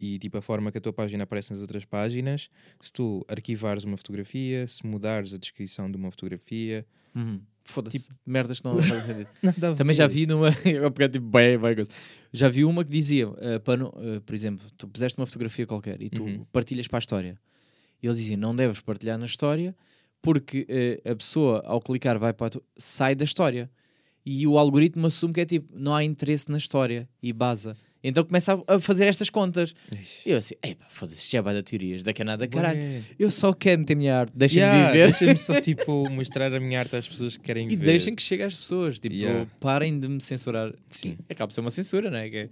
E 0.00 0.18
tipo 0.18 0.38
a 0.38 0.42
forma 0.42 0.72
que 0.72 0.78
a 0.78 0.80
tua 0.80 0.92
página 0.92 1.24
aparece 1.24 1.50
nas 1.52 1.60
outras 1.60 1.84
páginas. 1.84 2.48
Se 2.80 2.92
tu 2.92 3.24
arquivares 3.28 3.84
uma 3.84 3.96
fotografia, 3.96 4.66
se 4.66 4.86
mudares 4.86 5.34
a 5.34 5.38
descrição 5.38 5.90
de 5.90 5.96
uma 5.96 6.10
fotografia. 6.10 6.86
Uhum. 7.14 7.40
Foda-se. 7.64 8.08
Merdas 8.26 8.60
que 8.60 8.64
não 8.66 8.78
fazem 8.80 9.26
sentido. 9.26 9.76
Também 9.76 9.94
já 9.94 10.06
vi 10.06 10.26
numa. 10.26 10.48
eu 10.64 10.90
pegar 10.90 11.08
tipo 11.10 11.26
bem, 11.26 11.58
bem 11.58 11.74
coisa. 11.74 11.90
Já 12.32 12.48
vi 12.48 12.64
uma 12.64 12.82
que 12.84 12.90
dizia, 12.90 13.28
eh, 13.38 13.58
para 13.58 13.82
eh, 13.84 14.20
por 14.24 14.34
exemplo, 14.34 14.64
tu 14.78 14.88
puseste 14.88 15.18
uma 15.20 15.26
fotografia 15.26 15.66
qualquer 15.66 16.00
e 16.00 16.08
tu 16.08 16.22
Uhum. 16.24 16.44
partilhas 16.52 16.88
para 16.88 16.98
a 16.98 17.00
história. 17.00 17.38
E 18.02 18.06
eles 18.06 18.16
diziam, 18.18 18.38
não 18.40 18.56
deves 18.56 18.80
partilhar 18.80 19.18
na 19.18 19.26
história 19.26 19.76
porque 20.22 20.66
eh, 20.68 21.00
a 21.10 21.14
pessoa, 21.14 21.62
ao 21.66 21.80
clicar, 21.80 22.18
vai 22.18 22.32
para 22.32 22.46
a 22.46 22.50
tu- 22.50 22.62
sai 22.76 23.14
da 23.14 23.24
história. 23.24 23.70
E 24.24 24.46
o 24.46 24.58
algoritmo 24.58 25.06
assume 25.06 25.32
que 25.34 25.40
é 25.40 25.46
tipo, 25.46 25.68
não 25.78 25.94
há 25.94 26.04
interesse 26.04 26.50
na 26.50 26.58
história 26.58 27.08
e 27.22 27.32
baza. 27.32 27.76
Então 28.02 28.24
começa 28.24 28.54
a, 28.66 28.74
a 28.76 28.80
fazer 28.80 29.06
estas 29.06 29.28
contas. 29.28 29.74
Ixi. 29.98 30.28
E 30.28 30.32
eu 30.32 30.38
assim, 30.38 30.54
epá, 30.62 30.86
foda-se, 30.88 31.30
já 31.30 31.42
vai 31.42 31.54
dar 31.54 31.62
teorias, 31.62 32.02
daqui 32.02 32.22
a 32.22 32.24
nada, 32.24 32.48
caralho. 32.48 32.78
Bué. 32.78 33.02
Eu 33.18 33.30
só 33.30 33.52
quero 33.52 33.80
meter 33.80 33.92
a 33.92 33.96
minha 33.96 34.16
arte, 34.20 34.32
deixem-me 34.34 34.62
Yeah, 34.66 34.92
viver. 34.92 35.06
Deixa-me 35.10 35.36
só 35.38 35.60
tipo 35.62 36.10
mostrar 36.10 36.52
a 36.54 36.58
minha 36.60 36.78
arte 36.78 36.96
às 36.96 37.06
pessoas 37.06 37.36
que 37.36 37.44
querem 37.44 37.66
E 37.70 37.76
ver. 37.76 37.84
deixem 37.84 38.14
que 38.14 38.22
chegue 38.22 38.42
às 38.42 38.56
pessoas. 38.56 38.98
Tipo, 38.98 39.14
Yeah. 39.14 39.46
parem 39.60 39.98
de 40.00 40.08
me 40.08 40.20
censurar. 40.20 40.72
Sim. 40.90 41.16
Que 41.26 41.32
Acaba 41.32 41.48
por 41.48 41.54
ser 41.54 41.60
uma 41.60 41.70
censura? 41.70 42.10
Que 42.30 42.36
é- 42.36 42.48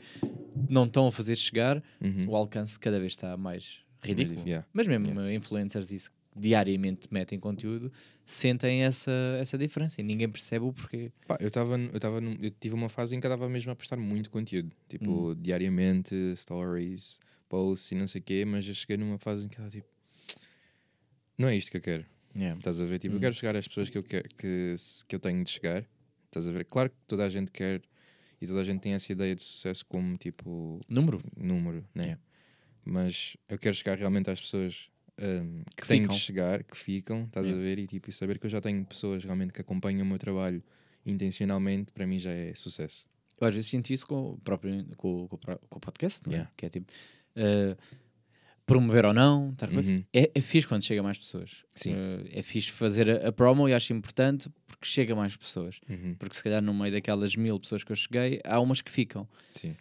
não 0.68 0.84
estão 0.84 1.07
a 1.07 1.12
fazer 1.12 1.34
chegar. 1.36 1.82
Uhum. 2.01 2.26
O 2.28 2.36
alcance 2.36 2.78
cada 2.78 2.99
vez 3.01 3.12
está 3.12 3.36
mais 3.36 3.78
ridículo. 4.03 4.42
Yeah. 4.46 4.66
Mas 4.72 4.86
mesmo 4.86 5.28
influencers, 5.30 5.90
isso 5.92 6.11
diariamente 6.36 7.09
metem 7.11 7.38
conteúdo 7.38 7.90
sentem 8.31 8.83
essa, 8.83 9.11
essa 9.41 9.57
diferença 9.57 10.01
e 10.01 10.05
ninguém 10.05 10.29
percebe 10.29 10.64
o 10.66 10.72
porquê. 10.72 11.11
Pá, 11.26 11.37
eu 11.41 11.49
estava 11.49 11.79
eu 11.79 11.99
tava 11.99 12.20
num- 12.20 12.37
eu 12.41 12.51
tive 12.51 12.74
uma 12.74 12.89
fase 12.91 13.16
em 13.16 13.20
que 13.20 13.26
eu 13.26 13.33
estava 13.33 13.49
mesmo 13.49 13.72
a 13.72 13.76
postar 13.76 13.97
muito 13.97 14.31
conteúdo, 14.31 14.70
tipo, 14.89 15.35
diariamente, 15.35 16.14
stories, 16.37 17.18
posts 17.49 17.91
e 17.93 17.95
não 17.95 18.07
sei 18.07 18.20
o 18.20 18.24
quê, 18.24 18.45
mas 18.45 18.68
eu 18.68 18.74
cheguei 18.74 18.97
numa 18.99 19.18
fase 19.18 19.47
em 19.47 19.49
que 19.49 19.55
estava 19.55 19.70
tipo, 19.70 19.89
não 21.37 21.49
é 21.49 21.57
isto 21.57 21.70
que 21.70 21.76
eu 21.79 21.81
quero. 21.81 22.05
Yeah. 22.37 22.59
Estás 22.59 22.81
a 22.81 22.85
ver? 22.85 22.99
Tipo, 22.99 23.14
eu 23.14 23.16
Hum. 23.16 23.20
quero 23.20 23.35
chegar 23.35 23.57
às 23.57 23.66
pessoas 23.66 23.89
que 23.89 23.97
eu, 23.99 24.03
quero, 24.03 24.29
que, 24.37 24.74
que 25.09 25.14
eu 25.16 25.18
tenho 25.20 25.43
de 25.43 25.51
chegar. 25.51 25.85
Estás 26.26 26.47
a 26.47 26.53
ver? 26.53 26.64
Claro 26.66 26.91
que 26.91 26.97
toda 27.07 27.24
a 27.24 27.29
gente 27.29 27.51
quer 27.51 27.81
e 28.41 28.47
toda 28.47 28.61
a 28.61 28.64
gente 28.64 28.81
tem 28.81 28.93
essa 28.93 29.11
ideia 29.11 29.35
de 29.35 29.43
sucesso 29.43 29.85
como 29.87 30.16
tipo 30.18 30.81
Número? 30.89 31.20
número, 31.37 31.85
né? 31.95 32.03
Yeah. 32.05 32.22
Mas 32.85 33.37
eu 33.49 33.59
quero 33.59 33.74
chegar 33.74 33.97
realmente 33.97 34.31
às 34.31 34.41
pessoas 34.41 34.89
hum, 35.21 35.62
que, 35.77 35.83
Que 35.83 35.89
têm 35.89 36.03
ficam. 36.03 36.14
de 36.16 36.21
chegar, 36.23 36.64
que 36.64 36.77
ficam, 36.77 37.25
estás 37.25 37.47
Yeah. 37.47 37.62
a 37.62 37.66
ver? 37.69 37.79
E 37.79 37.87
tipo, 37.87 38.09
e 38.11 38.12
saber 38.12 38.39
que 38.39 38.47
eu 38.47 38.51
já 38.51 38.61
tenho 38.61 38.85
pessoas 38.85 39.25
realmente 39.25 39.53
que 39.53 39.61
acompanham 39.61 40.03
o 40.03 40.07
meu 40.07 40.19
trabalho 40.19 40.62
intencionalmente, 41.05 41.93
para 41.93 42.07
mim 42.07 42.19
já 42.19 42.31
é 42.33 42.55
sucesso. 42.55 43.07
Eu 43.41 43.47
às 43.47 43.55
vezes 43.55 43.71
sinto 43.71 43.91
isso 43.91 44.07
com 44.07 44.33
o 44.33 44.39
próprio 44.39 44.85
com, 44.97 45.29
com 45.29 45.37
com 45.39 45.77
o 45.77 45.81
podcast, 45.81 46.27
não 46.27 46.33
é? 46.33 46.37
Yeah. 46.37 46.53
que 46.57 46.66
é 46.66 46.69
tipo 46.69 46.93
eh, 47.37 47.77
promover 48.66 49.07
ou 49.07 49.14
não, 49.14 49.55
tal 49.55 49.69
coisa. 49.71 49.93
Uhum. 49.93 50.05
É, 50.12 50.31
é 50.35 50.41
fixe 50.43 50.66
quando 50.69 50.85
chega 50.85 51.03
mais 51.03 51.19
pessoas. 51.19 51.64
Sim. 51.75 51.95
Eh, 51.95 52.39
é 52.41 52.43
fixe 52.43 52.71
fazer 52.71 53.09
a, 53.11 53.29
a 53.29 53.33
promo 53.33 53.69
e 53.69 53.73
acho 53.73 53.93
importante 53.93 54.51
porque 54.66 54.87
chega 54.87 55.12
a 55.14 55.16
mais 55.16 55.37
pessoas. 55.37 55.81
Uhum. 55.89 56.14
Porque 56.19 56.37
se 56.37 56.43
calhar 56.43 56.61
no 56.61 56.75
meio 56.75 56.93
daquelas 56.93 57.35
mil 57.37 57.59
pessoas 57.59 57.83
que 57.85 57.93
eu 57.93 57.97
cheguei, 57.97 58.41
há 58.45 58.61
umas 58.61 58.83
que 58.83 58.91
ficam. 58.91 59.27
Sim. 59.55 59.75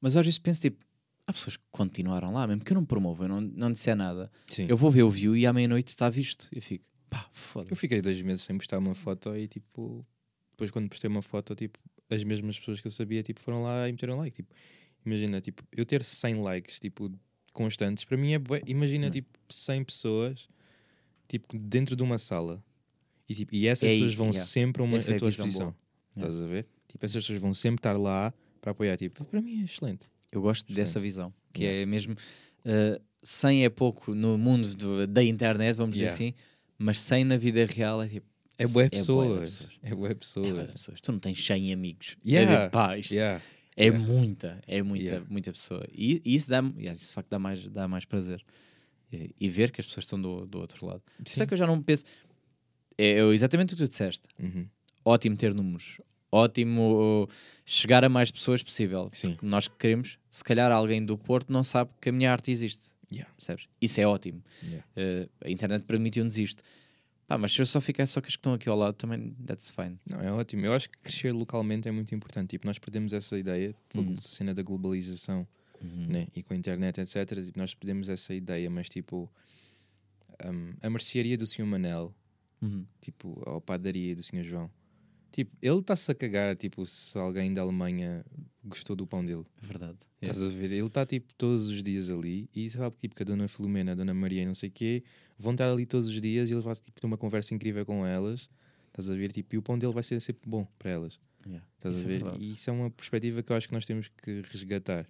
Mas 0.00 0.16
às 0.16 0.24
vezes 0.24 0.38
penso 0.38 0.60
tipo, 0.62 0.84
há 1.26 1.32
pessoas 1.32 1.56
que 1.56 1.62
continuaram 1.70 2.32
lá, 2.32 2.46
mesmo 2.46 2.64
que 2.64 2.72
eu 2.72 2.74
não 2.76 2.84
promovo, 2.84 3.24
eu 3.24 3.28
não, 3.28 3.40
não 3.40 3.72
disser 3.72 3.96
nada. 3.96 4.30
Sim. 4.48 4.66
Eu 4.68 4.76
vou 4.76 4.90
ver 4.90 5.02
o 5.02 5.10
view 5.10 5.36
e 5.36 5.46
à 5.46 5.52
meia-noite 5.52 5.88
está 5.90 6.08
visto. 6.10 6.48
Eu 6.52 6.60
fico, 6.62 6.84
pá, 7.08 7.28
foda-se. 7.32 7.72
Eu 7.72 7.76
fiquei 7.76 8.00
dois 8.02 8.20
meses 8.22 8.44
sem 8.44 8.56
postar 8.56 8.78
uma 8.78 8.94
foto 8.94 9.34
e 9.36 9.46
tipo, 9.48 10.04
depois 10.50 10.70
quando 10.70 10.88
postei 10.88 11.08
uma 11.08 11.22
foto, 11.22 11.54
tipo, 11.54 11.78
as 12.10 12.22
mesmas 12.24 12.58
pessoas 12.58 12.80
que 12.80 12.86
eu 12.86 12.90
sabia 12.90 13.22
tipo, 13.22 13.40
foram 13.40 13.62
lá 13.62 13.88
e 13.88 13.92
meteram 13.92 14.18
like. 14.18 14.36
Tipo, 14.36 14.52
imagina, 15.06 15.40
tipo, 15.40 15.62
eu 15.72 15.84
ter 15.86 16.04
100 16.04 16.34
likes, 16.42 16.78
tipo, 16.80 17.10
constantes, 17.52 18.04
para 18.04 18.16
mim 18.16 18.32
é 18.32 18.38
bué. 18.38 18.60
Imagina, 18.66 19.06
Hum. 19.08 19.10
tipo, 19.10 19.38
100 19.48 19.84
pessoas, 19.84 20.48
tipo, 21.28 21.56
dentro 21.56 21.94
de 21.96 22.02
uma 22.02 22.18
sala. 22.18 22.62
E, 23.28 23.34
tipo, 23.34 23.54
e 23.54 23.66
essas 23.66 23.88
É 23.88 23.92
pessoas 23.92 24.10
isso, 24.10 24.18
vão 24.18 24.26
yeah. 24.28 24.44
sempre 24.44 24.82
a, 24.82 24.84
uma, 24.84 24.98
Essa 24.98 25.12
é 25.12 25.14
a 25.14 25.14
visão 25.14 25.28
exposição. 25.28 25.66
boa. 25.70 25.76
Estás 26.16 26.40
a 26.40 26.46
ver? 26.46 26.66
Tipo, 26.88 27.06
essas 27.06 27.22
pessoas 27.24 27.40
vão 27.40 27.54
sempre 27.54 27.78
estar 27.78 27.96
lá 27.96 28.34
para 28.60 28.72
apoiar. 28.72 28.96
Tipo, 28.98 29.24
para 29.24 29.40
mim 29.40 29.62
é 29.62 29.64
excelente. 29.64 30.10
Eu 30.32 30.40
gosto 30.42 30.64
Excelente. 30.64 30.76
dessa 30.76 30.98
visão, 30.98 31.32
que 31.52 31.62
Yeah. 31.62 31.82
é 31.82 31.86
mesmo 31.86 32.14
uh, 32.14 33.00
100 33.22 33.64
é 33.64 33.68
pouco 33.70 34.14
no 34.14 34.36
mundo 34.38 34.74
do- 34.74 35.06
da 35.06 35.22
internet, 35.22 35.76
vamos 35.76 35.92
dizer 35.92 36.06
Yeah. 36.06 36.14
assim, 36.14 36.34
mas 36.78 37.00
100 37.00 37.24
na 37.24 37.36
vida 37.36 37.64
real 37.66 38.02
é 38.02 38.08
tipo. 38.08 38.26
É 38.58 38.66
boé 38.66 38.84
de 38.84 38.90
pessoas. 38.90 39.58
pessoas. 39.58 39.70
É 39.82 39.90
boé 39.90 39.90
É 39.90 39.94
bué 39.94 40.08
de 40.08 40.14
pessoas. 40.16 40.70
pessoas. 40.72 41.00
Tu 41.00 41.12
não 41.12 41.18
tens 41.18 41.44
100 41.44 41.72
amigos. 41.72 42.16
Yeah. 42.24 42.64
É, 42.64 42.68
pá, 42.68 42.96
isto 42.98 43.12
Yeah. 43.12 43.42
é 43.76 43.84
Yeah. 43.86 44.04
muita, 44.06 44.60
é 44.66 44.82
muita, 44.82 45.24
muita 45.28 45.52
pessoa. 45.52 45.86
E, 45.92 46.20
e 46.24 46.34
isso 46.34 46.48
dá 46.48 46.60
isso 46.94 47.08
de 47.08 47.14
facto 47.14 47.28
dá 47.28 47.38
mais, 47.38 47.66
dá 47.68 47.86
mais 47.86 48.04
prazer. 48.04 48.42
E, 49.12 49.34
e 49.38 49.48
ver 49.48 49.70
que 49.70 49.80
as 49.80 49.86
pessoas 49.86 50.04
estão 50.04 50.20
do, 50.20 50.46
do 50.46 50.58
outro 50.58 50.86
lado. 50.86 51.02
É 51.20 51.28
Sim. 51.28 51.46
que 51.46 51.52
eu 51.54 51.58
já 51.58 51.66
não 51.66 51.82
penso. 51.82 52.04
É 52.96 53.20
eu- 53.20 53.32
exatamente 53.34 53.74
o 53.74 53.76
que 53.76 53.84
tu 53.84 53.88
disseste. 53.88 54.26
Uhum. 54.38 54.66
Ótimo 55.04 55.36
ter 55.36 55.52
números. 55.54 56.00
Ótimo 56.34 57.24
uh, 57.24 57.28
chegar 57.66 58.02
a 58.04 58.08
mais 58.08 58.30
pessoas 58.30 58.62
possível. 58.62 59.08
Sim. 59.12 59.36
Nós 59.42 59.68
que 59.68 59.76
queremos, 59.76 60.18
se 60.30 60.42
calhar 60.42 60.72
alguém 60.72 61.04
do 61.04 61.18
Porto 61.18 61.52
não 61.52 61.62
sabe 61.62 61.90
que 62.00 62.08
a 62.08 62.12
minha 62.12 62.32
arte 62.32 62.50
existe. 62.50 62.88
Yeah. 63.12 63.30
Percebes? 63.36 63.68
Isso 63.80 64.00
é 64.00 64.06
ótimo. 64.06 64.42
Yeah. 64.64 64.86
Uh, 64.96 65.30
a 65.44 65.50
internet 65.50 65.84
permitiu-nos 65.84 66.38
isto. 66.38 66.62
Pá, 67.28 67.36
mas 67.36 67.52
se 67.52 67.60
eu 67.60 67.66
só 67.66 67.80
ficar 67.80 68.06
só 68.06 68.20
com 68.22 68.26
as 68.26 68.32
que 68.34 68.38
estão 68.40 68.54
aqui 68.54 68.68
ao 68.68 68.76
lado, 68.76 68.94
também 68.94 69.36
that's 69.46 69.68
fine. 69.70 69.98
Não, 70.10 70.20
é 70.20 70.32
ótimo. 70.32 70.64
Eu 70.64 70.72
acho 70.72 70.88
que 70.88 70.98
crescer 70.98 71.32
localmente 71.32 71.86
é 71.86 71.92
muito 71.92 72.14
importante. 72.14 72.50
Tipo, 72.50 72.66
nós 72.66 72.78
perdemos 72.78 73.12
essa 73.12 73.36
ideia 73.38 73.74
com 73.92 73.98
Uhum. 74.00 74.16
a 74.18 74.22
cena 74.22 74.54
da 74.54 74.62
globalização 74.62 75.46
né? 75.82 76.28
e 76.34 76.42
com 76.42 76.54
a 76.54 76.56
internet, 76.56 76.98
etc. 77.00 77.26
Tipo, 77.44 77.58
nós 77.58 77.74
perdemos 77.74 78.08
essa 78.08 78.32
ideia, 78.34 78.70
mas 78.70 78.88
tipo, 78.88 79.30
um, 80.44 80.72
a 80.80 80.88
mercearia 80.90 81.36
do 81.36 81.46
Sr. 81.46 81.66
Manel, 81.66 82.14
Uhum. 82.62 82.86
tipo, 83.00 83.42
a 83.48 83.60
padaria 83.60 84.14
do 84.16 84.22
Sr. 84.22 84.44
João, 84.44 84.70
tipo, 85.32 85.56
ele 85.60 85.78
está-se 85.78 86.10
a 86.10 86.14
cagar, 86.14 86.56
tipo, 86.56 86.86
se 86.86 87.18
alguém 87.18 87.52
da 87.52 87.62
Alemanha 87.62 88.24
gostou 88.64 88.94
do 88.94 89.06
pão 89.06 89.24
dele. 89.24 89.44
É 89.62 89.66
verdade. 89.66 89.98
Estás 90.20 90.40
a 90.40 90.48
ver? 90.48 90.70
Ele 90.70 90.86
está 90.86 91.04
tipo 91.04 91.34
todos 91.34 91.66
os 91.66 91.82
dias 91.82 92.08
ali 92.08 92.48
e 92.54 92.70
sabe 92.70 92.94
tipo, 93.00 93.16
que 93.16 93.22
a 93.22 93.26
Dona 93.26 93.48
Filomena, 93.48 93.92
a 93.92 93.94
Dona 93.94 94.14
Maria 94.14 94.42
e 94.42 94.46
não 94.46 94.54
sei 94.54 94.68
o 94.68 94.72
quê 94.72 95.02
vão 95.36 95.52
estar 95.52 95.70
ali 95.70 95.84
todos 95.84 96.08
os 96.08 96.20
dias 96.20 96.48
e 96.48 96.52
ele 96.52 96.60
vai 96.60 96.76
tipo, 96.76 97.00
ter 97.00 97.06
uma 97.06 97.18
conversa 97.18 97.52
incrível 97.54 97.84
com 97.84 98.06
elas. 98.06 98.48
Estás 98.88 99.10
a 99.10 99.14
ver? 99.14 99.32
Tipo, 99.32 99.56
e 99.56 99.58
o 99.58 99.62
pão 99.62 99.76
dele 99.76 99.92
vai 99.92 100.02
ser 100.02 100.20
sempre 100.20 100.48
bom 100.48 100.64
para 100.78 100.90
elas. 100.92 101.18
Yeah. 101.44 101.66
Estás 101.76 101.96
Isso 101.96 102.04
a 102.04 102.06
é 102.06 102.12
ver? 102.12 102.22
verdade. 102.22 102.46
e 102.46 102.52
isso 102.52 102.70
é 102.70 102.72
uma 102.72 102.90
perspectiva 102.90 103.42
que 103.42 103.50
eu 103.50 103.56
acho 103.56 103.66
que 103.66 103.74
nós 103.74 103.84
temos 103.84 104.08
que 104.08 104.42
resgatar. 104.52 105.08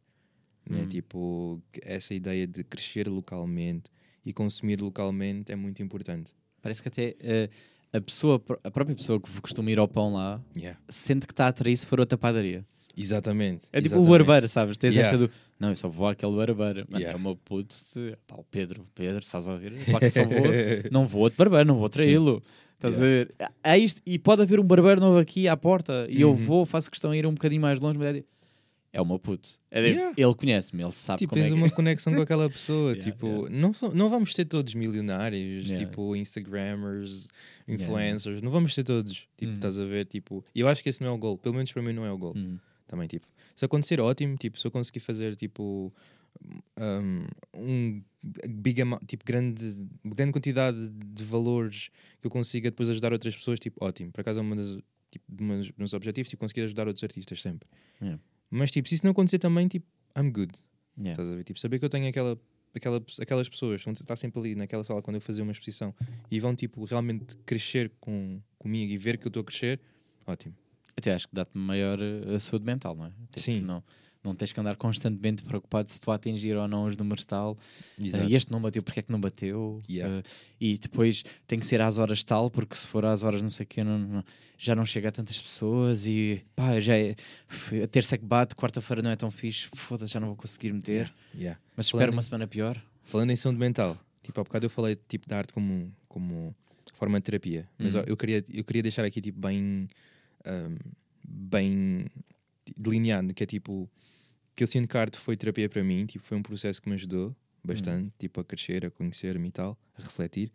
Né? 0.69 0.83
Hum. 0.83 0.89
Tipo, 0.89 1.63
que 1.71 1.81
essa 1.85 2.15
ideia 2.15 2.47
de 2.47 2.65
crescer 2.65 3.09
localmente 3.09 3.91
e 4.25 4.33
consumir 4.33 4.81
localmente 4.81 5.53
é 5.53 5.57
muito 5.57 5.83
importante. 5.83 6.33
Parece 6.63 6.81
que 6.81 6.89
até 6.89 7.17
uh, 7.21 7.51
a 7.93 8.01
pessoa, 8.01 8.43
a 8.65 8.71
própria 8.71 8.97
pessoa 8.97 9.21
que 9.21 9.41
costuma 9.41 9.71
ir 9.71 9.79
ao 9.79 9.87
pão 9.89 10.15
lá, 10.15 10.41
Yeah. 10.57 10.79
sente 10.89 11.27
que 11.27 11.33
está 11.33 11.47
a 11.47 11.49
atrair 11.49 11.77
se 11.77 11.87
for 11.87 12.01
outra 12.01 12.17
padaria. 12.19 12.65
Exatamente. 12.97 13.67
É 13.73 13.81
tipo 13.81 13.95
o 13.97 13.99
exatamente. 14.01 14.11
barbeiro, 14.19 14.49
sabes? 14.49 14.77
Tens 14.77 14.95
Yeah. 14.95 15.15
esta 15.17 15.27
do. 15.27 15.33
Não, 15.59 15.71
eu 15.71 15.77
só 15.77 15.89
vou 15.89 16.07
àquele 16.09 16.37
barbeiro. 16.37 16.87
Mano, 16.89 17.03
Yeah. 17.03 17.13
É 17.13 17.17
o 17.17 17.21
meu 17.21 17.37
puto. 17.37 17.75
de- 17.95 18.17
Pá, 18.27 18.37
o 18.37 18.45
Pedro, 18.45 18.87
Pedro, 18.95 19.21
estás 19.21 19.49
a 19.49 19.57
ver? 19.57 19.73
Claro 19.85 19.99
que 20.01 20.11
só 20.11 20.25
vou. 20.25 20.31
não 20.91 21.07
vou 21.07 21.23
outro 21.23 21.39
barbeiro, 21.39 21.67
não 21.67 21.77
vou 21.79 21.89
traí-lo. 21.89 22.43
Estás 22.75 22.97
a 22.97 23.01
ver? 23.01 23.35
É 23.63 23.79
isto. 23.79 24.03
E 24.05 24.19
pode 24.19 24.43
haver 24.43 24.59
um 24.59 24.65
barbeiro 24.65 25.01
novo 25.01 25.19
aqui 25.19 25.47
à 25.47 25.57
porta. 25.57 26.07
E 26.11 26.21
eu 26.21 26.31
Uhum. 26.31 26.35
vou, 26.37 26.67
faço 26.67 26.91
questão 26.91 27.13
de 27.13 27.19
ir 27.19 27.27
um 27.27 27.33
bocadinho 27.33 27.63
mais 27.63 27.81
longe. 27.81 27.97
Mas 27.99 28.17
é, 28.17 28.25
é 28.93 29.01
o 29.01 29.05
meu 29.07 29.19
puto. 29.19 29.49
É 29.71 29.81
Yeah. 29.81 30.15
Ele 30.17 30.35
conhece-me, 30.35 30.83
ele 30.83 30.93
sabe 30.93 31.19
Tipo, 31.21 31.31
como 31.31 31.41
é 31.41 31.45
tens 31.45 31.55
que 31.55 31.59
uma 31.61 31.71
conexão 31.71 32.15
com 32.15 32.21
aquela 32.21 32.49
pessoa. 32.51 32.93
Yeah, 32.93 33.11
tipo, 33.11 33.27
yeah. 33.27 33.51
Não, 33.57 33.73
são, 33.73 33.91
não 33.93 34.09
vamos 34.11 34.35
ser 34.35 34.45
todos 34.45 34.75
milionários, 34.75 35.67
tipo, 35.67 36.15
Instagrammers, 36.15 37.27
influencers. 37.67 38.43
Não 38.43 38.51
vamos 38.51 38.75
ser 38.75 38.85
todos. 38.85 39.27
Tipo, 39.37 39.51
Uhum. 39.53 39.55
estás 39.57 39.79
a 39.79 39.85
ver? 39.85 40.07
Tipo, 40.07 40.45
eu 40.55 40.69
acho 40.69 40.83
que 40.83 40.89
esse 40.89 41.03
não 41.03 41.09
é 41.09 41.13
o 41.13 41.19
gol. 41.19 41.39
Pelo 41.39 41.55
menos 41.55 41.73
para 41.73 41.81
mim 41.83 41.93
não 41.93 42.05
é 42.05 42.13
o 42.13 42.19
gol. 42.19 42.35
Hum. 42.37 42.59
Também, 42.87 43.09
tipo, 43.09 43.27
se 43.57 43.65
acontecer, 43.65 43.99
ótimo. 44.01 44.37
Tipo, 44.37 44.59
se 44.59 44.67
eu 44.67 44.71
conseguir 44.71 45.01
fazer, 45.01 45.35
tipo, 45.37 45.93
um, 46.79 47.27
um 47.57 48.03
big 48.49 48.83
amount, 48.83 49.03
tipo, 49.07 49.25
grande, 49.25 49.87
grande 50.05 50.33
quantidade 50.33 50.89
de 50.91 51.25
valores 51.25 51.89
que 52.21 52.27
eu 52.27 52.31
consiga 52.31 52.71
depois 52.71 52.91
ajudar 52.91 53.13
outras 53.13 53.35
pessoas, 53.35 53.59
tipo, 53.59 53.83
ótimo. 53.85 54.13
Por 54.13 54.21
acaso 54.21 54.41
é 54.41 54.55
das, 54.55 54.79
tipo, 55.11 55.25
dos 55.29 55.73
meus 55.79 55.93
objetivos, 55.93 56.29
tipo, 56.29 56.41
conseguir 56.41 56.63
ajudar 56.63 56.87
outros 56.87 57.03
artistas 57.03 57.41
sempre. 57.41 57.69
Yeah. 58.01 58.21
Mas, 58.55 58.71
tipo, 58.71 58.87
se 58.87 58.97
isso 58.97 59.05
não 59.05 59.13
acontecer 59.13 59.39
também, 59.39 59.67
tipo, 59.67 59.87
I'm 60.17 60.31
good. 60.31 60.53
Yeah. 60.99 61.13
Estás 61.13 61.31
a 61.31 61.35
ver? 61.37 61.45
Tipo, 61.45 61.59
saber 61.59 61.79
que 61.79 61.85
eu 61.87 61.89
tenho 61.89 62.07
aquela, 62.07 62.39
aquela, 62.75 63.03
aquelas 63.19 63.49
pessoas, 63.49 63.83
vão 63.83 63.95
estar 63.95 64.15
sempre 64.17 64.39
ali 64.39 64.55
naquela 64.55 64.85
sala 64.85 65.01
quando 65.01 65.15
eu 65.15 65.23
fazer 65.23 65.41
uma 65.41 65.53
exposição 65.53 65.95
e 66.31 66.39
vão, 66.39 66.55
tipo, 66.55 66.85
realmente 66.85 67.35
crescer 67.47 67.91
com, 67.99 68.43
comigo 68.59 68.93
e 68.93 68.99
ver 68.99 69.17
que 69.17 69.27
eu 69.27 69.31
estou 69.31 69.41
a 69.41 69.45
crescer, 69.45 69.81
ótimo. 70.27 70.55
Até 70.95 71.15
acho 71.15 71.27
que 71.27 71.35
dá-te 71.35 71.57
maior 71.57 71.99
eh, 71.99 72.39
saúde 72.39 72.67
mental, 72.67 72.95
não 72.95 73.07
é? 73.07 73.09
Tipo, 73.09 73.41
Sim. 73.41 73.63
Não, 73.63 73.83
não 74.25 74.35
tens 74.35 74.53
que 74.53 74.61
andar 74.61 74.77
constantemente 74.77 75.43
preocupado 75.43 75.91
se 75.91 76.01
tu 76.01 76.11
a 76.11 76.15
atingir 76.15 76.57
ou 76.57 76.69
não 76.69 76.85
os 76.85 76.97
números 76.97 77.25
tal. 77.25 77.59
Ah, 78.15 78.25
este 78.31 78.53
não 78.53 78.61
bateu, 78.61 78.83
porque 78.83 79.01
é 79.01 79.03
que 79.03 79.11
não 79.11 79.21
bateu? 79.21 79.81
Yeah. 79.91 80.19
Ah, 80.25 80.31
e 80.61 80.79
depois 80.79 81.25
tem 81.47 81.59
que 81.59 81.67
ser 81.67 81.81
às 81.81 81.99
horas 81.99 82.23
tal, 82.23 82.49
porque 82.51 82.77
se 82.77 82.87
for 82.87 83.05
às 83.05 83.23
horas 83.25 83.43
não 83.43 83.49
sei 83.49 83.65
o 83.65 83.67
que, 83.67 83.81
já 84.57 84.77
não 84.77 84.87
chega 84.87 85.09
a 85.09 85.13
tantas 85.13 85.41
pessoas 85.41 86.07
e 86.07 86.45
pá, 86.55 86.79
já 86.79 86.97
é, 86.97 87.17
a 87.83 87.87
terça 87.89 88.15
é 88.15 88.19
que 88.19 88.25
bate, 88.25 88.55
quarta-feira 88.55 89.03
não 89.03 89.11
é 89.11 89.17
tão 89.17 89.31
fixe, 89.31 89.69
foda-se, 89.75 90.13
já 90.13 90.21
não 90.21 90.29
vou 90.29 90.37
conseguir 90.37 90.73
meter. 90.73 91.13
Yeah. 91.35 91.59
Mas 91.77 91.91
Falando 91.91 92.03
espero 92.03 92.13
em- 92.13 92.17
uma 92.17 92.23
semana 92.23 92.47
pior. 92.47 92.81
Falando 93.05 93.31
em 93.33 93.37
saúde 93.37 93.59
mental, 93.59 93.99
tipo, 94.23 94.41
há 94.41 94.45
bocado 94.45 94.67
eu 94.67 94.71
falei 94.71 94.97
tipo, 95.09 95.29
da 95.29 95.39
arte 95.39 95.53
como, 95.53 95.93
como 96.09 96.55
forma 96.95 97.19
de 97.19 97.25
terapia, 97.25 97.69
mas 97.77 97.95
Uhum. 97.97 98.03
ó, 98.03 98.05
eu, 98.07 98.17
queria, 98.17 98.45
eu 98.49 98.63
queria 98.63 98.83
deixar 98.83 99.05
aqui 99.05 99.21
tipo, 99.21 99.41
bem, 99.41 99.89
ahm, 100.45 100.77
bem 101.27 102.07
delineado, 102.77 103.35
que 103.35 103.43
é 103.43 103.47
tipo, 103.47 103.91
que 104.57 104.63
eu 104.63 104.67
sinto 104.67 104.89
que 104.89 104.97
a 104.97 105.01
arte 105.01 105.19
foi 105.19 105.37
terapia 105.37 105.69
para 105.69 105.83
mim, 105.83 106.05
tipo, 106.07 106.25
foi 106.25 106.37
um 106.37 106.43
processo 106.43 106.81
que 106.83 106.89
me 106.89 106.95
ajudou 106.95 107.35
bastante, 107.65 108.05
Uhum. 108.05 108.13
tipo, 108.19 108.41
a 108.41 108.45
crescer, 108.45 108.85
a 108.87 108.91
conhecer-me 108.91 109.49
e 109.49 109.53
tal, 109.53 109.79
a 109.97 110.03
refletir, 110.03 110.51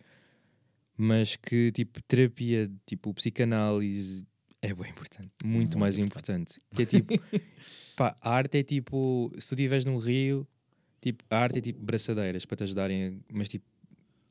mas 0.96 1.36
que 1.36 1.72
tipo, 1.72 2.02
terapia, 2.04 2.70
tipo, 2.86 3.14
psicanálise 3.14 4.26
é 4.62 4.74
bem 4.74 4.90
importante, 4.90 5.32
muito, 5.44 5.56
Muito 5.58 5.80
mais 5.80 5.98
importante. 5.98 6.58
importante. 6.58 6.62
Que 6.76 6.82
é 6.82 6.86
tipo, 6.86 7.14
pá, 7.96 8.16
a 8.22 8.30
arte 8.32 8.58
é 8.58 8.64
tipo, 8.64 9.32
se 9.38 9.50
tu 9.50 9.54
estiveres 9.54 9.86
num 9.86 9.98
rio, 9.98 10.48
tipo, 11.02 11.24
a 11.30 11.38
arte 11.38 11.60
é 11.60 11.62
tipo 11.62 11.80
braçadeiras 11.80 12.46
para 12.46 12.58
te 12.58 12.64
ajudarem, 12.64 13.22
mas 13.32 13.48
tipo, 13.50 13.66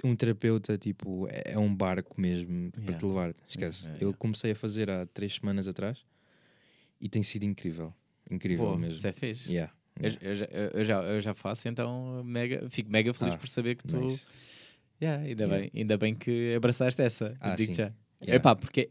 um 0.04 0.14
terapeuta 0.14 0.76
tipo, 0.76 1.26
é, 1.28 1.52
é 1.52 1.58
um 1.58 1.74
barco 1.74 2.20
mesmo 2.20 2.70
para 2.72 2.80
Yeah. 2.82 2.98
te 2.98 3.06
levar. 3.06 3.34
Esquece. 3.48 3.84
Yeah, 3.84 3.96
Eu 4.02 4.08
yeah. 4.08 4.18
comecei 4.18 4.50
a 4.52 4.54
fazer 4.56 4.90
há 4.90 5.06
três 5.06 5.34
semanas 5.36 5.66
atrás 5.66 6.04
e 7.00 7.08
tem 7.08 7.22
sido 7.22 7.44
incrível. 7.44 7.94
Incrível 8.30 8.66
Pô, 8.66 8.76
mesmo. 8.76 8.96
Isso 8.96 9.06
é 9.06 9.12
fixe. 9.12 9.52
Yeah. 9.52 9.72
Eu, 10.00 10.10
eu 10.20 10.36
já, 10.36 10.44
eu, 10.46 10.84
já, 10.84 11.02
eu 11.02 11.20
já 11.20 11.34
faço, 11.34 11.68
então 11.68 12.22
mega, 12.24 12.68
fico 12.68 12.90
mega 12.90 13.14
feliz 13.14 13.34
Ah, 13.34 13.38
por 13.38 13.48
saber 13.48 13.76
que 13.76 13.86
tu 13.86 13.98
Nice. 13.98 14.26
Yeah, 15.00 15.22
ainda, 15.24 15.44
Yeah. 15.44 15.56
bem, 15.56 15.70
ainda 15.74 15.96
bem 15.96 16.14
que 16.14 16.54
abraçaste 16.54 17.00
essa. 17.02 17.36
Ah, 17.40 17.54
digo 17.54 17.72
sim. 17.72 17.78
já. 17.78 17.92
Yeah. 18.22 18.36
Epá, 18.36 18.54
porque 18.56 18.90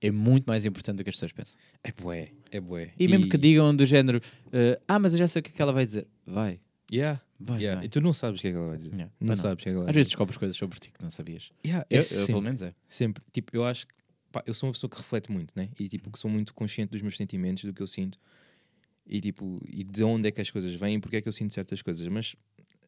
é 0.00 0.10
muito 0.10 0.46
mais 0.46 0.64
importante 0.64 0.98
do 0.98 1.04
que 1.04 1.10
as 1.10 1.16
pessoas 1.16 1.32
pensam. 1.32 1.58
É 1.82 1.92
bué, 1.92 2.28
é 2.50 2.60
bué. 2.60 2.92
E, 2.98 3.08
mesmo 3.08 3.28
que 3.28 3.36
digam 3.38 3.74
do 3.74 3.84
género, 3.84 4.20
eh, 4.52 4.80
ah, 4.88 4.98
mas 4.98 5.12
eu 5.12 5.18
já 5.18 5.28
sei 5.28 5.40
o 5.40 5.42
que 5.42 5.50
é 5.50 5.52
que 5.52 5.62
ela 5.62 5.72
vai 5.72 5.84
dizer. 5.84 6.06
Vai, 6.26 6.60
Yeah, 6.92 7.20
vai, 7.38 7.60
yeah. 7.60 7.78
vai. 7.78 7.86
E 7.86 7.88
tu 7.88 8.00
não 8.00 8.12
sabes 8.12 8.40
o 8.40 8.42
que 8.42 8.48
é 8.48 8.50
que 8.50 8.56
ela 8.56 8.68
vai 8.68 8.76
dizer. 8.76 8.90
Yeah. 8.92 9.12
Não 9.20 9.26
Pois 9.28 9.38
sabes 9.38 9.62
o 9.62 9.64
que 9.64 9.68
é 9.68 9.72
que 9.72 9.76
ela 9.76 9.84
vai 9.84 9.90
Às 9.90 9.94
vezes 9.94 10.10
descobres 10.10 10.36
coisas 10.36 10.56
sobre 10.56 10.78
ti 10.80 10.90
que 10.90 11.02
não 11.02 11.10
sabias. 11.10 11.52
Yeah, 11.64 11.86
Eu, 11.88 11.96
é 11.96 11.98
eu, 11.98 12.02
sempre, 12.02 12.26
pelo 12.26 12.42
menos 12.42 12.62
é. 12.62 12.74
sempre. 12.88 13.22
Tipo, 13.32 13.56
eu 13.56 13.64
acho 13.64 13.86
que 13.86 13.94
pá, 14.32 14.42
eu 14.44 14.52
sou 14.54 14.68
uma 14.68 14.72
pessoa 14.72 14.90
que 14.90 14.96
reflete 14.96 15.30
muito, 15.30 15.52
né? 15.56 15.68
E 15.78 15.88
tipo, 15.88 16.10
que 16.10 16.18
sou 16.18 16.30
muito 16.30 16.52
consciente 16.52 16.90
dos 16.90 17.00
meus 17.02 17.16
sentimentos, 17.16 17.62
do 17.64 17.72
que 17.72 17.80
eu 17.82 17.86
sinto. 17.86 18.18
E 19.12 19.20
tipo, 19.20 19.60
e 19.68 19.82
de 19.82 20.04
onde 20.04 20.28
é 20.28 20.30
que 20.30 20.40
as 20.40 20.50
coisas 20.50 20.72
vêm 20.74 21.00
porque 21.00 21.16
é 21.16 21.20
que 21.20 21.28
eu 21.28 21.32
sinto 21.32 21.52
certas 21.52 21.82
coisas. 21.82 22.06
Mas 22.06 22.36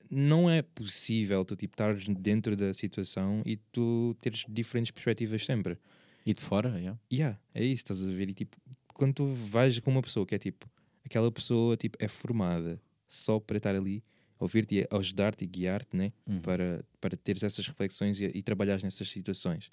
não 0.09 0.49
é 0.49 0.63
possível 0.63 1.45
tu 1.45 1.57
tipo 1.57 1.75
estares 1.75 2.05
dentro 2.07 2.57
da 2.57 2.73
situação 2.73 3.43
e 3.45 3.57
tu 3.57 4.15
teres 4.21 4.45
diferentes 4.49 4.93
perspectivas 4.93 5.45
sempre. 5.45 5.77
E 6.25 6.33
de 6.33 6.41
fora, 6.41 6.69
yeah. 6.79 7.01
Yeah, 7.13 7.41
é 7.53 7.65
isso, 7.65 7.83
estás 7.83 8.03
a 8.03 8.07
ver? 8.07 8.29
E 8.29 8.35
tipo, 8.35 8.57
quando 8.95 9.15
tu 9.15 9.27
vais 9.27 9.81
com 9.81 9.91
uma 9.91 10.03
pessoa 10.03 10.25
que 10.25 10.35
é 10.35 10.39
tipo, 10.39 10.71
aquela 11.05 11.33
pessoa 11.33 11.77
tipo, 11.77 11.99
é 11.99 12.07
formada 12.07 12.81
só 13.09 13.41
para 13.41 13.57
estar 13.57 13.75
ali, 13.75 14.05
ouvir-te 14.39 14.77
e 14.77 14.89
ajudar-te 14.97 15.45
e 15.45 15.49
guiar-te, 15.49 15.97
né? 15.97 16.13
Uhum. 16.25 16.41
Para, 16.41 16.85
para 17.01 17.17
teres 17.17 17.43
essas 17.43 17.67
reflexões 17.67 18.21
e, 18.21 18.27
e 18.27 18.43
trabalhares 18.43 18.85
nessas 18.85 19.11
situações. 19.11 19.71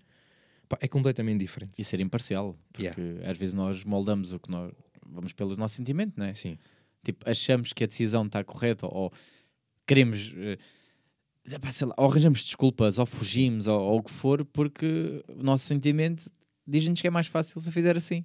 É 0.80 0.88
completamente 0.88 1.40
diferente. 1.40 1.74
E 1.78 1.84
ser 1.84 2.00
imparcial. 2.00 2.58
Porque 2.72 2.84
Yeah. 3.02 3.30
às 3.32 3.38
vezes 3.38 3.54
nós 3.54 3.84
moldamos 3.84 4.34
o 4.34 4.40
que 4.40 4.52
nós. 4.52 4.72
Vamos 5.12 5.34
pelo 5.34 5.56
nosso 5.56 5.76
sentimento, 5.76 6.14
não 6.18 6.26
é? 6.26 6.34
Sim. 6.34 6.58
Tipo, 7.04 7.30
achamos 7.30 7.74
que 7.74 7.84
a 7.84 7.88
decisão 7.88 8.26
está 8.26 8.44
correta 8.44 8.88
ou 8.88 9.12
queremos. 9.88 10.34
eh, 10.38 10.58
pá, 11.60 11.72
sei 11.72 11.88
lá, 11.88 11.96
ou 11.98 12.10
arranjamos 12.10 12.44
desculpas, 12.44 12.98
ou 12.98 13.06
fugimos, 13.06 13.68
ou, 13.68 13.80
ou 13.80 14.00
o 14.00 14.04
que 14.04 14.12
for, 14.12 14.46
porque 14.46 15.24
o 15.30 15.44
nosso 15.44 15.66
sentimento 15.66 16.30
diz-nos 16.68 17.02
que 17.02 17.08
é 17.08 17.10
mais 17.10 17.28
fácil 17.28 17.60
se 17.60 17.72
fizer 17.72 17.98
assim. 17.98 18.24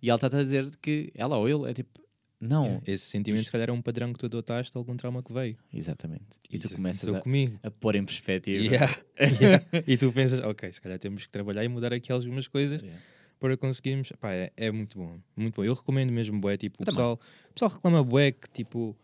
E 0.00 0.08
ela 0.10 0.16
está 0.16 0.26
a 0.26 0.42
dizer 0.42 0.68
que 0.80 1.12
ela 1.14 1.36
ou 1.36 1.48
ele 1.48 1.70
é 1.70 1.74
tipo, 1.74 2.00
não. 2.40 2.64
Yeah. 2.64 2.82
Esse 2.86 3.04
sentimento, 3.06 3.44
se 3.44 3.52
calhar, 3.52 3.68
é 3.68 3.72
um 3.72 3.80
padrão 3.80 4.12
que 4.12 4.18
tu 4.18 4.26
adotaste 4.26 4.72
de 4.72 4.76
algum 4.78 4.96
trauma 4.96 5.22
que 5.22 5.32
veio. 5.32 5.56
Exatamente. 5.72 6.38
E 6.50 6.58
tu 6.58 6.66
Isso 6.66 6.74
começas 6.74 7.14
a, 7.14 7.20
comigo. 7.20 7.56
a 7.62 7.70
pôr 7.70 7.94
em 7.94 8.04
perspectiva. 8.04 8.64
Yeah, 8.64 8.98
yeah. 9.40 9.64
E 9.86 9.96
tu 9.96 10.10
pensas, 10.12 10.40
ok, 10.40 10.72
se 10.72 10.80
calhar 10.80 10.98
temos 10.98 11.24
que 11.24 11.30
trabalhar 11.30 11.62
e 11.62 11.68
mudar 11.68 11.92
aqui 11.92 12.10
algumas 12.10 12.48
coisas 12.48 12.82
Yeah. 12.82 13.00
Para 13.42 13.56
conseguirmos. 13.56 14.12
Pá, 14.20 14.32
é, 14.32 14.52
é 14.56 14.70
muito 14.70 14.96
bom, 14.96 15.18
muito 15.36 15.56
bom. 15.56 15.64
Eu 15.64 15.74
recomendo 15.74 16.12
mesmo 16.12 16.40
bué, 16.40 16.56
tipo, 16.56 16.76
o 16.80 16.82
Eu 16.82 16.86
pessoal, 16.86 17.20
o 17.50 17.52
pessoal 17.52 17.72
reclama 17.72 18.04
bué 18.04 18.30
que 18.30 18.48
tipo 18.48 18.96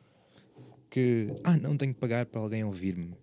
que 0.88 1.28
ah, 1.42 1.56
não 1.56 1.76
tenho 1.76 1.92
que 1.92 1.98
pagar 2.00 2.24
para 2.26 2.40
alguém 2.40 2.62
ouvir-me. 2.62 3.14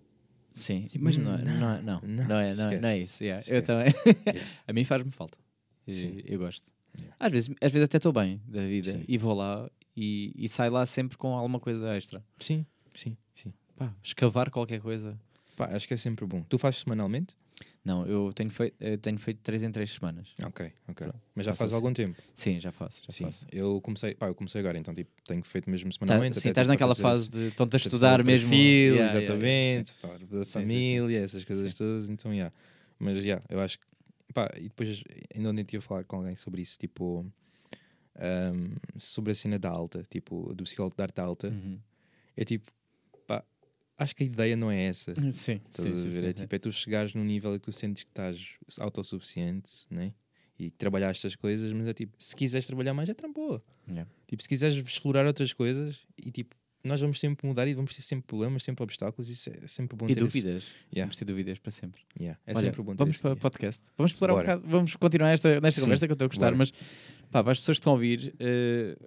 Sim, 0.54 0.88
mas 1.00 1.18
não, 1.18 1.34
é- 1.36 1.42
não, 1.44 1.52
é- 1.76 1.82
não, 1.82 2.02
Não, 2.02 2.28
não, 2.28 2.40
é, 2.40 2.54
não, 2.56 2.70
é- 2.70 2.80
não 2.80 2.90
é 2.90 2.98
isso. 3.00 3.24
yeah. 3.24 3.44
Eu 3.48 3.62
também. 3.64 3.94
Yeah. 4.28 4.46
a 4.68 4.74
mim 4.74 4.84
faz-me 4.84 5.12
falta. 5.12 5.38
E 5.88 5.94
Sim. 5.94 6.22
Eu 6.26 6.40
gosto. 6.40 6.70
Yeah. 6.98 7.16
Às, 7.20 7.32
vezes, 7.32 7.50
às 7.62 7.72
vezes 7.72 7.86
até 7.86 7.98
estou 7.98 8.12
bem 8.14 8.42
da 8.48 8.62
vida 8.66 8.92
Sim. 8.94 9.06
e 9.08 9.18
vou 9.18 9.34
lá 9.34 9.70
e, 9.96 10.34
e 10.36 10.48
saio 10.50 10.72
lá 10.74 10.86
sempre 10.86 11.18
com 11.18 11.34
alguma 11.34 11.60
coisa 11.60 11.96
extra. 11.96 12.24
Sim, 12.40 12.66
sim, 12.94 13.18
sim. 13.34 13.54
Pá, 13.78 13.94
escavar 14.04 14.50
qualquer 14.52 14.80
coisa. 14.82 15.18
Pá, 15.56 15.66
acho 15.76 15.88
que 15.88 15.94
é 15.94 15.98
sempre 15.98 16.26
bom. 16.26 16.44
Tu 16.44 16.58
fazes 16.58 16.82
semanalmente? 16.82 17.36
Não, 17.84 18.06
eu 18.06 18.32
tenho 18.34 18.50
feito, 18.50 18.76
eu 18.80 18.98
tenho 18.98 19.18
feito 19.20 19.40
3 19.42 19.64
em 19.64 19.72
3 19.72 19.92
semanas. 19.92 20.34
Ok, 20.44 20.66
ok. 20.88 21.08
Pronto. 21.08 21.22
Mas 21.36 21.46
já 21.46 21.52
Faço 21.52 21.60
faz 21.60 21.72
assim. 21.72 21.76
algum 21.76 21.94
tempo. 21.94 22.22
Sim, 22.34 22.60
já 22.60 22.72
faço. 22.72 23.04
Já 23.06 23.14
Sim. 23.14 23.26
faço. 23.26 23.46
Eu 23.52 23.80
comecei, 23.82 24.16
pá, 24.16 24.28
eu 24.28 24.36
comecei 24.36 24.60
agora, 24.60 24.78
então 24.78 24.94
tipo, 24.94 25.12
tenho 25.26 25.44
feito 25.44 25.70
mesmo 25.70 25.90
Tá- 25.92 25.98
semanalmente. 26.00 26.36
sim, 26.36 26.50
até, 26.50 26.50
estás 26.50 26.66
tipo, 26.68 26.74
naquela 26.74 26.96
fase 26.96 27.30
de 27.30 27.48
estão-te 27.48 27.76
a 27.76 27.78
estudar 27.78 28.24
mesmo. 28.24 28.50
perfil, 28.50 28.96
Yeah, 28.96 28.96
yeah, 28.96 29.18
exatamente, 29.20 29.90
sim. 29.92 29.96
pá, 30.02 30.18
da 30.18 30.46
sim, 30.46 30.52
família, 30.52 31.20
essas 31.20 31.44
coisas 31.46 31.72
Sim. 31.72 31.78
todas, 31.78 32.10
então, 32.10 32.34
yeah. 32.34 32.54
Mas, 33.00 33.18
yeah, 33.24 33.44
eu 33.50 33.60
acho 33.60 33.80
que, 33.80 33.86
pá, 34.34 34.50
e 34.58 34.64
depois 34.64 35.04
ainda 35.34 35.50
ontem 35.50 35.64
tive 35.64 35.78
a 35.78 35.82
falar 35.88 36.04
com 36.06 36.18
alguém 36.18 36.36
sobre 36.36 36.62
isso, 36.62 36.78
tipo, 36.80 37.26
ahm, 38.16 38.76
sobre 38.98 39.32
a 39.32 39.36
cena 39.36 39.60
da 39.60 39.70
alta, 39.70 40.04
tipo, 40.10 40.54
do 40.54 40.64
psicólogo 40.64 40.96
da 40.96 41.04
arte 41.04 41.20
alta, 41.22 41.50
Uhum. 41.50 41.80
é 42.36 42.44
tipo, 42.46 42.72
acho 43.98 44.16
que 44.16 44.24
a 44.24 44.26
ideia 44.26 44.56
não 44.56 44.70
é 44.72 44.84
essa. 44.86 45.14
Sim, 45.16 45.28
Estás 45.28 45.36
sim, 45.42 45.62
a 45.92 45.96
sim, 45.96 46.10
ver? 46.10 46.22
sim, 46.22 46.28
é, 46.30 46.34
tipo, 46.34 46.56
é 46.56 46.60
tu 46.60 46.72
chegares 46.72 47.14
num 47.14 47.24
nível 47.24 47.54
que 47.54 47.60
tu 47.60 47.72
sentes 47.72 48.04
que 48.04 48.10
estás 48.10 48.40
autossuficiente, 48.80 49.72
né? 49.90 50.14
E 50.58 50.72
trabalhar 50.72 51.10
estas 51.10 51.36
coisas, 51.36 51.72
mas 51.74 51.86
é 51.88 51.94
tipo, 51.94 52.14
se 52.18 52.34
quiseres 52.36 52.66
trabalhar 52.66 52.94
mais, 52.94 53.10
é 53.10 53.14
trampoa. 53.14 53.62
Yeah. 53.90 54.10
Tipo, 54.28 54.42
se 54.42 54.48
quiseres 54.50 54.76
explorar 54.78 55.26
outras 55.26 55.52
coisas 55.52 55.98
e 56.18 56.32
tipo, 56.32 56.56
nós 56.82 57.02
vamos 57.02 57.20
sempre 57.20 57.46
mudar 57.46 57.68
e 57.68 57.74
vamos 57.74 57.94
ter 57.94 58.02
sempre 58.02 58.26
problemas, 58.28 58.64
sempre 58.64 58.82
obstáculos, 58.84 59.30
isso 59.30 59.50
é 59.50 59.68
sempre 59.68 59.98
bom 59.98 60.08
E 60.10 60.16
dúvidas. 60.16 60.66
Yeah. 60.94 61.08
Vamos 61.08 61.18
ter 61.18 61.26
dúvidas 61.26 61.60
para 61.60 61.72
sempre. 61.72 62.02
Yeah, 62.18 62.40
É 62.46 62.52
Olha, 62.52 62.68
sempre 62.68 62.82
bom 62.84 62.96
vamos 62.96 63.20
para 63.20 63.34
o 63.34 63.36
podcast. 63.38 63.84
Vamos 63.98 64.14
explorar 64.14 64.34
um 64.34 64.38
Bora. 64.38 64.56
bocado, 64.56 64.72
vamos 64.72 64.96
continuar 64.96 65.32
esta, 65.32 65.60
nesta 65.60 65.82
Sim, 65.82 65.88
conversa 65.88 66.08
que 66.08 66.12
eu 66.12 66.16
estou 66.16 66.26
a 66.26 66.30
gostar, 66.30 66.46
bora. 66.52 66.58
mas 66.58 66.72
pá, 67.32 67.44
para 67.44 67.52
as 67.52 67.60
pessoas 67.60 67.78
que 67.78 67.82
estão 67.82 67.92
a 67.92 67.96
ouvir, 67.96 68.34
eh, 68.40 68.98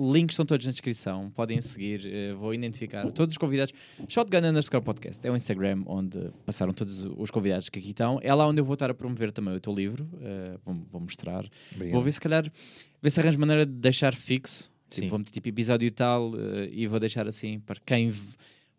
links 0.00 0.32
estão 0.32 0.46
todos 0.46 0.64
na 0.64 0.72
descrição, 0.72 1.30
podem 1.30 1.60
seguir, 1.60 2.06
eh, 2.06 2.32
vou 2.32 2.54
identificar 2.54 3.10
todos 3.12 3.34
os 3.34 3.38
convidados. 3.38 3.74
Shotgun 4.08 4.38
underscore 4.38 4.82
podcast 4.82 5.26
é 5.26 5.30
o 5.30 5.36
Instagram 5.36 5.82
onde 5.86 6.30
passaram 6.46 6.72
todos 6.72 7.00
os 7.04 7.30
convidados 7.30 7.68
que 7.68 7.78
aqui 7.78 7.90
estão. 7.90 8.18
É 8.22 8.34
lá 8.34 8.46
onde 8.46 8.60
eu 8.60 8.64
vou 8.64 8.74
estar 8.74 8.90
a 8.90 8.94
promover 8.94 9.30
também 9.30 9.54
o 9.54 9.60
teu 9.60 9.74
livro, 9.74 10.08
eh, 10.22 10.56
vou, 10.64 10.74
vou 10.90 11.00
mostrar. 11.02 11.44
Obrigado. 11.72 11.94
Vou 11.94 12.02
ver 12.02 12.12
se 12.12 12.20
calhar, 12.20 12.50
ver 13.02 13.10
se 13.10 13.20
arranjo 13.20 13.38
maneira 13.38 13.66
de 13.66 13.72
deixar 13.72 14.14
fixo. 14.14 14.70
Tipo, 14.88 15.02
Sim. 15.02 15.08
vou 15.08 15.18
meter 15.20 15.30
tipo 15.30 15.48
episódio 15.48 15.86
e 15.86 15.90
tal 15.90 16.32
eh, 16.34 16.70
e 16.72 16.86
vou 16.86 16.98
deixar 16.98 17.28
assim 17.28 17.60
para 17.60 17.80
quem 17.84 18.12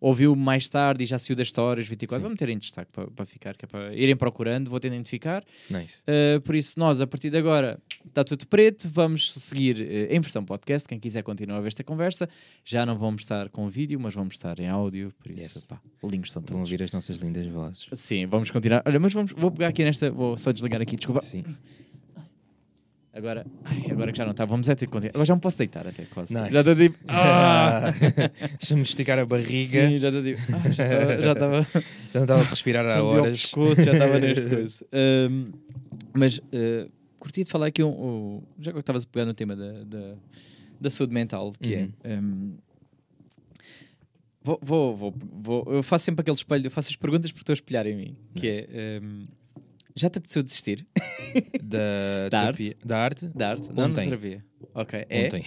ouviu 0.02 0.36
mais 0.36 0.68
tarde 0.68 1.04
e 1.04 1.06
já 1.06 1.18
saiu 1.20 1.36
das 1.36 1.48
histórias 1.48 1.88
24, 1.88 2.18
Sim. 2.18 2.24
vou 2.24 2.30
meter 2.32 2.50
em 2.50 2.58
destaque 2.58 2.92
para, 2.92 3.08
para 3.12 3.26
ficar, 3.26 3.56
que 3.56 3.66
é 3.66 3.68
para 3.68 3.94
irem 3.96 4.16
procurando, 4.18 4.70
vou 4.70 4.80
ter 4.80 4.90
de 4.90 4.96
identificar. 4.96 5.44
Nice. 5.70 6.00
Uh, 6.00 6.42
por 6.42 6.56
isso, 6.56 6.80
nós, 6.80 7.00
a 7.00 7.06
partir 7.08 7.30
de 7.30 7.38
agora, 7.38 7.80
está 8.06 8.24
tudo 8.24 8.48
preto. 8.48 8.90
Vamos 8.92 9.32
seguir 9.32 9.78
uh, 9.78 10.14
em 10.14 10.20
versão 10.20 10.44
podcast. 10.44 10.90
Quem 10.90 11.00
quiser 11.00 11.22
continuar 11.22 11.60
a 11.60 11.62
ver 11.62 11.68
esta 11.68 11.84
conversa, 11.84 12.28
já 12.66 12.84
não 12.86 12.98
vamos 12.98 13.22
estar 13.22 13.48
com 13.50 13.70
vídeo, 13.70 14.00
mas 14.00 14.14
vamos 14.16 14.34
estar 14.34 14.60
em 14.60 14.68
áudio. 14.68 15.14
Por 15.20 15.30
isso, 15.32 15.60
Yes. 15.60 15.64
pá, 15.66 15.80
links 16.04 16.30
estão 16.32 16.42
Vão 16.42 16.48
todos. 16.48 16.62
ouvir 16.72 16.82
as 16.84 16.92
nossas 16.92 17.18
lindas 17.18 17.46
vozes. 17.48 17.88
Sim, 17.94 18.26
vamos 18.26 18.50
continuar. 18.50 18.82
Olha, 18.86 19.00
mas 19.00 19.14
vamos, 19.14 19.32
vou 19.38 19.52
pegar 19.52 19.68
aqui 19.68 19.84
nesta. 19.84 20.10
Vou 20.10 20.36
só 20.38 20.52
desligar 20.52 20.82
aqui, 20.82 20.96
desculpa. 20.96 21.22
Sim. 21.22 21.44
Agora, 23.14 23.46
ai, 23.66 23.88
agora 23.92 24.12
que 24.14 24.18
já 24.18 24.24
não 24.24 24.32
está, 24.32 24.46
vamos 24.46 24.70
é 24.70 24.76
ter 24.76 24.86
que 24.86 24.92
continuar. 24.92 25.12
Agora 25.14 25.26
já 25.26 25.36
me 25.36 25.42
posso 25.42 25.58
deitar 25.58 25.86
até 25.86 26.06
quase. 26.06 26.34
Nice. 26.34 26.54
Já 26.54 26.60
estou 26.62 26.76
tipo. 26.78 26.98
Ah! 27.10 27.94
Deixa-me 28.58 28.82
esticar 28.84 29.20
a 29.20 29.26
barriga. 29.26 29.90
Sim, 29.90 30.00
já 30.00 30.08
estou 30.08 30.24
tipo. 30.24 30.42
ah, 30.56 30.70
já 30.72 30.84
estava- 30.84 31.22
já 31.22 31.32
estava. 31.34 31.68
Já 32.14 32.20
não 32.20 32.22
estava 32.24 32.42
a 32.42 32.46
respirar 32.46 32.84
Já 32.86 32.94
há 32.94 32.98
ao 33.00 33.08
horas. 33.08 33.42
pescoço, 33.42 33.84
já 33.84 33.92
estava 33.94 34.20
neste 34.20 34.48
coisa. 34.50 34.86
Ahm, 34.94 35.52
mas 36.14 36.38
uh, 36.40 36.90
curti 37.20 37.44
de 37.44 37.50
falar 37.50 37.68
aqui, 37.68 37.82
um, 37.84 37.90
um- 37.90 38.44
já 38.60 38.72
que 38.74 38.80
estavas 38.80 39.04
a 39.04 39.08
pegar 39.08 39.26
no 39.26 39.34
tema 39.34 39.56
da, 39.56 39.84
da, 39.86 40.14
da 40.80 40.90
saúde 40.90 41.14
mental, 41.14 41.54
que 41.62 41.76
Uhum. 41.76 41.90
é. 42.04 42.18
um, 42.18 42.54
vou, 44.44 44.60
vou, 44.62 44.96
vou, 44.98 45.14
vou- 45.42 45.66
eu 45.76 45.84
faço 45.84 46.06
sempre 46.06 46.22
aquele 46.22 46.36
espelho, 46.36 46.66
eu 46.68 46.72
faço 46.72 46.90
as 46.90 46.96
perguntas 46.96 47.32
porque 47.32 47.42
estou 47.44 47.54
a 47.54 47.56
espelhar 47.56 47.88
em 47.88 47.96
mim. 47.96 48.16
Que 48.36 48.48
é. 48.48 49.00
Já 49.96 50.10
te 50.10 50.18
apeteceu 50.20 50.44
desistir 50.44 50.88
Da, 51.64 52.30
Da 52.30 52.42
terapia- 52.44 52.76
da 52.84 52.98
arte? 52.98 53.28
da 53.30 53.50
arte? 53.52 53.70
Não, 53.74 53.86
Ontem. 53.86 54.06
terapia. 54.10 54.46
Ok, 54.74 55.06
é? 55.10 55.26
Ontem. 55.26 55.46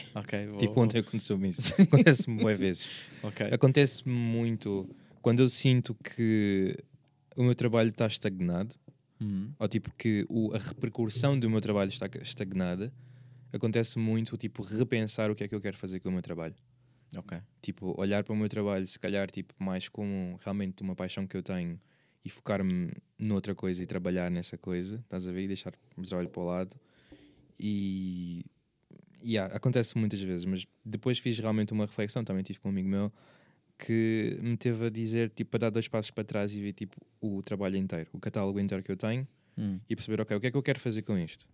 Vou- 0.49 0.59
Tipo, 0.59 0.75
vou- 0.75 0.85
ontem 0.85 0.99
aconteceu-me 0.99 1.49
isso. 1.51 1.75
Acontece-me 1.81 2.41
boas 2.41 2.59
vezes. 2.59 2.89
Ok. 3.23 3.47
Acontece 3.53 4.09
muito 4.09 4.89
quando 5.23 5.41
eu 5.41 5.49
sinto 5.49 5.95
que 5.95 6.77
o 7.37 7.43
meu 7.43 7.55
trabalho 7.55 7.91
está 7.91 8.07
estagnado, 8.07 8.75
Uhum. 9.21 9.53
ou 9.59 9.69
tipo 9.69 9.91
que 9.97 10.27
o- 10.29 10.53
a 10.55 10.59
repercussão 10.59 11.39
do 11.39 11.49
meu 11.49 11.61
trabalho 11.61 11.89
está 11.89 12.07
estagnada, 12.21 12.93
acontece 13.53 13.99
muito 13.99 14.37
tipo 14.37 14.63
repensar 14.63 15.31
o 15.31 15.35
que 15.35 15.45
é 15.45 15.49
que 15.49 15.55
eu 15.55 15.61
quero 15.61 15.77
fazer 15.77 16.01
com 16.01 16.09
o 16.09 16.13
meu 16.13 16.23
trabalho. 16.23 16.55
Ok. 17.17 17.39
Tipo, 17.63 17.95
olhar 17.99 18.25
para 18.25 18.33
o 18.33 18.37
meu 18.37 18.49
trabalho, 18.49 18.87
se 18.87 18.99
calhar 18.99 19.31
tipo 19.31 19.55
mais 19.63 19.89
como 19.89 20.39
realmente 20.45 20.83
uma 20.83 20.95
paixão 20.97 21.27
que 21.27 21.37
eu 21.37 21.43
tenho 21.43 21.79
e 22.25 22.31
focar-me 22.31 22.91
noutra 23.19 23.55
coisa 23.55 23.83
e 23.83 23.87
trabalhar 23.87 24.31
nessa 24.31 24.57
coisa, 24.57 24.97
estás 24.97 25.27
a 25.27 25.33
ver? 25.33 25.43
E 25.43 25.49
deixar 25.49 25.73
o 25.97 26.03
trabalho 26.03 26.29
para 26.31 26.43
o 26.43 26.47
lado. 26.47 26.77
E 27.61 28.45
yeah, 29.23 29.55
acontece 29.55 29.97
muitas 29.99 30.21
vezes, 30.21 30.45
mas 30.45 30.67
depois 30.85 31.19
fiz 31.19 31.39
realmente 31.39 31.73
uma 31.73 31.87
reflexão, 31.87 32.25
também 32.25 32.43
tive 32.43 32.59
com 32.61 32.69
um 32.69 32.73
amigo 32.73 32.89
meu 32.89 33.13
que 33.79 34.39
me 34.41 34.57
teve 34.57 34.87
a 34.87 34.91
dizer, 34.91 35.31
tipo, 35.31 35.51
para 35.51 35.61
dar 35.61 35.71
dois 35.71 35.89
passos 35.89 36.11
para 36.11 36.25
trás 36.25 36.55
e 36.55 36.61
ver 36.61 36.73
tipo 36.73 36.97
o 37.21 37.43
trabalho 37.43 37.77
inteiro, 37.77 38.09
o 38.13 38.19
catálogo 38.21 38.61
inteiro 38.61 38.83
que 38.83 38.91
eu 38.93 38.97
tenho 38.97 39.27
Hum. 39.57 39.79
e 39.89 39.95
perceber, 39.95 40.21
ok, 40.21 40.37
o 40.37 40.41
que 40.41 40.49
é 40.49 40.51
que 40.51 40.57
eu 40.57 40.63
quero 40.63 40.81
fazer 40.81 41.03
com 41.03 41.17
isto? 41.17 41.47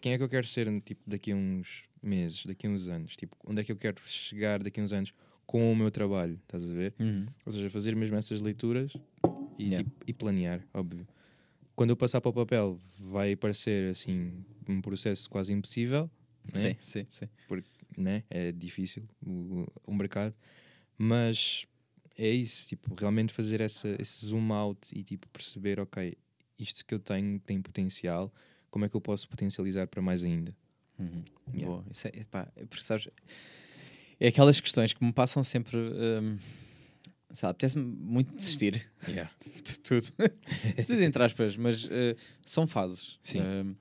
Quem 0.00 0.12
é 0.12 0.16
que 0.18 0.22
eu 0.24 0.28
quero 0.28 0.46
ser 0.46 0.68
tipo, 0.80 1.02
daqui 1.06 1.32
a 1.32 1.36
uns 1.36 1.84
meses, 2.02 2.46
daqui 2.46 2.66
a 2.66 2.70
uns 2.70 2.88
anos? 2.88 3.14
Tipo, 3.16 3.36
onde 3.46 3.60
é 3.60 3.64
que 3.64 3.72
eu 3.72 3.76
quero 3.76 4.00
chegar 4.06 4.62
daqui 4.62 4.80
a 4.80 4.82
uns 4.84 4.92
anos 4.92 5.12
com 5.46 5.70
o 5.70 5.76
meu 5.76 5.90
trabalho? 5.90 6.38
Estás 6.42 6.62
a 6.70 6.74
ver? 6.74 6.94
Uhum. 6.98 7.26
Ou 7.44 7.52
seja, 7.52 7.68
fazer 7.68 7.94
mesmo 7.94 8.16
essas 8.16 8.40
leituras 8.40 8.92
e, 9.58 9.64
Yeah. 9.68 9.84
tipo, 9.84 10.04
e 10.06 10.12
planear, 10.12 10.66
óbvio. 10.72 11.06
Quando 11.74 11.90
eu 11.90 11.96
passar 11.96 12.20
para 12.20 12.28
o 12.30 12.32
papel, 12.32 12.78
vai 12.98 13.34
parecer 13.34 13.90
assim 13.90 14.44
um 14.68 14.80
processo 14.80 15.28
quase 15.28 15.52
impossível, 15.52 16.10
né? 16.52 16.60
Sim, 16.60 16.76
sim, 16.80 17.06
sim. 17.10 17.28
né? 17.96 18.22
é 18.30 18.52
difícil 18.52 19.02
o, 19.26 19.66
o 19.86 19.94
mercado, 19.94 20.34
mas 20.96 21.66
é 22.16 22.28
isso, 22.28 22.68
tipo, 22.68 22.94
realmente 22.94 23.32
fazer 23.32 23.60
essa, 23.60 23.96
esse 24.00 24.26
zoom 24.26 24.52
out 24.52 24.78
e 24.92 25.02
tipo 25.02 25.28
perceber, 25.28 25.80
ok, 25.80 26.16
isto 26.58 26.84
que 26.84 26.94
eu 26.94 26.98
tenho 27.00 27.40
tem 27.40 27.60
potencial, 27.60 28.32
como 28.70 28.84
é 28.84 28.88
que 28.88 28.96
eu 28.96 29.00
posso 29.00 29.28
potencializar 29.28 29.86
para 29.88 30.00
mais 30.00 30.22
ainda? 30.22 30.54
Uhum. 30.98 31.24
Yeah. 31.52 31.66
Boa. 31.66 31.84
Isso 31.90 32.06
é, 32.08 32.12
epá, 32.20 32.50
é 32.56 32.64
porque, 32.66 32.84
sabes, 32.84 33.08
é 34.20 34.28
aquelas 34.28 34.60
questões 34.60 34.92
que 34.92 35.04
me 35.04 35.12
passam 35.12 35.42
sempre. 35.42 35.76
Hum, 37.34 37.36
sabe, 37.36 37.50
apetece-me 37.52 37.84
muito 37.84 38.34
desistir 38.34 38.88
Yeah. 39.08 39.30
de 39.62 39.80
tudo. 39.80 40.06
tudo 40.86 41.02
entre 41.02 41.22
aspas, 41.22 41.56
mas 41.56 41.88
eh, 41.90 42.16
são 42.44 42.66
fases. 42.66 43.18
Sim. 43.22 43.42
Hum, 43.42 43.74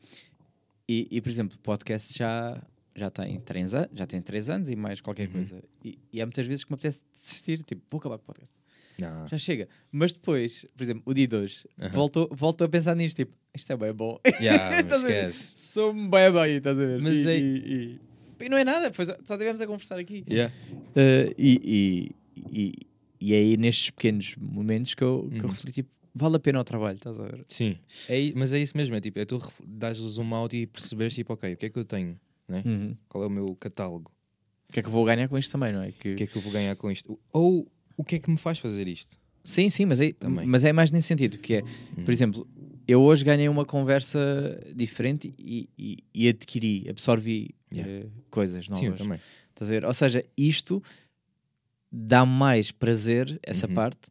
e, 0.87 1.07
e, 1.11 1.21
por 1.21 1.29
exemplo, 1.29 1.55
o 1.57 1.61
podcast 1.61 2.17
já, 2.17 2.61
já, 2.95 3.09
tem 3.09 3.39
três 3.39 3.71
já 3.93 4.05
tem 4.05 4.21
três 4.21 4.49
anos 4.49 4.69
e 4.69 4.75
mais 4.75 4.99
qualquer 4.99 5.27
Uhum. 5.27 5.33
coisa. 5.33 5.63
E, 5.83 5.97
e 6.11 6.21
há 6.21 6.25
muitas 6.25 6.45
vezes 6.45 6.63
que 6.65 6.71
me 6.71 6.75
apetece 6.75 7.01
desistir, 7.13 7.63
tipo, 7.63 7.81
vou 7.89 7.99
acabar 7.99 8.17
com 8.17 8.23
o 8.23 8.25
podcast. 8.25 8.53
Não. 8.99 9.27
Já 9.27 9.37
chega. 9.39 9.67
Mas 9.91 10.13
depois, 10.13 10.65
por 10.75 10.83
exemplo, 10.83 11.01
o 11.05 11.13
dia 11.13 11.27
de 11.27 11.35
hoje, 11.35 11.67
Aham. 11.79 11.89
voltou, 11.89 12.29
voltou 12.31 12.65
a 12.65 12.69
pensar 12.69 12.95
nisto, 12.95 13.15
tipo, 13.15 13.33
isto 13.55 13.71
é 13.73 13.77
bem 13.77 13.93
bom. 13.93 14.19
Yeah, 14.39 14.81
esquece. 14.81 15.53
Sou-me 15.55 16.07
bem 16.09 16.31
bem, 16.31 16.57
estás 16.57 16.77
a 16.77 16.85
ver? 16.85 17.01
Mas 17.01 17.15
e, 17.17 17.29
é- 17.29 17.39
e, 17.39 17.99
e- 18.41 18.49
não 18.49 18.57
é 18.57 18.65
nada, 18.65 18.91
só 18.93 19.33
estivemos 19.35 19.61
a 19.61 19.65
conversar 19.67 19.97
aqui. 19.97 20.25
Yeah. 20.29 20.53
Uh, 20.95 21.33
e, 21.37 22.11
e, 23.25 23.33
é 23.33 23.37
aí 23.37 23.57
nestes 23.57 23.89
pequenos 23.91 24.35
momentos 24.37 24.93
que 24.93 25.03
eu, 25.03 25.27
que 25.31 25.37
eu 25.37 25.43
Uhum. 25.43 25.49
refleti, 25.49 25.71
tipo, 25.81 25.89
vale 26.13 26.35
a 26.35 26.39
pena 26.39 26.59
o 26.59 26.63
trabalho, 26.63 26.97
estás 26.97 27.19
a 27.19 27.23
ver? 27.23 27.45
Sim, 27.49 27.77
é, 28.09 28.31
mas 28.35 28.51
é 28.53 28.59
isso 28.59 28.75
mesmo, 28.77 28.95
é 28.95 29.01
tipo, 29.01 29.19
é 29.19 29.25
tu 29.25 29.37
ref- 29.37 29.61
dás 29.65 29.99
o 29.99 30.09
zoom 30.09 30.33
out 30.35 30.55
e 30.55 30.65
perceberes, 30.67 31.15
tipo, 31.15 31.33
ok, 31.33 31.53
o 31.53 31.57
que 31.57 31.65
é 31.65 31.69
que 31.69 31.79
eu 31.79 31.85
tenho? 31.85 32.19
Né? 32.47 32.61
Uhum. 32.65 32.95
Qual 33.07 33.23
é 33.23 33.27
o 33.27 33.29
meu 33.29 33.55
catálogo? 33.55 34.11
O 34.69 34.73
que 34.73 34.79
é 34.79 34.83
que 34.83 34.89
eu 34.89 34.93
vou 34.93 35.05
ganhar 35.05 35.27
com 35.27 35.37
isto 35.37 35.51
também, 35.51 35.71
não 35.71 35.81
é? 35.83 35.91
Que... 35.91 36.13
O 36.13 36.15
que 36.15 36.23
é 36.23 36.27
que 36.27 36.35
eu 36.35 36.41
vou 36.41 36.51
ganhar 36.51 36.75
com 36.75 36.89
isto? 36.91 37.19
Ou 37.31 37.67
o 37.95 38.03
que 38.03 38.15
é 38.15 38.19
que 38.19 38.29
me 38.29 38.37
faz 38.37 38.57
fazer 38.59 38.87
isto? 38.87 39.17
Sim, 39.43 39.69
sim, 39.69 39.85
mas 39.85 39.99
é, 40.01 40.13
Também. 40.13 40.45
mas 40.47 40.63
é 40.63 40.71
mais 40.73 40.89
nesse 40.91 41.07
sentido, 41.07 41.37
que 41.37 41.55
é, 41.55 41.61
Uhum. 41.97 42.03
por 42.05 42.11
exemplo, 42.11 42.47
eu 42.87 43.01
hoje 43.01 43.23
ganhei 43.23 43.47
uma 43.49 43.65
conversa 43.65 44.59
diferente 44.75 45.33
e, 45.37 45.69
e, 45.77 45.97
e 46.13 46.27
adquiri, 46.27 46.87
absorvi 46.89 47.53
Yeah. 47.71 47.91
eh, 47.91 48.07
coisas 48.29 48.69
novas. 48.69 48.85
Sim, 48.85 48.95
também. 48.95 49.19
Estás 49.49 49.69
a 49.69 49.73
ver? 49.73 49.85
Ou 49.85 49.93
seja, 49.93 50.23
isto 50.37 50.81
dá 51.95 52.25
mais 52.25 52.71
prazer, 52.71 53.39
essa 53.43 53.67
Uhum. 53.67 53.75
parte, 53.75 54.09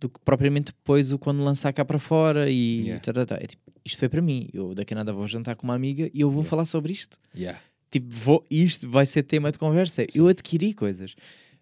do 0.00 0.08
que 0.08 0.20
propriamente 0.24 0.66
depois 0.66 1.10
o 1.12 1.18
quando 1.18 1.42
lançar 1.42 1.72
cá 1.72 1.84
para 1.84 1.98
fora 1.98 2.48
e 2.48 2.78
Yeah. 2.84 3.00
tá, 3.02 3.12
tá, 3.12 3.26
tá. 3.26 3.34
É 3.40 3.46
tipo, 3.48 3.60
isto 3.84 3.98
foi 3.98 4.08
para 4.08 4.22
mim. 4.22 4.48
Eu 4.52 4.72
daqui 4.72 4.94
a 4.94 4.96
nada 4.96 5.12
vou 5.12 5.26
jantar 5.26 5.56
com 5.56 5.66
uma 5.66 5.74
amiga 5.74 6.08
e 6.14 6.20
eu 6.20 6.28
vou 6.30 6.38
Yeah. 6.42 6.50
falar 6.50 6.64
sobre 6.66 6.92
isto. 6.92 7.18
Yeah. 7.34 7.58
Tipo, 7.90 8.06
vou, 8.08 8.46
isto 8.48 8.88
vai 8.88 9.04
ser 9.04 9.24
tema 9.24 9.50
de 9.50 9.58
conversa. 9.58 10.06
Eu 10.14 10.28
adquiri 10.28 10.72
coisas 10.72 11.16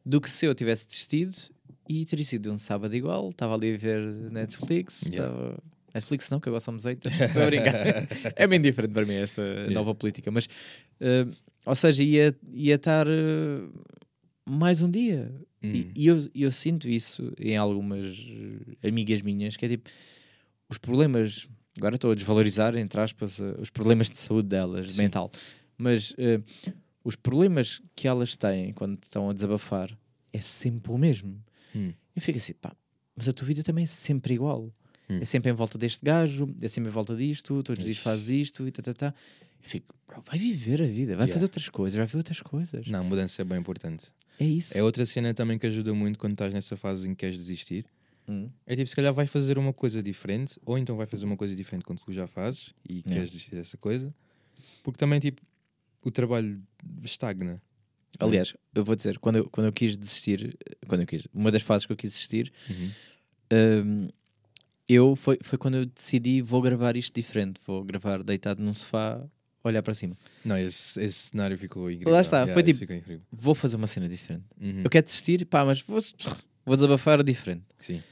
do 0.05 0.21
que 0.21 0.31
se 0.31 0.45
eu 0.45 0.55
tivesse 0.55 0.87
desistido 0.87 1.35
e 1.89 2.05
teria 2.05 2.25
sido 2.27 2.53
um 2.53 2.59
sábado 2.59 2.95
igual. 2.95 3.31
Estava 3.31 3.55
ali 3.55 3.75
a 3.75 3.79
ver 3.79 4.01
Netflix. 4.31 5.03
Estava- 5.07 5.57
Netflix 5.95 6.29
não, 6.29 6.39
que 6.39 6.49
eu 6.49 6.53
gosto 6.53 6.71
de 6.73 6.77
azeite. 6.77 7.09
Estou 7.09 7.43
a 7.43 7.47
brincar. 7.47 8.07
é 8.37 8.47
bem 8.47 8.61
diferente 8.61 8.93
para 8.93 9.07
mim 9.07 9.15
essa 9.15 9.43
nova 9.71 9.95
política. 9.95 10.31
Mas, 10.31 10.47
eh, 11.01 11.27
ou 11.65 11.75
seja, 11.75 12.03
ia, 12.03 12.37
ia 12.53 12.75
estar 12.75 13.07
eh, 13.07 13.63
mais 14.49 14.81
um 14.83 14.91
dia. 14.91 15.33
E, 15.63 15.67
Hum. 15.67 15.91
e 15.97 16.07
eu, 16.07 16.31
eu 16.35 16.53
sinto 16.53 16.89
isso 16.89 17.33
em 17.39 17.57
algumas 17.57 18.17
eh, 18.83 18.89
amigas 18.89 19.21
minhas, 19.23 19.57
que 19.57 19.67
é 19.67 19.69
tipo, 19.71 19.91
os 20.69 20.79
problemas, 20.79 21.49
agora 21.77 21.97
estou 21.97 22.13
a 22.13 22.15
desvalorizar, 22.15 22.77
entre 22.77 23.01
aspas, 23.01 23.41
eh, 23.41 23.57
os 23.59 23.69
problemas 23.71 24.09
de 24.09 24.17
saúde 24.17 24.49
delas, 24.49 24.93
Sim. 24.93 25.03
mental, 25.03 25.31
mas 25.77 26.15
eh, 26.19 26.41
os 27.03 27.17
problemas 27.17 27.83
que 27.97 28.07
elas 28.07 28.37
têm 28.37 28.73
quando 28.73 29.03
estão 29.03 29.29
a 29.29 29.33
desabafar 29.33 29.97
é 30.33 30.41
sempre 30.41 30.93
o 30.93 30.99
mesmo. 30.99 31.43
Hum. 31.75 31.93
Eu 32.15 32.23
fico 32.23 32.39
assim, 32.39 32.53
pá, 32.55 32.75
mas 33.17 33.29
a 33.29 33.33
tua 33.33 33.47
vida 33.47 33.63
também 33.65 33.83
é 33.85 33.89
sempre 33.89 34.35
igual. 34.35 34.73
Hum. 35.11 35.19
É 35.21 35.25
sempre 35.25 35.51
em 35.51 35.55
volta 35.55 35.77
deste 35.79 36.05
gajo, 36.05 36.49
é 36.61 36.69
sempre 36.69 36.91
em 36.91 36.93
volta 36.93 37.17
disto, 37.17 37.63
todos 37.63 37.81
os 37.81 37.85
dias 37.85 37.99
fazes 37.99 38.29
isto 38.29 38.67
e 38.69 38.71
tá, 38.71 38.83
tá, 38.83 38.93
tá. 38.95 39.15
Fico, 39.67 39.95
bro, 40.09 40.23
vai 40.27 40.39
viver 40.39 40.81
a 40.83 40.87
vida, 40.87 41.15
vai 41.17 41.27
Yeah. 41.27 41.33
fazer 41.33 41.45
outras 41.45 41.69
coisas, 41.69 41.97
vai 41.97 42.07
ver 42.07 42.17
outras 42.17 42.41
coisas. 42.41 42.87
Não, 42.87 43.05
mudança 43.05 43.43
é 43.43 43.45
bem 43.45 43.59
importante. 43.59 44.13
É 44.39 44.45
isso. 44.45 44.77
É 44.77 44.83
outra 44.83 45.05
cena 45.05 45.35
também 45.35 45.59
que 45.59 45.67
ajuda 45.67 45.93
muito 45.93 46.19
quando 46.19 46.33
estás 46.33 46.53
nessa 46.55 46.77
fase 46.77 47.07
em 47.09 47.11
que 47.11 47.17
queres 47.21 47.37
desistir. 47.37 47.85
Hum. 48.29 48.49
É 48.67 48.75
tipo, 48.77 48.89
se 48.89 48.95
calhar 48.97 49.13
vai 49.15 49.27
fazer 49.27 49.57
uma 49.59 49.73
coisa 49.73 50.03
diferente, 50.03 50.59
ou 50.65 50.77
então 50.79 50.97
vai 50.97 51.07
fazer 51.07 51.25
uma 51.27 51.37
coisa 51.37 51.55
diferente 51.55 51.85
quando 51.85 52.01
tu 52.01 52.13
já 52.13 52.27
fazes 52.27 52.73
e 52.89 52.95
Yeah. 52.99 53.11
queres 53.13 53.31
desistir 53.31 53.55
dessa 53.55 53.77
coisa. 53.77 54.15
Porque 54.83 54.99
também, 54.99 55.19
tipo, 55.21 55.43
o 56.03 56.11
trabalho 56.11 56.63
estagna. 57.05 57.61
Aliás, 58.19 58.55
eu 58.75 58.85
vou 58.85 58.95
dizer, 58.97 59.19
quando 59.19 59.37
eu, 59.37 59.51
quando 59.51 59.67
eu 59.67 59.73
quis 59.73 59.97
desistir, 59.97 60.57
quando 60.89 61.03
eu 61.03 61.07
quis, 61.07 61.27
uma 61.35 61.51
das 61.51 61.63
fases 61.63 61.85
que 61.87 61.93
eu 61.93 61.97
quis 61.97 62.13
desistir, 62.13 62.53
Uhum. 62.71 62.91
hum, 63.53 64.09
eu 64.89 65.17
foi, 65.17 65.39
foi 65.43 65.59
quando 65.59 65.77
eu 65.77 65.87
decidi 65.87 66.41
vou 66.41 66.63
gravar 66.63 66.97
isto 66.97 67.15
diferente, 67.15 67.61
vou 67.67 67.85
gravar 67.85 68.23
deitado 68.23 68.63
num 68.63 68.73
sofá, 68.73 69.27
olhar 69.67 69.83
para 69.83 69.95
cima. 69.95 70.17
Não, 70.45 70.57
esse, 70.59 71.01
esse 71.03 71.29
cenário 71.31 71.57
ficou 71.59 71.91
incrível. 71.91 72.13
Lá 72.13 72.21
está, 72.21 72.39
Yeah, 72.43 72.53
foi 72.55 72.63
tipo-. 72.63 73.23
Vou 73.33 73.55
fazer 73.55 73.77
uma 73.77 73.87
cena 73.87 74.09
diferente. 74.09 74.45
Uhum. 74.61 74.83
Eu 74.85 74.91
quero 74.91 75.05
desistir, 75.07 75.45
pá, 75.47 75.65
mas 75.65 75.81
vou, 75.83 75.99
vou 76.65 76.77
desabafar 76.77 77.23
diferente. 77.23 77.65
Sim. 77.81 78.03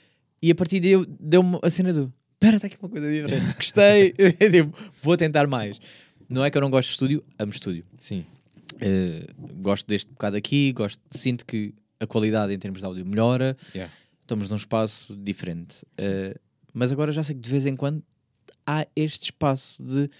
E 0.43 0.51
a 0.51 0.55
partir 0.55 0.81
daí 0.81 0.91
eu- 0.93 1.07
deu-me 1.07 1.59
a 1.63 1.71
cena 1.71 1.93
do 1.93 2.13
espera, 2.35 2.57
está 2.57 2.67
aqui 2.67 2.77
uma 2.81 2.89
coisa 2.91 3.11
diferente, 3.11 3.55
gostei, 3.57 4.13
tipo, 4.51 4.77
vou 5.03 5.17
tentar 5.17 5.47
mais. 5.47 5.81
Não 6.29 6.45
é 6.45 6.51
que 6.51 6.59
eu 6.59 6.63
não 6.63 6.71
gosto 6.71 6.89
de 6.89 6.93
estúdio, 6.95 7.25
amo 7.39 7.53
estúdio. 7.53 7.85
Sim. 7.99 8.25
Eh, 8.81 9.27
gosto 9.57 9.87
deste 9.87 10.11
bocado 10.11 10.37
aqui, 10.37 10.73
gosto, 10.73 11.01
sinto 11.11 11.47
que 11.47 11.73
a 12.01 12.07
qualidade 12.07 12.53
em 12.53 12.59
termos 12.59 12.81
de 12.81 12.85
áudio 12.87 13.07
melhora, 13.07 13.57
Yeah. 13.75 13.91
estamos 14.21 14.49
num 14.49 14.57
espaço 14.57 15.17
diferente. 15.17 15.77
Eh, 15.97 16.37
mas 16.73 16.91
agora 16.93 17.13
já 17.13 17.23
sei 17.23 17.35
que 17.37 17.41
de 17.41 17.49
vez 17.51 17.65
em 17.67 17.77
quando 17.77 18.03
há 18.67 18.87
este 18.97 19.25
espaço 19.25 19.83
de 19.83 20.11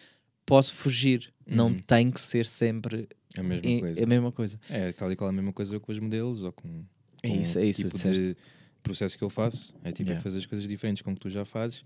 posso 0.47 0.75
fugir, 0.75 1.33
não 1.47 1.69
Uhum. 1.69 1.79
tem 1.81 2.11
que 2.11 2.21
ser 2.21 2.47
sempre 2.47 3.09
A 3.37 3.43
mesma 3.43 3.81
coisa. 3.81 4.03
a 4.03 4.07
mesma 4.07 4.33
coisa. 4.33 4.61
É 4.71 4.93
tal 4.93 5.11
e 5.13 5.17
qual 5.17 5.31
a 5.31 5.33
mesma 5.33 5.53
coisa 5.53 5.79
com 5.81 5.91
os 5.93 5.99
modelos 5.99 6.43
ou 6.43 6.53
com, 6.53 6.85
É 7.23 7.29
com 7.29 7.41
isso, 7.41 7.59
é 7.59 7.63
o 7.63 7.65
isso, 7.65 7.89
tipo 7.89 7.99
de 8.13 8.37
processo 8.83 9.17
que 9.17 9.25
eu 9.25 9.31
faço. 9.31 9.75
É 9.83 9.91
tipo 9.91 10.03
é 10.11 10.13
Yeah. 10.13 10.23
fazer 10.23 10.39
as 10.39 10.47
coisas 10.47 10.69
diferentes 10.69 11.03
com 11.03 11.11
o 11.11 11.15
que 11.15 11.21
tu 11.21 11.31
já 11.31 11.45
fazes. 11.45 11.85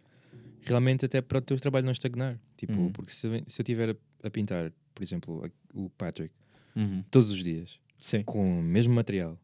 Realmente 0.62 1.04
até 1.04 1.20
para 1.20 1.38
o 1.38 1.40
teu 1.40 1.58
trabalho 1.58 1.84
não 1.86 1.92
estagnar. 1.92 2.38
Tipo, 2.56 2.72
Uhum. 2.74 2.92
porque 2.92 3.10
se, 3.12 3.20
se 3.46 3.60
eu 3.60 3.62
estiver 3.62 3.90
a, 3.90 3.96
a 4.26 4.30
pintar, 4.30 4.72
por 4.94 5.02
exemplo, 5.02 5.44
a- 5.44 5.50
o 5.78 5.88
Patrick, 5.90 6.34
Uhum. 6.76 7.02
todos 7.10 7.30
os 7.30 7.42
dias, 7.42 7.78
Sim. 7.96 8.22
com 8.24 8.58
o 8.60 8.62
mesmo 8.62 8.92
material, 8.94 9.38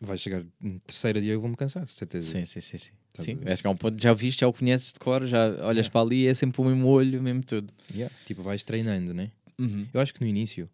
vai 0.00 0.16
chegar 0.16 0.44
no 0.60 0.78
terceiro 0.80 1.20
dia 1.20 1.32
eu 1.32 1.40
vou-me 1.40 1.56
cansar, 1.56 1.86
certeza. 1.88 2.32
Sim, 2.32 2.44
sim, 2.44 2.60
sim. 2.60 2.78
sim. 2.78 2.92
Estás 3.08 3.26
Sim, 3.26 3.38
acho 3.46 3.62
que 3.62 3.66
é 3.66 3.70
um 3.70 3.76
ponto, 3.76 4.00
já 4.00 4.12
o 4.12 4.16
viste, 4.16 4.40
já 4.40 4.48
o 4.48 4.52
conheces 4.52 4.92
de 4.92 5.00
cor, 5.00 5.24
já 5.26 5.46
olhas 5.64 5.86
Yeah. 5.86 5.90
para 5.90 6.00
ali 6.02 6.22
e 6.24 6.26
é 6.28 6.34
sempre 6.34 6.60
o 6.60 6.64
mesmo 6.64 6.86
olho, 6.86 7.22
mesmo 7.22 7.42
tudo. 7.42 7.72
Yeah. 7.92 8.14
Tipo, 8.26 8.42
vais 8.42 8.62
treinando, 8.62 9.12
né? 9.12 9.30
Uhum. 9.58 9.86
Eu 9.92 10.00
acho 10.00 10.14
que 10.14 10.20
no 10.20 10.26
início, 10.26 10.70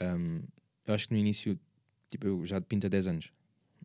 hum, 0.00 0.42
eu 0.86 0.94
acho 0.94 1.06
que 1.06 1.14
no 1.14 1.20
início, 1.20 1.58
tipo, 2.10 2.26
eu 2.26 2.44
já 2.44 2.60
pinto 2.60 2.86
há 2.86 2.90
10 2.90 3.06
anos. 3.06 3.30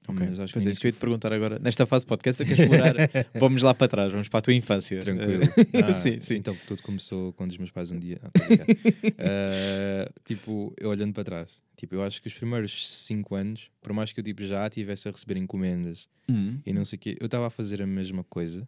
Ok, 0.08 0.26
Mas 0.30 0.40
acho 0.40 0.48
que 0.48 0.54
pois 0.54 0.66
no 0.66 0.70
é 0.70 0.72
isso 0.72 0.82
que 0.82 0.88
eu 0.88 0.90
ia 0.90 0.94
te 0.94 1.00
perguntar 1.00 1.34
agora. 1.34 1.60
Nesta 1.60 1.86
fase 1.86 2.06
de 2.06 2.10
podcast, 2.10 2.42
eu 2.42 2.48
quero 2.48 2.62
explorar. 2.62 2.96
vamos 3.40 3.62
lá 3.62 3.74
para 3.74 3.88
trás, 3.88 4.12
vamos 4.12 4.30
para 4.30 4.40
a 4.40 4.42
tua 4.42 4.54
infância. 4.54 5.00
Tranquilo. 5.02 5.44
Eh, 5.74 5.82
Ah, 5.84 5.92
sim, 5.94 6.20
sim. 6.22 6.36
Então 6.36 6.56
tudo 6.66 6.82
começou 6.84 7.34
quando 7.34 7.52
os 7.52 7.58
meus 7.58 7.72
pais 7.72 7.92
um 7.92 8.00
dia. 8.00 8.20
Ah, 8.24 8.30
a. 9.20 10.06
Ah, 10.08 10.12
tipo, 10.26 10.74
eu 10.80 10.90
olhando 10.90 11.14
para 11.14 11.24
trás, 11.24 11.52
tipo, 11.76 11.96
eu 11.96 12.04
acho 12.04 12.22
que 12.22 12.28
os 12.28 12.34
primeiros 12.34 12.88
5 13.06 13.36
anos, 13.36 13.70
por 13.82 13.94
mais 13.94 14.12
que 14.14 14.20
eu 14.20 14.24
tipo, 14.24 14.44
já 14.44 14.66
estivesse 14.68 15.08
a 15.08 15.12
receber 15.12 15.38
encomendas 15.38 16.08
Uhum. 16.30 16.60
e 16.66 16.74
não 16.74 16.84
sei 16.84 16.98
o 16.98 17.00
quê, 17.00 17.18
eu 17.20 17.26
estava 17.28 17.48
a 17.48 17.50
fazer 17.50 17.82
a 17.82 17.88
mesma 17.88 18.24
coisa, 18.24 18.68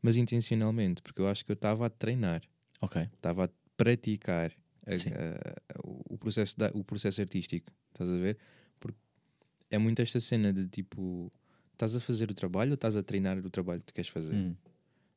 mas 0.00 0.16
intencionalmente, 0.16 1.02
porque 1.02 1.20
eu 1.20 1.28
acho 1.28 1.44
que 1.44 1.50
eu 1.50 1.54
estava 1.54 1.86
a 1.86 1.90
treinar, 1.90 2.42
Ok. 2.80 3.02
estava 3.14 3.44
a 3.46 3.48
praticar 3.76 4.52
a- 4.86 4.96
Sim. 4.96 5.10
a- 5.10 5.78
o, 5.84 6.16
processo 6.18 6.56
da- 6.58 6.70
o 6.74 6.84
processo 6.84 7.20
artístico, 7.20 7.66
estás 7.92 8.08
a 8.10 8.16
ver? 8.16 8.36
É 9.72 9.78
muito 9.78 10.00
esta 10.02 10.20
cena 10.20 10.52
de 10.52 10.68
tipo, 10.68 11.32
estás 11.72 11.96
a 11.96 12.00
fazer 12.00 12.30
o 12.30 12.34
trabalho 12.34 12.72
ou 12.72 12.74
estás 12.74 12.94
a 12.94 13.02
treinar 13.02 13.38
o 13.38 13.48
trabalho 13.50 13.80
que 13.80 13.86
tu 13.86 13.94
queres 13.94 14.10
fazer? 14.10 14.34
Hum. 14.34 14.54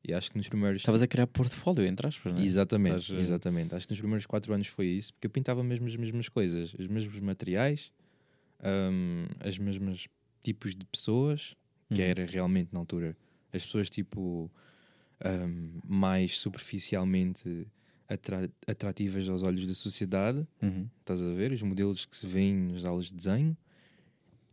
E 0.02 0.14
acho 0.14 0.30
que 0.30 0.38
nos 0.38 0.48
primeiros 0.48 0.80
Estavas 0.80 1.02
a 1.02 1.06
criar 1.06 1.26
portfólio, 1.26 1.84
entre 1.84 2.06
aspas, 2.06 2.32
não 2.34 2.40
é? 2.40 2.44
Exatamente, 2.44 2.98
Estás, 3.00 3.18
eh, 3.18 3.20
exatamente. 3.20 3.74
Acho 3.74 3.86
que 3.86 3.92
nos 3.92 4.00
primeiros 4.00 4.24
quatro 4.24 4.54
anos 4.54 4.66
foi 4.68 4.86
isso, 4.86 5.12
porque 5.12 5.26
eu 5.26 5.30
pintava 5.30 5.62
mesmo 5.62 5.86
as 5.86 5.94
mesmas 5.96 6.28
coisas, 6.28 6.72
os 6.74 6.86
mesmos 6.86 7.18
materiais, 7.20 7.92
hum, 8.64 9.26
as 9.40 9.58
mesmas 9.58 10.06
tipos 10.42 10.74
de 10.74 10.84
pessoas, 10.86 11.54
que 11.92 12.00
Uhum. 12.02 12.08
era 12.08 12.24
realmente 12.26 12.70
na 12.72 12.78
altura 12.80 13.16
as 13.52 13.64
pessoas 13.64 13.88
tipo 13.90 14.50
hum, 15.24 15.80
mais 15.86 16.38
superficialmente 16.38 17.66
atra- 18.08 18.50
atrativas 18.66 19.28
aos 19.28 19.42
olhos 19.42 19.66
da 19.66 19.74
sociedade, 19.74 20.46
Uhum. 20.62 20.88
estás 21.00 21.20
a 21.20 21.32
ver? 21.34 21.52
Os 21.52 21.62
modelos 21.62 22.04
que 22.06 22.16
se 22.16 22.26
vêem 22.26 22.54
nas 22.54 22.84
aulas 22.84 23.06
de 23.06 23.14
desenho. 23.14 23.56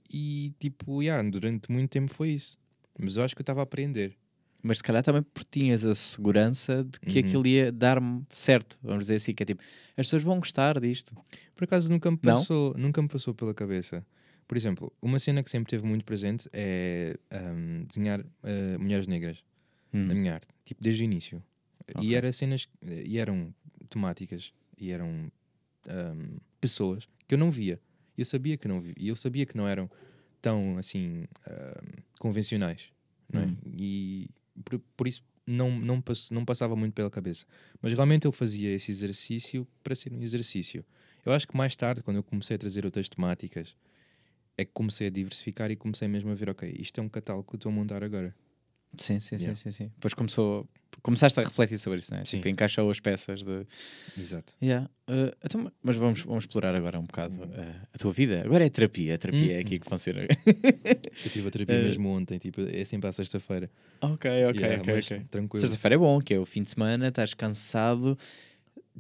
E 0.10 0.54
tipo, 0.60 1.02
yeah, 1.02 1.28
durante 1.30 1.72
muito 1.72 1.90
tempo 1.90 2.14
foi 2.14 2.30
isso. 2.30 2.58
Mas 3.00 3.16
eu 3.16 3.24
acho 3.24 3.36
que 3.36 3.42
eu 3.42 3.44
estava 3.44 3.62
a 3.62 3.64
aprender. 3.64 4.16
Mas 4.62 4.78
se 4.78 4.84
calhar 4.84 5.04
também 5.04 5.22
porque 5.24 5.60
tinhas 5.60 5.84
a 5.86 5.94
segurança 5.94 6.84
de 6.86 7.00
que 7.00 7.20
Uhum. 7.20 7.26
aquilo 7.26 7.48
ia 7.48 7.72
dar-me 7.72 8.24
certo, 8.30 8.80
vamos 8.82 9.02
dizer 9.06 9.16
assim, 9.16 9.34
que 9.34 9.44
é 9.44 9.46
tipo, 9.46 9.62
as 9.98 10.06
pessoas 10.08 10.24
vão 10.24 10.40
gostar 10.40 10.80
disto. 10.80 11.14
Por 11.56 11.66
acaso 11.66 11.92
nunca 11.92 12.10
me 12.10 12.18
Não? 12.24 12.36
passou, 12.36 12.74
nunca 12.78 13.02
me 13.02 13.08
passou 13.10 13.34
pela 13.34 13.54
cabeça. 13.54 14.06
Por 14.48 14.56
exemplo, 14.56 14.94
uma 15.02 15.20
cena 15.20 15.44
que 15.44 15.50
sempre 15.50 15.70
teve 15.70 15.86
muito 15.86 16.06
presente 16.06 16.48
é 16.54 17.18
ahm, 17.32 17.84
desenhar 17.88 18.26
ah, 18.44 18.78
mulheres 18.80 19.08
negras 19.08 19.44
Hum. 19.94 20.08
na 20.08 20.14
minha 20.16 20.34
arte, 20.34 20.48
tipo 20.66 20.82
desde 20.82 21.04
o 21.04 21.06
início. 21.06 21.44
Ok. 21.96 22.02
E, 22.04 22.16
era 22.16 22.32
cenas, 22.32 22.68
e 22.82 23.18
eram 23.20 23.54
temáticas, 23.90 24.54
e 24.78 24.92
eram 24.92 25.32
ahm, 25.88 26.38
pessoas 26.62 27.08
que 27.28 27.36
eu 27.36 27.38
não 27.38 27.52
via. 27.52 27.80
Eu 28.18 28.26
sabia 28.26 28.58
que 28.58 28.68
não 28.68 28.84
e 28.98 29.08
eu 29.08 29.16
sabia 29.16 29.46
que 29.46 29.56
não 29.58 29.68
eram 29.68 29.90
tão 30.42 30.78
assim 30.78 31.26
ahm, 31.48 32.02
convencionais. 32.20 32.92
Não 33.32 33.42
é? 33.42 33.46
Hum. 33.46 33.58
E 33.78 34.30
por, 34.64 34.80
por 34.96 35.08
isso 35.08 35.24
não, 35.48 35.72
não, 35.80 36.02
pass- 36.02 36.30
não 36.32 36.46
passava 36.46 36.76
muito 36.76 36.94
pela 36.94 37.10
cabeça. 37.10 37.46
Mas 37.82 37.94
realmente 37.94 38.26
eu 38.26 38.32
fazia 38.32 38.70
esse 38.74 38.92
exercício 38.92 39.68
para 39.84 39.96
ser 39.96 40.14
um 40.14 40.22
exercício. 40.22 40.86
Eu 41.26 41.32
acho 41.34 41.48
que 41.48 41.56
mais 41.58 41.76
tarde, 41.76 42.04
quando 42.04 42.18
eu 42.18 42.24
comecei 42.24 42.56
a 42.56 42.60
trazer 42.60 42.86
outras 42.86 43.08
temáticas, 43.10 43.76
é 44.58 44.64
que 44.66 44.72
comecei 44.72 45.08
a 45.08 45.10
diversificar 45.10 45.72
e 45.72 45.76
comecei 45.76 46.08
mesmo 46.08 46.30
a 46.32 46.36
ver, 46.36 46.50
ok, 46.50 46.76
isto 46.80 47.00
é 47.00 47.04
um 47.04 47.10
catálogo 47.10 47.50
que 47.50 47.56
estou 47.56 47.72
a 47.72 47.76
montar 47.76 48.04
agora. 48.04 48.36
Sim, 48.98 49.20
sim, 49.20 49.36
Yeah. 49.36 49.56
sim, 49.56 49.72
sim, 49.72 49.72
sim. 49.86 49.92
Depois 49.96 50.14
começou, 50.14 50.68
começaste 51.02 51.40
a 51.40 51.44
refletir 51.44 51.78
sobre 51.80 52.00
isso, 52.00 52.14
né? 52.14 52.24
Sim. 52.26 52.38
Tipo, 52.38 52.50
encaixou 52.50 52.90
as 52.92 53.00
peças 53.00 53.44
de. 53.44 53.66
Exato. 54.18 54.54
Yeah. 54.62 54.90
Uh, 55.10 55.36
então, 55.44 55.72
mas 55.82 55.96
vamos, 55.96 56.22
vamos 56.22 56.44
explorar 56.44 56.76
agora 56.76 57.00
um 57.00 57.04
bocado 57.06 57.36
uh, 57.44 57.88
a 57.94 57.98
tua 57.98 58.12
vida. 58.12 58.42
Agora 58.46 58.66
é 58.66 58.70
terapia, 58.70 59.16
a 59.16 59.18
terapia 59.18 59.54
é 59.54 59.58
Hum. 59.58 59.62
aqui 59.62 59.80
que 59.80 59.90
funciona. 59.90 60.22
Eu 61.26 61.30
tive 61.32 61.48
a 61.48 61.52
terapia 61.52 61.76
Eh, 61.76 61.84
mesmo 61.90 62.10
ontem, 62.10 62.38
tipo, 62.38 62.62
é 62.62 62.86
sempre 62.86 63.10
à 63.10 63.12
sexta-feira. 63.12 63.70
ok, 64.02 64.30
ok, 64.50 64.62
Yeah, 64.62 64.82
ok, 64.82 64.94
mas 64.94 65.06
ok. 65.12 65.26
Tranquilo. 65.32 65.62
Sexta-feira 65.66 65.96
é 65.96 65.98
bom, 65.98 66.22
que 66.22 66.34
é 66.34 66.40
o 66.40 66.46
fim 66.46 66.62
de 66.64 66.70
semana, 66.72 67.08
estás 67.08 67.34
cansado, 67.34 68.18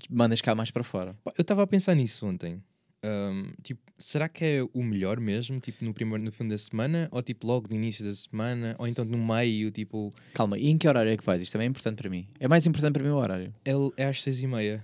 mandas 0.10 0.42
cá 0.42 0.56
mais 0.56 0.72
para 0.72 0.84
fora. 0.84 1.16
Eu 1.38 1.42
estava 1.44 1.62
a 1.64 1.68
pensar 1.68 1.94
nisso 1.96 2.26
ontem. 2.28 2.62
Ahm, 3.04 3.52
tipo, 3.62 3.82
será 3.98 4.30
que 4.30 4.46
é 4.46 4.64
o 4.74 4.82
melhor 4.82 5.20
mesmo, 5.20 5.60
tipo, 5.60 5.84
no 5.84 5.94
primeiro, 5.94 6.24
no 6.24 6.32
fim 6.32 6.48
da 6.48 6.58
semana, 6.58 7.10
ou 7.12 7.22
tipo 7.22 7.46
logo 7.46 7.68
no 7.70 7.76
início 7.76 8.06
da 8.06 8.14
semana, 8.14 8.76
ou 8.80 8.88
então 8.88 9.04
no 9.04 9.18
meio, 9.18 9.70
tipo, 9.72 10.10
Calma, 10.34 10.58
e 10.58 10.70
em 10.70 10.78
que 10.78 10.88
horário 10.88 11.12
é 11.12 11.18
que 11.18 11.26
vais? 11.26 11.42
Isto 11.42 11.52
também 11.52 11.68
é 11.68 11.70
importante 11.70 11.98
para 11.98 12.10
mim. 12.10 12.26
É 12.40 12.48
mais 12.48 12.66
importante 12.66 12.94
para 12.94 13.04
mim 13.04 13.10
o 13.10 13.18
horário. 13.18 13.54
é, 13.66 13.72
é 13.98 14.06
às 14.06 14.22
seis 14.22 14.42
e 14.42 14.48
meia 14.48 14.82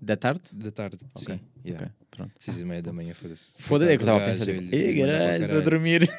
Da 0.00 0.16
tarde? 0.16 0.40
da 0.54 0.70
tarde. 0.70 0.98
Ok, 1.14 1.34
Sim, 1.34 1.40
yeah. 1.66 1.84
Ok, 1.84 1.92
pronto. 2.10 2.32
Seis 2.40 2.58
e 2.60 2.64
meia 2.64 2.82
da 2.82 2.94
manhã, 2.94 3.12
foda-se. 3.12 3.52
Foda-se, 3.62 3.92
é 3.92 3.96
que 3.98 4.02
eu 4.02 4.08
estava 4.08 4.18
a 4.18 4.24
Coitado 4.24 4.46
pensar, 4.46 4.62
tipo, 4.62 4.74
ei, 4.74 4.98
caralho, 4.98 5.44
estou 5.44 5.58
a 5.58 5.62
dormir. 5.62 6.10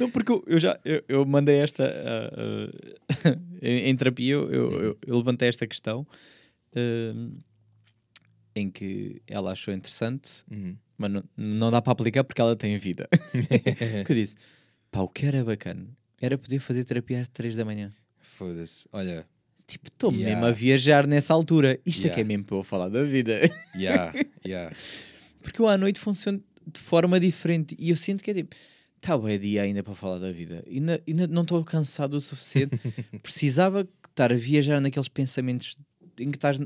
Não, 0.00 0.10
porque 0.10 0.32
eu, 0.32 0.42
eu 0.46 0.58
já 0.58 0.80
eu, 0.82 1.04
eu 1.08 1.26
mandei 1.26 1.56
esta 1.56 1.84
ah, 1.84 2.30
ah, 2.38 3.36
em, 3.60 3.90
em 3.90 3.96
terapia, 3.96 4.32
eu, 4.32 4.96
eu, 5.06 5.16
levantei 5.16 5.46
esta 5.48 5.66
questão 5.66 6.06
ah, 6.74 7.30
em 8.56 8.70
que 8.70 9.20
ela 9.26 9.52
achou 9.52 9.72
interessante, 9.74 10.42
Uhum. 10.50 10.74
mas 10.96 11.10
não, 11.12 11.22
não 11.36 11.70
dá 11.70 11.80
para 11.82 11.92
aplicar 11.92 12.24
porque 12.24 12.40
ela 12.40 12.56
tem 12.56 12.76
vida. 12.78 13.06
que 14.06 14.10
eu 14.12 14.16
disse, 14.16 14.34
pá, 14.90 15.00
o 15.00 15.08
que 15.08 15.26
era 15.26 15.44
bacana 15.44 15.86
era 16.20 16.38
poder 16.38 16.58
fazer 16.58 16.82
terapia 16.84 17.20
às 17.20 17.28
3 17.28 17.54
da 17.54 17.64
manhã. 17.64 17.92
Foda-se. 18.20 18.88
Olha, 18.92 19.26
Tipo, 19.68 19.88
estou 19.88 20.12
Yeah. 20.12 20.30
mesmo 20.36 20.46
a 20.46 20.52
viajar 20.52 21.08
nessa 21.08 21.34
altura. 21.34 21.76
Isto 21.84 22.06
é 22.06 22.10
que 22.10 22.14
é 22.14 22.22
Yeah. 22.22 22.28
mesmo 22.28 22.44
para 22.44 22.56
eu 22.56 22.62
falar 22.62 22.88
da 22.88 23.02
vida. 23.02 23.40
yeah, 23.74 24.12
yeah. 24.46 24.74
Porque 25.42 25.60
eu 25.60 25.66
à 25.68 25.76
noite 25.76 25.98
funciono 25.98 26.40
de 26.72 26.80
forma 26.80 27.18
diferente 27.18 27.74
e 27.78 27.90
eu 27.90 27.96
sinto 27.96 28.22
que 28.22 28.30
é 28.30 28.34
tipo, 28.34 28.54
tá 29.00 29.18
bem 29.18 29.38
dia 29.40 29.62
ainda 29.62 29.82
para 29.82 29.94
falar 29.96 30.18
da 30.20 30.30
vida. 30.30 30.62
Ainda, 30.70 31.02
ainda 31.06 31.26
não 31.26 31.42
estou 31.42 31.64
cansado 31.64 32.14
o 32.14 32.20
suficiente. 32.20 32.78
Precisava 33.24 33.88
estar 34.08 34.32
a 34.32 34.36
viajar 34.36 34.80
naqueles 34.80 35.08
pensamentos 35.08 35.76
em 36.20 36.30
que 36.30 36.36
estás, 36.36 36.60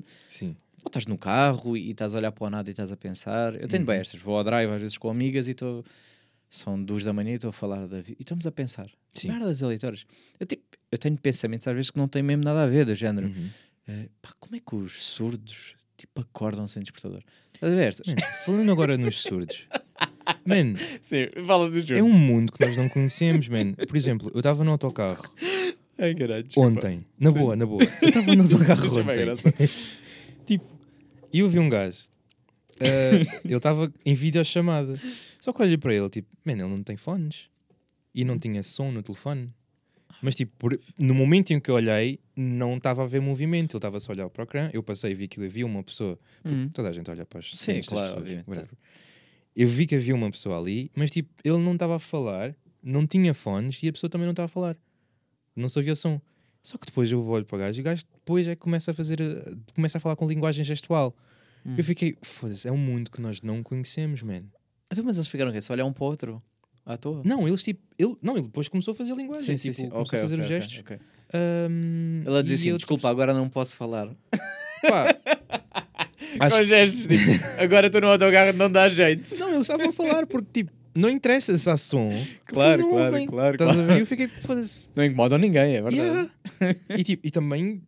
ou 0.81 0.85
Sim. 0.85 0.89
estás 0.89 1.07
no 1.07 1.17
carro 1.19 1.77
e 1.77 1.91
estás 1.91 2.15
a 2.15 2.19
olhar 2.19 2.33
para 2.33 2.47
o 2.47 2.51
nada 2.51 2.69
e 2.69 2.73
estás 2.73 2.91
a 2.93 2.97
pensar. 2.97 3.55
Eu 3.55 3.69
tenho 3.69 3.83
Uhum. 3.83 3.87
bem 3.87 3.99
estas, 4.01 4.21
vou 4.21 4.37
ao 4.37 4.45
drive 4.45 4.71
às 4.71 4.81
vezes 4.81 4.99
com 4.99 5.11
amigas 5.11 5.49
e 5.49 5.53
estou. 5.53 5.85
São 6.49 6.83
duas 6.83 7.05
da 7.05 7.13
manhã 7.13 7.31
e 7.31 7.35
estou 7.35 7.51
a 7.51 7.53
falar 7.53 7.87
da 7.87 8.01
vida. 8.01 8.17
E 8.19 8.23
estamos 8.23 8.45
a 8.47 8.51
pensar. 8.51 8.89
Sim. 9.15 9.29
Merdas 9.29 9.63
aleatórias. 9.63 10.05
Eu, 10.39 10.47
tipo, 10.47 10.63
eu 10.91 10.99
tenho 10.99 11.17
pensamentos 11.17 11.69
às 11.69 11.75
vezes 11.75 11.91
que 11.93 11.99
não 11.99 12.09
têm 12.09 12.23
mesmo 12.25 12.43
nada 12.43 12.65
a 12.65 12.67
ver, 12.67 12.85
do 12.85 12.95
género. 12.95 13.29
Uhum. 13.29 13.49
eh, 13.87 14.09
pá, 14.21 14.31
como 14.41 14.57
é 14.57 14.61
que 14.61 14.75
os 14.75 15.07
surdos 15.07 15.75
tipo, 15.97 16.21
acordam 16.21 16.67
sem 16.67 16.83
despertador? 16.83 17.23
Estás 17.55 17.73
a 17.73 17.77
ver 17.77 17.87
estas? 17.89 18.07
Falando 18.45 18.73
agora 18.73 18.97
nos 18.99 19.21
surdos. 19.23 19.67
Man, 20.45 20.75
Sim, 21.01 21.29
fala 21.47 21.71
dos 21.71 21.89
é 21.91 22.03
um 22.03 22.13
mundo 22.13 22.53
que 22.53 22.65
nós 22.65 22.77
não 22.77 22.89
conhecemos, 22.89 23.47
man. 23.49 23.73
Por 23.75 23.97
exemplo, 23.97 24.31
eu 24.35 24.41
estava 24.41 24.65
no 24.65 24.71
autocarro 24.73 25.23
Ai, 25.99 26.15
caralho, 26.15 26.47
ontem. 26.57 27.05
Na 27.19 27.31
boa, 27.31 27.55
na 27.55 27.67
boa. 27.67 27.83
Eu 28.03 28.09
estava 28.09 28.35
no 28.35 28.43
autocarro 28.45 29.05
bem 29.05 29.31
ontem. 29.31 29.53
Tipo, 30.59 30.67
e 31.33 31.39
eu 31.41 31.49
vi 31.49 31.59
um 31.59 31.69
gajo. 31.69 32.05
ah, 32.81 33.41
ele 33.45 33.55
estava 33.57 33.93
em 34.05 34.15
videochamada. 34.15 34.99
Só 35.41 35.53
que 35.53 35.63
olhei 35.63 35.79
para 35.79 35.95
ele, 35.95 36.09
tipo, 36.11 36.29
man, 36.45 36.53
ele 36.53 36.63
não 36.65 36.83
tem 36.83 36.97
fones. 36.97 37.49
E 38.15 38.25
não 38.25 38.39
tinha 38.39 38.63
som 38.63 38.91
no 38.91 39.03
telefone. 39.03 39.53
Mas, 40.21 40.35
tipo, 40.35 40.53
por- 40.59 40.79
no 40.99 41.15
momento 41.15 41.53
em 41.53 41.61
que 41.61 41.71
eu 41.71 41.77
olhei, 41.77 42.19
não 42.37 42.75
estava 42.77 43.05
a 43.05 43.07
ver 43.07 43.21
movimento. 43.21 43.75
Ele 43.75 43.79
estava 43.79 44.01
só 44.01 44.13
a 44.13 44.15
olhar 44.15 44.29
para 44.29 44.43
o 44.43 44.45
ecrã. 44.45 44.69
Eu 44.73 44.83
passei 44.83 45.13
e 45.13 45.15
vi 45.15 45.29
que 45.29 45.39
ele 45.39 45.47
havia 45.47 45.65
uma 45.65 45.83
pessoa. 45.83 46.19
Hum. 46.45 46.69
Toda 46.71 46.89
a 46.89 46.93
gente 46.93 47.09
olha 47.11 47.25
para 47.25 47.39
as 47.39 47.51
Sim, 47.57 47.81
claro, 47.83 48.07
pessoas, 48.07 48.13
obviamente. 48.19 48.49
whatever. 48.49 48.71
Eu 49.57 49.69
vi 49.69 49.87
que 49.87 49.95
havia 49.95 50.15
uma 50.15 50.31
pessoa 50.31 50.59
ali, 50.59 50.91
mas, 50.95 51.11
tipo, 51.11 51.31
ele 51.45 51.59
não 51.59 51.73
estava 51.75 51.97
a 51.97 51.99
falar, 51.99 52.55
não 52.83 53.07
tinha 53.07 53.33
fones 53.33 53.83
e 53.83 53.89
a 53.89 53.93
pessoa 53.93 54.11
também 54.11 54.27
não 54.27 54.33
estava 54.33 54.47
a 54.47 54.49
falar. 54.49 54.77
Não 55.57 55.69
se 55.69 55.79
ouvia 55.79 55.95
som. 55.97 56.21
Só 56.63 56.77
que 56.79 56.87
depois 56.87 57.11
eu 57.11 57.25
olho 57.27 57.45
para 57.45 57.57
o 57.57 57.59
gajo 57.59 57.79
e 57.79 57.81
o 57.81 57.85
gajo 57.85 58.05
depois 58.15 58.47
é 58.47 58.55
que 58.55 58.61
começa 58.61 58.91
a 58.91 58.95
fazer, 58.95 59.21
eh, 59.21 59.53
começa 59.75 59.99
a 59.99 60.01
falar 60.01 60.17
com 60.17 60.27
linguagem 60.29 60.63
gestual. 60.65 61.17
Hum. 61.65 61.75
Eu 61.79 61.85
fiquei, 61.85 62.17
foda-se, 62.23 62.69
é 62.69 62.73
um 62.73 62.77
mundo 62.77 63.11
que 63.11 63.21
nós 63.21 63.41
não 63.43 63.63
conhecemos, 63.63 64.23
man. 64.23 64.41
Então, 64.93 65.05
mas 65.05 65.17
eles 65.17 65.29
ficaram 65.29 65.51
o 65.51 65.55
quê? 65.55 65.61
Só 65.61 65.73
olhar 65.73 65.85
um 65.85 65.93
para 65.93 66.05
o 66.05 66.07
outro? 66.07 66.43
À 66.85 66.97
toa? 66.97 67.23
Não, 67.25 67.47
eles 67.47 67.63
tipo, 67.63 67.81
ele, 67.99 68.17
não, 68.23 68.35
ele 68.35 68.45
depois 68.45 68.69
começou 68.69 68.93
a 68.93 68.95
fazer 68.95 69.15
linguagem, 69.15 69.47
Sim, 69.47 69.57
sim, 69.57 69.71
tipo, 69.71 69.75
sim. 69.83 69.89
começou 69.91 70.03
Ok, 70.03 70.19
a 70.19 70.23
fazer 70.23 70.35
ok, 70.35 70.43
os 70.45 70.49
gestos. 70.49 70.79
ok. 70.81 70.99
Ahm, 71.33 72.23
Ela 72.27 72.43
diz 72.43 72.51
e 72.53 72.55
assim: 72.55 72.69
eu, 72.71 72.77
desculpa, 72.77 73.09
agora 73.09 73.33
não 73.33 73.49
posso 73.49 73.77
falar. 73.77 74.09
pá, 74.89 75.15
acho 76.41 76.57
Com 76.59 76.65
gestos, 76.65 77.03
tipo, 77.07 77.45
agora 77.63 77.87
estou 77.87 78.01
no 78.01 78.09
autocarro, 78.09 78.53
não 78.57 78.71
dá 78.71 78.89
jeito. 78.89 79.35
não, 79.39 79.49
eles 79.51 79.61
estavam 79.63 79.89
a 79.89 79.93
falar 79.93 80.27
porque 80.27 80.63
tipo, 80.65 80.73
não 80.95 81.09
interessa 81.09 81.57
se 81.57 81.69
há 81.69 81.77
som. 81.77 82.11
porque 82.11 82.55
Claro, 82.55 82.83
não 82.83 82.91
claro, 82.91 83.27
claro, 83.27 83.55
Estás 83.55 83.73
claro. 83.75 83.83
a 83.83 83.87
ver? 83.93 83.99
E 83.99 84.01
eu 84.01 84.07
fiquei, 84.07 84.29
foda-se. 84.29 84.87
Não 84.95 85.05
incomodam 85.05 85.39
ninguém, 85.39 85.77
é 85.77 85.83
verdade. 85.83 85.97
Yeah. 85.97 86.31
e, 86.99 87.05
tipo, 87.05 87.27
e 87.27 87.31
também 87.31 87.83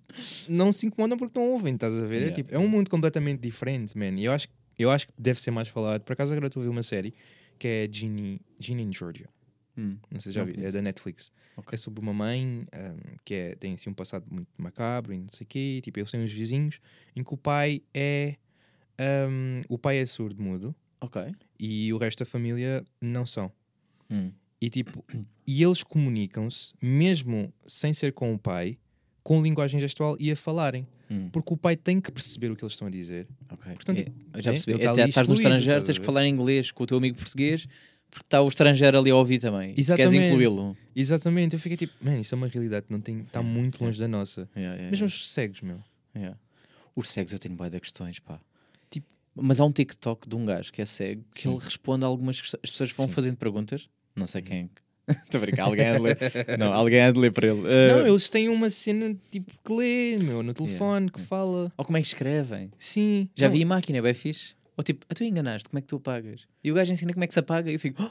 não 0.48 0.72
se 0.72 0.86
incomodam 0.86 1.18
porque 1.18 1.38
não 1.38 1.50
ouvem, 1.50 1.74
estás 1.74 1.94
a 1.94 2.00
ver? 2.02 2.16
Yeah. 2.16 2.32
É, 2.32 2.34
tipo, 2.34 2.54
é 2.54 2.58
um 2.58 2.68
mundo 2.68 2.88
completamente 2.88 3.40
diferente, 3.40 3.96
man. 3.96 4.18
E 4.18 4.24
eu 4.24 4.32
acho, 4.32 4.48
eu 4.78 4.90
acho 4.90 5.06
que 5.06 5.12
deve 5.18 5.40
ser 5.40 5.50
mais 5.50 5.68
falado. 5.68 6.02
Por 6.02 6.12
acaso 6.12 6.32
agora 6.32 6.50
a 6.54 6.60
ver 6.60 6.68
uma 6.68 6.82
série 6.82 7.14
que 7.58 7.68
é 7.68 7.88
Ginny, 7.90 8.40
Ginny 8.58 8.82
in 8.82 8.92
Georgia. 8.92 9.28
Hum. 9.76 9.96
Não 10.10 10.20
sei 10.20 10.32
se 10.32 10.38
já 10.38 10.44
vi, 10.44 10.64
é 10.64 10.70
da 10.70 10.82
Netflix. 10.82 11.32
Ok. 11.56 11.70
É 11.72 11.76
sobre 11.76 12.00
uma 12.00 12.12
mãe 12.12 12.66
ahm, 12.72 13.16
que 13.24 13.34
é, 13.34 13.54
tem 13.56 13.74
assim 13.74 13.88
um 13.90 13.94
passado 13.94 14.26
muito 14.30 14.48
macabro 14.58 15.12
e 15.12 15.18
não 15.18 15.28
sei 15.30 15.44
o 15.44 15.48
quê. 15.48 15.80
Tipo, 15.82 16.00
eles 16.00 16.10
têm 16.10 16.22
uns 16.22 16.32
vizinhos 16.32 16.80
em 17.16 17.22
que 17.22 17.32
o 17.32 17.36
pai 17.36 17.82
é. 17.94 18.36
ahm, 18.98 19.62
o 19.68 19.78
pai 19.78 19.98
é 19.98 20.06
surdo-mudo 20.06 20.74
Ok. 21.02 21.20
E 21.64 21.92
o 21.92 21.96
resto 21.96 22.18
da 22.18 22.26
família 22.26 22.84
não 23.00 23.24
são. 23.24 23.50
Hum. 24.10 24.32
E 24.60 24.68
tipo, 24.68 25.04
e 25.46 25.62
eles 25.62 25.84
comunicam-se, 25.84 26.72
mesmo 26.82 27.52
sem 27.68 27.92
ser 27.92 28.12
com 28.12 28.34
o 28.34 28.38
pai, 28.38 28.76
com 29.22 29.40
linguagem 29.40 29.78
gestual 29.78 30.16
e 30.18 30.32
a 30.32 30.36
falarem. 30.36 30.84
Hum. 31.08 31.28
Porque 31.30 31.54
o 31.54 31.56
pai 31.56 31.76
tem 31.76 32.00
que 32.00 32.10
perceber 32.10 32.50
o 32.50 32.56
que 32.56 32.64
eles 32.64 32.72
estão 32.72 32.88
a 32.88 32.90
dizer. 32.90 33.28
Ok. 33.48 33.72
Portanto, 33.74 33.98
É, 34.00 34.42
já 34.42 34.50
né, 34.50 34.56
percebi. 34.56 34.72
ele 34.72 34.82
tá 34.84 34.90
ali 34.90 35.08
estás 35.08 35.28
no 35.28 35.34
estrangeiro, 35.34 35.84
tens 35.84 35.98
que 35.98 36.04
falar 36.04 36.26
inglês 36.26 36.72
com 36.72 36.82
o 36.82 36.86
teu 36.86 36.98
amigo 36.98 37.16
português 37.16 37.66
porque 38.10 38.26
está 38.26 38.42
o 38.42 38.48
estrangeiro 38.48 38.98
ali 38.98 39.10
a 39.10 39.16
ouvir 39.16 39.38
também. 39.38 39.72
E 39.76 39.84
se 39.84 39.94
queres 39.94 40.12
Exatamente. 40.12 40.28
incluí-lo. 40.32 40.76
Exatamente, 40.94 41.54
eu 41.54 41.60
fiquei 41.60 41.76
tipo, 41.78 41.94
man, 42.02 42.18
isso 42.18 42.34
é 42.34 42.36
uma 42.36 42.46
realidade 42.48 42.86
que 42.86 42.94
está 42.94 43.38
Yeah, 43.40 43.42
muito 43.42 43.76
yeah. 43.76 43.86
longe 43.86 43.98
da 44.00 44.08
nossa. 44.08 44.40
Yeah, 44.56 44.74
yeah, 44.74 44.90
Mesmo 44.90 45.06
yeah. 45.06 45.06
os 45.06 45.30
cegos, 45.32 45.60
meu. 45.62 45.80
Yeah. 46.14 46.38
Os 46.94 47.10
cegos 47.10 47.32
eu 47.32 47.38
tenho 47.38 47.54
boia 47.54 47.70
de 47.70 47.80
questões, 47.80 48.18
pá. 48.18 48.38
Mas 49.34 49.60
há 49.60 49.64
um 49.64 49.72
TikTok 49.72 50.28
de 50.28 50.36
um 50.36 50.44
gajo 50.44 50.72
que 50.72 50.82
é 50.82 50.84
cego 50.86 51.24
que 51.34 51.42
Sim. 51.42 51.50
ele 51.54 51.58
responde 51.64 52.04
a 52.04 52.08
algumas 52.08 52.40
questões. 52.40 52.60
As 52.62 52.70
pessoas 52.70 52.92
vão 52.92 53.06
Sim. 53.08 53.12
fazendo 53.14 53.36
perguntas. 53.36 53.88
Não 54.14 54.26
sei 54.26 54.42
quem. 54.42 54.70
Estou 55.08 55.38
a 55.38 55.40
brincar, 55.40 55.64
alguém 55.64 55.86
há 55.88 55.96
de 55.96 56.02
ler. 56.02 56.18
Não, 56.58 56.72
alguém 56.72 57.00
há 57.00 57.10
de 57.10 57.18
ler 57.18 57.32
para 57.32 57.48
ele. 57.48 57.60
Uh, 57.60 57.64
Não, 57.98 58.06
eles 58.06 58.28
têm 58.28 58.48
uma 58.48 58.70
cena 58.70 59.16
tipo 59.30 59.52
que 59.64 59.72
lê, 59.72 60.16
meu, 60.18 60.42
no 60.42 60.54
telefone, 60.54 61.10
que 61.10 61.20
fala. 61.20 61.72
Ou 61.76 61.84
como 61.84 61.96
é 61.96 62.00
que 62.00 62.06
escrevem? 62.06 62.70
Sim. 62.78 63.28
Já 63.34 63.46
Não, 63.48 63.54
vi 63.54 63.64
máquina, 63.64 63.98
é 63.98 64.02
bem 64.02 64.14
fixe. 64.14 64.54
Ou 64.76 64.84
tipo, 64.84 65.04
a 65.08 65.14
tu 65.14 65.24
enganaste, 65.24 65.68
como 65.68 65.78
é 65.78 65.82
que 65.82 65.88
tu 65.88 65.96
apagas? 65.96 66.42
E 66.62 66.70
o 66.70 66.74
gajo 66.74 66.92
ensina 66.92 67.12
como 67.12 67.24
é 67.24 67.26
que 67.26 67.34
se 67.34 67.40
apaga 67.40 67.70
e 67.70 67.74
eu 67.74 67.80
fico, 67.80 68.02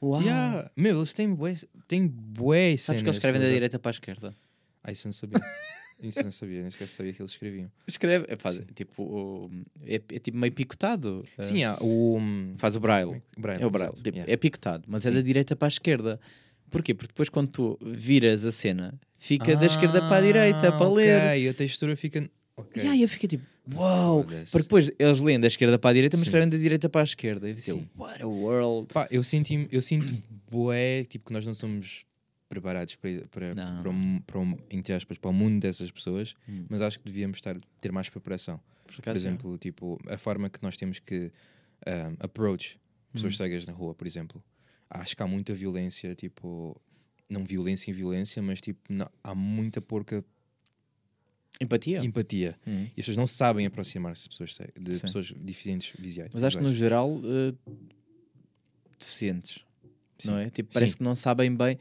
"Oh, 0.00 0.06
uau! 0.08 0.22
Yeah. 0.22 0.70
Meu, 0.76 0.96
eles 0.96 1.12
têm 1.12 1.32
bué, 1.32 1.54
têm 1.86 2.06
bué 2.06 2.76
Sabes 2.76 2.78
que 2.78 2.84
cenas 2.84 3.02
eles 3.02 3.16
escrevem 3.16 3.40
da 3.40 3.48
direita 3.48 3.78
para 3.78 3.90
a 3.90 3.92
esquerda? 3.92 4.34
Ah, 4.82 4.90
isso 4.92 5.06
eu 5.06 5.10
não 5.10 5.12
sabia. 5.12 5.38
isso 6.02 6.20
eu 6.20 6.24
não 6.24 6.32
sabia, 6.32 6.60
nem 6.60 6.70
sequer 6.70 6.88
sabia 6.88 7.12
que 7.12 7.20
eles 7.22 7.30
escreviam. 7.32 7.70
Escreve, 7.86 8.26
é, 8.28 8.36
faz, 8.36 8.56
Sim. 8.56 8.64
tipo, 8.74 9.02
o- 9.02 9.50
é, 9.86 9.94
é 9.96 10.18
tipo 10.18 10.36
meio 10.36 10.52
picotado. 10.52 11.24
É. 11.38 11.42
Sim, 11.42 11.64
há 11.64 11.76
o. 11.80 12.18
Faz 12.56 12.76
o 12.76 12.80
braille. 12.80 13.22
Braille, 13.38 13.62
É 13.62 13.66
o 13.66 13.70
braille. 13.70 13.92
exato, 13.92 14.02
Tipo, 14.02 14.16
yeah. 14.18 14.32
É 14.32 14.36
picotado, 14.36 14.84
mas 14.88 15.04
é 15.04 15.08
Sim. 15.08 15.14
da 15.16 15.20
direita 15.22 15.54
para 15.56 15.66
a 15.66 15.68
esquerda. 15.68 16.20
Porquê? 16.70 16.92
Porque 16.94 17.08
depois 17.08 17.28
quando 17.28 17.48
tu 17.48 17.78
viras 17.82 18.44
a 18.44 18.50
cena, 18.50 18.98
fica 19.18 19.56
da 19.56 19.66
esquerda 19.66 20.00
para 20.00 20.16
a 20.16 20.20
direita 20.20 20.72
para 20.72 20.86
Ah, 20.86 20.92
ler. 20.92 21.16
Ok, 21.30 21.48
a 21.48 21.54
textura 21.54 21.96
fica. 21.96 22.28
Ok. 22.56 22.82
E 22.82 22.88
aí 22.88 23.02
eu 23.02 23.08
fiquei 23.08 23.28
tipo, 23.28 23.44
Uau! 23.74 24.22
Foda-se. 24.24 24.52
Porque 24.52 24.62
depois 24.64 24.90
eles 24.98 25.20
leem 25.20 25.40
da 25.40 25.46
esquerda 25.46 25.78
para 25.78 25.90
a 25.90 25.92
direita, 25.94 26.16
mas 26.16 26.24
Sim. 26.24 26.28
escrevem 26.30 26.48
da 26.50 26.56
direita 26.58 26.88
para 26.88 27.00
a 27.00 27.04
esquerda. 27.04 27.48
E 27.48 27.52
eu, 27.52 27.62
Sim. 27.62 27.88
what 27.96 28.22
a 28.22 28.26
world! 28.26 28.92
Pá, 28.92 29.08
eu 29.10 29.22
sinto, 29.22 29.50
eu 29.72 29.80
sinto 29.80 30.12
bué, 30.50 31.04
tipo, 31.04 31.26
que 31.26 31.32
nós 31.32 31.46
não 31.46 31.54
somos 31.54 32.04
preparados 32.48 32.94
para, 32.96 33.26
para, 33.28 33.54
Não, 33.54 33.82
para, 33.82 33.90
um, 33.90 34.20
para 34.20 34.38
um- 34.38 34.56
entre 34.70 34.92
aspas, 34.94 35.18
para 35.18 35.30
o 35.30 35.32
mundo 35.32 35.60
dessas 35.60 35.90
pessoas, 35.90 36.34
Hum. 36.48 36.66
mas 36.68 36.80
acho 36.82 36.98
que 36.98 37.04
devíamos 37.06 37.38
estar, 37.38 37.56
ter 37.80 37.90
mais 37.92 38.08
preparação. 38.08 38.60
Por 38.86 39.02
Por 39.02 39.16
exemplo, 39.16 39.58
tipo, 39.58 39.98
a 40.08 40.18
forma 40.18 40.48
que 40.50 40.62
nós 40.62 40.76
temos 40.76 40.98
que 40.98 41.32
um, 41.86 42.16
approach 42.24 42.78
pessoas 43.12 43.34
Hum. 43.34 43.36
cegas 43.36 43.66
na 43.66 43.72
rua, 43.72 43.94
por 43.94 44.06
exemplo. 44.06 44.42
Acho 44.88 45.16
que 45.16 45.22
há 45.22 45.26
muita 45.26 45.54
violência, 45.54 46.14
tipo, 46.14 46.80
não 47.28 47.44
violência 47.44 47.90
em 47.90 47.94
violência, 47.94 48.40
mas 48.42 48.60
tipo, 48.60 48.80
não- 48.92 49.10
há 49.22 49.34
muita 49.34 49.80
porca 49.80 50.24
Empatia. 51.60 52.04
empatia. 52.04 52.58
Hum. 52.66 52.82
E 52.84 52.88
as 52.88 52.94
pessoas 52.96 53.16
não 53.16 53.26
sabem 53.26 53.64
aproximar-se 53.66 54.24
de 54.24 54.28
pessoas, 54.30 54.50
de 54.78 54.92
Sim. 54.94 55.00
pessoas 55.00 55.32
deficientes 55.32 55.92
visuais. 55.98 56.30
Mas 56.34 56.42
acho 56.44 56.58
que 56.58 56.62
no 56.64 56.72
geral, 56.74 57.20
eh, 57.24 57.54
deficientes, 58.98 59.64
Sim. 60.18 60.30
não 60.30 60.38
é? 60.38 60.50
Tipo, 60.50 60.72
parece 60.72 60.92
Sim. 60.92 60.98
que 60.98 61.04
não 61.04 61.14
sabem 61.14 61.54
bem. 61.54 61.78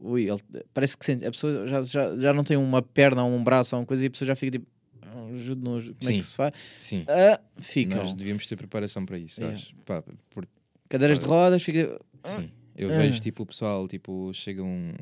Ui, 0.00 0.24
ele- 0.28 0.64
parece 0.74 0.96
que 0.96 1.04
sente, 1.04 1.24
a 1.24 1.30
pessoa 1.30 1.66
já, 1.66 1.82
já, 1.82 2.18
já 2.18 2.32
não 2.32 2.44
tem 2.44 2.56
uma 2.56 2.82
perna 2.82 3.24
ou 3.24 3.32
um 3.32 3.42
braço 3.42 3.74
ou 3.74 3.80
uma 3.80 3.86
coisa 3.86 4.04
e 4.04 4.08
a 4.08 4.10
pessoa 4.10 4.26
já 4.26 4.36
fica 4.36 4.52
tipo, 4.58 4.66
"Ah, 5.02 5.26
ajude-nos, 5.34 5.84
como 5.84 5.96
é 6.00 6.04
Sim. 6.04 6.18
que 6.20 6.26
se 6.26 6.34
faz? 6.36 6.52
Sim. 6.80 7.04
Ah, 7.08 7.40
ficam. 7.58 7.98
Nós 7.98 8.14
devíamos 8.14 8.46
ter 8.46 8.56
preparação 8.56 9.06
para 9.06 9.18
isso, 9.18 9.40
Yeah. 9.40 9.56
acho. 9.58 9.74
Pá, 9.86 10.02
por- 10.30 10.46
Cadeiras 10.88 11.18
de 11.18 11.26
rodas, 11.26 11.62
fica. 11.62 11.98
ah, 12.22 12.28
Sim. 12.28 12.50
Eu 12.76 12.90
Ah. 12.92 12.98
vejo 12.98 13.18
tipo 13.20 13.42
o 13.42 13.46
pessoal, 13.46 13.88
tipo, 13.88 14.30
chega 14.34 14.62
um, 14.62 14.92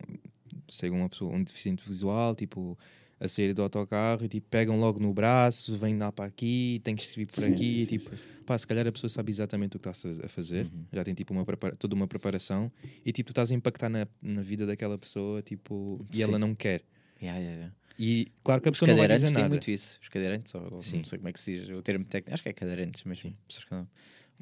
chega 0.70 0.94
uma 0.94 1.08
pessoa, 1.08 1.34
um 1.34 1.42
deficiente 1.42 1.84
visual, 1.86 2.34
tipo, 2.34 2.78
a 3.20 3.28
sair 3.28 3.54
do 3.54 3.62
autocarro 3.62 4.24
e 4.24 4.28
tipo, 4.28 4.46
pegam 4.48 4.78
logo 4.78 4.98
no 5.00 5.12
braço, 5.14 5.76
vem 5.76 5.96
lá 5.96 6.10
para 6.12 6.24
aqui, 6.26 6.80
tem 6.84 6.94
que 6.96 7.06
subir 7.06 7.26
por 7.26 7.34
sim, 7.40 7.52
aqui, 7.52 7.64
sim, 7.64 7.76
e, 7.76 7.86
tipo, 7.86 8.16
sim, 8.16 8.28
pá, 8.44 8.58
se 8.58 8.66
calhar 8.66 8.86
a 8.86 8.92
pessoa 8.92 9.08
sabe 9.08 9.30
exatamente 9.30 9.76
o 9.76 9.80
que 9.80 9.88
está 9.88 10.08
a 10.24 10.28
fazer, 10.28 10.66
Uhum. 10.66 10.84
já 10.92 11.04
tem 11.04 11.14
tipo 11.14 11.32
uma 11.32 11.44
toda 11.78 11.94
uma 11.94 12.06
preparação 12.08 12.70
e 13.04 13.12
tipo, 13.12 13.28
tu 13.28 13.32
estás 13.32 13.50
a 13.50 13.54
impactar 13.54 13.88
na, 13.88 14.06
na 14.20 14.42
vida 14.42 14.66
daquela 14.66 14.98
pessoa, 14.98 15.40
tipo, 15.42 16.04
e 16.12 16.22
ela 16.22 16.38
não 16.38 16.54
quer. 16.54 16.82
Yeah, 17.22 17.38
yeah, 17.40 17.56
yeah. 17.56 17.74
E 17.98 18.32
claro 18.42 18.60
que 18.60 18.68
a 18.68 18.72
Os 18.72 18.78
pessoa 18.78 18.90
não 18.90 18.98
vai 18.98 19.08
dizer 19.16 19.30
nada. 19.30 19.48
muito 19.48 19.70
isso. 19.70 19.98
Os 20.02 20.08
cadeirantes, 20.08 20.52
ou, 20.54 20.82
Sim. 20.82 20.96
não 20.98 21.04
sei 21.04 21.18
como 21.18 21.28
é 21.28 21.32
que 21.32 21.38
se 21.40 21.60
diz 21.60 21.68
o 21.70 21.80
termo 21.80 22.04
técnico, 22.04 22.34
acho 22.34 22.42
que 22.42 22.48
é 22.48 22.52
cadeirantes, 22.52 23.02
mas 23.04 23.20
Sim. 23.20 23.34
pessoas 23.46 23.64
que 23.64 23.72
não- 23.74 23.88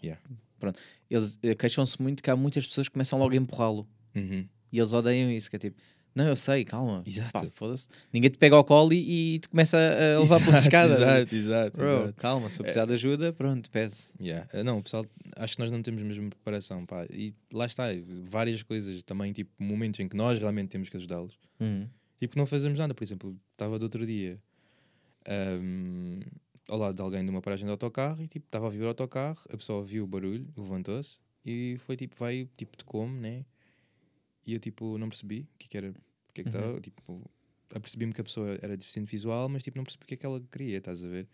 Yeah. 0.03 0.21
Pronto. 0.59 0.81
Eles 1.11 1.39
eh, 1.43 1.55
queixam-se 1.55 2.01
muito 2.01 2.23
que 2.23 2.31
há 2.31 2.35
muitas 2.35 2.67
pessoas 2.67 2.89
que 2.89 2.95
começam 2.95 3.19
logo 3.19 3.35
a 3.35 3.37
empurrá-lo 3.37 3.87
Uhum. 4.17 4.49
e 4.73 4.79
eles 4.79 4.93
odeiam 4.95 5.31
isso, 5.31 5.51
que 5.51 5.57
é 5.57 5.59
tipo, 5.59 5.77
não, 6.15 6.27
eu 6.27 6.37
sei, 6.37 6.65
calma. 6.65 7.03
Exato. 7.07 7.33
Pá. 7.33 7.75
Ninguém 8.13 8.31
te 8.31 8.37
pega 8.37 8.55
ao 8.57 8.65
colo 8.65 8.93
e, 8.93 9.35
e 9.35 9.39
te 9.39 9.49
começa 9.49 9.79
a 9.79 10.21
levar 10.21 10.39
pela 10.39 10.59
Exato, 10.59 10.65
escada. 10.65 10.95
Exato, 10.95 11.35
exato. 11.35 11.77
Bro, 11.77 12.03
exato. 12.03 12.13
calma, 12.15 12.51
se 12.51 12.61
eu 12.61 12.65
precisar 12.65 12.87
de 12.87 12.93
ajuda, 12.93 13.33
pronto, 13.33 13.71
peço. 13.71 14.13
Yeah. 14.21 14.47
Uh, 14.53 14.63
Não, 14.63 14.83
pessoal, 14.83 15.07
acho 15.37 15.57
que 15.57 15.63
nós 15.63 15.71
não 15.71 15.81
temos 15.81 16.03
a 16.03 16.05
mesma 16.05 16.29
preparação, 16.29 16.85
pá. 16.85 17.07
E 17.11 17.35
lá 17.53 17.67
está, 17.67 17.85
várias 18.25 18.63
coisas 18.63 19.03
também, 19.03 19.33
tipo, 19.33 19.51
momentos 19.59 20.01
em 20.01 20.09
que 20.09 20.17
nós 20.17 20.39
realmente 20.39 20.69
temos 20.69 20.89
que 20.89 20.97
ajudá-los. 20.97 21.39
Uhum. 21.59 21.89
Tipo, 22.19 22.39
não 22.39 22.47
fazemos 22.47 22.79
nada. 22.79 22.95
Por 22.95 23.03
exemplo, 23.03 23.37
estava 23.53 23.79
do 23.79 23.85
outro 23.85 24.05
dia 24.07 24.39
ahm, 25.27 26.21
ao 26.69 26.79
lado 26.79 26.95
de 26.97 27.03
alguém 27.03 27.25
de 27.25 27.31
uma 27.31 27.41
paragem 27.43 27.67
de 27.67 27.71
autocarro 27.71 28.23
e, 28.23 28.29
tipo, 28.29 28.47
estava 28.47 28.67
a 28.67 28.71
vir 28.71 28.83
o 28.83 28.89
autocarro, 28.89 29.41
a 29.53 29.57
pessoa 29.57 29.79
ouviu 29.79 30.05
o 30.05 30.07
barulho, 30.07 30.47
levantou-se 30.57 31.19
e 31.45 31.77
foi, 31.87 31.97
tipo, 31.97 32.15
veio, 32.23 32.49
tipo, 32.57 32.77
de 32.77 32.85
como, 32.85 33.15
né? 33.19 33.45
E 34.47 34.55
eu, 34.55 34.59
tipo, 34.61 34.99
não 34.99 35.09
percebi 35.09 35.49
o 35.55 35.59
que, 35.59 35.69
que 35.69 35.77
era, 35.77 35.91
o 35.91 36.33
que 36.35 36.41
é 36.41 36.45
que 36.45 36.51
Uhum. 36.51 36.61
estava, 36.61 36.81
tipo, 36.81 37.31
apercebi-me 37.75 38.13
que 38.13 38.21
a 38.21 38.25
pessoa 38.25 38.59
era 38.61 38.77
deficiente 38.77 39.11
visual, 39.11 39.49
mas, 39.49 39.63
tipo, 39.63 39.77
não 39.77 39.85
percebi 39.85 40.05
o 40.05 40.07
que 40.07 40.15
é 40.15 40.17
que 40.17 40.27
ela 40.27 40.41
queria, 40.51 40.79
estás 40.79 41.05
a 41.05 41.09
ver? 41.09 41.27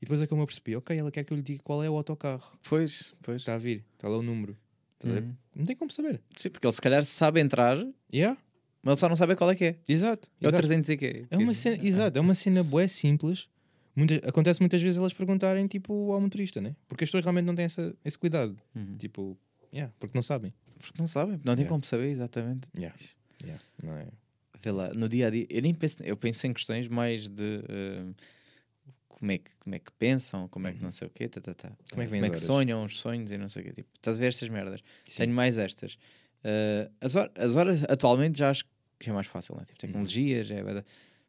E 0.00 0.04
depois 0.04 0.20
é 0.20 0.26
que 0.26 0.32
eu 0.32 0.36
me 0.36 0.42
apercebi, 0.42 0.76
ok, 0.76 0.96
ela 0.96 1.10
quer 1.10 1.24
que 1.24 1.32
eu 1.32 1.36
lhe 1.36 1.42
diga 1.42 1.62
qual 1.62 1.82
é 1.82 1.88
o 1.88 1.96
autocarro 1.96 2.58
Pois, 2.68 3.14
pois. 3.22 3.42
está 3.42 3.54
a 3.54 3.58
vir, 3.58 3.84
está 3.94 4.08
lá 4.08 4.16
o 4.18 4.22
número. 4.22 4.56
Uhum. 5.04 5.34
Não 5.54 5.64
tem 5.64 5.74
como 5.76 5.90
saber. 5.90 6.20
Sim, 6.36 6.50
porque 6.50 6.66
ele 6.66 6.72
se 6.72 6.80
calhar 6.80 7.04
sabe 7.04 7.40
entrar, 7.40 7.76
Yeah, 8.12 8.38
mas 8.82 8.92
ele 8.92 9.00
só 9.00 9.08
não 9.08 9.16
sabe 9.16 9.34
qual 9.36 9.50
é 9.50 9.54
que 9.56 9.64
é. 9.64 9.76
exato. 9.88 10.28
É 10.40 10.46
o 10.46 10.48
exato. 10.48 10.56
300 10.62 10.90
e 10.90 10.96
quê? 10.96 11.26
É 11.30 11.36
uma 11.38 11.54
cena, 11.54 11.84
exato, 11.84 12.18
é 12.18 12.20
uma 12.20 12.34
cena 12.34 12.62
bué 12.62 12.86
simples. 12.88 13.48
Muita- 13.96 14.26
acontece 14.28 14.60
muitas 14.60 14.80
vezes 14.80 14.96
elas 14.96 15.12
perguntarem 15.12 15.66
tipo 15.66 16.12
ao 16.12 16.20
motorista, 16.20 16.60
né? 16.60 16.74
Porque 16.88 17.04
as 17.04 17.10
pessoas 17.10 17.24
realmente 17.24 17.44
não 17.46 17.54
têm 17.54 17.64
essa, 17.66 17.94
esse 18.04 18.16
cuidado. 18.18 18.56
Uhum. 18.74 18.96
Tipo, 18.96 19.36
yeah, 19.72 19.92
porque 20.00 20.16
não 20.16 20.22
sabem. 20.22 20.52
Porque 20.82 20.98
não 20.98 21.06
sabem, 21.06 21.34
não 21.44 21.54
tem 21.56 21.62
Yeah. 21.64 21.68
como 21.68 21.84
saber 21.84 22.08
exatamente. 22.10 22.68
Yeah. 22.76 22.96
Yeah, 23.42 23.62
não 23.82 23.96
é? 23.96 24.06
Vê 24.60 24.70
lá, 24.70 24.92
no 24.92 25.08
dia 25.08 25.26
a 25.28 25.30
dia, 25.30 25.46
eu 25.48 25.62
nem 25.62 25.74
penso, 25.74 26.02
eu 26.02 26.16
penso 26.16 26.46
em 26.46 26.52
questões 26.52 26.86
mais 26.88 27.28
de 27.28 27.64
eh, 27.68 28.04
como, 29.08 29.32
é 29.32 29.38
que, 29.38 29.50
como 29.58 29.74
é 29.74 29.78
que 29.78 29.90
pensam, 29.92 30.48
como 30.48 30.66
é 30.68 30.72
que 30.72 30.82
não 30.82 30.90
sei 30.90 31.08
o 31.08 31.10
quê, 31.10 31.28
tá, 31.28 31.40
tá, 31.40 31.54
tá. 31.54 31.68
Uhum. 31.68 31.74
Como 31.90 32.02
é 32.02 32.06
que 32.06 32.12
como 32.12 32.24
é 32.24 32.28
que 32.28 32.36
horas? 32.36 32.42
sonham 32.42 32.84
os 32.84 32.98
sonhos 33.00 33.30
e 33.32 33.38
não 33.38 33.48
sei 33.48 33.62
o 33.62 33.64
quê. 33.66 33.72
Tipo, 33.72 33.88
estás 33.96 34.16
a 34.16 34.20
ver 34.20 34.26
estas 34.28 34.48
merdas? 34.48 34.80
Sim. 35.06 35.22
Tenho 35.24 35.34
mais 35.34 35.58
estas. 35.58 35.98
Eh, 36.44 36.90
as, 37.00 37.14
hor- 37.16 37.30
as 37.34 37.56
horas 37.56 37.82
atualmente 37.88 38.38
já 38.38 38.50
acho 38.50 38.64
que 38.98 39.10
é 39.10 39.12
mais 39.12 39.26
fácil, 39.26 39.54
né? 39.56 39.62
tipo, 39.64 39.72
Uhum. 39.72 39.78
tecnologias, 39.92 40.50
é 40.50 40.62
bué 40.62 40.74
da- 40.74 40.84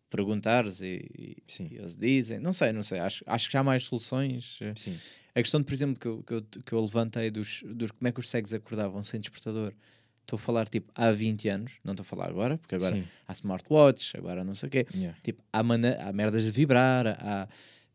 perguntares 0.10 0.82
e, 0.82 1.08
e- 1.18 1.38
e 1.60 1.76
eles 1.78 1.96
dizem, 1.96 2.38
não 2.40 2.54
sei, 2.54 2.72
não 2.72 2.84
sei, 2.84 3.00
acho, 3.00 3.24
acho 3.26 3.48
que 3.48 3.54
já 3.54 3.62
há 3.62 3.64
mais 3.64 3.84
soluções. 3.86 4.60
eh. 4.62 4.74
Sim. 4.76 5.00
A 5.36 5.42
questão, 5.42 5.60
de, 5.60 5.66
por 5.66 5.74
exemplo, 5.74 6.00
que 6.00 6.08
eu, 6.08 6.24
que 6.24 6.34
eu, 6.34 6.42
que 6.66 6.74
eu 6.74 6.82
levantei 6.82 7.32
dos, 7.32 7.64
dos 7.66 7.92
como 7.92 8.08
é 8.08 8.12
que 8.12 8.20
os 8.20 8.30
cegos 8.30 8.54
acordavam 8.54 9.02
sem 9.02 9.20
despertador, 9.20 9.74
estou 10.22 10.38
a 10.38 10.40
falar 10.40 10.68
tipo 10.68 10.92
há 10.96 11.12
20 11.12 11.50
anos, 11.50 11.74
não 11.84 11.94
estou 11.94 12.04
a 12.04 12.06
falar 12.06 12.30
agora, 12.30 12.58
porque 12.58 12.76
agora 12.76 12.96
Sim. 12.96 13.04
há 13.28 13.34
smartwatches, 13.34 14.14
agora 14.16 14.44
não 14.44 14.54
sei 14.54 14.68
o 14.68 14.72
quê. 14.72 14.86
Yeah. 14.94 15.18
Tipo, 15.24 15.44
há, 15.52 15.64
mana- 15.64 15.98
há 16.00 16.14
merdas 16.14 16.44
de 16.44 16.52
vibrar, 16.52 17.08
há 17.08 17.48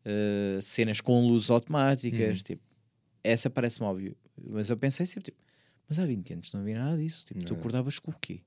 eh, 0.05 0.59
cenas 0.61 0.99
com 1.01 1.25
luzes 1.27 1.49
automáticas, 1.49 2.37
Uhum. 2.39 2.43
tipo, 2.43 2.61
essa 3.23 3.49
parece-me 3.49 3.85
óbvio. 3.87 4.15
Mas 4.41 4.69
eu 4.69 4.77
pensei 4.77 5.05
sempre, 5.05 5.31
tipo, 5.31 5.37
mas 5.87 5.97
há 5.97 6.05
20 6.05 6.33
anos 6.33 6.51
não 6.51 6.59
havia 6.61 6.77
nada 6.79 6.97
disso. 6.97 7.25
Tipo, 7.25 7.43
tu 7.45 7.53
acordavas 7.53 7.99
com 7.99 8.11
o 8.11 8.15
quê? 8.19 8.41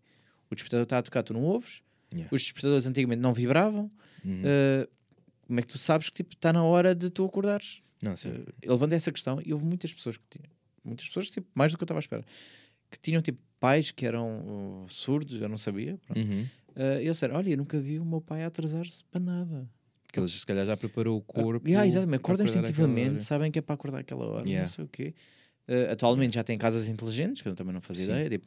O 0.50 0.54
despertador 0.54 0.84
está 0.84 0.98
a 0.98 1.02
tocar, 1.02 1.22
tu 1.22 1.32
não 1.32 1.42
ouves. 1.42 1.82
Yeah. 2.12 2.28
Os 2.34 2.42
despertadores 2.42 2.84
antigamente 2.86 3.20
não 3.20 3.32
vibravam. 3.32 3.90
Uhum. 4.24 4.42
Eh, 4.44 4.88
como 5.46 5.58
é 5.58 5.62
que 5.62 5.68
tu 5.68 5.78
sabes 5.78 6.08
que 6.08 6.14
tipo, 6.16 6.34
está 6.34 6.52
na 6.52 6.62
hora 6.62 6.94
de 6.94 7.08
tu 7.10 7.24
acordares? 7.24 7.82
Não, 8.02 8.16
sim. 8.16 8.28
Uh, 8.30 8.44
eu 8.60 8.72
levantei 8.72 8.96
essa 8.96 9.10
questão 9.12 9.40
e 9.44 9.52
houve 9.52 9.64
muitas 9.64 9.94
pessoas 9.94 10.16
que 10.18 10.26
tinham, 10.28 10.50
muitas 10.84 11.06
pessoas, 11.06 11.30
tipo, 11.30 11.46
mais 11.54 11.72
do 11.72 11.78
que 11.78 11.82
eu 11.82 11.86
estava 11.86 11.98
à 11.98 12.02
espera, 12.02 12.24
que 12.90 12.98
tinham 12.98 13.22
tipo 13.22 13.38
pais 13.58 13.90
que 13.90 14.04
eram 14.04 14.82
uh, 14.84 14.88
surdos, 14.88 15.40
eu 15.40 15.48
não 15.48 15.56
sabia. 15.56 15.98
Uhum. 16.14 16.46
Uh, 16.76 17.00
e 17.00 17.06
eu 17.06 17.14
sei, 17.14 17.30
olha, 17.30 17.50
eu 17.50 17.56
nunca 17.56 17.78
vi 17.80 17.98
o 17.98 18.04
meu 18.04 18.20
pai 18.20 18.44
atrasar-se 18.44 19.04
para 19.04 19.20
nada. 19.20 19.68
Que 20.12 20.18
eles 20.20 20.32
se 20.32 20.44
calhar 20.46 20.66
já 20.66 20.76
preparou 20.76 21.16
o 21.16 21.22
corpo. 21.22 21.64
Ah, 21.66 21.70
yeah, 21.70 21.86
exatamente, 21.86 22.16
acordam 22.16 22.46
instintivamente, 22.46 23.24
sabem 23.24 23.50
que 23.50 23.58
é 23.58 23.62
para 23.62 23.74
acordar 23.74 24.00
aquela 24.00 24.26
hora, 24.26 24.46
Yeah. 24.46 24.62
não 24.68 24.74
sei 24.74 24.84
o 24.84 24.88
quê. 24.88 25.14
Uh, 25.68 25.92
atualmente 25.92 26.34
já 26.34 26.42
tem 26.44 26.58
casas 26.58 26.88
inteligentes, 26.88 27.40
que 27.40 27.48
eu 27.48 27.54
também 27.54 27.72
não 27.72 27.80
fazia 27.80 28.06
Sim. 28.06 28.10
ideia, 28.12 28.30
tipo, 28.30 28.46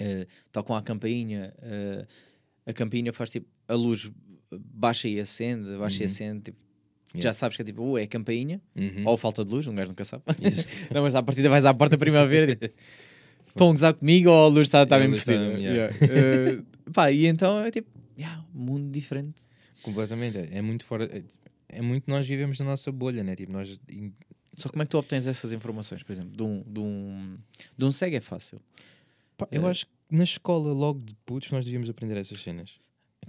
uh, 0.00 0.26
tocam 0.52 0.76
a 0.76 0.82
campainha, 0.82 1.52
uh, 1.58 2.06
a 2.64 2.72
campainha 2.72 3.12
faz 3.12 3.30
tipo, 3.30 3.46
a 3.66 3.74
luz 3.74 4.10
baixa 4.50 5.08
e 5.08 5.18
acende, 5.20 5.76
baixa 5.76 5.98
e 5.98 6.00
Uhum. 6.00 6.06
acende, 6.06 6.42
tipo, 6.44 6.58
já 7.14 7.18
Yeah. 7.20 7.34
sabes 7.34 7.56
que 7.56 7.62
é 7.62 7.64
tipo, 7.64 7.82
uh, 7.82 7.98
é 7.98 8.02
a 8.04 8.06
campainha, 8.06 8.60
Uhum. 8.76 9.04
ou 9.06 9.16
falta 9.16 9.44
de 9.44 9.50
luz, 9.52 9.66
um 9.66 9.74
gajo 9.74 9.88
nunca 9.90 10.04
sabe. 10.04 10.22
não, 10.94 11.02
mas 11.02 11.14
à 11.14 11.22
partida 11.22 11.48
vais 11.48 11.64
à 11.64 11.74
porta 11.74 11.96
primeira 11.98 12.46
tipo, 12.56 12.72
estão 13.48 13.68
a 13.68 13.72
gozar 13.72 13.94
comigo 13.94 14.30
ou 14.30 14.44
a 14.46 14.48
luz 14.48 14.68
está, 14.68 14.82
está 14.84 14.98
bem 14.98 15.08
metida. 15.08 15.32
yeah. 15.34 15.92
Yeah. 16.00 16.62
Uh, 16.62 16.64
pá, 16.92 17.10
e 17.10 17.26
então 17.26 17.58
é 17.64 17.70
tipo, 17.70 17.88
yeah, 18.18 18.44
mundo 18.54 18.90
diferente. 18.90 19.40
Completamente. 19.82 20.36
É, 20.38 20.48
é 20.58 20.62
muito 20.62 20.84
fora. 20.84 21.04
É, 21.06 21.22
é 21.68 21.80
muito 21.82 22.04
nós 22.08 22.26
vivemos 22.26 22.58
na 22.58 22.66
nossa 22.66 22.92
bolha, 22.92 23.24
né? 23.24 23.34
Tipo, 23.34 23.52
nós. 23.52 23.80
Só 24.56 24.68
como 24.68 24.82
é 24.82 24.84
que 24.84 24.90
tu 24.90 24.98
obtens 24.98 25.26
essas 25.26 25.52
informações, 25.52 26.02
por 26.02 26.12
exemplo, 26.12 26.30
de 26.36 26.42
um, 26.42 26.62
de 26.66 26.80
um, 26.80 27.38
de 27.78 27.84
um 27.86 27.90
cego 27.90 28.14
é 28.16 28.20
fácil. 28.20 28.60
Pá, 29.38 29.48
eu 29.50 29.66
É. 29.66 29.70
acho 29.70 29.86
que 29.86 29.92
na 30.10 30.22
escola, 30.24 30.72
logo 30.72 31.00
de 31.00 31.14
putos, 31.24 31.50
nós 31.50 31.64
devíamos 31.64 31.88
aprender 31.88 32.16
essas 32.18 32.42
cenas. 32.42 32.72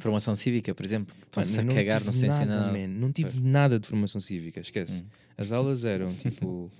Informação 0.01 0.33
cívica, 0.33 0.73
por 0.73 0.83
exemplo, 0.83 1.15
não 1.63 1.75
cagar, 1.75 1.97
tive 1.99 2.05
não 2.07 2.13
se 2.13 2.25
ensina 2.25 2.45
nada, 2.47 2.61
nada. 2.61 2.71
man. 2.77 2.87
Não 2.87 3.11
tive 3.11 3.39
nada 3.39 3.79
de 3.79 3.87
formação 3.87 4.19
cívica, 4.19 4.59
esquece. 4.59 5.01
Hum. 5.03 5.05
As 5.37 5.51
aulas 5.51 5.85
eram 5.85 6.11
tipo 6.15 6.71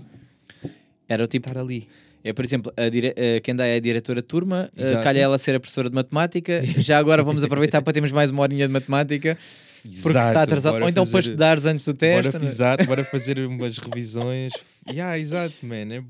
Era 1.08 1.24
o 1.24 1.28
tipo, 1.28 1.48
estar 1.48 1.60
ali. 1.62 1.88
é 2.24 2.34
por 2.34 2.44
exemplo, 2.44 2.74
a 2.76 2.90
dire... 2.90 3.14
eh, 3.16 3.40
quem 3.42 3.56
dá 3.56 3.68
é 3.68 3.76
a 3.76 3.80
diretora 3.80 4.22
de 4.22 4.28
turma, 4.28 4.70
eh, 4.76 4.82
Exato. 4.82 5.04
calha 5.04 5.20
ela 5.20 5.38
ser 5.38 5.54
a 5.56 5.60
professora 5.60 5.88
de 5.90 5.96
matemática, 5.96 6.64
já 6.78 6.98
agora 6.98 7.24
vamos 7.24 7.44
aproveitar 7.44 7.82
para 7.84 7.94
termos 7.94 8.12
mais 8.12 8.32
uma 8.32 8.42
horinha 8.42 8.66
de 8.68 8.74
matemática, 8.74 9.38
porque 9.84 10.08
está 10.08 10.42
atrasado. 10.42 10.82
Ou 10.82 10.90
então 10.90 11.04
para 11.06 11.12
fazer- 11.12 11.28
estudares 11.28 11.66
antes 11.68 11.86
do 11.86 11.94
teste. 11.94 12.32
Bora, 12.32 12.44
exato, 12.46 12.86
bora 12.86 13.04
fazer 13.04 13.38
umas 13.40 13.78
revisões. 13.78 14.52
yeah, 14.90 15.18
exato, 15.20 15.56
man. 15.64 15.94
É- 15.94 16.04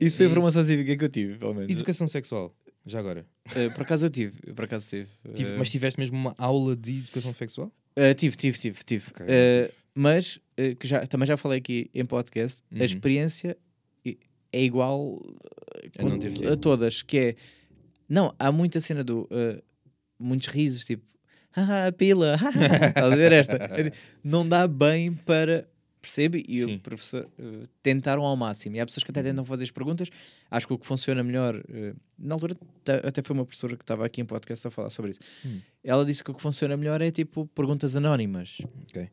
Isso 0.00 0.16
foi 0.16 0.26
a 0.26 0.28
é 0.28 0.30
informação 0.32 0.64
cívica 0.64 0.96
que 0.96 1.04
eu 1.04 1.08
tive, 1.08 1.34
pelo 1.36 1.54
menos. 1.54 1.70
Educação 1.70 2.06
sexual, 2.08 2.52
já 2.86 2.98
agora. 3.00 3.26
Eh, 3.54 3.68
por 3.70 3.82
acaso 3.82 4.06
eu 4.06 4.10
tive, 4.10 4.40
por 4.54 4.64
acaso 4.64 4.88
tive. 4.88 5.08
Tive- 5.34 5.52
Eh, 5.52 5.56
mas 5.58 5.70
tiveste 5.70 5.98
mesmo 6.00 6.16
uma 6.16 6.34
aula 6.38 6.76
de 6.76 6.98
educação 6.98 7.34
sexual? 7.34 7.70
eh, 7.96 8.14
tive, 8.14 8.36
tive, 8.36 8.58
tive, 8.58 8.84
tive. 8.84 9.06
Ok, 9.10 9.26
Eh, 9.28 9.60
não 9.60 9.66
tive. 9.68 9.74
mas 9.94 10.40
que 10.80 10.86
já, 10.86 11.06
também 11.06 11.26
já 11.26 11.36
falei 11.36 11.58
aqui 11.58 11.90
em 11.94 12.04
podcast, 12.06 12.62
Uhum. 12.72 12.80
a 12.80 12.84
experiência 12.84 13.56
é 14.52 14.62
igual 14.62 15.20
A 15.98 16.52
a 16.52 16.56
todas, 16.56 17.02
que 17.02 17.18
é 17.18 17.36
não, 18.08 18.34
há 18.38 18.50
muita 18.52 18.80
cena 18.80 19.02
do 19.04 19.28
muitos 20.18 20.48
risos, 20.48 20.84
tipo, 20.84 21.04
haha, 21.52 21.90
pila, 21.92 22.36
haha", 22.36 22.88
estás 22.88 23.12
a 23.12 23.16
ver 23.16 23.32
esta? 23.32 23.56
É 23.90 23.92
não 24.22 24.48
dá 24.48 24.66
bem 24.68 25.12
para 25.12 25.68
percebe 26.06 26.44
e 26.48 26.58
Sim. 26.58 26.74
o 26.76 26.80
professor 26.80 27.28
eh, 27.38 27.66
tentaram 27.82 28.22
ao 28.24 28.36
máximo. 28.36 28.76
E 28.76 28.80
há 28.80 28.86
pessoas 28.86 29.04
que 29.04 29.10
até 29.10 29.22
tentam 29.22 29.44
fazer 29.44 29.64
as 29.64 29.70
perguntas. 29.70 30.08
Acho 30.50 30.66
que 30.66 30.72
o 30.72 30.78
que 30.78 30.86
funciona 30.86 31.22
melhor, 31.22 31.62
eh, 31.68 31.94
na 32.18 32.34
altura 32.34 32.56
até 33.04 33.22
foi 33.22 33.34
uma 33.34 33.44
professora 33.44 33.76
que 33.76 33.82
estava 33.82 34.06
aqui 34.06 34.20
em 34.20 34.24
podcast 34.24 34.66
a 34.66 34.70
falar 34.70 34.90
sobre 34.90 35.10
isso. 35.10 35.20
Hum. 35.44 35.60
Ela 35.84 36.04
disse 36.04 36.22
que 36.24 36.30
o 36.30 36.34
que 36.34 36.40
funciona 36.42 36.76
melhor 36.76 37.00
é 37.02 37.10
tipo 37.10 37.46
perguntas 37.54 37.94
anónimas. 37.96 38.58
Ok. 38.88 39.08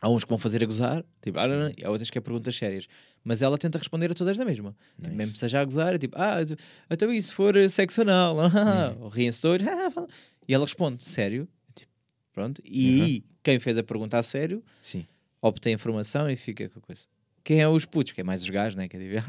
Há 0.00 0.08
uns 0.10 0.22
que 0.24 0.28
vão 0.28 0.38
fazer 0.38 0.62
a 0.62 0.66
gozar, 0.66 1.02
tipo, 1.22 1.38
ah, 1.38 1.48
não, 1.48 1.58
não, 1.60 1.72
e 1.78 1.82
há 1.82 1.88
outras 1.90 2.10
que 2.10 2.18
é 2.18 2.20
perguntas 2.20 2.54
sérias. 2.54 2.86
Mas 3.24 3.40
ela 3.40 3.56
tenta 3.56 3.78
responder 3.78 4.10
a 4.10 4.14
todas 4.14 4.36
da 4.36 4.44
mesma. 4.44 4.76
Tipo, 4.96 5.02
Nice. 5.08 5.16
mesmo 5.16 5.32
que 5.32 5.38
seja 5.38 5.60
a 5.60 5.64
gozar, 5.64 5.94
é 5.94 5.98
tipo, 5.98 6.14
ah, 6.18 6.44
tu- 6.44 6.56
então 6.90 7.10
e 7.10 7.22
se 7.22 7.32
for 7.32 7.56
eh, 7.56 7.68
sexo 7.70 8.02
anal? 8.02 8.36
Ah, 8.54 8.94
ou 9.00 9.08
riem-se 9.08 9.40
todos. 9.40 9.64
ah, 9.66 10.06
e 10.46 10.52
ela 10.52 10.64
responde, 10.64 11.06
sério? 11.08 11.48
Tipo, 11.74 11.90
pronto. 12.34 12.60
E 12.62 12.96
Uhum. 12.98 13.02
aí, 13.04 13.24
quem 13.42 13.58
fez 13.58 13.78
a 13.78 13.82
pergunta 13.82 14.18
a 14.18 14.22
sério, 14.22 14.62
Sim. 14.82 15.06
Obtém 15.48 15.74
informação 15.74 16.28
e 16.30 16.36
fica 16.36 16.68
com 16.68 16.78
a 16.78 16.82
coisa. 16.82 17.06
Quem 17.42 17.60
é 17.60 17.68
os 17.68 17.84
putos? 17.84 18.12
Que 18.12 18.20
é 18.22 18.24
mais 18.24 18.42
os 18.42 18.48
gajos, 18.48 18.74
né? 18.76 18.88
Que 18.88 18.96
é 18.96 18.98
de 19.00 19.08
ver. 19.08 19.24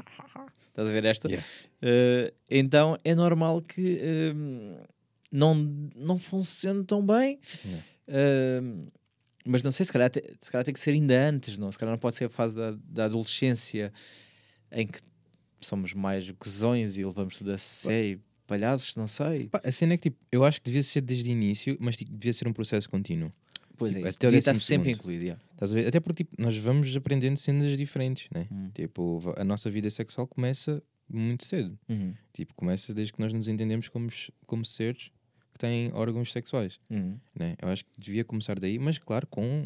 Estás 0.70 0.88
a 0.88 0.92
ver 0.92 1.06
esta? 1.06 1.28
Yeah. 1.28 1.48
Eh, 1.82 2.34
então 2.50 2.98
é 3.04 3.14
normal 3.14 3.62
que 3.62 3.98
eh, 4.02 4.34
não, 5.32 5.54
não 5.96 6.18
funcione 6.18 6.84
tão 6.86 7.06
bem. 7.06 7.40
Yeah. 7.66 7.86
Eh, 8.08 8.62
mas 9.46 9.62
não 9.64 9.72
sei, 9.72 9.86
se 9.86 9.92
calhar, 9.92 10.10
te- 10.10 10.24
se 10.40 10.50
calhar 10.50 10.64
tem 10.64 10.74
que 10.74 10.80
ser 10.80 10.92
ainda 10.92 11.28
antes, 11.30 11.58
não? 11.58 11.72
Se 11.72 11.78
calhar 11.78 11.92
não 11.92 12.00
pode 12.00 12.16
ser 12.16 12.26
a 12.26 12.30
fase 12.30 12.56
da, 12.56 12.72
da 12.84 13.06
adolescência 13.06 13.92
em 14.72 14.88
que 14.88 15.00
somos 15.62 15.94
mais 15.94 16.30
gozões 16.32 16.98
e 16.98 17.04
levamos 17.04 17.38
tudo 17.38 17.52
a 17.52 17.58
sério, 17.58 18.22
palhaços, 18.48 18.96
não 18.96 19.08
sei. 19.08 19.48
Pá, 19.50 19.62
a 19.64 19.72
cena 19.72 19.94
é 19.94 19.98
que 19.98 20.10
tipo, 20.10 20.18
eu 20.32 20.44
acho 20.46 20.60
que 20.62 20.66
devia 20.66 20.84
ser 20.84 21.02
desde 21.02 21.30
o 21.30 21.32
início, 21.32 21.78
mas 21.80 21.96
tipo, 21.98 22.12
devia 22.12 22.34
ser 22.34 22.48
um 22.48 22.54
processo 22.54 22.90
contínuo. 22.90 23.32
Pois 23.78 23.94
Tipo, 23.94 24.06
é, 24.06 24.10
isso. 24.10 24.18
até 24.18 24.28
o 24.28 24.30
devia 24.30 24.40
estar 24.40 24.52
décimo 24.52 24.66
sempre 24.66 24.90
segundo. 24.90 25.00
incluído. 25.02 25.24
yeah. 25.24 25.42
Estás 25.54 25.72
a 25.72 25.76
ver? 25.76 25.88
Até 25.88 26.00
porque 26.00 26.24
tipo, 26.24 26.42
nós 26.42 26.56
vamos 26.58 26.96
aprendendo 26.96 27.38
cenas 27.38 27.78
diferentes, 27.78 28.28
né? 28.34 28.48
Hum. 28.52 28.70
Tipo, 28.74 29.22
a 29.38 29.44
nossa 29.44 29.70
vida 29.70 29.90
sexual 29.90 30.28
começa 30.28 30.82
muito 31.10 31.46
cedo. 31.46 31.78
Uhum. 31.88 32.14
Tipo, 32.34 32.54
começa 32.56 32.94
desde 32.94 33.14
que 33.14 33.20
nós 33.20 33.32
nos 33.32 33.48
entendemos 33.48 33.88
como, 33.88 34.10
como 34.48 34.66
seres 34.66 35.12
que 35.54 35.60
têm 35.60 35.92
órgãos 35.94 36.32
sexuais. 36.32 36.80
Uhum. 36.90 37.18
Né? 37.38 37.56
Eu 37.62 37.70
acho 37.70 37.86
que 37.86 37.92
devia 37.98 38.24
começar 38.26 38.60
daí, 38.60 38.78
mas 38.80 38.98
claro, 38.98 39.26
com 39.28 39.64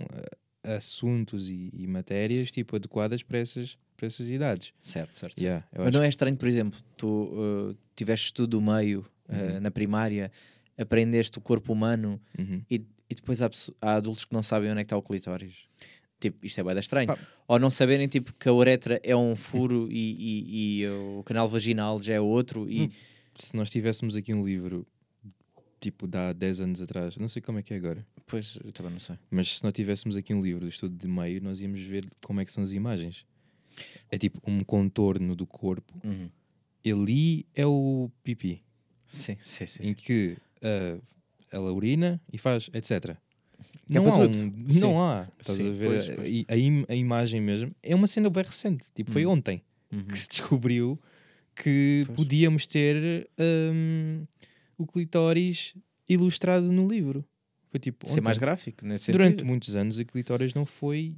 eh, 0.64 0.76
assuntos 0.76 1.50
e, 1.50 1.70
e 1.74 1.88
matérias 1.88 2.52
tipo, 2.52 2.76
adequadas 2.76 3.24
para 3.24 3.40
essas, 3.40 3.78
para 3.98 4.06
essas 4.08 4.30
idades. 4.30 4.74
Certo, 4.80 5.18
certo. 5.18 5.40
Yeah, 5.42 5.66
Mas 5.76 5.94
não 5.94 6.04
é 6.04 6.10
estranho, 6.10 6.36
por 6.36 6.48
exemplo, 6.48 6.80
tu 6.98 7.08
uh, 7.34 7.78
tiveste 7.96 8.34
tudo 8.34 8.60
do 8.60 8.62
meio 8.62 9.02
uh, 9.30 9.34
Uhum. 9.56 9.60
na 9.62 9.72
primária, 9.72 10.32
aprendeste 10.78 11.38
o 11.38 11.42
corpo 11.42 11.72
humano 11.74 12.20
Uhum. 12.38 12.62
e, 12.70 12.86
e 13.10 13.16
depois 13.16 13.42
há, 13.42 13.50
há 13.82 13.96
adultos 13.96 14.26
que 14.26 14.34
não 14.34 14.42
sabem 14.42 14.70
onde 14.72 14.82
é 14.82 14.84
que 14.84 14.88
está 14.88 14.98
o 14.98 15.02
clitóris. 15.02 15.54
Tipo, 16.20 16.46
isto 16.46 16.60
é 16.60 16.64
bem 16.64 16.78
estranho. 16.78 17.08
Pá. 17.08 17.18
Ou 17.48 17.58
não 17.60 17.70
saberem 17.70 18.08
tipo, 18.08 18.34
que 18.34 18.48
a 18.50 18.54
uretra 18.54 19.00
é 19.04 19.16
um 19.16 19.36
furo 19.36 19.88
e, 19.90 19.96
e- 19.98 20.82
e 20.84 20.88
o 20.88 21.24
canal 21.24 21.48
vaginal 21.48 22.00
já 22.02 22.14
é 22.16 22.20
outro. 22.22 22.70
E, 22.70 22.82
Hum. 22.84 22.90
Se 23.36 23.56
nós 23.56 23.70
tivéssemos 23.72 24.18
aqui 24.18 24.34
um 24.34 24.46
livro 24.46 24.86
tipo 25.80 26.06
de 26.08 26.18
há 26.18 26.34
10 26.34 26.60
anos 26.60 26.82
atrás, 26.82 27.16
não 27.16 27.30
sei 27.30 27.42
como 27.42 27.58
é 27.58 27.64
que 27.64 27.74
é 27.74 27.78
agora, 27.78 28.06
Pois, 28.28 28.58
eu 28.62 28.72
também 28.74 28.92
não 28.92 29.00
sei. 29.00 29.16
mas 29.32 29.58
se 29.60 29.64
nós 29.64 29.72
tivéssemos 29.72 30.18
aqui 30.18 30.34
um 30.34 30.42
livro 30.42 30.60
do 30.62 30.68
estudo 30.68 30.94
de 30.94 31.08
meio, 31.08 31.42
nós 31.42 31.62
íamos 31.62 31.80
ver 31.82 32.06
como 32.22 32.42
é 32.42 32.46
que 32.46 32.52
são 32.52 32.62
as 32.62 32.74
imagens. 32.74 33.26
É 34.12 34.18
tipo 34.18 34.42
um 34.46 34.60
contorno 34.60 35.38
do 35.38 35.48
corpo. 35.48 35.94
Uhum. 36.04 36.30
Ali 36.86 37.46
é 37.56 37.66
o 37.66 38.12
pipi, 38.24 38.62
Sim, 39.08 39.38
sim, 39.42 39.66
sim. 39.66 39.84
em 39.84 39.94
que 39.94 40.36
ah, 40.62 40.98
ela 41.52 41.72
urina 41.72 42.22
e 42.32 42.38
faz 42.38 42.70
etc. 42.74 43.16
Que 43.88 43.98
é 43.98 44.00
não, 44.00 44.14
há 44.14 44.18
um- 44.20 44.34
Sim. 44.34 44.80
não 44.82 45.02
há, 45.04 45.28
estás 45.40 45.58
Sim, 45.58 45.70
a 45.70 45.72
ver? 45.74 45.88
pois, 45.88 46.16
pois. 46.16 46.46
A, 46.48 46.54
a 46.54 46.58
im- 46.58 46.86
a 46.88 46.96
imagem 46.96 47.42
mesmo 47.42 47.76
é 47.82 47.96
uma 47.96 48.08
cena 48.08 48.30
bem 48.30 48.44
recente, 48.44 48.84
tipo, 48.94 49.12
foi 49.12 49.26
Hum. 49.26 49.32
ontem 49.32 49.62
Uhum. 49.92 50.04
que 50.04 50.18
se 50.20 50.28
descobriu 50.30 51.00
que 51.56 52.04
Pois. 52.06 52.16
podíamos 52.16 52.68
ter 52.68 53.28
hum, 53.74 54.26
o 54.78 54.86
clitóris 54.86 55.74
ilustrado 56.08 56.72
no 56.72 56.88
livro. 56.88 57.26
Foi 57.70 57.80
tipo. 57.80 58.08
Ser 58.08 58.22
mais 58.22 58.38
ontem. 58.38 58.46
gráfico, 58.46 58.86
nesse 58.86 59.12
Durante 59.12 59.32
sentido. 59.34 59.48
muitos 59.48 59.76
anos, 59.76 59.98
o 59.98 60.06
clitóris 60.06 60.54
não 60.54 60.66
foi 60.66 61.16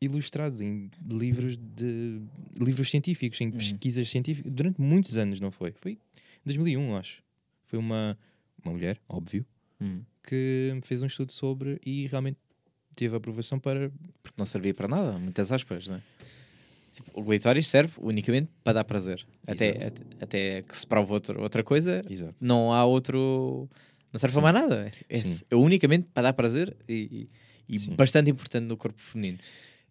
ilustrado 0.00 0.62
em 0.62 0.90
livros 1.08 1.56
de 1.56 2.20
livros 2.58 2.90
científicos, 2.90 3.40
em 3.40 3.46
Uhum. 3.46 3.52
pesquisas 3.52 4.08
científicas. 4.08 4.50
Durante 4.52 4.80
muitos 4.80 5.16
anos 5.16 5.38
não 5.40 5.50
foi. 5.52 5.72
Foi 5.72 5.92
em 5.92 5.98
2001, 6.44 6.96
acho. 6.96 7.22
Foi 7.66 7.78
uma, 7.78 8.18
uma 8.64 8.72
mulher, 8.74 8.98
óbvio, 9.08 9.44
Uhum. 9.80 10.02
que 10.22 10.78
fez 10.82 11.02
um 11.02 11.06
estudo 11.06 11.32
sobre 11.32 11.80
e 11.84 12.06
realmente 12.06 12.38
teve 12.94 13.16
aprovação 13.16 13.58
para. 13.58 13.90
Porque 14.22 14.34
não 14.38 14.46
servia 14.46 14.72
para 14.74 14.86
nada, 14.88 15.18
muitas 15.18 15.50
aspas, 15.50 15.88
não 15.88 15.96
é? 15.96 16.02
Tipo, 16.92 17.20
o 17.20 17.24
clitóris 17.24 17.68
serve 17.68 17.94
unicamente 17.98 18.50
para 18.62 18.74
dar 18.74 18.84
prazer. 18.84 19.24
Até, 19.46 19.70
até, 19.86 19.92
até 20.20 20.62
que 20.62 20.76
se 20.76 20.86
prova 20.86 21.14
outra, 21.14 21.40
outra 21.40 21.64
coisa, 21.64 22.02
Exato. 22.08 22.34
não 22.40 22.72
há 22.72 22.84
outro. 22.84 23.68
Não 24.12 24.20
serve 24.20 24.34
para 24.34 24.42
mais 24.42 24.54
nada. 24.54 24.88
É, 25.08 25.18
é 25.50 25.56
unicamente 25.56 26.06
para 26.12 26.24
dar 26.24 26.32
prazer 26.34 26.76
e, 26.86 27.28
e- 27.68 27.88
bastante 27.96 28.30
importante 28.30 28.64
no 28.66 28.76
corpo 28.76 29.00
feminino. 29.00 29.38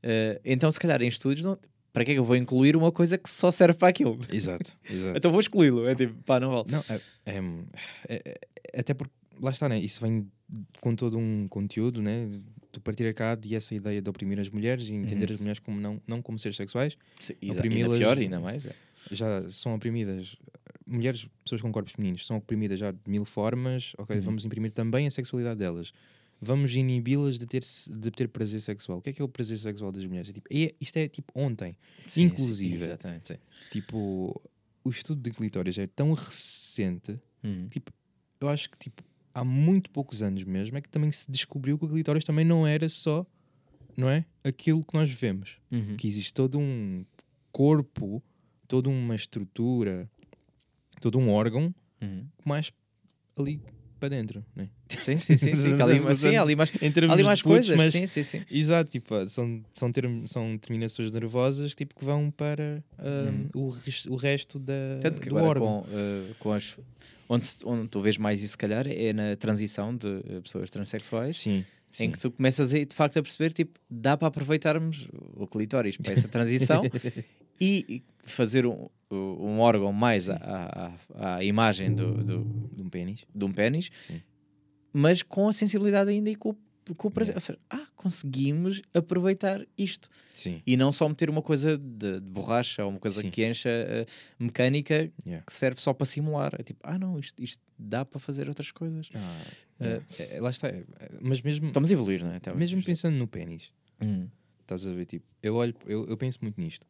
Eh, 0.04 0.40
então, 0.46 0.72
se 0.72 0.80
calhar 0.80 1.02
em 1.02 1.08
estudos, 1.08 1.44
não- 1.44 1.58
para 1.92 2.06
que 2.06 2.12
é 2.12 2.14
que 2.14 2.20
eu 2.20 2.24
vou 2.24 2.36
incluir 2.36 2.76
uma 2.78 2.92
coisa 2.92 3.18
que 3.18 3.28
só 3.30 3.50
serve 3.50 3.80
para 3.80 3.88
aquilo? 3.88 4.20
Exato. 4.32 4.72
Exato. 4.88 5.18
Então 5.18 5.32
vou 5.32 5.40
excluí-lo. 5.40 5.88
É 5.88 5.96
tipo, 5.96 6.14
pá, 6.24 6.40
não 6.40 6.52
vale. 6.52 6.66
Não, 6.70 6.80
é, 6.88 7.02
é- 7.26 7.40
é- 8.08 8.22
é- 8.26 8.40
até 8.74 8.94
porque 8.94 9.14
lá 9.40 9.52
está, 9.52 9.68
né? 9.70 9.80
Isso 9.80 10.02
vem 10.02 10.28
com 10.80 10.96
todo 10.96 11.18
um 11.18 11.48
conteúdo, 11.48 12.02
né? 12.02 12.30
Tu 12.72 12.80
partir 12.80 13.14
cá 13.14 13.36
de 13.36 13.54
essa 13.56 13.76
ideia 13.76 14.02
de 14.02 14.10
oprimir 14.10 14.40
as 14.40 14.50
mulheres 14.50 14.88
e 14.88 14.94
entender 14.94 15.30
Uhum. 15.30 15.34
as 15.36 15.40
mulheres 15.40 15.60
como 15.60 15.80
não, 15.80 16.02
não 16.08 16.22
como 16.22 16.40
seres 16.40 16.56
sexuais, 16.56 16.98
exa- 17.42 17.60
oprimi-las- 17.60 17.98
pior, 17.98 18.18
ainda 18.18 18.40
mais. 18.40 18.66
é. 18.66 18.74
já 19.12 19.50
são 19.50 19.74
oprimidas. 19.76 20.36
Mulheres, 20.86 21.28
pessoas 21.44 21.62
com 21.62 21.72
corpos 21.72 21.94
femininos, 21.94 22.26
são 22.26 22.38
oprimidas 22.38 22.80
já 22.80 22.92
de 22.92 23.00
mil 23.08 23.26
formas. 23.26 23.94
Ok, 23.98 24.16
Uhum. 24.16 24.22
vamos 24.22 24.46
imprimir 24.46 24.72
também 24.72 25.08
a 25.08 25.12
sexualidade 25.12 25.58
delas. 25.60 25.92
Vamos 26.40 26.76
inibi-las 26.76 27.38
de 27.38 27.46
ter, 27.46 27.62
de 27.90 28.12
ter 28.12 28.28
prazer 28.28 28.62
sexual. 28.62 29.00
O 29.00 29.02
que 29.02 29.10
é 29.10 29.14
que 29.14 29.22
é 29.22 29.26
o 29.26 29.28
prazer 29.28 29.58
sexual 29.58 29.92
das 29.92 30.06
mulheres? 30.06 30.30
É 30.30 30.34
tipo, 30.34 30.48
é- 30.52 30.74
isto 30.80 30.98
é 30.98 31.08
tipo 31.08 31.32
ontem. 31.36 31.76
Sim, 32.08 32.24
Inclusive. 32.24 32.78
sim, 32.78 32.84
exatamente, 32.84 33.28
sim. 33.30 33.38
Tipo, 33.72 34.40
o 34.84 34.90
estudo 34.90 35.22
de 35.22 35.32
clitóris 35.32 35.78
é 35.78 35.88
tão 35.88 36.14
recente 36.14 37.20
Uhum. 37.44 37.68
Eu 38.42 38.50
acho 38.50 38.70
que 38.70 38.78
tipo, 38.78 39.04
há 39.34 39.44
muito 39.44 39.90
poucos 39.92 40.22
anos 40.22 40.44
mesmo 40.44 40.78
é 40.78 40.82
que 40.82 40.90
também 40.90 41.12
se 41.12 41.30
descobriu 41.32 41.78
que 41.78 41.86
o 41.86 41.90
clitóris 41.90 42.24
também 42.24 42.44
não 42.46 42.66
era 42.68 42.90
só, 42.90 43.26
não 43.96 44.10
é? 44.10 44.26
Aquilo 44.44 44.84
que 44.84 44.94
nós 44.94 45.10
vemos. 45.10 45.58
Uhum. 45.72 45.96
Que 45.98 46.08
existe 46.08 46.34
todo 46.34 46.58
um 46.60 47.06
corpo, 47.52 48.22
toda 48.68 48.90
uma 48.90 49.16
estrutura, 49.16 50.10
todo 51.00 51.18
um 51.20 51.30
órgão 51.30 51.74
Uhum. 52.02 52.26
mais 52.44 52.72
ali 53.38 53.62
para 54.00 54.10
dentro, 54.10 54.44
né? 54.56 54.68
Sim, 54.90 55.20
sim, 55.20 55.38
sim. 55.38 55.54
sim, 55.54 55.76
que 55.78 55.82
ali, 55.84 56.00
sim, 56.18 56.36
ali 56.36 56.56
mais, 56.56 56.72
Em 56.82 56.90
há 56.90 56.92
termos 56.92 57.14
ali 57.14 57.22
de 57.22 57.28
mais 57.28 57.42
putos, 57.44 57.68
coisas. 57.68 57.78
mas 57.78 57.92
Sim, 57.92 58.08
sim, 58.08 58.24
sim. 58.24 58.42
Exato, 58.50 58.90
tipo, 58.90 59.14
são, 59.30 59.62
são, 59.76 59.92
term, 59.92 60.26
são 60.26 60.58
terminações 60.58 61.12
nervosas 61.12 61.76
tipo, 61.76 61.94
que 61.94 62.04
vão 62.04 62.32
para 62.32 62.84
ah, 62.98 63.32
o, 63.54 63.70
o 64.10 64.16
resto 64.16 64.58
da. 64.58 64.74
Tanto 65.00 65.22
que 65.22 65.30
do 65.30 65.38
agora 65.38 65.62
órgão. 65.62 65.84
com, 65.84 65.90
eh, 65.92 66.34
com 66.40 66.52
as. 66.52 66.76
Onde, 67.34 67.48
onde 67.66 67.88
tu 67.88 68.02
vês 68.02 68.18
mais 68.18 68.42
isso, 68.42 68.52
se 68.52 68.58
calhar, 68.58 68.86
é 68.88 69.14
na 69.14 69.36
transição 69.38 69.96
de 69.96 70.08
eh, 70.08 70.42
pessoas 70.42 70.70
transexuais, 70.70 71.38
Sim, 71.38 71.64
sim. 71.94 72.04
em 72.06 72.12
que 72.12 72.20
tu 72.20 72.30
começas 72.30 72.74
a, 72.74 72.84
de 72.84 72.94
facto 72.94 73.18
a 73.18 73.22
perceber, 73.24 73.54
tipo, 73.54 73.80
dá 73.90 74.18
para 74.18 74.28
aproveitarmos 74.28 75.08
o 75.36 75.48
clitóris 75.48 75.96
para 75.96 76.12
essa 76.14 76.28
transição 76.28 76.84
e 77.60 77.86
e 77.88 78.04
fazer 78.26 78.66
um, 78.66 78.90
um 79.10 79.60
órgão 79.60 79.94
mais 79.94 80.30
à, 80.30 80.36
à, 81.16 81.36
à 81.38 81.44
imagem 81.44 81.94
do, 81.96 82.14
do, 82.24 82.44
de 82.74 82.82
um 82.82 82.90
pênis. 82.90 83.26
de 83.34 83.46
um 83.46 83.52
pênis, 83.54 83.90
Sim. 84.08 84.22
mas 84.92 85.22
com 85.24 85.48
a 85.48 85.54
sensibilidade 85.54 86.10
ainda 86.12 86.30
e 86.30 86.36
com, 86.36 86.50
o- 86.50 86.58
com 86.98 87.08
o 87.08 87.12
prazer. 87.12 87.36
Ou 87.36 87.42
seja, 87.42 87.60
ah, 87.70 87.86
conseguimos 87.96 88.82
aproveitar 88.94 89.66
isto. 89.78 90.10
Sim, 90.34 90.62
E 90.66 90.76
não 90.76 90.92
só 90.92 91.08
meter 91.08 91.30
uma 91.30 91.42
coisa 91.42 91.78
de, 91.78 92.20
de 92.20 92.30
borracha 92.30 92.84
ou 92.84 92.90
uma 92.92 93.00
coisa 93.00 93.22
Sim. 93.22 93.30
que 93.30 93.46
encha 93.46 93.70
eh, 93.70 94.06
mecânica 94.40 95.12
yeah. 95.26 95.46
que 95.46 95.54
serve 95.54 95.80
só 95.80 95.94
para 95.94 96.06
simular. 96.06 96.54
É 96.58 96.64
tipo, 96.64 96.80
ah 96.84 96.98
não, 96.98 97.20
isto, 97.20 97.42
isto 97.42 97.62
dá 97.78 98.04
para 98.04 98.20
fazer 98.20 98.48
outras 98.50 98.72
coisas. 98.72 99.08
Ah, 99.14 99.42
é, 99.80 100.02
é, 100.38 100.42
lá 100.42 100.50
está. 100.50 100.70
mas 101.22 101.42
mesmo, 101.42 101.72
Vamos 101.72 101.92
evoluir, 101.92 102.24
não 102.24 102.32
é? 102.32 102.38
Então, 102.38 102.56
mesmo 102.56 102.84
pensando 102.84 103.16
no 103.16 103.28
pênis, 103.28 103.72
Hum, 104.02 104.28
estás 104.62 104.88
a 104.88 104.92
ver? 104.92 105.06
Tipo, 105.06 105.26
eu, 105.44 105.56
olho, 105.56 105.76
eu, 105.86 106.06
eu 106.08 106.18
penso 106.18 106.40
muito 106.42 106.60
nisto. 106.60 106.86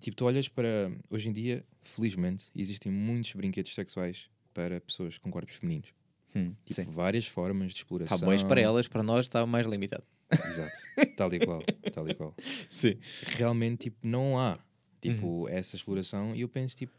Tipo, 0.00 0.16
tu 0.16 0.24
olhas 0.24 0.48
para. 0.48 0.90
Hoje 1.10 1.28
em 1.28 1.32
dia, 1.32 1.64
felizmente, 1.82 2.46
existem 2.54 2.90
muitos 2.90 3.32
brinquedos 3.34 3.74
sexuais 3.74 4.28
para 4.52 4.80
pessoas 4.80 5.18
com 5.18 5.30
corpos 5.30 5.56
femininos. 5.56 5.92
Hum, 6.36 6.54
Tipo, 6.64 6.74
sim. 6.74 6.90
várias 6.90 7.26
formas 7.26 7.72
de 7.72 7.78
exploração. 7.78 8.18
bons 8.18 8.42
para 8.42 8.60
elas, 8.60 8.88
para 8.88 9.02
nós 9.02 9.24
está 9.26 9.46
mais 9.46 9.66
limitado. 9.66 10.04
Exato. 10.30 10.72
tal 11.16 11.32
e 11.34 11.38
qual. 11.40 11.62
Tal 11.92 12.08
e 12.08 12.14
qual. 12.14 12.34
Sim. 12.68 12.96
Realmente, 13.36 13.82
tipo, 13.84 13.98
não 14.06 14.38
há 14.38 14.58
tipo, 15.00 15.26
Uhum. 15.44 15.48
essa 15.48 15.76
exploração. 15.76 16.34
E 16.34 16.40
eu 16.40 16.48
penso, 16.48 16.76
tipo, 16.76 16.92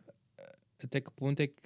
até 0.82 1.02
que 1.02 1.12
ponto 1.12 1.40
é 1.42 1.48
que 1.48 1.62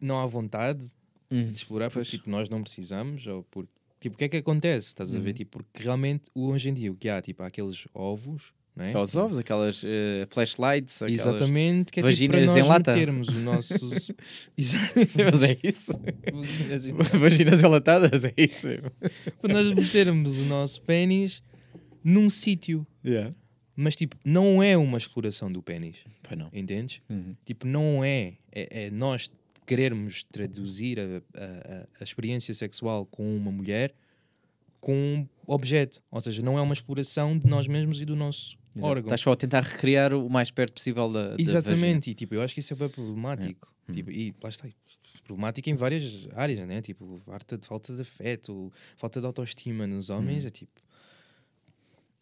não 0.00 0.18
há 0.20 0.26
vontade 0.26 0.90
de 1.30 1.52
explorar 1.54 1.86
porque 1.88 1.98
Pois. 2.00 2.08
tipo, 2.10 2.28
nós 2.30 2.48
não 2.48 2.62
precisamos 2.62 3.26
ou 3.26 3.42
porque 3.44 3.72
Tipo, 4.00 4.14
o 4.14 4.18
que 4.18 4.24
é 4.24 4.28
que 4.28 4.36
acontece? 4.36 4.88
Estás 4.88 5.12
a 5.12 5.18
ver? 5.18 5.30
Uhum. 5.30 5.34
Tipo, 5.34 5.50
porque 5.64 5.82
realmente 5.82 6.30
hoje 6.32 6.68
em 6.68 6.74
dia 6.74 6.92
o 6.92 6.94
que 6.94 7.08
há, 7.08 7.20
tipo, 7.20 7.42
há 7.42 7.46
aqueles 7.48 7.88
ovos, 7.92 8.52
é? 8.84 8.92
Aos 8.94 9.14
ovos, 9.16 9.38
aquelas 9.38 9.82
eh, 9.84 10.26
flashlights, 10.30 11.02
aquelas... 11.02 11.20
Exatamente, 11.20 11.90
que 11.92 12.00
é 12.00 12.02
tipo 12.02 12.08
vaginas 12.08 12.52
para 12.52 12.64
nós 12.64 12.78
metermos 12.78 13.28
os 13.28 13.42
nossos. 13.42 14.10
Mas 15.24 15.42
é 15.42 15.56
isso. 15.62 15.92
Vaginas 17.20 17.62
enlatadas, 17.62 18.24
é 18.24 18.32
isso 18.36 18.68
mesmo. 18.68 18.90
para 19.40 19.52
nós 19.54 19.72
metermos 19.72 20.36
o 20.38 20.42
nosso 20.44 20.80
pênis 20.82 21.42
num 22.02 22.28
sítio. 22.30 22.86
Yeah. 23.04 23.30
Mas, 23.76 23.94
tipo, 23.94 24.16
não 24.24 24.62
é 24.62 24.76
uma 24.76 24.98
exploração 24.98 25.50
do 25.52 25.62
pênis. 25.62 25.96
Pois 26.22 26.38
não. 26.38 26.48
Entendes? 26.52 27.00
Uhum. 27.08 27.34
Tipo, 27.44 27.66
não 27.66 28.02
é. 28.02 28.34
É, 28.52 28.86
é 28.86 28.90
nós 28.90 29.30
querermos 29.66 30.24
traduzir 30.24 30.98
a- 30.98 31.22
a- 31.36 31.86
a 32.00 32.02
experiência 32.02 32.52
sexual 32.54 33.06
com 33.06 33.36
uma 33.36 33.52
mulher 33.52 33.94
com 34.80 34.94
um 34.94 35.26
objeto. 35.46 36.02
Ou 36.10 36.20
seja, 36.20 36.42
não 36.42 36.58
é 36.58 36.62
uma 36.62 36.72
exploração 36.72 37.38
de 37.38 37.46
nós 37.46 37.66
mesmos 37.66 38.00
e 38.00 38.04
do 38.04 38.14
nosso 38.16 38.56
Exato. 38.74 38.86
órgão. 38.90 39.06
Estás 39.06 39.20
só 39.20 39.32
a 39.32 39.36
tentar 39.36 39.60
recriar 39.62 40.12
o 40.14 40.28
mais 40.28 40.50
perto 40.50 40.74
possível 40.74 41.08
da, 41.10 41.22
da 41.22 41.30
vagina. 41.32 41.50
Exatamente, 41.50 42.10
e 42.10 42.14
tipo, 42.14 42.34
eu 42.34 42.42
acho 42.42 42.54
que 42.54 42.60
isso 42.60 42.72
é 42.72 42.76
bem 42.76 42.88
problemático. 42.88 43.72
Hum. 43.88 43.92
Tipo, 43.92 44.10
e 44.10 44.34
lá 44.42 44.50
está, 44.50 44.68
problemático 45.24 45.70
em 45.70 45.74
várias 45.74 46.28
áreas, 46.34 46.66
né? 46.68 46.80
Tipo, 46.82 47.20
falta 47.24 47.56
de, 47.56 47.66
falta 47.66 47.94
de 47.94 48.02
afeto, 48.02 48.72
falta 48.96 49.20
de 49.20 49.26
autoestima 49.26 49.86
nos 49.86 50.10
homens, 50.10 50.44
é 50.44 50.50
tipo, 50.50 50.80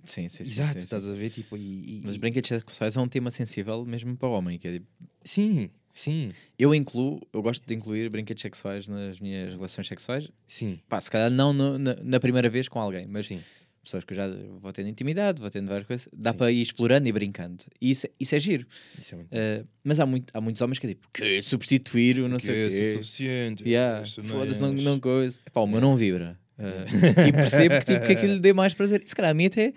Sim, 0.04 0.28
sim, 0.28 0.44
sim. 0.44 0.50
exato, 0.50 0.74
sim, 0.74 0.78
sim. 0.80 0.84
estás 0.84 1.08
a 1.08 1.12
ver? 1.14 1.30
Tipo, 1.30 1.56
e, 1.56 1.98
e- 1.98 2.02
Mas 2.04 2.16
brinquedos 2.16 2.48
sexuais 2.48 2.96
é 2.96 3.00
um 3.00 3.08
tema 3.08 3.30
sensível 3.32 3.84
mesmo 3.84 4.16
para 4.16 4.28
o 4.28 4.32
homem. 4.32 4.56
Que 4.58 4.68
é 4.68 4.72
tipo, 4.74 4.86
sim, 5.24 5.68
sim, 5.98 6.30
eu 6.58 6.74
incluo, 6.74 7.20
eu 7.32 7.40
gosto 7.42 7.66
de 7.66 7.74
incluir 7.74 8.08
brinquedos 8.10 8.42
sexuais 8.42 8.86
nas 8.86 9.18
minhas 9.18 9.54
relações 9.54 9.86
sexuais. 9.88 10.28
sim, 10.46 10.78
Pá, 10.88 11.00
se 11.00 11.10
calhar 11.10 11.30
não 11.30 11.52
no- 11.52 11.78
na, 11.78 11.96
na 12.02 12.20
primeira 12.20 12.50
vez 12.50 12.68
com 12.68 12.78
alguém, 12.78 13.06
mas 13.08 13.26
sim, 13.26 13.40
pessoas 13.82 14.04
que 14.04 14.12
eu 14.12 14.16
já 14.16 14.28
vou 14.60 14.72
tendo 14.72 14.88
intimidade, 14.88 15.40
vou 15.40 15.48
tendo 15.48 15.68
várias 15.68 15.86
coisas, 15.86 16.08
dá 16.12 16.34
para 16.34 16.50
ir 16.52 16.60
explorando 16.60 17.08
e 17.08 17.12
brincando. 17.12 17.64
E 17.80 17.90
isso, 17.92 18.06
isso 18.20 18.34
é 18.34 18.40
giro. 18.40 18.66
isso 19.00 19.14
é 19.14 19.16
muito 19.16 19.30
Uh, 19.32 19.66
mas 19.84 19.98
há, 20.00 20.04
muito, 20.06 20.30
há 20.36 20.40
muitos 20.40 20.60
homens 20.60 20.78
que 20.78 20.86
é 20.86 20.90
tipo, 20.90 21.08
que 21.14 21.40
substituir 21.40 22.18
o 22.20 22.28
não 22.28 22.38
sei 22.38 22.64
o 22.64 22.68
isso 22.68 22.76
é 22.78 22.80
quê. 22.82 22.92
suficiente. 22.92 23.64
Yeah, 23.68 24.02
isso 24.02 24.22
Foda-se, 24.24 24.60
não, 24.60 24.72
és- 24.72 24.82
não 24.84 24.98
coisa. 25.00 25.38
Pá, 25.52 25.60
o 25.60 25.66
meu 25.66 25.80
não 25.80 25.96
vibra. 25.96 26.38
Uh, 26.58 27.28
e 27.28 27.32
percebo 27.32 27.78
que, 27.78 27.84
tipo, 27.94 28.06
que 28.06 28.12
aquilo 28.12 28.34
lhe 28.34 28.40
dê 28.40 28.52
mais 28.52 28.74
prazer. 28.74 29.02
E 29.04 29.08
se 29.08 29.14
calhar 29.14 29.30
a 29.30 29.34
mim 29.34 29.46
até 29.46 29.72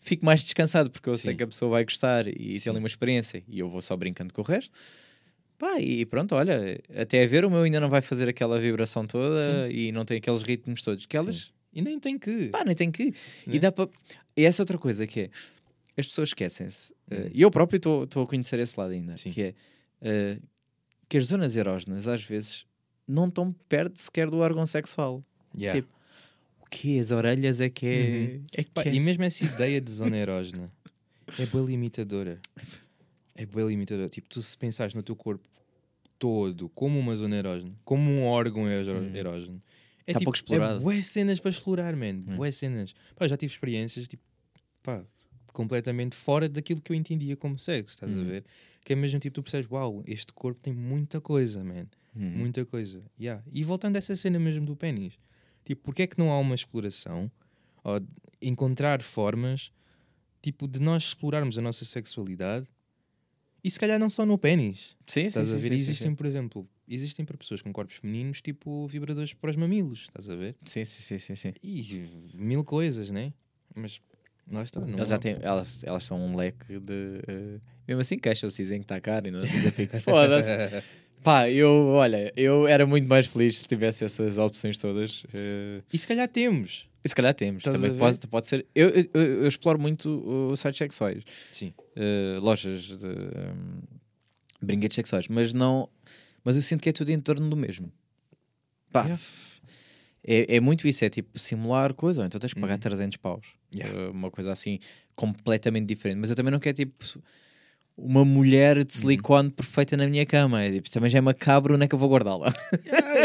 fico 0.00 0.24
mais 0.24 0.42
descansado, 0.42 0.90
porque 0.90 1.08
eu 1.08 1.16
sei 1.16 1.32
Sim. 1.32 1.36
que 1.38 1.42
a 1.44 1.46
pessoa 1.46 1.70
vai 1.70 1.84
gostar 1.84 2.26
e 2.28 2.60
tem 2.60 2.70
ali 2.70 2.78
uma 2.78 2.86
experiência 2.88 3.42
e 3.48 3.58
eu 3.58 3.68
vou 3.68 3.80
só 3.80 3.96
brincando 3.96 4.34
com 4.34 4.42
o 4.42 4.44
resto. 4.44 4.70
Pá, 5.58 5.80
e 5.80 6.04
pronto, 6.04 6.34
olha, 6.34 6.78
até 6.94 7.24
a 7.24 7.26
ver 7.26 7.44
o 7.44 7.50
meu 7.50 7.62
ainda 7.62 7.80
não 7.80 7.88
vai 7.88 8.02
fazer 8.02 8.28
aquela 8.28 8.58
vibração 8.60 9.06
toda 9.06 9.68
e 9.70 9.90
não 9.90 10.04
tem 10.04 10.18
aqueles 10.18 10.42
ritmos 10.42 10.82
todos. 10.82 11.06
Que 11.06 11.16
elas, 11.16 11.36
Sim. 11.36 11.50
E 11.72 11.82
nem 11.82 11.98
tem 12.00 12.18
que. 12.18 12.48
pá, 12.48 12.64
nem 12.64 12.74
tem 12.74 12.90
que. 12.90 13.14
E 13.46 13.50
Né? 13.50 13.58
dá 13.58 13.72
para. 13.72 13.88
E 14.36 14.44
essa 14.44 14.60
é 14.60 14.62
outra 14.62 14.78
coisa 14.78 15.06
que 15.06 15.20
é, 15.20 15.30
as 15.96 16.06
pessoas 16.06 16.28
esquecem-se. 16.30 16.92
Hum. 17.10 17.30
E 17.32 17.42
eu 17.42 17.50
próprio 17.50 17.76
estou 17.76 18.22
a 18.22 18.26
conhecer 18.26 18.58
esse 18.58 18.78
lado 18.78 18.92
ainda, 18.92 19.16
Sim. 19.16 19.30
que 19.30 19.42
é 19.42 19.54
uh, 20.02 20.42
que 21.08 21.16
as 21.18 21.26
zonas 21.26 21.56
erógenas 21.56 22.06
às 22.08 22.22
vezes 22.22 22.66
não 23.06 23.28
estão 23.28 23.54
perto 23.68 24.00
sequer 24.02 24.28
do 24.28 24.38
órgão 24.38 24.66
sexual. 24.66 25.22
Yeah. 25.56 25.80
tipo, 25.80 25.92
O 26.60 26.66
que 26.68 26.98
As 26.98 27.10
orelhas 27.10 27.60
é 27.60 27.70
que 27.70 27.86
é. 27.86 27.90
Uhum. 28.36 28.44
é 28.52 28.64
que 28.64 28.70
Pá, 28.70 28.82
é 28.82 28.94
e 28.94 29.00
mesmo 29.00 29.24
essa 29.24 29.44
ideia 29.46 29.80
de 29.80 29.90
zona 29.90 30.16
erógena 30.18 30.70
é 31.38 31.46
bem 31.46 31.64
limitadora. 31.64 32.38
É 33.36 33.44
bem 33.46 33.66
limitadora. 33.68 34.08
Tipo, 34.08 34.28
tu 34.28 34.40
se 34.42 34.56
pensares 34.56 34.94
no 34.94 35.02
teu 35.02 35.14
corpo 35.16 35.48
todo 36.18 36.68
como 36.70 36.98
uma 36.98 37.14
zona 37.14 37.36
erógena, 37.36 37.72
como 37.84 38.10
um 38.10 38.24
órgão 38.24 38.62
Uhum. 38.64 39.14
erógeno, 39.14 39.62
é 40.06 40.12
Tá 40.12 40.18
tipo, 40.18 40.24
pouco 40.24 40.36
explorado. 40.36 40.78
É 40.80 40.82
bué 40.82 41.02
cenas 41.02 41.38
para 41.38 41.50
explorar, 41.50 41.94
man. 41.94 42.24
Hum. 42.26 42.36
Bué 42.36 42.50
cenas. 42.50 42.94
Pá, 43.14 43.28
já 43.28 43.36
tive 43.36 43.52
experiências, 43.52 44.08
tipo, 44.08 44.22
pá, 44.82 45.04
completamente 45.52 46.14
fora 46.16 46.48
daquilo 46.48 46.80
que 46.80 46.92
eu 46.92 46.96
entendia 46.96 47.36
como 47.36 47.58
sexo, 47.58 47.94
estás 47.94 48.14
a 48.14 48.18
Uhum. 48.18 48.24
ver? 48.24 48.44
Que 48.84 48.92
é 48.92 48.96
mesmo 48.96 49.18
tipo, 49.20 49.34
tu 49.34 49.42
percebes, 49.42 49.70
uau, 49.70 50.02
este 50.06 50.32
corpo 50.32 50.60
tem 50.60 50.72
muita 50.72 51.20
coisa, 51.20 51.62
man. 51.62 51.86
Uhum. 52.14 52.30
Muita 52.30 52.64
coisa. 52.64 53.02
Yeah. 53.20 53.42
E 53.52 53.62
voltando 53.64 53.96
a 53.96 53.98
essa 53.98 54.16
cena 54.16 54.38
mesmo 54.38 54.64
do 54.64 54.74
pênis, 54.76 55.18
tipo, 55.64 55.82
porque 55.82 56.02
é 56.02 56.06
que 56.06 56.18
não 56.18 56.30
há 56.30 56.38
uma 56.38 56.54
exploração 56.54 57.30
ou 57.84 58.00
encontrar 58.40 59.02
formas 59.02 59.70
tipo 60.40 60.66
de 60.68 60.80
nós 60.80 61.04
explorarmos 61.08 61.58
a 61.58 61.60
nossa 61.60 61.84
sexualidade 61.84 62.66
e 63.66 63.70
se 63.70 63.80
calhar 63.80 63.98
não 63.98 64.08
só 64.08 64.24
no 64.24 64.38
pênis. 64.38 64.96
Sim, 65.06 65.22
sim, 65.22 65.26
Estás 65.26 65.48
sim, 65.48 65.54
a 65.54 65.58
ver? 65.58 65.68
sim, 65.68 65.74
existem, 65.74 66.10
sim. 66.10 66.14
por 66.14 66.24
exemplo, 66.26 66.68
existem 66.88 67.24
para 67.24 67.36
pessoas 67.36 67.60
com 67.62 67.72
corpos 67.72 67.96
femininos 67.96 68.40
tipo 68.40 68.86
vibradores 68.86 69.32
para 69.34 69.50
os 69.50 69.56
mamilos, 69.56 70.02
estás 70.02 70.28
a 70.30 70.36
ver? 70.36 70.54
Sim, 70.64 70.84
sim, 70.84 71.02
sim, 71.02 71.18
sim, 71.18 71.34
sim. 71.34 71.52
E 71.62 72.04
mil 72.34 72.62
coisas, 72.62 73.10
né? 73.10 73.32
Mas 73.74 74.00
lá 74.50 74.62
está. 74.62 74.80
Não 74.80 74.96
Elas, 74.98 75.08
já 75.08 75.18
têm, 75.18 75.36
elas, 75.40 75.82
elas 75.82 76.04
são 76.04 76.18
um 76.24 76.36
leque 76.36 76.78
de. 76.78 77.20
eh, 77.26 77.60
mesmo 77.88 78.00
assim, 78.02 78.16
queixam-se, 78.18 78.62
dizem 78.62 78.78
que 78.78 78.84
está 78.84 79.00
caro 79.00 79.26
e 79.26 79.30
não 79.32 79.40
eu 79.40 79.46
fico, 79.72 79.98
Foda-se. 80.00 80.52
Pá, 81.24 81.50
eu, 81.50 81.68
olha, 81.88 82.32
eu 82.36 82.68
era 82.68 82.86
muito 82.86 83.08
mais 83.08 83.26
feliz 83.26 83.58
se 83.58 83.66
tivesse 83.66 84.04
essas 84.04 84.38
opções 84.38 84.78
todas. 84.78 85.24
eh, 85.34 85.82
E 85.92 85.98
se 85.98 86.06
calhar 86.06 86.28
temos. 86.28 86.88
E 87.06 87.08
se 87.08 87.14
calhar 87.14 87.32
temos. 87.34 87.60
Estás 87.60 87.76
Também 87.80 87.96
pode, 87.96 88.18
pode 88.26 88.46
ser. 88.46 88.66
Eu, 88.74 88.88
eu, 88.90 89.08
eu- 89.14 89.46
exploro 89.48 89.78
muito 89.78 90.50
os 90.52 90.60
sites 90.60 90.78
sexuais, 90.78 91.22
Sim. 91.52 91.72
eh, 91.94 92.38
lojas 92.40 92.82
de 92.82 93.06
hum, 93.06 93.80
brinquedos 94.60 94.94
sexuais, 94.94 95.28
mas 95.28 95.54
não. 95.54 95.88
Mas 96.44 96.56
eu 96.56 96.62
sinto 96.62 96.82
que 96.82 96.88
é 96.88 96.92
tudo 96.92 97.10
em 97.10 97.20
torno 97.20 97.48
do 97.48 97.56
mesmo. 97.56 97.90
Pá, 98.92 99.02
Yeah. 99.04 99.22
é, 100.24 100.56
é 100.56 100.60
muito 100.60 100.86
isso, 100.88 101.04
é 101.04 101.10
tipo 101.10 101.38
simular 101.38 101.92
coisa, 101.94 102.20
ou 102.22 102.26
então 102.26 102.38
tens 102.40 102.52
que 102.54 102.60
pagar 102.60 102.74
Uhum. 102.74 102.80
300 102.80 103.16
paus. 103.16 103.46
Yeah. 103.74 103.96
Uh, 104.08 104.10
uma 104.12 104.30
coisa 104.30 104.52
assim 104.52 104.78
completamente 105.14 105.86
diferente. 105.86 106.18
Mas 106.18 106.30
eu 106.30 106.36
também 106.36 106.52
não 106.52 106.60
quero 106.60 106.76
tipo 106.76 107.04
uma 107.98 108.24
mulher 108.24 108.76
Uhum. 108.76 108.84
de 108.84 108.94
silicone 108.94 109.50
perfeita 109.50 109.96
na 109.96 110.06
minha 110.06 110.26
cama. 110.26 110.62
É, 110.62 110.70
tipo, 110.70 110.90
também 110.90 111.08
já 111.10 111.18
é 111.18 111.20
macabro, 111.20 111.74
onde 111.74 111.84
é 111.84 111.88
que 111.88 111.94
eu 111.94 111.98
vou 111.98 112.08
guardá-la? 112.10 112.52
Ah, 112.92 113.24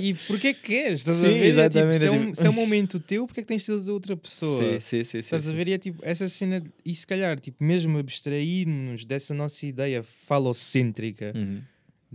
e, 0.00 0.10
e 0.10 0.14
porquê 0.14 0.54
que 0.54 0.60
queres? 0.62 1.00
Estás 1.00 1.16
Sim, 1.16 1.26
a 1.26 1.28
ver? 1.28 1.34
É, 1.36 1.38
tipo, 1.40 1.48
exatamente, 1.58 1.98
se, 1.98 2.04
é 2.04 2.06
é 2.06 2.10
um, 2.12 2.20
tipo- 2.26 2.36
se 2.36 2.46
é 2.46 2.50
um 2.50 2.52
momento 2.54 3.00
teu, 3.00 3.26
porque 3.26 3.40
é 3.40 3.42
que 3.42 3.48
tens 3.48 3.64
ser 3.64 3.80
de 3.80 3.90
outra 3.90 4.16
pessoa? 4.16 4.80
sim, 4.80 5.02
sim, 5.02 5.18
Estás 5.18 5.48
a 5.48 5.52
ver? 5.52 5.66
E 5.68 5.72
é 5.72 5.78
tipo, 5.78 5.98
essa 6.04 6.28
cena, 6.28 6.62
e 6.84 6.94
se 6.94 7.06
calhar, 7.06 7.38
tipo, 7.40 7.62
mesmo 7.64 7.98
abstrairmos 7.98 9.04
dessa 9.04 9.34
nossa 9.34 9.66
ideia 9.66 10.02
falocêntrica, 10.02 11.32
Uhum, 11.34 11.60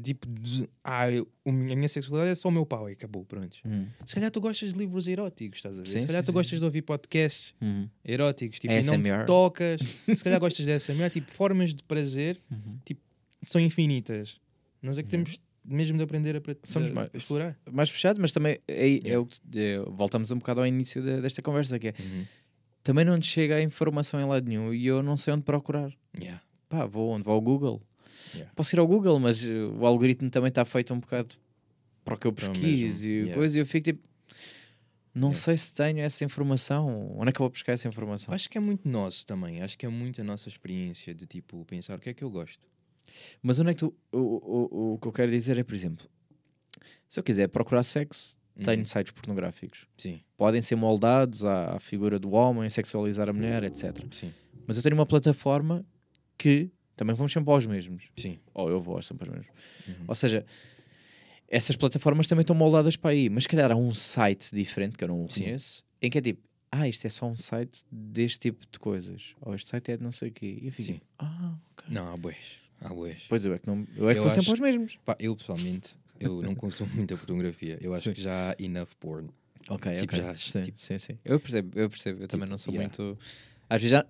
tipo, 0.01 0.27
de, 0.27 0.67
ah, 0.83 1.09
eu- 1.11 1.27
a 1.45 1.51
minha 1.51 1.87
sexualidade 1.87 2.31
é 2.31 2.35
só 2.35 2.49
o 2.49 2.51
meu 2.51 2.65
pau, 2.65 2.89
e 2.89 2.93
acabou, 2.93 3.25
pronto. 3.25 3.57
uhum, 3.65 3.87
Se 4.05 4.13
calhar 4.15 4.29
tu 4.31 4.39
gostas 4.41 4.73
de 4.73 4.79
livros 4.79 5.07
eróticos, 5.07 5.57
estás 5.59 5.77
a 5.77 5.81
ver? 5.81 5.87
Sim, 5.87 5.99
se 5.99 6.07
calhar 6.07 6.21
sim, 6.21 6.25
tu 6.25 6.31
sim, 6.31 6.33
gostas 6.33 6.59
de 6.59 6.65
ouvir 6.65 6.81
podcasts 6.83 7.53
uhum, 7.61 7.89
eróticos, 8.05 8.59
tipo, 8.59 8.73
e 8.73 8.81
não 8.83 8.93
ASMR. 8.95 9.23
te 9.23 9.25
tocas, 9.25 9.81
se 10.15 10.23
calhar 10.23 10.39
gostas 10.39 10.65
de 10.65 10.71
SMR, 10.79 11.09
tipo, 11.09 11.31
formas 11.33 11.73
de 11.73 11.83
prazer 11.83 12.39
uhum. 12.51 12.77
são 13.41 13.59
infinitas. 13.61 14.39
Nós 14.81 14.97
é 14.97 15.03
que 15.03 15.09
temos 15.09 15.41
mesmo 15.65 15.97
de 15.97 16.03
aprender 16.03 16.35
a, 16.37 16.41
Somos 16.63 16.91
a- 16.91 16.93
mais- 16.93 17.09
a 17.13 17.17
explorar. 17.17 17.59
Mais 17.71 17.89
fechado, 17.89 18.21
mas 18.21 18.31
também 18.31 18.59
é, 18.67 18.85
é 18.85 18.85
Yeah. 18.87 19.27
é, 19.55 19.79
voltamos 19.89 20.31
um 20.31 20.37
bocado 20.37 20.61
ao 20.61 20.67
início 20.67 21.01
de- 21.01 21.19
desta 21.21 21.41
conversa, 21.41 21.77
que 21.79 21.87
é 21.89 21.93
também 22.83 23.03
não 23.03 23.19
te 23.19 23.27
chega 23.27 23.55
a 23.55 23.61
informação 23.61 24.19
em 24.21 24.25
lado 24.25 24.47
nenhum 24.47 24.73
e 24.73 24.85
eu 24.87 25.03
não 25.03 25.17
sei 25.17 25.33
onde 25.33 25.43
procurar. 25.43 25.91
Yeah. 26.17 26.41
Pá, 26.69 26.85
vou 26.85 27.09
onde? 27.09 27.23
Vou 27.25 27.33
ao 27.33 27.41
Google. 27.41 27.81
Yeah. 28.33 28.51
Posso 28.55 28.75
ir 28.75 28.79
ao 28.79 28.87
Google, 28.87 29.19
mas 29.19 29.43
uh, 29.43 29.73
o 29.79 29.85
algoritmo 29.85 30.29
também 30.29 30.49
está 30.49 30.63
feito 30.65 30.93
um 30.93 30.99
bocado 30.99 31.35
para 32.03 32.15
o 32.15 32.17
que 32.17 32.27
eu 32.27 32.33
pesquiso 32.33 33.05
e 33.07 33.11
yeah. 33.11 33.33
coisa, 33.33 33.57
e 33.57 33.61
eu 33.61 33.65
fico 33.65 33.85
tipo, 33.85 34.07
não 35.13 35.29
Yeah. 35.29 35.39
sei 35.45 35.57
se 35.57 35.73
tenho 35.73 35.99
essa 35.99 36.23
informação. 36.23 37.15
Onde 37.17 37.29
é 37.29 37.31
que 37.31 37.39
eu 37.39 37.43
vou 37.45 37.49
buscar 37.49 37.73
essa 37.73 37.87
informação? 37.87 38.33
Acho 38.33 38.49
que 38.49 38.57
é 38.57 38.61
muito 38.61 38.87
nosso 38.87 39.25
também. 39.25 39.61
Acho 39.61 39.77
que 39.77 39.85
é 39.85 39.89
muito 39.89 40.21
a 40.21 40.23
nossa 40.23 40.47
experiência 40.47 41.13
de 41.13 41.25
tipo 41.25 41.65
pensar 41.65 41.97
o 41.97 41.99
que 42.01 42.09
é 42.09 42.13
que 42.13 42.23
eu 42.23 42.29
gosto. 42.29 42.59
Mas 43.41 43.59
onde 43.59 43.71
é 43.71 43.73
que 43.73 43.79
tu. 43.79 43.93
O, 44.11 44.19
o, 44.19 44.93
o 44.93 44.97
que 44.99 45.07
eu 45.07 45.11
quero 45.11 45.31
dizer 45.31 45.57
é, 45.57 45.63
por 45.63 45.73
exemplo, 45.73 46.05
se 47.09 47.19
eu 47.19 47.23
quiser 47.23 47.47
procurar 47.47 47.81
sexo, 47.83 48.37
tenho 48.63 48.79
Uhum. 48.79 48.85
sites 48.85 49.11
pornográficos. 49.11 49.87
Sim, 49.97 50.19
Podem 50.35 50.61
ser 50.61 50.75
moldados 50.75 51.43
à, 51.45 51.75
à 51.75 51.79
figura 51.79 52.19
do 52.19 52.31
homem, 52.31 52.69
sexualizar 52.69 53.27
a 53.29 53.33
mulher, 53.33 53.63
etc. 53.63 54.03
sim, 54.11 54.31
Mas 54.67 54.77
eu 54.77 54.83
tenho 54.83 54.95
uma 54.95 55.05
plataforma 55.05 55.85
que 56.37 56.69
também 56.97 57.15
vamos 57.15 57.31
sempre 57.31 57.49
aos 57.53 57.65
mesmos. 57.65 58.09
sim. 58.17 58.37
Ou 58.53 58.69
eu 58.69 58.81
vou 58.81 59.01
sempre 59.01 59.29
aos 59.29 59.37
mesmos. 59.37 59.53
Uhum. 59.87 60.05
Ou 60.09 60.15
seja, 60.15 60.45
essas 61.47 61.75
plataformas 61.77 62.27
também 62.27 62.41
estão 62.41 62.55
moldadas 62.55 62.95
para 62.97 63.11
aí, 63.11 63.29
mas 63.29 63.43
se 63.43 63.49
calhar 63.49 63.71
há 63.71 63.75
um 63.75 63.93
site 63.93 64.53
diferente 64.53 64.97
que 64.97 65.03
eu 65.03 65.07
não 65.07 65.27
Sim. 65.29 65.43
conheço, 65.43 65.85
em 66.01 66.09
que 66.09 66.17
é 66.17 66.21
tipo, 66.21 66.41
ah, 66.71 66.87
isto 66.87 67.05
é 67.07 67.09
só 67.09 67.25
um 67.27 67.35
site 67.37 67.85
deste 67.89 68.39
tipo 68.39 68.65
de 68.69 68.77
coisas, 68.79 69.33
ou 69.41 69.55
este 69.55 69.67
site 69.69 69.91
é 69.93 69.97
de 69.97 70.03
não 70.03 70.11
sei 70.11 70.29
o 70.29 70.31
quê. 70.33 70.59
E 70.61 70.65
eu 70.67 70.71
fico, 70.73 70.83
Sim. 70.87 70.93
tipo, 70.95 71.05
ah, 71.19 71.55
ok. 71.77 71.85
Não, 71.95 72.11
há 72.13 72.17
boés. 72.17 72.37
Há 72.81 72.89
boés. 72.89 73.21
Pois 73.29 73.45
eu 73.45 73.53
é 73.53 73.59
que, 73.59 73.65
não, 73.67 73.87
eu 73.95 74.09
é 74.09 74.13
que 74.13 74.19
Eu 74.19 74.23
vou 74.23 74.31
sempre 74.31 74.41
acho- 74.41 74.51
aos 74.51 74.59
mesmos. 74.59 74.99
Pá, 75.05 75.15
eu 75.19 75.35
pessoalmente, 75.35 75.91
eu 76.19 76.41
não 76.41 76.53
consumo 76.53 76.91
muita 76.93 77.15
pornografia. 77.15 77.77
Eu 77.81 77.93
acho 77.93 78.03
Sim. 78.05 78.13
que 78.13 78.21
já 78.21 78.51
há 78.51 78.55
enough 78.61 78.89
porn. 78.99 79.29
Ok, 79.69 79.95
Tipo, 79.97 80.13
ok. 80.15 80.23
já, 80.25 80.37
sim, 80.37 80.61
tipo- 80.61 80.79
sim, 80.79 80.97
sim. 80.97 81.17
Eu 81.25 81.39
percebo, 81.39 81.77
eu 81.79 81.89
percebo. 81.89 82.23
Eu 82.23 82.27
também 82.27 82.47
não 82.47 82.57
sou 82.57 82.73
yeah. 82.73 82.87
muito. 82.97 83.17
Às 83.69 83.81
vezes, 83.81 83.91
já, 83.91 84.05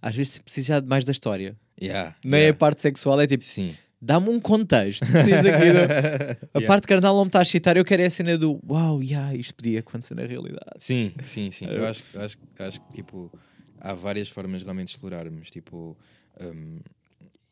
às 0.00 0.14
vezes 0.16 0.40
de 0.82 0.86
mais 0.88 1.04
da 1.04 1.12
história. 1.12 1.56
Yeah, 1.80 2.14
Nem 2.24 2.40
yeah. 2.40 2.54
a 2.54 2.58
parte 2.58 2.82
sexual 2.82 3.20
é 3.20 3.26
tipo, 3.26 3.42
Sim, 3.44 3.76
dá-me 4.00 4.28
um 4.30 4.40
contexto. 4.40 5.04
Preciso 5.06 5.48
aqui 5.48 5.72
do- 5.72 6.48
A 6.64 6.66
parte 6.66 6.86
carnal 6.86 7.14
não 7.16 7.24
me 7.24 7.28
está 7.28 7.40
a 7.40 7.42
excitar, 7.42 7.76
eu 7.76 7.84
quero 7.84 8.02
é 8.02 8.06
a 8.06 8.10
cena 8.10 8.38
do 8.38 8.60
uau, 8.68 9.02
yeah, 9.02 9.34
isto 9.34 9.54
podia 9.54 9.80
acontecer 9.80 10.14
na 10.14 10.24
realidade. 10.24 10.70
Sim, 10.78 11.12
sim, 11.24 11.50
sim. 11.50 11.66
Eu 11.66 11.86
acho, 11.86 12.02
que- 12.04 12.18
acho, 12.18 12.36
acho 12.58 12.80
que 12.86 12.92
tipo, 12.92 13.32
há 13.80 13.92
várias 13.92 14.28
formas 14.28 14.60
de 14.60 14.64
realmente 14.66 14.88
explorarmos. 14.90 15.50
Tipo, 15.50 15.96
hum, 16.40 16.78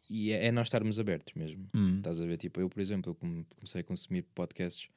e 0.09 0.31
é, 0.33 0.47
é 0.47 0.53
nós 0.53 0.69
estarmos 0.69 0.99
abertos 1.01 1.35
mesmo. 1.35 1.67
Hum. 1.75 1.97
Estás 1.97 2.21
a 2.21 2.27
ver? 2.27 2.37
Tipo, 2.37 2.61
eu, 2.61 2.69
por 2.69 2.81
exemplo, 2.81 3.15
comecei 3.57 3.81
a 3.81 3.85
consumir 3.85 4.23
podcasts 4.35 4.89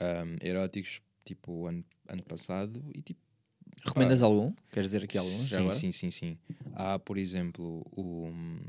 hum, 0.00 0.36
eróticos 0.40 1.00
tipo 1.24 1.66
ano, 1.66 1.84
ano 2.08 2.22
passado 2.22 2.82
e 2.94 3.02
tipo. 3.02 3.20
Recomendas 3.84 4.20
pá, 4.20 4.26
algum? 4.26 4.52
Queres 4.70 4.88
dizer 4.90 5.04
aqui 5.04 5.18
algum? 5.18 5.30
sim, 5.30 5.70
sim, 5.72 5.92
sim, 5.92 6.10
sim. 6.10 6.38
Há, 6.74 6.98
por 6.98 7.16
exemplo, 7.18 7.86
o 7.92 8.26
hum, 8.28 8.60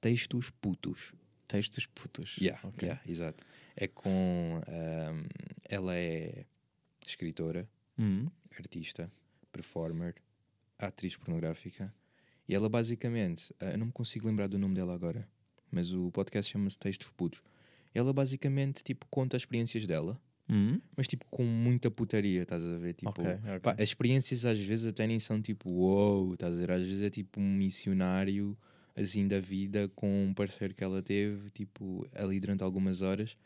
Textos 0.00 0.50
Putos. 0.50 1.12
Textos 1.46 1.86
putos. 1.86 2.36
Yeah, 2.38 2.60
Ok. 2.68 2.86
yeah, 2.86 3.02
exato. 3.06 3.42
É 3.74 3.88
com. 3.88 4.60
hum, 4.68 5.24
ela 5.64 5.94
é 5.96 6.44
escritora, 7.06 7.66
Hum. 7.98 8.26
artista, 8.58 9.10
performer, 9.50 10.14
atriz 10.78 11.16
pornográfica. 11.16 11.92
E 12.46 12.54
ela 12.54 12.68
basicamente, 12.68 13.54
ah, 13.60 13.70
eu 13.70 13.78
não 13.78 13.86
me 13.86 13.92
consigo 13.92 14.26
lembrar 14.26 14.46
do 14.46 14.58
nome 14.58 14.74
dela 14.74 14.94
agora, 14.94 15.26
mas 15.70 15.92
o 15.92 16.10
podcast 16.10 16.52
chama-se 16.52 16.78
Textos 16.78 17.08
Putos. 17.16 17.42
Ela 17.94 18.12
basicamente 18.12 18.82
tipo 18.84 19.06
conta 19.10 19.36
as 19.36 19.42
experiências 19.42 19.86
dela, 19.86 20.20
Hum. 20.50 20.80
mas 20.96 21.06
tipo 21.06 21.26
com 21.30 21.44
muita 21.44 21.90
putaria, 21.90 22.42
estás 22.42 22.64
a 22.64 22.78
ver? 22.78 22.94
Tipo, 22.94 23.10
Ok, 23.10 23.24
ok. 23.32 23.60
pá, 23.60 23.72
as 23.74 23.88
experiências 23.90 24.44
às 24.46 24.58
vezes 24.58 24.86
até 24.86 25.06
nem 25.06 25.20
são 25.20 25.40
tipo 25.42 25.68
wow, 25.70 26.32
estás 26.34 26.54
a 26.54 26.56
ver? 26.56 26.70
Às 26.70 26.82
vezes 26.82 27.02
é 27.02 27.10
tipo 27.10 27.38
um 27.40 27.54
missionário 27.54 28.56
assim 28.96 29.28
da 29.28 29.38
vida 29.40 29.88
com 29.94 30.24
um 30.24 30.32
parceiro 30.34 30.74
que 30.74 30.82
ela 30.82 31.00
teve, 31.02 31.50
tipo, 31.50 32.06
ali 32.14 32.40
durante 32.40 32.62
algumas 32.64 33.00
horas 33.02 33.36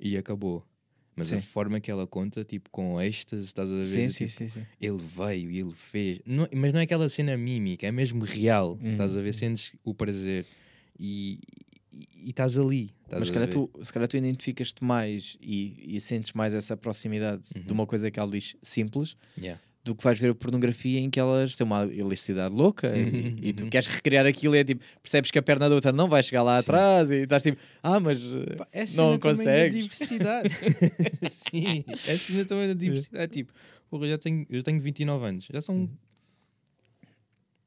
e 0.00 0.16
acabou. 0.16 0.66
Mas 1.14 1.30
a 1.32 1.36
Sim. 1.38 1.44
forma 1.44 1.78
que 1.78 1.90
ela 1.90 2.06
conta, 2.06 2.42
tipo, 2.42 2.70
com 2.70 2.98
êxtase, 3.00 3.44
estás 3.44 3.70
a 3.70 3.74
ver? 3.74 3.84
Sim, 3.84 4.08
sim, 4.08 4.26
tipo, 4.26 4.38
sim, 4.38 4.48
sim. 4.48 4.66
ele 4.80 4.96
veio 4.96 5.50
e 5.50 5.58
ele 5.60 5.72
fez. 5.74 6.18
Não- 6.24 6.48
mas 6.54 6.72
não 6.72 6.80
é 6.80 6.84
aquela 6.84 7.08
cena 7.10 7.36
mímica, 7.36 7.86
é 7.86 7.92
mesmo 7.92 8.24
real. 8.24 8.78
Uhum. 8.82 8.92
Estás 8.92 9.14
a 9.16 9.20
ver? 9.20 9.34
Sentes 9.34 9.72
o 9.84 9.94
prazer 9.94 10.46
e, 10.98 11.38
e, 12.14 12.30
estás 12.30 12.56
ali. 12.58 12.90
Estás 13.04 13.20
Mas 13.20 13.24
se 13.26 13.30
a 13.30 13.34
calhar, 13.34 13.48
tu, 13.48 13.70
se 13.82 13.92
calhar 13.92 14.08
tu 14.08 14.16
identificas-te 14.16 14.82
mais 14.84 15.36
e, 15.40 15.96
e 15.96 16.00
sentes 16.00 16.32
mais 16.32 16.54
essa 16.54 16.76
proximidade 16.76 17.42
Uhum. 17.56 17.62
de 17.62 17.72
uma 17.72 17.86
coisa 17.86 18.10
que 18.10 18.18
ela 18.18 18.30
diz 18.30 18.56
simples 18.62 19.16
Yeah. 19.40 19.60
do 19.84 19.94
que 19.94 20.02
vais 20.04 20.18
ver 20.18 20.30
a 20.30 20.34
pornografia 20.34 21.00
em 21.00 21.10
que 21.10 21.18
elas 21.20 21.56
têm 21.56 21.66
uma 21.66 21.84
elasticidade 21.86 22.54
louca 22.54 22.88
Uhum, 22.90 23.36
e, 23.42 23.48
e 23.48 23.52
tu 23.52 23.64
uhum. 23.64 23.70
queres 23.70 23.86
recriar 23.88 24.24
aquilo 24.26 24.54
e 24.54 24.58
é 24.60 24.64
tipo, 24.64 24.82
percebes 25.02 25.30
que 25.30 25.38
a 25.38 25.42
perna 25.42 25.68
da 25.68 25.74
outra 25.74 25.92
não 25.92 26.08
vai 26.08 26.22
chegar 26.22 26.42
lá 26.42 26.56
Sim. 26.62 26.64
atrás 26.70 27.10
e 27.10 27.16
estás 27.16 27.42
tipo, 27.42 27.58
ah, 27.82 27.98
mas 28.00 28.18
eh, 28.32 28.54
Pá, 28.56 28.66
é 28.72 28.84
não 28.96 29.12
da 29.12 29.18
consegues. 29.18 29.74
diversidade. 29.74 30.48
Sim, 31.30 31.84
é 32.06 32.16
cena 32.16 32.44
também 32.44 32.68
da 32.68 32.74
diversidade. 32.74 33.32
Tipo, 33.32 33.52
porra, 33.90 34.06
eu 34.06 34.10
já 34.10 34.18
tenho, 34.18 34.46
eu 34.48 34.62
tenho 34.62 34.80
29 34.80 35.24
anos, 35.26 35.48
já 35.52 35.60
são. 35.60 35.88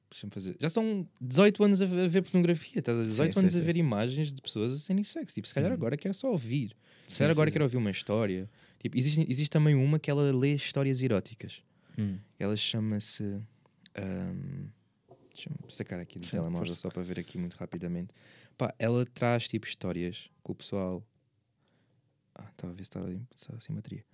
Deixa-me 0.09 0.31
fazer. 0.31 0.55
Já 0.59 0.69
são 0.69 1.07
18 1.19 1.63
anos 1.63 1.81
a 1.81 1.85
ver 1.85 2.21
pornografia, 2.21 2.79
estás 2.79 2.97
a 2.97 3.01
ver? 3.01 3.07
18 3.07 3.33
sim, 3.33 3.39
anos 3.39 3.51
sim. 3.53 3.59
a 3.59 3.61
ver 3.61 3.75
imagens 3.77 4.31
de 4.31 4.41
pessoas 4.41 4.73
a 4.73 4.77
serem 4.79 5.03
sexo. 5.03 5.33
Tipo, 5.35 5.47
se 5.47 5.53
calhar 5.53 5.71
Uhum. 5.71 5.75
agora 5.77 5.97
quero 5.97 6.13
só 6.13 6.31
ouvir. 6.31 6.75
Se 7.09 7.17
calhar 7.19 7.31
agora 7.31 7.51
quero 7.51 7.63
ouvir 7.65 7.77
uma 7.77 7.91
história. 7.91 8.49
Tipo, 8.79 8.97
existe, 8.97 9.25
existe 9.29 9.49
também 9.49 9.75
uma 9.75 9.99
que 9.99 10.09
ela 10.09 10.31
lê 10.33 10.55
histórias 10.55 11.01
eróticas. 11.01 11.61
Hum. 11.97 12.17
Ela 12.39 12.55
chama-se. 12.55 13.23
ahm, 13.95 14.67
Deixa-me 15.31 15.55
sacar 15.67 15.99
aqui 15.99 16.17
do 16.17 16.25
telemóvel 16.29 16.59
força. 16.67 16.75
só 16.79 16.89
para 16.89 17.03
ver 17.03 17.19
aqui 17.19 17.37
muito 17.37 17.55
rapidamente. 17.55 18.13
Pá, 18.57 18.73
ela 18.79 19.05
traz 19.05 19.49
tipo 19.49 19.67
histórias 19.67 20.29
que 20.43 20.51
o 20.51 20.55
pessoal. 20.55 21.05
Ah, 22.33 22.47
estava 22.51 22.71
a 22.71 22.75
ver 22.75 22.83
se 22.83 22.89
estava 22.89 23.11
em- 23.11 23.27
estava 23.35 23.59
sem 23.59 23.75
bateria. 23.75 24.05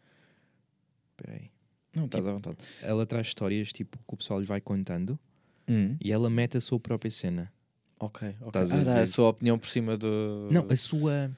Espera 1.12 1.38
aí. 1.38 1.52
não 1.94 2.06
estás 2.06 2.26
à 2.26 2.32
vontade. 2.32 2.58
Ela 2.82 3.06
traz 3.06 3.28
histórias 3.28 3.72
tipo 3.72 3.98
que 4.00 4.14
o 4.14 4.18
pessoal 4.18 4.40
lhe 4.40 4.46
vai 4.48 4.60
contando 4.62 5.20
Hum. 5.68 5.96
e 6.02 6.12
ela 6.12 6.30
mete 6.30 6.58
a 6.58 6.62
sua 6.62 6.80
própria 6.80 7.12
cena. 7.12 7.52
Ok, 8.00 8.30
ok. 8.42 8.48
Estás 8.48 8.72
a 8.72 8.78
Ah, 8.78 8.84
dá 8.84 9.02
a 9.02 9.08
sua 9.08 9.30
opinião 9.30 9.58
por 9.60 9.70
cima 9.70 9.96
do. 9.98 10.48
Não, 10.52 10.66
a 10.70 10.76
sua. 10.76 11.32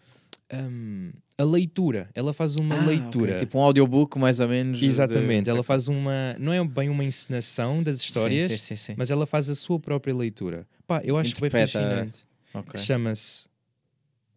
ahm, 0.50 1.12
a 1.38 1.44
leitura. 1.44 2.10
Ela 2.16 2.34
faz 2.34 2.56
uma 2.56 2.76
Ah, 2.76 2.86
leitura. 2.86 3.32
ok. 3.34 3.40
Tipo 3.42 3.58
um 3.60 3.62
audiobook, 3.62 4.18
mais 4.18 4.40
ou 4.40 4.48
menos. 4.48 4.80
de- 4.80 4.86
Exatamente. 4.86 5.44
de 5.46 5.50
ela 5.50 5.64
faz 5.64 5.88
uma. 5.88 6.36
Não 6.40 6.54
é 6.54 6.64
bem 6.66 6.90
uma 6.90 7.04
encenação 7.04 7.84
das 7.84 8.00
histórias. 8.02 8.50
Sim, 8.52 8.58
sim, 8.58 8.76
sim. 8.76 8.76
sim. 8.76 8.96
mas 8.98 9.10
ela 9.12 9.26
faz 9.26 9.50
a 9.50 9.56
sua 9.56 9.80
própria 9.80 10.16
leitura. 10.16 10.66
Pá, 10.88 11.02
eu 11.04 11.18
acho 11.18 11.34
que 11.34 11.40
foi 11.40 11.48
Interpreta- 11.50 11.80
fascinante. 11.80 12.20
Ok. 12.54 12.80
Chama-se 12.80 13.48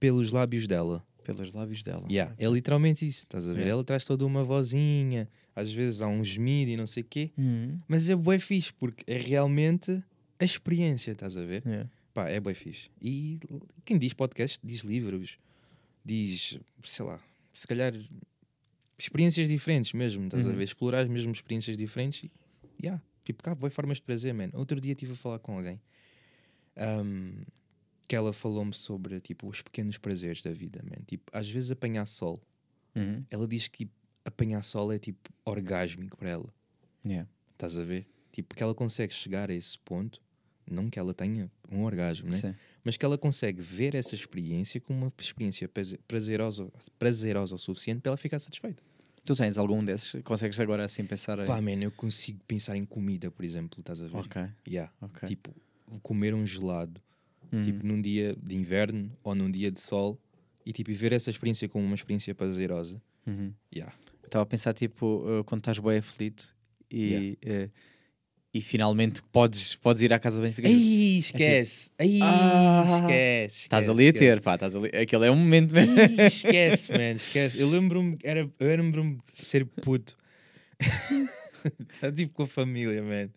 Pelos 0.00 0.30
Lábios 0.32 0.66
dela. 0.66 1.04
Pelos 1.26 1.52
lábios 1.54 1.82
dela. 1.82 2.06
Yeah, 2.10 2.32
Ok. 2.32 2.46
É 2.46 2.50
literalmente 2.50 3.06
isso, 3.06 3.20
estás 3.20 3.44
a 3.48 3.52
ver? 3.52 3.58
Yeah. 3.60 3.72
Ela 3.72 3.84
traz 3.84 4.04
toda 4.04 4.24
uma 4.24 4.44
vozinha, 4.44 5.28
às 5.54 5.72
vezes 5.72 6.00
há 6.00 6.06
um 6.08 6.22
gemido 6.22 6.70
e 6.70 6.76
não 6.76 6.86
sei 6.86 7.02
o 7.02 7.06
quê, 7.06 7.32
Hum. 7.36 7.78
mas 7.88 8.08
é 8.08 8.14
bué 8.16 8.38
fixe, 8.38 8.72
porque 8.72 9.02
é 9.06 9.18
realmente 9.18 10.02
a 10.38 10.44
experiência, 10.44 11.12
estás 11.12 11.36
a 11.36 11.42
ver? 11.42 11.62
Yeah. 11.66 11.90
Pá, 12.14 12.28
é 12.28 12.38
bué 12.40 12.54
fixe. 12.54 12.90
E 13.02 13.38
quem 13.84 13.98
diz 13.98 14.12
podcast, 14.14 14.58
diz 14.64 14.80
livros, 14.82 15.38
diz, 16.04 16.58
sei 16.84 17.04
lá, 17.04 17.20
se 17.52 17.66
calhar 17.66 17.92
experiências 18.98 19.48
diferentes 19.48 19.92
mesmo, 19.92 20.24
estás 20.26 20.46
a 20.46 20.50
Uhum. 20.50 20.56
ver? 20.56 20.64
Explorar 20.64 21.00
as 21.00 21.08
mesmas 21.08 21.36
experiências 21.38 21.76
diferentes 21.76 22.24
e, 22.24 22.30
yeah, 22.82 23.02
tipo, 23.24 23.42
cá, 23.42 23.54
boas 23.54 23.74
formas 23.74 23.98
de 23.98 24.02
prazer, 24.02 24.32
man. 24.32 24.48
Outro 24.54 24.80
dia 24.80 24.92
estive 24.92 25.12
a 25.12 25.16
falar 25.16 25.38
com 25.38 25.56
alguém 25.56 25.80
ahm, 26.76 27.42
que 28.08 28.14
ela 28.16 28.32
falou-me 28.32 28.72
sobre, 28.74 29.20
tipo, 29.20 29.48
os 29.48 29.62
pequenos 29.62 29.98
prazeres 29.98 30.40
da 30.42 30.52
vida, 30.52 30.80
man. 30.84 31.02
Tipo, 31.06 31.24
às 31.32 31.48
vezes 31.48 31.70
apanhar 31.70 32.06
sol. 32.06 32.38
Uhum. 32.94 33.24
Ela 33.30 33.46
diz 33.46 33.68
que 33.68 33.78
tipo, 33.84 33.92
apanhar 34.24 34.62
sol 34.62 34.92
é, 34.92 34.98
tipo, 34.98 35.30
orgásmico 35.44 36.16
para 36.16 36.30
ela. 36.30 36.54
Yeah. 37.04 37.28
Estás 37.52 37.76
a 37.78 37.84
ver? 37.84 38.06
Tipo, 38.32 38.54
que 38.54 38.62
ela 38.62 38.74
consegue 38.74 39.12
chegar 39.14 39.50
a 39.50 39.54
esse 39.54 39.78
ponto, 39.78 40.20
não 40.70 40.90
que 40.90 40.98
ela 40.98 41.14
tenha 41.14 41.50
um 41.70 41.82
orgasmo, 41.84 42.28
né? 42.30 42.34
Sim. 42.36 42.54
mas 42.84 42.96
que 42.96 43.04
ela 43.04 43.16
consegue 43.18 43.60
ver 43.62 43.94
essa 43.94 44.14
experiência 44.14 44.80
como 44.80 44.98
uma 45.00 45.12
experiência 45.20 45.68
praze- 45.68 45.98
prazerosa, 46.06 46.70
prazerosa 46.98 47.54
o 47.54 47.58
suficiente 47.58 48.00
para 48.00 48.10
ela 48.10 48.16
ficar 48.16 48.38
satisfeita. 48.38 48.82
Tu 49.24 49.34
tens 49.34 49.58
algum 49.58 49.84
desses? 49.84 50.22
Consegues 50.22 50.58
agora 50.60 50.84
assim 50.84 51.04
pensar? 51.04 51.44
Pá, 51.46 51.60
man, 51.60 51.82
eu 51.82 51.90
consigo 51.90 52.38
pensar 52.46 52.76
em 52.76 52.84
comida, 52.84 53.30
por 53.30 53.44
exemplo, 53.44 53.80
estás 53.80 54.00
a 54.00 54.06
ver? 54.06 54.16
Ok, 54.16 54.48
Yeah. 54.68 54.92
ok. 55.00 55.28
Tipo, 55.28 55.52
comer 56.02 56.32
um 56.34 56.46
gelado, 56.46 57.00
Uhum. 57.52 57.62
tipo, 57.62 57.86
num 57.86 58.00
dia 58.00 58.36
de 58.42 58.54
inverno 58.56 59.10
ou 59.22 59.34
num 59.34 59.50
dia 59.50 59.70
de 59.70 59.80
sol, 59.80 60.18
e 60.64 60.72
tipo, 60.72 60.92
ver 60.94 61.12
essa 61.12 61.30
experiência 61.30 61.68
como 61.68 61.84
uma 61.84 61.94
experiência 61.94 62.34
prazerosa. 62.34 63.00
Uhum. 63.26 63.52
Yeah. 63.74 63.94
Eu 64.22 64.26
estava 64.26 64.42
a 64.42 64.46
pensar, 64.46 64.74
tipo, 64.74 65.24
uh, 65.24 65.44
quando 65.44 65.60
estás 65.60 65.78
bem 65.78 65.98
aflito 65.98 66.54
e, 66.90 67.38
uh, 67.44 67.70
e 68.52 68.60
finalmente 68.60 69.22
podes, 69.30 69.76
podes 69.76 70.02
ir 70.02 70.12
à 70.12 70.18
casa 70.18 70.40
bem 70.40 70.50
ficas. 70.52 70.70
Ei, 70.72 71.18
esquece! 71.18 71.90
Ei, 71.98 72.18
Ah, 72.22 72.82
esquece! 73.00 73.62
Estás 73.62 73.84
esquece, 73.84 73.90
ali 73.90 74.06
a 74.06 74.10
esquece. 74.10 74.24
ter, 74.34 74.40
pá, 74.40 74.54
estás 74.54 74.74
ali. 74.74 74.88
Aquele 74.96 75.26
é 75.26 75.30
um 75.30 75.36
momento 75.36 75.72
mesmo. 75.72 75.94
Esquece, 76.26 76.90
man, 76.92 77.12
esquece. 77.16 77.58
Eu 77.60 77.68
lembro-me, 77.70 78.18
era, 78.24 78.40
eu 78.58 78.66
lembro-me 78.76 79.18
de 79.34 79.44
ser 79.44 79.64
puto. 79.64 80.16
Tá 82.00 82.12
tipo 82.12 82.32
com 82.34 82.42
a 82.44 82.46
família, 82.46 83.02
man. 83.02 83.28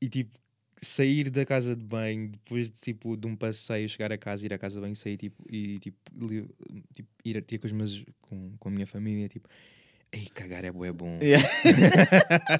E 0.00 0.08
tipo, 0.08 0.36
sair 0.84 1.30
da 1.30 1.44
casa 1.44 1.74
de 1.74 1.82
banho, 1.84 2.28
depois 2.28 2.68
de, 2.68 2.74
tipo, 2.80 3.16
de 3.16 3.26
um 3.26 3.34
passeio, 3.34 3.88
chegar 3.88 4.12
a 4.12 4.18
casa, 4.18 4.44
ir 4.46 4.52
à 4.52 4.58
casa 4.58 4.76
de 4.76 4.80
banho, 4.82 4.94
sair 4.94 5.16
tipo, 5.16 5.42
e 5.50 5.78
tipo, 5.78 5.96
li- 6.20 6.48
tipo 6.92 7.08
ir 7.24 7.38
a 7.38 7.42
ter 7.42 7.58
com 7.58 7.66
os 7.66 7.72
meus, 7.72 8.04
com, 8.22 8.52
com 8.58 8.68
a 8.68 8.72
minha 8.72 8.86
família, 8.86 9.28
tipo, 9.28 9.48
ei, 10.12 10.26
cagar 10.32 10.64
é 10.64 10.70
bué 10.70 10.92
bom. 10.92 11.18
Yeah. 11.20 11.48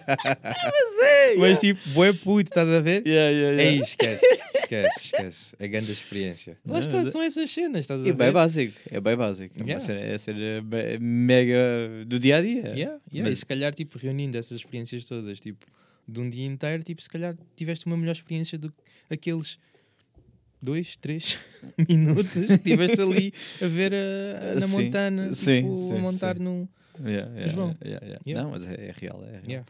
Mas 1.39 1.59
tipo, 1.59 1.81
bué 1.91 2.13
puto, 2.13 2.49
estás 2.49 2.69
a 2.69 2.81
ver? 2.81 3.03
Yeah, 3.07 3.31
yeah, 3.31 3.57
yeah. 3.57 3.63
Ei, 3.73 3.79
esquece, 3.81 4.25
esquece, 4.55 5.05
esquece. 5.07 5.57
A 5.61 5.67
grande 5.67 5.93
experiência. 5.93 6.57
Lá 6.67 6.81
está, 6.81 7.03
mas- 7.03 7.13
são 7.13 7.23
essas 7.23 7.51
cenas, 7.51 7.81
estás 7.81 8.01
a 8.01 8.05
E 8.05 8.07
ver? 8.07 8.15
bem 8.15 8.33
básico, 8.33 8.75
é 8.91 9.01
bem 9.01 9.17
básico. 9.17 9.55
É 9.61 9.65
Yeah. 9.65 9.81
cena- 9.85 10.01
É 10.01 10.19
ser 10.19 10.35
mega 11.01 11.57
do 12.07 12.19
dia 12.19 12.37
a 12.39 12.43
dia. 12.43 12.69
Yeah, 12.69 12.99
yeah. 13.13 13.23
Mas- 13.23 13.33
E 13.33 13.37
se 13.37 13.47
calhar, 13.47 13.75
tipo, 13.75 13.99
reunindo 13.99 14.37
essas 14.37 14.59
experiências 14.59 15.05
todas, 15.05 15.41
tipo, 15.41 15.65
de 16.07 16.21
um 16.21 16.29
dia 16.29 16.45
inteiro, 16.47 16.83
tipo, 16.83 17.03
se 17.03 17.09
calhar 17.09 17.37
tiveste 17.57 17.87
uma 17.87 17.97
melhor 17.97 18.13
experiência 18.13 18.59
do 18.59 18.71
que 18.71 18.77
aqueles 19.15 19.59
dois, 20.61 20.97
três 20.97 21.39
minutos 21.89 22.47
que 22.47 22.59
tiveste 22.59 23.01
ali 23.01 23.33
a 23.63 23.67
ver 23.67 23.93
a, 23.95 24.53
a- 24.53 24.55
na 24.61 24.67
Sim, 24.67 24.85
Montana, 24.85 25.35
sim, 25.35 25.63
tipo, 25.63 25.77
sim, 25.77 25.95
a 25.97 25.99
montar 25.99 26.39
num... 26.39 26.67
Yeah, 27.05 27.29
yeah, 27.33 27.49
João. 27.53 27.77
yeah, 27.85 28.07
yeah. 28.25 28.43
Não, 28.45 28.51
mas 28.53 28.65
é, 28.69 28.87
é 28.87 28.95
real. 28.97 29.25
É 29.25 29.41
real. 29.45 29.65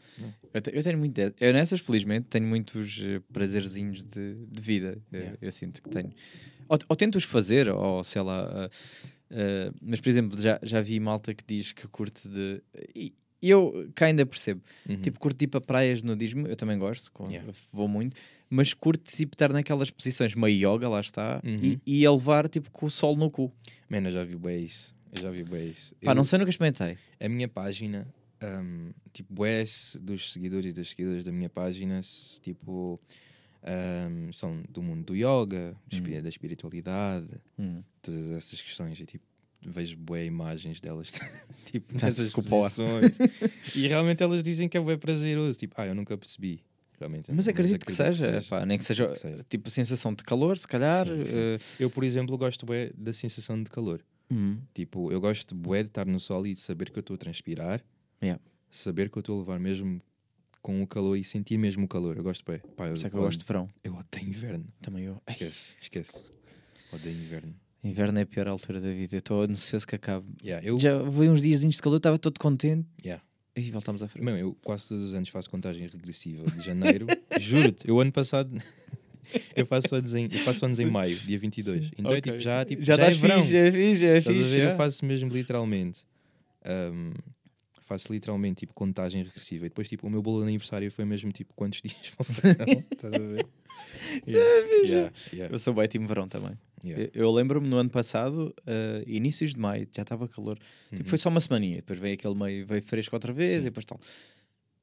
Eu, 0.53 0.61
te- 0.61 0.71
eu 0.77 0.83
tenho 0.83 0.99
muito. 0.99 1.15
de- 1.15 1.33
Eu 1.41 1.55
nessas, 1.55 1.81
felizmente, 1.81 2.27
tenho 2.29 2.47
muitos 2.47 3.01
eh, 3.03 3.19
prazerzinhos 3.33 4.05
de, 4.05 4.35
de 4.47 4.61
vida. 4.63 4.99
Eu-. 5.11 5.39
Eu, 5.41 5.51
sinto 5.51 5.83
que 5.83 5.89
tenho. 5.89 6.13
Ou, 6.69 6.77
ou 6.87 6.95
tento-os 6.95 7.25
fazer, 7.25 7.71
ou 7.71 8.05
sei 8.05 8.21
lá. 8.21 8.67
ah, 8.67 8.71
ah, 9.31 9.73
mas, 9.81 10.01
por 10.03 10.11
exemplo, 10.11 10.39
já, 10.39 10.61
já 10.63 10.83
vi 10.83 11.01
malta 11.01 11.33
que 11.33 11.43
diz 11.47 11.73
que 11.73 11.89
curte 11.89 12.29
de. 12.29 12.61
E 12.95 13.15
e 13.47 13.51
eu 13.51 13.91
cá 13.95 14.07
ainda 14.07 14.25
percebo. 14.25 14.63
Uhum. 14.89 14.97
Tipo, 15.01 15.19
curto 15.21 15.49
para 15.49 15.61
praias 15.61 16.01
de 16.01 16.07
nudismo, 16.07 16.47
eu 16.47 16.57
também 16.57 16.79
gosto, 16.79 17.11
com- 17.13 17.29
Yeah. 17.31 17.53
vou 17.73 17.87
muito. 17.89 18.17
mas 18.51 18.73
curto 18.73 19.11
tipo 19.11 19.35
estar 19.35 19.53
naquelas 19.53 19.91
posições 19.91 20.35
meio 20.35 20.75
yoga, 20.75 20.89
lá 20.89 21.01
está, 21.01 21.41
Uhum. 21.45 21.79
e, 21.85 22.01
e 22.03 22.07
a 22.07 22.13
levar 22.13 22.49
tipo 22.49 22.71
com 22.71 22.87
o 22.87 22.91
sol 22.91 23.17
no 23.17 23.29
cu. 23.31 23.53
Mano, 23.89 24.09
eu 24.09 24.13
já 24.13 24.23
vi 24.25 24.37
bem 24.37 24.65
isso. 24.65 24.95
Eu 25.13 25.23
já 25.23 25.31
vi 25.31 25.43
bem 25.43 25.71
isso. 25.71 25.95
Pá, 25.97 26.13
Eu- 26.13 26.15
não 26.15 26.23
sei, 26.25 26.39
nunca 26.39 26.51
experimentei. 26.51 26.97
A 27.19 27.29
minha 27.29 27.49
página, 27.49 28.07
um, 28.43 28.91
tipo, 29.13 29.33
bué 29.35 29.65
dos 30.01 30.33
seguidores 30.33 30.71
e 30.73 30.73
das 30.77 30.89
seguidoras 30.91 31.25
da 31.25 31.33
minha 31.33 31.49
página, 31.51 32.01
tipo, 32.43 33.01
um, 33.65 34.31
são 34.33 34.63
do 34.69 34.83
mundo 34.83 35.05
do 35.05 35.15
yoga, 35.17 35.75
da 36.23 36.29
espiritualidade, 36.29 37.27
Hum. 37.59 37.83
todas 38.03 38.31
essas 38.33 38.61
questões. 38.61 39.01
E, 39.01 39.07
tipo, 39.07 39.25
vejo 39.67 39.97
bué 39.97 40.25
imagens 40.25 40.81
delas, 40.81 41.11
tipo, 41.71 41.95
nessas 41.95 42.31
posições. 42.31 43.13
e 43.75 43.87
realmente 43.89 44.23
elas 44.23 44.43
dizem 44.43 44.69
que 44.69 44.77
é 44.77 44.81
bué 44.81 44.97
prazeroso. 44.97 45.59
Tipo, 45.59 45.75
ah, 45.79 45.87
eu 45.87 45.95
nunca 45.95 46.17
percebi. 46.17 46.63
Realmente, 46.99 47.33
Mas 47.33 47.49
acredito, 47.49 47.85
que, 47.85 47.91
seja, 47.93 48.41
pá, 48.49 48.65
nem 48.65 48.79
que 48.79 48.85
seja, 48.85 49.03
Acredito 49.05 49.23
que 49.23 49.29
seja. 49.31 49.47
tipo 49.49 49.67
a 49.69 49.71
sensação 49.71 50.15
de 50.15 50.23
calor, 50.23 50.57
se 50.57 50.67
calhar. 50.69 51.05
Sim, 51.07 51.25
sim. 51.25 51.33
eh, 51.35 51.59
Eu, 51.81 51.91
por 51.91 52.05
exemplo, 52.05 52.39
gosto 52.39 52.65
bué 52.65 52.93
da 52.97 53.13
sensação 53.13 53.61
de 53.61 53.69
calor. 53.69 54.01
hum. 54.31 54.59
Tipo, 54.73 55.11
eu 55.11 55.21
gosto 55.21 55.55
bué 55.57 55.83
de 55.83 55.89
estar 55.89 56.07
no 56.07 56.21
sol 56.21 56.47
e 56.47 56.55
de 56.55 56.61
saber 56.61 56.91
que 56.91 56.99
eu 56.99 57.01
estou 57.01 57.15
a 57.15 57.19
transpirar. 57.19 57.85
Yeah. 58.23 58.41
Saber 58.71 59.11
que 59.11 59.19
eu 59.19 59.21
estou 59.21 59.37
a 59.37 59.39
levar 59.41 59.59
mesmo 59.59 60.01
com 60.63 60.83
o 60.83 60.87
calor 60.87 61.17
e 61.19 61.25
sentir 61.25 61.59
mesmo 61.59 61.85
o 61.85 61.89
calor. 61.89 62.17
Eu 62.17 62.23
gosto 62.23 62.45
bué. 62.45 62.59
Pá, 62.77 62.87
eu, 62.87 62.95
isso 62.95 63.07
é 63.07 63.11
que 63.11 63.17
eu 63.17 63.21
gosto 63.21 63.41
de 63.41 63.45
verão. 63.45 63.69
eu 63.83 63.95
odeio 63.97 64.29
inverno. 64.29 64.65
Também 64.81 65.05
eu. 65.05 65.21
Esquece, 65.29 65.75
esquece. 65.81 66.17
Odeio 66.93 67.17
inverno. 67.17 67.55
Inverno 67.85 68.19
é 68.19 68.23
a 68.23 68.27
pior 68.27 68.49
altura 68.49 68.81
da 68.81 68.89
vida. 68.91 69.15
Eu 69.15 69.19
estou 69.19 69.43
ansioso 69.43 69.87
que 69.87 69.95
acabe. 69.95 70.27
Yeah, 70.43 70.67
eu, 70.67 70.79
Já 70.79 70.99
veio 71.03 71.31
uns 71.33 71.43
dias 71.43 71.61
de 71.61 71.83
calor, 71.83 71.99
estava 71.99 72.19
todo 72.19 72.39
contente. 72.39 72.87
Yeah. 73.05 73.23
E 73.55 73.71
voltamos 73.71 74.03
à 74.03 74.09
frente. 74.09 74.25
Meu, 74.25 74.37
eu 74.37 74.57
quase 74.65 74.89
todos 74.89 75.05
os 75.05 75.15
anos 75.15 75.29
faço 75.29 75.49
contagem 75.51 75.87
regressiva 75.87 76.45
de 76.51 76.63
janeiro. 76.63 77.07
Juro-te, 77.39 77.87
eu 77.87 78.01
ano 78.01 78.11
passado 78.11 78.51
eu 79.55 79.67
faço 79.67 79.95
anos 79.95 80.15
em, 80.15 80.25
eu 80.33 80.41
faço 80.41 80.65
anos 80.65 80.81
em 80.81 80.87
maio, 80.87 81.17
dia 81.17 81.39
22. 81.39 81.91
Então 81.99 82.17
é 82.17 82.21
tipo, 82.21 82.39
já, 82.39 82.65
tipo, 82.65 82.83
já 82.83 82.97
já, 82.97 83.03
é 83.05 83.11
estás 83.11 83.19
verão. 83.19 83.43
fixe, 83.43 83.53
já 83.53 83.59
é 83.59 83.71
fixe, 83.73 84.05
é 84.07 84.19
Estás 84.19 84.37
a 84.37 84.41
fixe. 84.41 84.51
ver? 84.51 84.65
já. 84.65 84.71
Eu 84.71 84.77
faço 84.77 85.05
mesmo 85.05 85.29
literalmente. 85.31 86.01
Ahm, 86.65 87.13
faço 87.95 88.13
literalmente 88.13 88.61
tipo 88.61 88.75
contagem 88.75 89.23
regressiva. 89.23 89.67
E 89.67 89.69
depois, 89.69 89.89
tipo, 89.89 90.07
o 90.07 90.11
meu 90.11 90.21
bolo 90.21 90.39
de 90.41 90.49
aniversário 90.49 90.91
foi 90.91 91.05
mesmo 91.05 91.31
tipo 91.33 91.53
quantos 91.55 91.81
dias 91.83 92.11
para 92.17 92.23
o 92.23 92.33
verão? 92.33 92.83
Estás 92.93 93.15
a 93.15 93.19
ver? 93.19 93.47
Yeah, 94.27 94.67
yeah, 94.85 95.13
yeah, 95.33 95.55
Eu 95.55 95.59
sou 95.59 95.75
bem 95.75 95.87
time 95.89 96.07
verão 96.07 96.29
também. 96.29 96.57
yeah. 96.85 97.05
Eu, 97.15 97.23
eu 97.25 97.33
lembro-me 97.33 97.69
no 97.69 97.77
ano 97.77 97.91
passado, 97.91 98.55
eh, 98.67 99.05
inícios 99.07 99.55
de 99.55 99.61
maio, 99.61 99.89
já 99.93 100.03
estava 100.03 100.29
calor. 100.29 100.59
Tipo, 100.91 101.03
Uhum. 101.03 101.09
foi 101.09 101.19
só 101.19 101.29
uma 101.29 101.41
semaninha. 101.41 101.77
Depois 101.77 101.99
veio 101.99 102.15
aquele 102.15 102.35
meio, 102.35 102.67
veio 102.67 102.83
fresco 102.83 103.15
outra 103.17 103.33
vez 103.33 103.51
Sim. 103.51 103.57
e 103.59 103.61
depois 103.63 103.85
tal. 103.87 103.99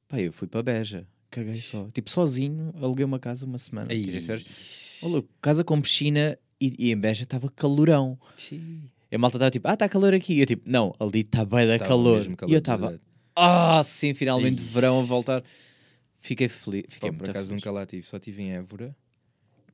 Pá, 0.08 0.20
eu 0.20 0.32
fui 0.32 0.46
para 0.48 0.62
Beja. 0.62 1.06
Caguei 1.30 1.60
só. 1.62 1.88
Tipo, 1.92 2.10
sozinho, 2.10 2.72
aluguei 2.76 3.04
uma 3.04 3.18
casa 3.18 3.46
uma 3.46 3.58
semana. 3.58 3.88
Louco, 5.02 5.28
casa 5.40 5.64
com 5.64 5.80
piscina 5.80 6.38
e, 6.60 6.74
e 6.78 6.92
em 6.92 6.96
Beja 6.96 7.22
estava 7.22 7.48
calorão. 7.50 8.18
Xiii. 8.36 8.90
E 9.12 9.14
a 9.14 9.18
malta 9.18 9.36
estava 9.36 9.50
tipo, 9.50 9.68
ah, 9.68 9.74
está 9.74 9.86
calor 9.90 10.14
aqui. 10.14 10.32
E 10.32 10.40
eu 10.40 10.46
tipo, 10.46 10.62
não, 10.64 10.94
ali 10.98 11.20
está 11.20 11.44
bem 11.44 11.66
da 11.66 11.78
calor. 11.78 12.16
mesmo 12.16 12.34
E 12.48 12.52
eu 12.54 12.58
estava, 12.58 12.98
ah, 13.36 13.82
sim, 13.84 14.14
finalmente 14.14 14.62
Ei. 14.62 14.68
verão 14.68 15.00
a 15.00 15.02
voltar. 15.02 15.44
Fiquei 16.18 16.48
feliz. 16.48 16.84
Fiquei 16.88 17.10
Pá, 17.12 17.18
por 17.18 17.28
acaso 17.28 17.48
feliz. 17.48 17.62
nunca 17.62 17.70
lá 17.70 17.84
tive, 17.84 18.06
só 18.06 18.18
tive 18.18 18.42
em 18.42 18.52
Évora 18.52 18.96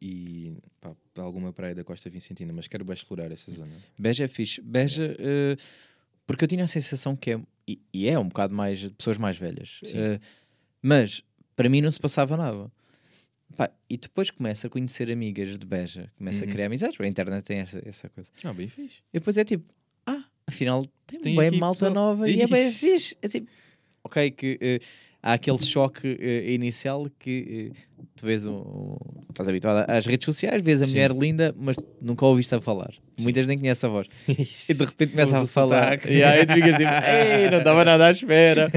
e 0.03 0.57
pá, 0.81 0.93
alguma 1.19 1.53
praia 1.53 1.73
da 1.73 1.85
Costa 1.85 2.11
Vicentina, 2.11 2.53
mas 2.53 2.67
quero 2.67 2.85
bem 2.85 2.95
explorar 2.95 3.31
essa 3.31 3.49
zona. 3.53 3.71
Beja 3.97 4.25
é 4.25 4.29
fixe. 4.29 4.61
Beja, 4.61 5.15
eh, 5.17 5.57
porque 6.27 6.43
eu 6.43 6.49
tinha 6.49 6.65
a 6.65 6.69
sensação 6.69 7.15
que 7.15 7.31
é, 7.31 7.41
e, 7.69 7.81
e 7.95 8.09
é 8.09 8.19
um 8.19 8.27
bocado 8.27 8.53
mais 8.53 8.81
de 8.81 8.91
pessoas 8.91 9.19
mais 9.19 9.37
velhas. 9.37 9.81
Eh, 9.95 10.19
mas 10.83 11.23
para 11.55 11.69
mim 11.69 11.81
não 11.81 11.93
se 11.93 12.01
passava 12.01 12.37
nada. 12.37 12.73
Pá, 13.57 13.71
e 13.89 13.97
depois 13.97 14.31
começa 14.31 14.67
a 14.67 14.71
conhecer 14.71 15.11
amigas 15.11 15.59
de 15.59 15.67
Beja, 15.67 16.11
começa 16.19 16.45
Uhum. 16.45 16.51
a 16.51 16.53
criar 16.53 16.67
amizades, 16.67 17.01
a 17.01 17.07
internet 17.07 17.45
tem 17.45 17.59
essa, 17.59 17.83
essa 17.89 18.09
coisa. 18.11 18.31
Ah, 18.45 18.53
bem 18.53 18.69
fixe. 18.69 18.99
E 19.13 19.19
depois 19.19 19.37
é 19.39 19.45
tipo, 19.45 19.65
ah, 20.07 20.23
afinal 20.47 20.85
tem, 21.07 21.21
Tem 21.21 21.37
bem 21.37 21.59
malta 21.59 21.87
pessoal. 21.87 21.95
nova 21.95 22.29
e 22.29 22.41
é 22.43 22.47
bem 22.47 22.69
Ixi. 22.69 22.79
fixe. 22.79 23.17
É 23.23 23.29
tipo, 23.29 23.49
ok, 24.05 24.31
que 24.33 24.59
eh, 24.61 24.81
há 25.23 25.33
aquele 25.35 25.59
choque 25.63 26.17
eh, 26.21 26.53
inicial 26.53 27.07
que 27.19 27.73
eh, 27.75 28.05
tu 28.17 28.25
vês 28.27 28.47
um, 28.47 28.55
um- 28.57 28.97
estás 29.31 29.49
habituado 29.49 29.85
às 29.91 30.07
redes 30.07 30.25
sociais, 30.25 30.63
vês 30.63 30.81
a 30.81 30.85
Sim. 30.87 30.93
mulher 30.93 31.11
linda, 31.13 31.55
mas 31.59 31.77
nunca 32.01 32.25
a 32.25 32.29
ouviste 32.29 32.55
a 32.55 32.61
falar. 32.61 32.93
Muitas 33.21 33.47
nem 33.49 33.59
conhecem 33.59 33.89
a 33.89 33.93
voz. 33.93 34.07
E 34.69 34.73
de 34.75 34.85
repente 34.85 35.11
começa 35.11 35.41
a 35.41 35.47
falar. 35.47 35.99
E 36.09 36.23
aí 36.23 36.47
tu 36.47 36.53
ficas 36.55 36.77
tipo, 36.77 36.91
ei, 37.05 37.51
não 37.51 37.59
estava 37.59 37.85
nada 37.85 38.07
à 38.07 38.11
espera. 38.13 38.69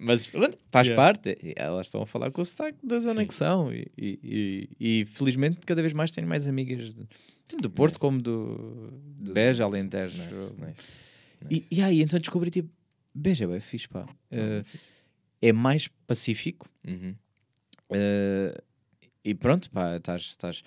Mas 0.00 0.26
pronto, 0.26 0.58
faz 0.70 0.88
Yeah. 0.88 1.00
parte. 1.12 1.38
E 1.42 1.54
Elas 1.56 1.86
estão 1.86 2.02
a 2.02 2.06
falar 2.06 2.30
com 2.32 2.42
o 2.42 2.44
sotaque 2.44 2.78
da 2.84 2.98
zona 2.98 3.20
Sim. 3.20 3.26
que 3.28 3.34
são. 3.34 3.72
E, 3.72 3.86
e, 3.96 4.18
e- 4.80 5.00
e, 5.00 5.04
felizmente 5.06 5.58
cada 5.64 5.80
vez 5.80 5.92
mais 5.92 6.10
tenho 6.10 6.26
mais 6.26 6.46
amigas 6.46 6.92
de- 6.94 7.06
tanto 7.46 7.62
do 7.62 7.70
Porto 7.70 7.98
como 8.00 8.20
do, 8.20 8.92
de 9.16 9.22
Do- 9.24 9.32
Beja, 9.32 9.64
nice, 9.64 9.76
Alentejo. 9.76 10.22
nice, 10.22 10.54
nice. 10.58 10.82
E, 11.48 11.64
e 11.70 11.80
aí 11.82 12.02
então 12.02 12.18
descobri 12.18 12.50
tipo, 12.50 12.68
Beja 13.14 13.44
é 13.50 13.60
fixe, 13.60 13.88
pá. 13.88 14.06
Eh, 14.32 14.62
é 15.40 15.52
mais 15.52 15.88
pacífico. 16.06 16.68
Uhum. 16.86 17.14
eh, 17.92 18.62
e 19.24 19.34
pronto, 19.34 19.70
pá, 19.70 19.96
estás, 19.96 20.22
estás, 20.22 20.62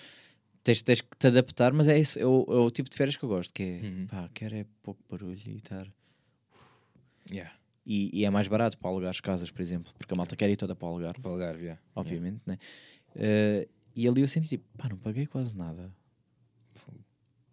tens, 0.64 0.81
tens 0.81 1.02
que 1.02 1.18
te 1.18 1.27
adaptar, 1.27 1.73
mas 1.73 1.88
é, 1.88 1.98
isso, 1.99 2.19
é, 2.19 2.26
o, 2.26 2.45
é 2.49 2.56
o 2.56 2.69
tipo 2.72 2.89
de 2.89 2.95
férias 2.95 3.15
que 3.18 3.23
eu 3.23 3.30
gosto, 3.30 3.53
que 3.53 3.64
é, 3.64 3.81
Uhum. 3.88 4.07
pá, 4.07 4.30
quero 4.34 4.56
é 4.56 4.65
pouco 4.84 5.02
barulho 5.10 5.38
e 5.48 5.56
estar... 5.56 5.88
Yeah. 7.30 7.52
E, 7.85 8.10
e 8.19 8.26
é 8.26 8.30
mais 8.30 8.48
barato 8.48 8.77
para 8.77 8.89
alugar 8.89 9.10
as 9.10 9.19
casas, 9.22 9.49
por 9.49 9.61
exemplo, 9.61 9.91
porque 9.98 10.14
a 10.14 10.18
malta 10.18 10.35
quer 10.35 10.49
ir 10.49 10.56
toda 10.57 10.76
para 10.76 10.88
o 10.88 10.91
Algarve, 10.91 11.22
Para 11.22 11.31
Algarve, 11.31 11.61
yeah. 11.64 11.81
obviamente, 11.95 12.41
né? 12.45 12.57
Eh, 13.15 13.68
e 13.95 14.07
ali 14.07 14.22
eu 14.22 14.27
senti 14.27 14.48
tipo, 14.49 14.64
pá, 14.77 14.88
não 14.89 14.98
paguei 14.98 15.26
quase 15.26 15.56
nada. 15.57 15.91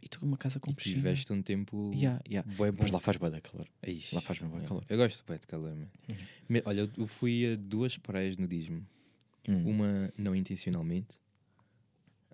E 0.01 0.05
estou 0.07 0.27
uma 0.29 0.37
casa 0.37 0.61
com 0.61 0.71
E 0.71 0.75
piscina. 0.75 0.97
tiveste 0.97 1.33
um 1.33 1.43
tempo 1.43 1.91
Yeah, 1.95 2.23
yeah. 2.29 2.51
bom. 2.57 2.65
Mas 2.81 2.91
lá 2.91 3.01
faz 3.01 3.17
bem 3.17 3.31
da 3.31 3.41
calor. 3.41 3.67
É 3.83 3.91
isso. 3.91 4.15
Lá 4.15 4.21
faz 4.21 4.39
bem 4.39 4.49
Yeah. 4.49 4.69
calor. 4.69 4.85
Eu 4.89 4.97
gosto 4.97 5.25
bem 5.27 5.39
de 5.39 5.47
calor, 5.47 5.75
man. 5.75 5.89
Me- 6.49 6.63
Olha, 6.65 6.89
eu- 6.97 7.07
fui 7.07 7.53
a 7.53 7.57
duas 7.57 7.97
praias 7.99 8.37
nudismo. 8.37 8.87
Hum. 9.49 9.69
Uma 9.71 10.13
não 10.17 10.35
intencionalmente. 10.37 11.19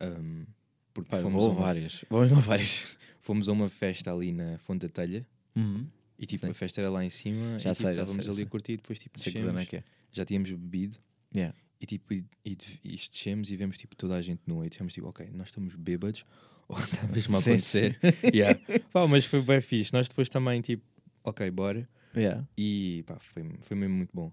um, 0.00 0.44
porque 0.92 1.14
eu 1.14 1.22
fomos, 1.22 1.44
a 1.44 1.48
uma, 1.48 1.60
várias. 1.60 2.04
Vou 2.10 2.22
a 2.22 2.26
várias. 2.26 2.96
fomos 3.20 3.48
a 3.48 3.52
uma 3.52 3.68
festa 3.68 4.12
ali 4.12 4.32
na 4.32 4.58
Fonte 4.58 4.86
da 4.86 4.88
Telha. 4.88 5.26
Uhum. 5.56 5.86
E 6.18 6.26
tipo, 6.26 6.44
Sim. 6.44 6.50
a 6.50 6.54
festa 6.54 6.80
era 6.80 6.90
lá 6.90 7.04
em 7.04 7.10
cima. 7.10 7.58
Já 7.58 7.70
e, 7.70 7.74
tipo, 7.74 7.74
sei, 7.74 7.86
já 7.86 7.90
estávamos 8.02 8.24
sei, 8.24 8.30
ali 8.30 8.36
sei. 8.36 8.44
a 8.44 8.48
curtir. 8.48 8.72
E 8.72 8.76
depois 8.76 8.98
tipo, 8.98 9.18
é 9.20 9.64
que 9.66 9.76
é. 9.76 9.84
já 10.12 10.24
tínhamos 10.24 10.50
bebido. 10.50 10.98
Yeah. 11.34 11.56
E 11.84 11.86
tipo, 11.86 12.14
e, 12.14 12.24
e, 12.46 12.56
e 12.82 12.90
descemos 12.96 13.50
e 13.50 13.56
vemos 13.56 13.76
tipo 13.76 13.94
toda 13.94 14.14
a 14.16 14.22
gente 14.22 14.40
nua. 14.46 14.64
E 14.66 14.70
dissemos 14.70 14.94
tipo, 14.94 15.06
ok, 15.06 15.28
nós 15.34 15.48
estamos 15.48 15.74
bêbados. 15.74 16.24
Ou 16.66 16.78
está 16.78 17.06
mesmo 17.08 17.36
a 17.36 17.40
Sim, 17.40 17.50
acontecer. 17.50 17.98
Yeah. 18.34 18.58
Pá, 18.90 19.06
mas 19.06 19.26
foi 19.26 19.42
bem 19.42 19.60
fixe. 19.60 19.92
Nós 19.92 20.08
depois 20.08 20.30
também 20.30 20.62
tipo, 20.62 20.82
ok, 21.22 21.50
bora. 21.50 21.86
Yeah. 22.16 22.42
E 22.56 23.04
pá, 23.06 23.18
foi, 23.18 23.44
foi 23.60 23.76
mesmo 23.76 23.94
muito 23.94 24.12
bom. 24.14 24.32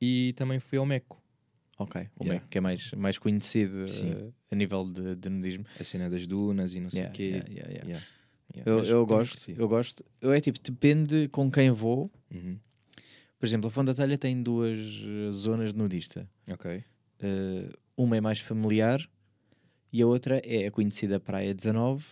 E 0.00 0.32
também 0.36 0.58
fui 0.58 0.78
ao 0.78 0.84
Meco. 0.84 1.22
Ok. 1.78 2.08
O 2.18 2.24
Yeah. 2.24 2.40
Mac, 2.40 2.50
que 2.50 2.58
é 2.58 2.60
mais, 2.60 2.90
mais 2.94 3.18
conhecido 3.18 3.88
Sim. 3.88 4.10
eh, 4.10 4.30
a 4.50 4.56
nível 4.56 4.84
de, 4.84 5.14
de 5.14 5.28
nudismo. 5.28 5.64
A 5.78 5.84
cena 5.84 6.10
das 6.10 6.26
dunas 6.26 6.74
e 6.74 6.80
não 6.80 6.90
sei 6.90 7.06
o 7.06 7.10
quê. 7.12 7.22
yeah, 7.22 7.48
yeah, 7.48 7.70
yeah. 7.70 7.86
Yeah. 7.86 8.06
Yeah, 8.52 8.68
Eu, 8.70 8.84
eu 8.84 9.06
gosto, 9.06 9.48
eu 9.52 9.68
gosto. 9.68 10.04
Eu 10.20 10.32
é 10.32 10.40
tipo, 10.40 10.58
depende 10.60 11.28
com 11.28 11.48
quem 11.48 11.70
vou. 11.70 12.10
Uhum. 12.34 12.58
Por 13.40 13.46
exemplo, 13.46 13.68
a 13.68 13.70
Fonte 13.70 13.86
da 13.86 13.94
Telha 13.94 14.16
tem 14.18 14.40
duas 14.42 14.78
eh, 15.02 15.30
zonas 15.32 15.72
de 15.72 15.78
nudista. 15.78 16.28
Ok. 16.48 16.84
Eh, 17.20 17.72
uma 17.96 18.16
é 18.16 18.20
mais 18.20 18.38
familiar 18.38 19.00
e 19.92 20.02
a 20.02 20.06
outra 20.06 20.40
é 20.44 20.66
a 20.66 20.70
conhecida 20.70 21.18
Praia 21.18 21.52
19, 21.54 22.04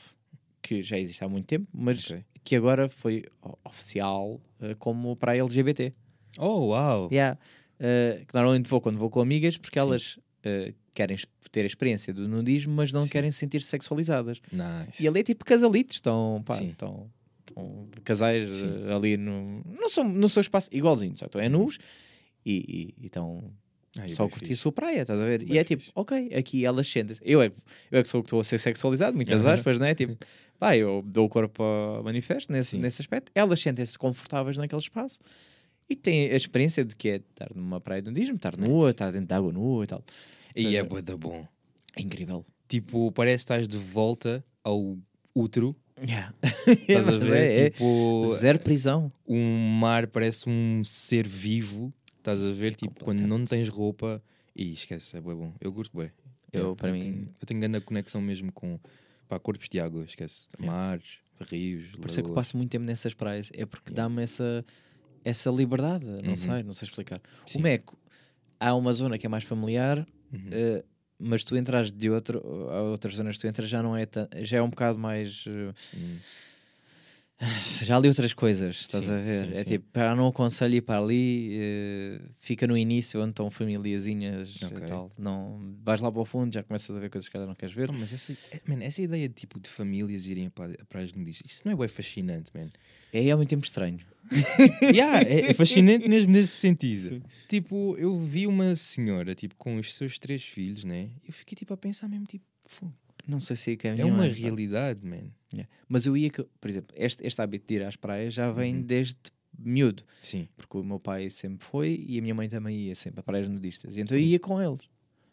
que 0.63 0.83
já 0.83 0.99
existe 0.99 1.23
há 1.23 1.29
muito 1.29 1.47
tempo, 1.47 1.69
mas 1.73 2.11
Ok. 2.11 2.25
que 2.43 2.57
agora 2.57 2.89
foi 2.89 3.25
oficial 3.63 4.41
eh, 4.61 4.75
como 4.79 5.15
praia 5.17 5.41
LGBT. 5.43 5.93
Oh, 6.39 6.69
uau! 6.69 7.09
Yeah. 7.13 7.39
Eh, 7.79 8.25
que 8.27 8.35
normalmente 8.35 8.69
vou 8.69 8.81
quando 8.81 8.99
vou 8.99 9.11
com 9.11 9.21
amigas 9.21 9.57
porque 9.59 9.79
Sim. 9.79 9.87
elas 9.87 10.19
eh, 10.43 10.73
querem 10.95 11.17
ter 11.53 11.63
a 11.63 11.67
experiência 11.67 12.13
do 12.13 12.27
nudismo, 12.27 12.75
mas 12.75 12.93
não 12.93 13.03
Sim. 13.03 13.11
querem 13.11 13.31
se 13.31 13.39
sentir 13.39 13.61
sexualizadas. 13.63 14.41
Nice. 14.51 15.03
E 15.03 15.07
ali 15.07 15.21
é 15.21 15.23
tipo 15.23 15.45
casalitos, 15.45 15.97
estão, 15.97 16.43
pá, 16.45 16.61
estão 16.63 17.09
casais 18.05 18.51
Sim. 18.51 18.85
eh, 18.89 18.93
ali 18.95 19.17
no, 19.17 19.63
no, 19.65 19.89
seu, 19.89 20.05
no 20.05 20.29
seu 20.29 20.41
espaço, 20.41 20.69
igualzinho, 20.73 21.13
estão 21.15 21.41
é 21.41 21.49
nus 21.49 21.79
e, 22.45 22.95
estão 23.03 23.53
Ai, 23.99 24.09
só 24.11 24.25
a 24.25 24.29
curtir 24.31 24.53
a 24.53 24.57
sua 24.57 24.73
praia, 24.73 25.03
estás 25.03 25.21
a 25.21 25.25
ver? 25.25 25.41
Bem 25.45 25.55
e 25.55 25.59
é 25.59 25.65
tipo, 25.65 25.83
fixe. 25.83 25.93
ok, 25.95 26.31
aqui 26.35 26.65
elas 26.65 26.87
sentem-se. 26.89 27.21
Eu 27.25 27.43
é, 27.43 27.51
que- 27.51 27.57
eu 27.91 27.99
é 27.99 28.03
que 28.03 28.09
sou 28.09 28.21
o 28.21 28.23
que 28.23 28.29
estou 28.29 28.41
a 28.41 28.45
ser 28.45 28.59
sexualizado, 28.59 29.17
muitas 29.17 29.45
Aham. 29.45 29.55
aspas, 29.55 29.79
né? 29.79 29.95
Tipo, 29.95 30.17
pá, 30.59 30.77
eu 30.77 31.03
dou 31.05 31.27
o 31.27 31.29
corpo 31.29 31.63
ao 31.63 32.03
manifesto 32.05 32.53
nesse, 32.53 32.71
Sim. 32.73 32.79
nesse 32.81 33.03
aspecto. 33.03 33.33
Elas 33.35 33.61
sentem-se 33.61 33.99
confortáveis 33.99 34.57
naquele 34.57 34.81
espaço 34.81 35.19
e 35.91 35.97
têm 35.97 36.31
a 36.31 36.37
experiência 36.37 36.85
de 36.85 36.95
que 36.95 37.09
é 37.09 37.17
estar 37.17 37.49
numa 37.55 37.81
praia 37.81 38.03
de 38.03 38.09
nudismo, 38.11 38.37
estar 38.37 38.57
nua, 38.57 38.91
estar 38.91 39.11
dentro 39.11 39.27
de 39.29 39.35
água 39.35 39.53
nua 39.53 39.85
e 39.85 39.87
tal. 39.87 40.05
E 40.55 40.63
seja, 40.63 40.79
é 40.79 40.83
bué 40.83 41.03
da 41.03 41.17
bom. 41.17 41.47
é 41.97 42.03
incrível. 42.03 42.45
Tipo, 42.69 43.11
parece 43.13 43.37
que 43.45 43.53
estás 43.53 43.67
de 43.67 43.79
volta 43.79 44.45
ao 44.63 44.97
útero. 45.35 45.75
Yeah. 46.07 46.33
Estás 46.89 47.09
a 47.09 47.19
ver? 47.19 47.37
é, 47.37 47.61
é. 47.67 47.71
Tipo, 47.71 48.35
Zero 48.37 48.59
prisão. 48.61 49.13
um 49.27 49.59
mar 49.79 50.07
parece 50.07 50.49
um 50.49 50.83
ser 50.85 51.27
vivo. 51.27 51.93
Estás 52.19 52.45
a 52.45 52.53
ver? 52.53 52.73
É 52.73 52.75
tipo, 52.77 53.05
quando 53.05 53.21
não 53.27 53.45
tens 53.45 53.69
roupa. 53.69 54.23
E 54.55 54.73
esquece, 54.73 55.17
é 55.17 55.21
bom. 55.21 55.53
Eu 55.61 55.73
curto 55.73 55.91
bué. 55.95 56.11
Eu, 56.53 56.75
para 56.75 56.91
mim, 56.93 57.01
Tenho, 57.01 57.29
eu 57.41 57.47
tenho 57.47 57.61
grande 57.61 57.81
conexão 57.81 58.21
mesmo 58.21 58.51
com 58.53 58.79
pá, 59.29 59.39
corpos 59.39 59.69
de 59.69 59.79
água, 59.79 60.05
esquece. 60.05 60.47
Yeah. 60.59 60.77
Mares, 60.77 61.19
rios, 61.51 61.89
por 61.97 62.09
isso 62.11 62.21
é 62.21 62.23
que 62.23 62.29
eu 62.31 62.35
passo 62.35 62.57
muito 62.57 62.71
tempo 62.71 62.85
nessas 62.85 63.15
praias. 63.15 63.51
É 63.55 63.65
porque 63.67 63.91
Yeah. 63.91 64.03
dá-me 64.09 64.23
essa, 64.23 64.65
essa 65.25 65.51
liberdade. 65.51 66.05
Não 66.07 66.31
Uhum. 66.31 66.37
sei, 66.37 66.63
não 66.63 66.73
sei 66.73 66.89
explicar. 66.89 67.21
Sim. 67.47 67.59
O 67.59 67.63
Meco, 67.63 67.97
há 68.59 68.75
uma 68.75 68.93
zona 68.93 69.19
que 69.19 69.27
é 69.27 69.29
mais 69.29 69.45
familiar, 69.45 70.07
Uhum. 70.33 70.49
eh, 70.51 70.85
mas 71.19 71.45
tu 71.45 71.57
entras 71.57 71.91
de 71.93 72.09
outro, 72.11 72.41
há 72.71 72.83
outras 72.83 73.15
zonas 73.15 73.37
que 73.37 73.41
tu 73.43 73.47
entras 73.47 73.69
já 73.69 73.83
não 73.83 73.97
é 73.97 74.07
tan- 74.07 74.29
já 74.43 74.59
é 74.59 74.63
um 74.63 74.71
bocado 74.71 74.99
mais. 74.99 75.45
Hum. 75.47 75.73
já 77.85 77.97
ali 77.97 78.09
outras 78.09 78.33
coisas, 78.35 78.77
estás 78.81 79.05
Sim, 79.05 79.13
a 79.13 79.17
ver? 79.17 79.47
sim, 79.47 79.53
é 79.53 79.59
sim. 79.59 79.65
tipo, 79.65 79.87
pá, 79.93 80.13
não 80.17 80.27
aconselho 80.27 80.75
ir 80.75 80.81
para 80.81 80.99
ali, 80.99 81.57
eh, 81.57 82.21
fica 82.37 82.67
no 82.67 82.77
início 82.77 83.21
onde 83.21 83.31
estão 83.31 83.49
famíliazinhas 83.49 84.61
Ok. 84.65 84.79
e 84.79 84.81
tal. 84.89 85.13
Não, 85.17 85.77
vais 85.85 86.01
lá 86.01 86.11
para 86.11 86.21
o 86.21 86.25
fundo, 86.25 86.53
já 86.53 86.65
começas 86.65 86.95
a 86.95 86.99
ver 86.99 87.09
coisas 87.09 87.29
que 87.29 87.33
calhar 87.33 87.47
não 87.47 87.55
queres 87.55 87.73
ver. 87.73 87.93
Não, 87.93 87.99
mas 88.01 88.13
essa, 88.13 88.37
man, 88.67 88.83
essa 88.83 89.01
ideia 89.01 89.29
de, 89.29 89.35
tipo, 89.37 89.61
de 89.61 89.69
famílias 89.71 90.27
irem 90.27 90.51
para 90.51 90.73
a 90.83 90.85
praias 90.87 91.13
nudistas, 91.13 91.49
isso 91.49 91.63
não 91.65 91.73
é 91.73 91.77
bem 91.77 91.87
fascinante, 91.89 92.51
man. 92.53 92.67
É 93.13 93.31
ao 93.31 93.39
mesmo 93.39 93.49
tempo 93.49 93.65
estranho. 93.65 94.01
yeah, 94.83 95.23
é, 95.23 95.51
é 95.51 95.55
fascinante 95.55 96.07
mesmo 96.09 96.31
nesse 96.33 96.49
sentido. 96.53 97.23
Tipo, 97.49 97.97
eu 97.99 98.19
vi 98.19 98.47
uma 98.47 98.77
senhora 98.77 99.35
tipo, 99.35 99.55
com 99.57 99.77
os 99.77 99.95
seus 99.95 100.19
três 100.19 100.43
filhos, 100.45 100.85
né? 100.85 101.09
Eu 101.27 101.33
fiquei 101.33 101.57
tipo 101.57 101.73
a 101.73 101.77
pensar 101.79 102.09
mesmo, 102.09 102.27
tipo, 102.27 102.45
"Fogo, 102.67 102.93
Não 103.27 103.41
sei 103.41 103.57
se 103.57 103.79
é, 103.85 104.01
é 104.01 104.05
uma 104.05 104.25
realidade, 104.27 105.01
man. 105.07 105.31
Yeah. 105.53 105.69
Mas 105.89 106.05
eu 106.07 106.15
ia 106.17 106.29
que, 106.29 106.43
por 106.61 106.69
exemplo, 106.69 106.95
este, 106.99 107.27
este 107.27 107.41
hábito 107.41 107.67
de 107.67 107.75
ir 107.77 107.83
às 107.85 107.97
praias 107.97 108.35
já 108.35 108.51
vem 108.53 108.77
Uhum. 108.77 108.83
desde 108.83 109.17
miúdo, 109.59 110.03
Sim. 110.23 110.47
porque 110.57 110.77
o 110.77 110.85
meu 110.85 111.01
pai 111.01 111.31
sempre 111.31 111.67
foi 111.67 112.05
e 112.07 112.19
a 112.19 112.23
minha 112.23 112.35
mãe 112.35 112.49
também 112.49 112.77
ia 112.77 112.95
sempre 112.95 113.21
a 113.21 113.23
praias 113.23 113.49
nudistas. 113.49 113.97
E 113.97 114.01
então 114.03 114.17
eu 114.17 114.23
ia 114.23 114.39
com 114.39 114.61
eles. 114.63 114.89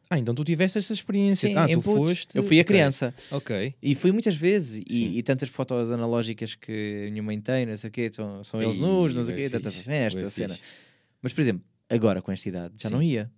Ah, 0.10 0.20
então 0.20 0.36
tu 0.36 0.44
tiveste 0.44 0.78
essa 0.78 0.94
experiência. 0.94 1.48
Sim, 1.50 1.56
ah, 1.56 1.68
tu 1.68 1.82
putos. 1.82 1.94
foste. 2.10 2.36
Eu 2.38 2.44
fui 2.44 2.60
a 2.60 2.64
criança. 2.64 3.14
Ok. 3.32 3.74
E 3.82 3.96
fui 3.96 4.12
muitas 4.12 4.36
vezes. 4.36 4.84
E, 4.88 5.18
e 5.18 5.24
tantas 5.24 5.50
fotos 5.50 5.90
analógicas 5.92 6.54
que 6.56 7.06
a 7.08 7.12
minha 7.12 7.24
mãe 7.24 7.40
tem, 7.42 7.66
não 7.66 7.76
sei 7.76 7.90
o 7.90 7.92
quê, 7.92 8.10
são, 8.14 8.44
são 8.44 8.62
eles 8.62 8.78
nus, 8.78 9.16
não 9.16 9.24
sei 9.24 9.34
o 9.34 9.38
quê, 9.38 9.50
tanta 9.50 9.72
festa, 9.72 10.30
cena. 10.30 10.58
Mas, 11.22 11.34
por 11.34 11.42
exemplo, 11.42 11.64
agora 11.90 12.22
com 12.22 12.32
esta 12.32 12.48
idade 12.48 12.76
já 12.78 12.90
Sim. 12.90 12.96
não 12.96 13.02
ia. 13.02 13.32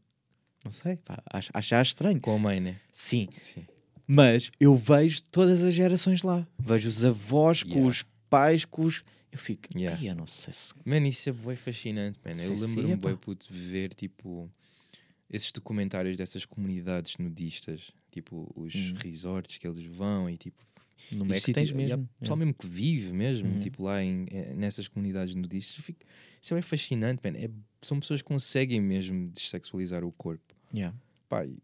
Não 0.64 0.72
sei, 0.72 0.98
pá, 0.98 1.24
acho, 1.32 1.50
acho 1.54 1.82
estranho. 1.82 2.20
Com 2.20 2.36
a 2.36 2.40
mãe, 2.40 2.60
né? 2.60 2.76
Sim, 2.92 3.30
Sim. 3.44 3.66
mas 4.06 4.52
eu 4.60 4.76
vejo 4.76 5.22
todas 5.32 5.64
as 5.64 5.74
gerações 5.74 6.22
lá. 6.24 6.46
Vejo 6.60 6.90
os 6.90 7.06
avós 7.06 7.64
com 7.64 7.70
Yeah. 7.70 7.88
os 7.88 8.06
pais, 8.30 8.66
com 8.66 8.82
os. 8.82 9.04
Eu 9.32 9.38
fico, 9.38 9.70
Yeah. 9.74 9.98
"Ai, 9.98 10.10
eu 10.10 10.16
não 10.16 10.28
sei 10.28 10.52
se. 10.52 10.74
Mano, 10.84 11.08
isso 11.08 11.30
é 11.30 11.32
bem 11.32 11.56
fascinante, 11.56 12.20
man. 12.26 12.32
Eu 12.42 12.56
lembro-me 12.56 12.94
epá. 12.94 13.08
bem 13.10 13.18
puto 13.18 13.54
de 13.54 13.58
ver 13.60 13.94
tipo 13.94 14.50
esses 15.30 15.52
documentários 15.52 16.16
dessas 16.18 16.46
comunidades 16.46 17.18
nudistas, 17.18 17.92
tipo 18.12 18.52
os 18.56 18.74
Hum. 18.76 18.94
resorts 19.04 19.58
que 19.58 19.68
eles 19.68 19.84
vão 19.86 20.30
e 20.30 20.38
tipo 20.38 20.62
No 21.12 21.26
sítios- 21.36 21.54
tens 21.54 21.72
mesmo. 21.72 22.10
pessoal 22.20 22.38
mesmo 22.38 22.54
que 22.54 22.66
vive 22.66 23.14
mesmo, 23.14 23.50
Uhum. 23.54 23.60
tipo 23.60 23.84
lá 23.84 24.04
em, 24.04 24.26
eh, 24.32 24.54
nessas 24.56 24.88
comunidades 24.88 25.36
nudistas. 25.36 25.76
Fico- 25.84 26.00
isso 26.42 26.56
é 26.56 26.62
fascinante, 26.62 27.22
man. 27.24 27.38
É- 27.38 27.50
são 27.82 28.00
pessoas 28.00 28.22
que 28.22 28.28
conseguem 28.28 28.82
mesmo 28.82 29.30
dessexualizar 29.30 30.04
o 30.04 30.12
corpo. 30.12 30.56
Yeah. 30.74 30.98
Pá, 31.30 31.46
e- 31.46 31.58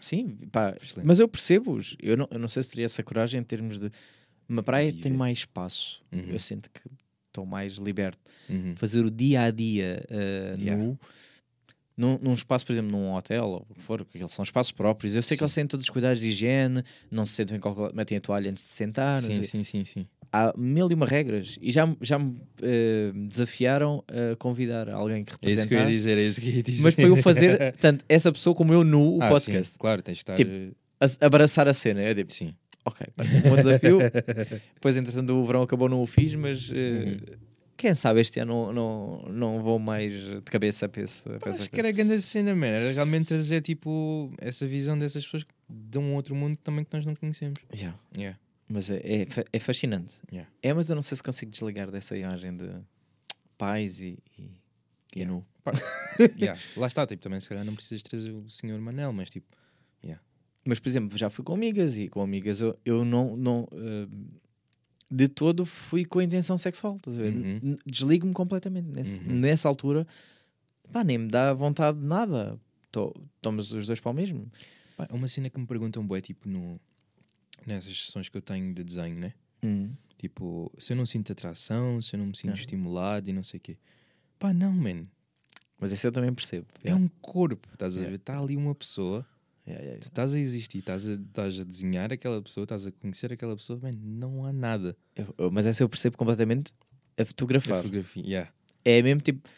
Sim, 0.00 0.36
pá, 0.52 0.76
Excelente. 0.80 1.06
mas 1.06 1.18
eu 1.18 1.26
percebo-os. 1.28 1.96
Eu 2.00 2.16
não, 2.16 2.28
eu 2.30 2.38
não 2.38 2.48
sei 2.48 2.62
se 2.62 2.68
teria 2.70 2.84
essa 2.84 3.02
coragem 3.02 3.40
em 3.40 3.44
termos 3.44 3.78
de. 3.80 3.90
Uma 4.48 4.62
praia 4.62 4.90
tem 4.92 5.02
Viver. 5.02 5.16
mais 5.16 5.38
espaço. 5.38 6.02
Uhum. 6.12 6.20
Eu 6.28 6.38
sinto 6.38 6.68
que 6.70 6.82
estou 7.28 7.46
mais 7.46 7.74
liberto. 7.74 8.18
uhum. 8.48 8.74
Fazer 8.76 9.04
o 9.04 9.10
dia 9.10 9.42
a 9.42 9.50
dia 9.50 10.04
uh, 10.10 10.60
Yeah. 10.60 10.82
nu. 10.82 10.98
Num, 12.00 12.18
num 12.22 12.32
espaço, 12.32 12.64
por 12.64 12.72
exemplo, 12.72 12.90
num 12.90 13.12
hotel 13.14 13.44
ou 13.46 13.66
o 13.68 13.74
que 13.74 13.82
for, 13.82 14.02
porque 14.04 14.16
eles 14.18 14.32
são 14.32 14.42
espaços 14.42 14.72
próprios. 14.72 15.14
Eu 15.14 15.22
sei 15.22 15.36
que 15.36 15.40
Sim. 15.40 15.44
eles 15.44 15.54
têm 15.54 15.66
todos 15.66 15.84
os 15.84 15.90
cuidados 15.90 16.20
de 16.20 16.28
higiene, 16.28 16.82
não 17.10 17.24
se 17.26 17.32
sentam 17.32 17.56
em 17.56 17.60
qualquer. 17.60 17.92
metem 17.94 18.16
a 18.16 18.20
toalha 18.22 18.50
antes 18.50 18.64
de 18.64 18.70
sentar. 18.70 19.20
sim, 19.20 19.42
sim, 19.42 19.62
sim, 19.64 19.84
sim. 19.84 20.06
Há 20.32 20.54
mil 20.56 20.90
e 20.90 20.94
uma 20.94 21.04
regras. 21.06 21.58
E 21.60 21.70
já, 21.70 21.86
me- 21.86 21.96
já 22.00 22.18
me 22.18 22.30
uh, 22.30 23.28
desafiaram 23.28 24.02
a 24.08 24.34
convidar 24.36 24.88
alguém 24.88 25.24
que 25.24 25.32
É 25.42 25.50
isso 25.50 25.68
que 25.68 25.74
eu 25.74 25.78
ia 25.78 25.84
representasse. 25.84 25.90
dizer, 25.90 26.18
é 26.18 26.22
isso 26.26 26.40
que 26.40 26.48
eu 26.48 26.52
ia 26.54 26.62
dizer. 26.62 26.82
mas 26.84 26.94
para 26.94 27.04
eu 27.08 27.16
fazer, 27.16 27.72
tanto 27.82 28.04
essa 28.08 28.32
pessoa 28.32 28.54
como 28.56 28.72
eu 28.72 28.82
nu, 28.84 29.16
o 29.18 29.22
Ah, 29.22 29.28
podcast. 29.28 29.72
Sim, 29.72 29.78
claro, 29.78 30.00
tens 30.02 30.14
de 30.14 30.20
estar. 30.22 30.36
Tipo, 30.36 30.50
eh, 30.50 30.70
a- 31.00 31.26
abraçar 31.26 31.68
a 31.68 31.74
cena. 31.74 32.00
Eu 32.02 32.14
digo, 32.14 32.32
sim. 32.32 32.54
ok, 32.84 33.06
parece 33.14 33.36
um 33.36 33.40
bom 33.42 33.56
desafio. 33.56 33.98
Depois, 34.74 34.96
entretanto, 34.96 35.34
o 35.34 35.44
verão 35.44 35.62
acabou, 35.62 35.88
não 35.88 36.00
o 36.00 36.06
fiz, 36.06 36.34
mas 36.34 36.70
eh, 36.72 37.18
quem 37.80 37.94
sabe 37.94 38.20
este 38.20 38.40
ano 38.40 38.72
não, 38.72 39.22
não, 39.24 39.32
não 39.32 39.62
vou 39.62 39.78
mais 39.78 40.12
de 40.12 40.42
cabeça 40.42 40.88
para 40.88 41.02
esse. 41.02 41.22
para 41.22 41.38
Pá, 41.38 41.50
essa 41.50 41.60
acho 41.62 41.70
que 41.70 41.80
era 41.80 41.90
grande 41.90 42.20
cena, 42.20 42.54
man. 42.54 42.66
Era 42.66 42.92
realmente 42.92 43.28
trazer 43.28 43.62
tipo 43.62 44.30
essa 44.38 44.66
visão 44.66 44.98
dessas 44.98 45.24
pessoas 45.24 45.46
de 45.68 45.98
um 45.98 46.14
outro 46.14 46.34
mundo 46.34 46.56
também 46.58 46.84
que 46.84 46.94
nós 46.94 47.06
não 47.06 47.14
conhecemos. 47.14 47.58
Yeah. 47.74 47.98
Yeah. 48.16 48.38
Mas 48.68 48.90
é, 48.90 48.96
é, 48.96 49.26
é 49.52 49.58
fascinante. 49.58 50.14
Yeah. 50.30 50.50
É, 50.62 50.74
mas 50.74 50.90
eu 50.90 50.94
não 50.94 51.02
sei 51.02 51.16
se 51.16 51.22
consigo 51.22 51.50
desligar 51.50 51.90
dessa 51.90 52.16
imagem 52.16 52.56
de 52.56 52.70
pais 53.56 53.98
e, 54.00 54.18
e, 54.38 54.42
e 54.42 54.50
Yeah. 55.16 55.34
nu. 55.34 55.46
Yeah. 56.38 56.60
Lá 56.76 56.86
está, 56.86 57.06
tipo, 57.06 57.22
também 57.22 57.40
se 57.40 57.48
calhar 57.48 57.64
não 57.64 57.74
precisas 57.74 58.02
trazer 58.02 58.30
o 58.30 58.48
senhor 58.50 58.78
Manel, 58.78 59.12
mas 59.12 59.30
tipo, 59.30 59.46
Mas, 60.64 60.78
por 60.78 60.88
exemplo, 60.88 61.16
já 61.16 61.30
fui 61.30 61.42
com 61.42 61.54
amigas 61.54 61.96
e 61.96 62.08
com 62.08 62.20
amigas 62.20 62.60
eu, 62.60 62.78
eu 62.84 63.04
não, 63.04 63.36
não 63.36 63.66
eh, 63.72 64.06
de 65.10 65.26
todo 65.28 65.66
fui 65.66 66.04
com 66.04 66.18
a 66.20 66.24
intenção 66.24 66.56
sexual. 66.56 66.96
Estás 66.96 67.18
a 67.18 67.22
ver? 67.22 67.34
Uhum. 67.34 67.76
Desligo-me 67.84 68.32
completamente. 68.32 68.86
Nesse- 68.88 69.20
Uhum. 69.20 69.40
Nessa 69.40 69.68
altura, 69.68 70.06
pá, 70.92 71.02
nem 71.02 71.18
me 71.18 71.28
dá 71.28 71.52
vontade 71.52 71.98
de 71.98 72.04
nada. 72.06 72.58
Estamos 73.36 73.72
os 73.72 73.86
dois 73.86 74.00
para 74.00 74.10
o 74.10 74.14
mesmo. 74.14 74.50
pá, 74.96 75.08
uma 75.10 75.26
cena 75.28 75.48
que 75.50 75.58
me 75.58 75.66
perguntam, 75.66 76.06
bué, 76.06 76.20
tipo, 76.20 76.48
no, 76.48 76.78
nessas 77.66 78.06
sessões 78.06 78.28
que 78.28 78.36
eu 78.36 78.42
tenho 78.42 78.72
de 78.74 78.84
desenho, 78.84 79.16
né? 79.16 79.32
Hum. 79.62 79.90
Tipo, 80.18 80.70
se 80.78 80.92
eu 80.92 80.96
não 80.96 81.06
sinto 81.06 81.32
atração, 81.32 82.00
se 82.02 82.14
eu 82.14 82.18
não 82.18 82.26
me 82.26 82.36
sinto 82.36 82.50
Ah. 82.52 82.54
estimulado 82.54 83.28
e 83.30 83.32
não 83.32 83.42
sei 83.42 83.58
o 83.58 83.60
quê. 83.60 83.76
Pá, 84.38 84.52
não, 84.52 84.72
man. 84.72 85.06
Mas 85.80 85.92
isso 85.92 86.06
eu 86.06 86.12
também 86.12 86.32
percebo. 86.34 86.66
É 86.84 86.94
um 86.94 87.08
corpo, 87.22 87.66
estás 87.72 87.96
a 87.96 88.00
ver? 88.02 88.12
Está 88.14 88.38
ali 88.38 88.54
uma 88.56 88.74
pessoa, 88.74 89.24
Yeah, 89.66 89.82
yeah, 89.84 90.00
tu 90.00 90.04
estás 90.08 90.34
a 90.34 90.38
existir, 90.38 90.78
estás 90.78 91.06
a, 91.06 91.12
estás 91.14 91.60
a 91.60 91.64
desenhar 91.64 92.12
aquela 92.12 92.40
pessoa, 92.42 92.64
estás 92.64 92.86
a 92.86 92.90
conhecer 92.92 93.32
aquela 93.32 93.54
pessoa, 93.56 93.78
man, 93.82 93.92
não 94.02 94.44
há 94.44 94.52
nada. 94.52 94.96
Eu- 95.14 95.34
eu- 95.38 95.50
mas 95.50 95.66
essa 95.66 95.82
eu 95.82 95.88
percebo 95.88 96.16
completamente 96.16 96.72
a 97.18 97.22
A 97.22 97.26
fotografar. 97.26 97.76
fotografia, 97.76 98.22
yeah. 98.26 98.50
É 98.84 99.02
mesmo 99.02 99.20
tipo. 99.20 99.48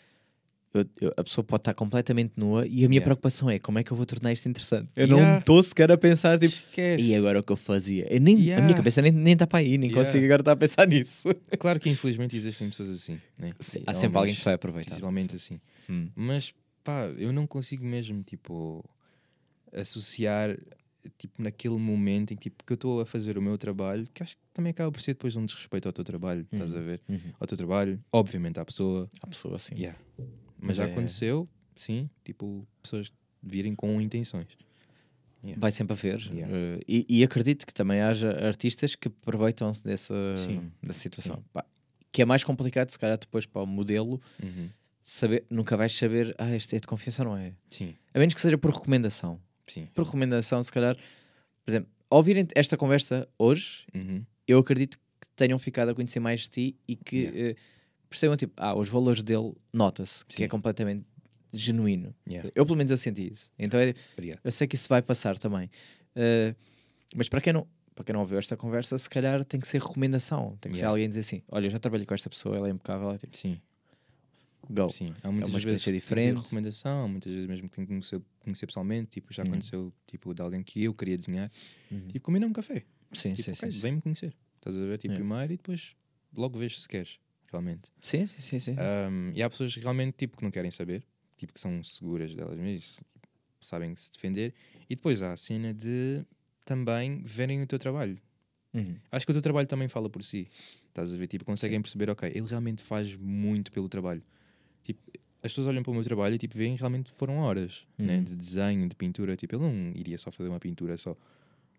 eu- 0.74 0.86
eu- 1.02 1.12
a 1.18 1.22
pessoa 1.22 1.44
pode 1.44 1.60
estar 1.60 1.74
completamente 1.74 2.32
nua 2.34 2.66
e 2.66 2.82
a 2.82 2.88
minha 2.88 2.96
Yeah. 2.96 3.04
preocupação 3.04 3.50
é 3.50 3.58
como 3.58 3.78
é 3.78 3.84
que 3.84 3.92
eu 3.92 3.96
vou 3.96 4.06
tornar 4.06 4.32
isto 4.32 4.48
interessante. 4.48 4.88
Eu 4.96 5.06
Yeah. 5.06 5.32
não 5.32 5.38
estou 5.38 5.62
sequer 5.62 5.92
a 5.92 5.98
pensar 5.98 6.38
tipo. 6.38 6.54
Esquece. 6.54 7.02
E 7.02 7.14
agora 7.14 7.40
o 7.40 7.42
que 7.42 7.52
eu 7.52 7.58
fazia? 7.58 8.06
Eu 8.10 8.18
nem, 8.18 8.36
A 8.36 8.38
Yeah. 8.40 8.64
minha 8.64 8.74
cabeça 8.74 9.02
nem 9.02 9.32
está 9.34 9.46
para 9.46 9.58
aí, 9.58 9.76
nem 9.76 9.90
Yeah. 9.90 10.02
consigo 10.02 10.24
agora 10.24 10.40
estar 10.40 10.52
a 10.52 10.56
pensar 10.56 10.86
nisso. 10.88 11.28
Claro 11.60 11.78
que 11.78 11.90
infelizmente 11.90 12.34
existem 12.38 12.70
pessoas 12.70 12.88
assim, 12.88 13.20
né? 13.38 13.52
Sim, 13.60 13.82
há 13.86 13.92
sempre 13.92 14.16
alguém 14.16 14.32
que 14.32 14.38
se 14.40 14.44
vai 14.46 14.54
aproveitar. 14.54 14.92
Principalmente 14.92 15.36
assim. 15.36 15.60
Hum. 15.90 16.08
Mas 16.16 16.54
pá, 16.82 17.04
eu 17.18 17.34
não 17.34 17.46
consigo 17.46 17.84
mesmo, 17.84 18.22
tipo, 18.22 18.82
associar, 19.72 20.56
tipo, 21.18 21.42
naquele 21.42 21.76
momento 21.76 22.32
em 22.32 22.36
que, 22.36 22.44
tipo, 22.50 22.64
que 22.64 22.72
eu 22.72 22.76
estou 22.76 23.00
a 23.00 23.06
fazer 23.06 23.36
o 23.38 23.42
meu 23.42 23.56
trabalho, 23.58 24.06
que 24.12 24.22
acho 24.22 24.36
que 24.36 24.42
também 24.52 24.70
acaba 24.70 24.90
por 24.92 25.00
ser 25.00 25.12
depois 25.14 25.34
um 25.36 25.44
desrespeito 25.44 25.88
ao 25.88 25.92
teu 25.92 26.04
trabalho, 26.04 26.46
estás 26.52 26.74
a 26.74 26.80
ver? 26.80 27.00
Uhum. 27.08 27.18
Ao 27.40 27.46
teu 27.46 27.56
trabalho, 27.56 28.02
obviamente 28.12 28.60
à 28.60 28.64
pessoa, 28.64 29.08
Há 29.22 29.26
pessoa 29.26 29.56
assim. 29.56 29.74
yeah. 29.74 29.98
Mas, 30.18 30.28
Mas 30.58 30.76
já 30.76 30.84
é- 30.86 30.92
aconteceu, 30.92 31.48
sim, 31.76 32.08
tipo, 32.24 32.66
pessoas 32.82 33.12
virem 33.42 33.74
com 33.74 34.00
intenções. 34.00 34.46
Yeah. 35.42 35.60
Vai 35.60 35.72
sempre 35.72 35.94
haver. 35.94 36.20
Yeah. 36.32 36.56
eh, 36.56 36.80
e, 36.86 37.06
e 37.08 37.24
acredito 37.24 37.66
que 37.66 37.74
também 37.74 38.00
haja 38.00 38.30
artistas 38.46 38.94
que 38.94 39.08
aproveitam-se 39.08 39.82
dessa, 39.82 40.14
Sim, 40.36 40.70
dessa 40.80 41.00
situação. 41.00 41.36
sim. 41.36 41.42
Pá, 41.52 41.64
que 42.12 42.22
é 42.22 42.24
mais 42.24 42.44
complicado, 42.44 42.90
se 42.90 42.98
calhar, 42.98 43.18
depois 43.18 43.44
para 43.44 43.62
o 43.62 43.66
modelo, 43.66 44.20
Uhum. 44.40 44.68
saber, 45.00 45.44
nunca 45.50 45.76
vais 45.76 45.92
saber, 45.96 46.32
ah, 46.38 46.54
este 46.54 46.76
é 46.76 46.78
de 46.78 46.86
confiança 46.86 47.22
ou 47.24 47.30
não 47.30 47.36
é. 47.36 47.54
Sim, 47.70 47.96
A 48.14 48.18
menos 48.20 48.34
que 48.34 48.40
seja 48.40 48.56
por 48.56 48.70
recomendação. 48.72 49.40
Sim. 49.66 49.86
Por 49.94 50.04
recomendação, 50.04 50.62
se 50.62 50.70
calhar, 50.72 50.96
por 50.96 51.70
exemplo, 51.70 51.90
ao 52.10 52.18
ouvirem 52.18 52.46
esta 52.54 52.76
conversa 52.76 53.28
hoje, 53.38 53.86
Uhum. 53.94 54.24
eu 54.46 54.58
acredito 54.58 54.98
que 55.20 55.28
tenham 55.36 55.58
ficado 55.58 55.90
a 55.90 55.94
conhecer 55.94 56.20
mais 56.20 56.40
de 56.42 56.50
ti 56.50 56.76
e 56.86 56.96
que 56.96 57.16
Yeah. 57.16 57.50
eh, 57.50 57.56
percebam, 58.08 58.36
tipo, 58.36 58.52
ah, 58.56 58.74
os 58.74 58.88
valores 58.88 59.22
dele, 59.22 59.52
nota-se 59.72 60.24
que 60.26 60.44
é 60.44 60.48
completamente 60.48 61.06
genuíno. 61.52 62.14
Yeah. 62.28 62.50
Eu, 62.54 62.64
pelo 62.66 62.76
menos, 62.76 62.90
eu 62.90 62.98
senti 62.98 63.30
isso. 63.30 63.50
Então, 63.58 63.78
é, 63.80 63.94
eu 64.44 64.52
sei 64.52 64.66
que 64.66 64.74
isso 64.74 64.88
vai 64.88 65.00
passar 65.02 65.38
também. 65.38 65.70
Eh, 66.16 66.54
mas 67.14 67.28
para 67.28 67.40
quem 67.40 67.52
não 67.52 67.66
para 67.94 68.04
quem 68.04 68.14
não 68.14 68.20
ouviu 68.22 68.38
esta 68.38 68.56
conversa, 68.56 68.96
se 68.96 69.08
calhar 69.08 69.44
tem 69.44 69.60
que 69.60 69.68
ser 69.68 69.78
recomendação. 69.82 70.56
Tem 70.62 70.72
que 70.72 70.78
ser 70.78 70.84
Yeah. 70.84 70.90
alguém 70.92 71.08
dizer 71.10 71.20
assim: 71.20 71.42
Olha, 71.50 71.66
eu 71.66 71.70
já 71.70 71.78
trabalhei 71.78 72.06
com 72.06 72.14
esta 72.14 72.30
pessoa, 72.30 72.56
ela 72.56 72.66
é 72.68 72.70
impecável. 72.70 73.10
é 73.10 73.18
tipo, 73.18 73.36
Sim. 73.36 73.60
Go. 74.70 74.90
Sim, 74.90 75.14
há 75.22 75.30
muitas 75.30 75.52
uma 75.52 75.60
vezes 75.60 75.82
diferente. 75.84 76.40
recomendação, 76.42 77.08
muitas 77.08 77.32
vezes 77.32 77.48
mesmo 77.48 77.68
que 77.68 77.76
tenho 77.76 77.86
que 77.86 77.92
conhecer, 77.92 78.22
conhecer 78.40 78.66
pessoalmente, 78.66 79.10
tipo, 79.10 79.32
já 79.32 79.42
Uhum. 79.42 79.48
aconteceu 79.50 79.92
tipo, 80.06 80.34
de 80.34 80.42
alguém 80.42 80.62
que 80.62 80.82
eu 80.82 80.94
queria 80.94 81.16
desenhar, 81.18 81.50
Uhum. 81.90 82.08
tipo, 82.08 82.24
combinar 82.26 82.46
um 82.46 82.52
café. 82.52 82.84
Sim, 83.12 83.34
Tipo, 83.34 83.42
sim, 83.44 83.52
ok, 83.52 83.70
sim, 83.70 83.76
sim. 83.76 83.82
vem-me 83.82 84.00
conhecer. 84.00 84.34
Estás 84.56 84.76
a 84.76 84.78
ver, 84.80 84.98
tipo, 84.98 85.12
Yeah. 85.12 85.24
primeiro 85.24 85.52
e 85.52 85.56
depois 85.56 85.94
logo 86.34 86.58
vejo 86.58 86.76
se 86.78 86.88
queres, 86.88 87.18
realmente. 87.50 87.82
Sim, 88.00 88.26
sim, 88.26 88.40
sim, 88.40 88.58
sim. 88.58 88.76
Um, 88.78 89.32
e 89.34 89.42
há 89.42 89.50
pessoas 89.50 89.74
realmente, 89.76 90.14
tipo, 90.16 90.36
que 90.36 90.42
não 90.44 90.50
querem 90.50 90.70
saber, 90.70 91.04
tipo, 91.36 91.52
que 91.52 91.60
são 91.60 91.82
seguras 91.82 92.34
delas 92.34 92.56
mesmas. 92.58 93.00
sabem 93.60 93.94
se 93.94 94.10
defender. 94.10 94.54
E 94.90 94.96
depois 94.96 95.22
há 95.22 95.32
a 95.32 95.36
cena 95.36 95.72
de 95.72 96.24
também 96.64 97.22
verem 97.22 97.62
o 97.62 97.66
teu 97.66 97.78
trabalho. 97.78 98.18
Uhum. 98.74 98.96
Acho 99.10 99.24
que 99.24 99.30
o 99.30 99.34
teu 99.34 99.42
trabalho 99.42 99.68
também 99.68 99.86
fala 99.88 100.08
por 100.10 100.24
si. 100.24 100.48
Estás 100.88 101.14
a 101.14 101.16
ver? 101.16 101.26
Tipo, 101.28 101.44
conseguem 101.44 101.80
perceber, 101.80 102.10
ok, 102.10 102.28
ele 102.34 102.46
realmente 102.46 102.82
faz 102.82 103.14
muito 103.16 103.70
pelo 103.70 103.88
trabalho. 103.88 104.22
Tipo, 104.82 105.00
as 105.42 105.50
pessoas 105.52 105.66
olham 105.66 105.82
para 105.82 105.90
o 105.90 105.94
meu 105.94 106.04
trabalho 106.04 106.34
e 106.34 106.38
tipo, 106.38 106.56
veem 106.56 106.76
realmente 106.76 107.10
foram 107.12 107.38
horas 107.38 107.86
né? 107.98 108.18
Uhum. 108.18 108.24
de 108.24 108.34
desenho, 108.36 108.88
de 108.88 108.94
pintura. 108.96 109.36
Tipo, 109.36 109.56
ele 109.56 109.62
não 109.64 109.92
iria 109.94 110.16
só 110.18 110.30
fazer 110.30 110.48
uma 110.48 110.60
pintura 110.60 110.96
só. 110.96 111.16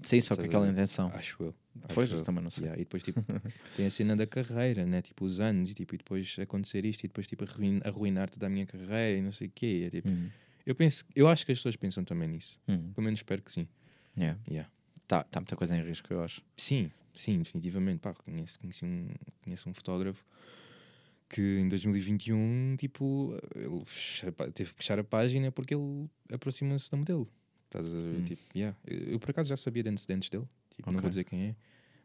Sim, 0.01 0.19
só 0.19 0.35
com 0.35 0.41
aquela 0.41 0.67
intenção. 0.67 1.09
Acho 1.13 1.43
eu. 1.43 1.55
Pois, 1.93 2.05
Acho 2.07 2.15
eu 2.15 2.19
eu. 2.19 2.23
também 2.25 2.43
não 2.43 2.49
sei. 2.49 2.63
Yeah, 2.65 2.81
e 2.81 2.83
depois 2.83 3.03
tipo, 3.03 3.23
tem 3.77 3.85
a 3.85 3.89
cena 3.89 4.15
da 4.15 4.27
carreira, 4.27 4.85
né? 4.85 5.01
Tipo, 5.01 5.23
os 5.23 5.39
anos 5.39 5.69
e, 5.69 5.73
tipo, 5.73 5.95
e 5.95 5.97
depois 5.97 6.35
acontecer 6.39 6.83
isto 6.85 7.03
e 7.05 7.07
depois 7.07 7.25
tipo, 7.27 7.45
arruin- 7.45 7.79
arruinar 7.85 8.29
toda 8.29 8.47
a 8.47 8.49
minha 8.49 8.65
carreira 8.65 9.17
e 9.17 9.21
não 9.21 9.31
sei 9.31 9.47
o 9.47 9.51
quê. 9.53 9.83
É, 9.85 9.89
tipo, 9.89 10.09
Uhum. 10.09 10.29
eu, 10.65 10.75
penso, 10.75 11.05
eu 11.15 11.27
acho 11.27 11.45
que 11.45 11.51
as 11.53 11.57
pessoas 11.59 11.75
pensam 11.77 12.03
também 12.03 12.27
nisso. 12.27 12.59
Uhum. 12.67 12.91
Pelo 12.93 13.05
menos 13.05 13.19
espero 13.19 13.41
que 13.41 13.51
sim. 13.51 13.67
Yeah. 14.17 14.37
Yeah. 14.49 14.69
Tá, 15.07 15.23
tá 15.23 15.39
muita 15.39 15.55
coisa 15.55 15.77
em 15.77 15.81
risco, 15.81 16.11
eu 16.11 16.21
acho. 16.23 16.41
Sim, 16.57 16.91
sim, 17.15 17.37
definitivamente. 17.37 17.99
Pá, 17.99 18.13
conheço, 18.13 18.59
conheci 18.59 18.83
um, 18.83 19.07
conheço 19.41 19.69
um 19.69 19.73
fotógrafo 19.73 20.23
que 21.33 21.41
em 21.59 21.67
2021, 21.67 22.75
tipo, 22.77 23.35
ele 23.55 24.51
teve 24.53 24.71
que 24.71 24.77
fechar 24.77 24.99
a 24.99 25.03
página 25.03 25.51
porque 25.51 25.73
ele 25.73 26.07
aproxima-se 26.31 26.91
da 26.91 26.97
modelo. 26.97 27.27
Estás 27.65 27.87
a 27.87 27.99
ver? 27.99 28.19
Hum. 28.19 28.23
Tipo, 28.23 28.41
yeah. 28.55 28.77
eu, 28.85 28.97
eu, 29.13 29.19
por 29.19 29.31
acaso 29.31 29.49
já 29.49 29.57
sabia 29.57 29.81
de 29.81 29.89
antecedentes 29.89 30.29
dele, 30.29 30.47
tipo, 30.75 30.91
não 30.91 30.97
Ok. 30.99 31.01
vou 31.01 31.09
dizer 31.09 31.23
quem 31.23 31.41
é, 31.47 31.55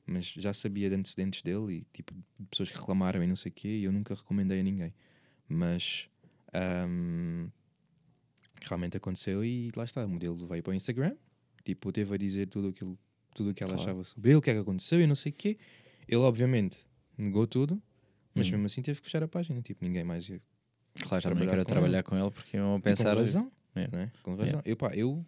mas 0.06 0.24
já 0.26 0.54
sabia 0.54 0.88
de 0.88 0.96
antecedentes 0.96 1.42
dele 1.42 1.74
e 1.74 1.86
tipo, 1.92 2.14
de 2.14 2.46
pessoas 2.50 2.70
que 2.70 2.78
reclamaram 2.78 3.22
e 3.22 3.26
não 3.26 3.36
sei 3.36 3.50
o 3.50 3.54
quê, 3.54 3.68
e 3.68 3.84
eu 3.84 3.92
nunca 3.92 4.14
recomendei 4.14 4.60
a 4.60 4.62
ninguém. 4.62 4.94
Mas 5.46 6.08
ahm, 6.54 7.48
realmente 8.64 8.96
aconteceu 8.96 9.44
e 9.44 9.70
lá 9.76 9.84
está, 9.84 10.04
o 10.06 10.08
modelo 10.08 10.46
veio 10.46 10.62
para 10.62 10.70
o 10.70 10.74
Instagram, 10.74 11.14
tipo, 11.64 11.92
teve 11.92 12.14
a 12.14 12.16
dizer 12.16 12.48
tudo 12.48 12.68
aquilo, 12.68 12.98
tudo 13.34 13.50
o 13.50 13.54
que 13.54 13.62
ela 13.62 13.74
Claro. 13.74 13.82
achava 13.90 14.04
sobre 14.04 14.30
ele, 14.30 14.38
o 14.38 14.42
que 14.42 14.48
é 14.48 14.54
que 14.54 14.60
aconteceu 14.60 15.00
e 15.02 15.06
não 15.06 15.14
sei 15.14 15.32
o 15.32 15.34
quê. 15.34 15.58
Ele, 16.08 16.16
obviamente, 16.22 16.78
negou 17.18 17.46
tudo, 17.46 17.82
mas 18.34 18.46
Hum. 18.46 18.50
mesmo 18.52 18.66
assim 18.66 18.82
teve 18.82 19.00
que 19.00 19.06
fechar 19.06 19.22
a 19.22 19.28
página, 19.28 19.60
tipo, 19.62 19.84
ninguém 19.84 20.04
mais 20.04 20.28
ia 20.28 20.40
Claro, 21.02 21.22
já 21.22 21.30
não 21.30 21.36
quero 21.46 21.58
com 21.58 21.64
trabalhar 21.64 22.02
com 22.02 22.16
ele 22.18 22.30
porque 22.30 22.56
iam 22.56 22.76
e 22.78 22.80
pensar. 22.80 23.12
com 23.12 23.18
razão, 23.18 23.52
Yeah. 23.76 23.96
né? 23.98 24.12
Com 24.22 24.34
razão. 24.34 24.60
Eu, 24.64 24.76
pá, 24.76 24.90
eu, 24.94 25.24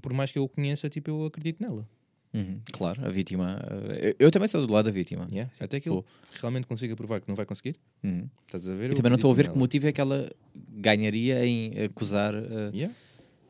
por 0.00 0.12
mais 0.12 0.30
que 0.30 0.38
eu 0.38 0.44
o 0.44 0.48
conheça, 0.48 0.88
tipo, 0.88 1.10
eu 1.10 1.24
acredito 1.26 1.60
nela. 1.60 1.88
Uhum, 2.32 2.60
Claro, 2.72 3.04
a 3.06 3.08
vítima. 3.08 3.58
eh, 3.90 4.10
Eu, 4.18 4.26
eu 4.26 4.30
também 4.30 4.46
sou 4.48 4.64
do 4.66 4.72
lado 4.72 4.84
da 4.84 4.90
vítima. 4.92 5.26
Yeah. 5.30 5.50
Até 5.58 5.80
que 5.80 5.88
Pô. 5.88 5.96
ele 5.98 6.04
realmente 6.40 6.66
consiga 6.66 6.94
provar 6.94 7.20
que 7.20 7.26
não 7.28 7.34
vai 7.34 7.46
conseguir. 7.46 7.76
Uhum. 8.04 8.28
Estás 8.46 8.68
a 8.68 8.74
ver? 8.74 8.90
E 8.90 8.92
Eu 8.92 8.96
também 8.96 9.10
não 9.10 9.16
estou 9.16 9.30
a 9.30 9.34
ver 9.34 9.40
acredito 9.44 9.52
que 9.54 9.58
motivo 9.58 9.86
é 9.88 9.92
que 9.92 10.00
ela 10.00 10.30
ganharia 10.54 11.44
em 11.44 11.72
acusar. 11.84 12.34
nela. 12.34 12.70
Yeah. 12.72 12.94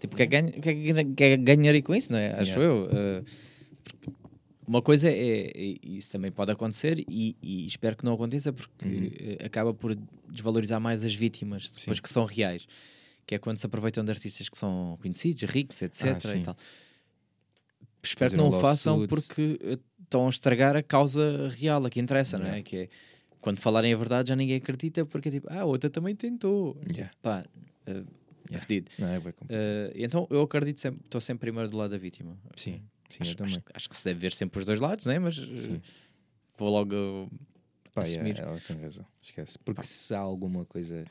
Tipo, 0.01 0.15
o 0.15 0.17
que 0.17 0.23
é 0.23 0.27
que 0.29 0.37
é 0.37 0.43
que 0.43 0.61
ganha- 0.93 1.05
que 1.15 1.25
é 1.25 1.37
que 1.37 1.43
ganharia 1.43 1.83
com 1.83 1.95
isso, 1.95 2.13
não 2.13 2.19
é? 2.19 2.31
Acho 2.41 2.53
Yeah. 2.59 2.65
eu. 2.65 2.89
porque 2.89 3.25
uma 4.69 4.83
coisa 4.83 5.09
é, 5.11 5.51
e 5.57 5.97
isso 5.97 6.13
também 6.13 6.31
pode 6.31 6.53
acontecer, 6.53 6.99
e, 7.09 7.35
e 7.43 7.67
espero 7.67 7.97
que 7.97 8.05
não 8.05 8.13
aconteça, 8.13 8.53
porque 8.53 8.85
Uhum. 8.87 9.11
eh, 9.41 9.45
acaba 9.47 9.73
por 9.73 9.97
desvalorizar 10.31 10.81
mais 10.81 11.05
as 11.05 11.15
vítimas 11.15 11.71
depois 11.71 11.97
Sim. 11.97 12.03
que 12.03 12.09
são 12.11 12.25
reais, 12.27 12.67
que 13.27 13.35
é 13.35 13.39
quando 13.39 13.59
se 13.59 13.67
aproveitam 13.67 14.05
de 14.05 14.11
artistas 14.11 14.49
que 14.49 14.57
são 14.59 14.99
conhecidos, 15.01 15.43
ricos, 15.51 15.81
etc. 15.83 16.05
Ah, 16.27 16.37
e 16.37 16.43
tal. 16.43 16.57
Espero 18.03 18.31
Fazer 18.31 18.37
que 18.37 18.43
não 18.43 18.51
um 18.51 18.57
o 18.57 18.61
façam 18.61 19.07
porque 19.07 19.59
eh, 19.63 19.79
estão 20.03 20.27
a 20.27 20.31
estragar 20.31 20.77
a 20.77 20.83
causa 20.83 21.49
real, 21.49 21.85
a 21.85 21.91
que 21.91 21.99
interessa, 22.01 22.39
não 22.39 22.47
é? 22.47 22.49
Yeah. 22.51 22.63
Que 22.63 22.77
é 22.77 22.89
quando 23.41 23.61
falarem 23.61 23.93
a 23.93 23.97
verdade 23.97 24.29
já 24.29 24.37
ninguém 24.37 24.57
acredita 24.57 25.05
porque 25.07 25.29
é 25.29 25.33
tipo, 25.33 25.49
ah, 25.51 25.65
outra 25.65 25.89
também 25.91 26.15
tentou. 26.15 26.77
Yeah. 26.95 27.13
Pá, 27.23 27.45
eh, 27.87 28.03
Yeah. 28.51 28.67
fedido. 28.67 28.91
Não, 28.99 29.09
é. 29.09 29.21
Eh, 29.51 29.93
então 29.97 30.27
eu 30.31 30.41
acredito 30.41 30.81
sempre, 30.81 31.03
estou 31.05 31.21
sempre 31.21 31.41
primeiro 31.41 31.69
do 31.69 31.77
lado 31.77 31.91
da 31.91 31.99
vítima. 31.99 32.35
Sim, 32.57 32.81
sim, 33.09 33.19
acho, 33.21 33.31
eu 33.33 33.37
também. 33.37 33.55
acho- 33.57 33.65
acho 33.75 33.89
que 33.89 33.97
se 33.97 34.05
deve 34.05 34.21
ver 34.21 34.33
sempre 34.33 34.59
os 34.61 34.65
dois 34.67 34.79
lados, 34.81 35.07
né? 35.07 35.19
mas 35.19 35.39
eh, 35.39 35.59
Sim. 35.59 35.83
vou 36.57 36.71
logo 36.71 37.29
Pá, 37.95 38.03
assumir. 38.03 38.37
yeah, 38.37 38.43
ela 38.53 38.61
tem 38.61 38.77
razão. 38.81 39.07
Esquece. 39.23 39.59
Porque 39.59 39.81
Pá. 39.81 39.83
se 39.83 40.15
há 40.15 40.19
alguma 40.21 40.65
coisa. 40.65 41.05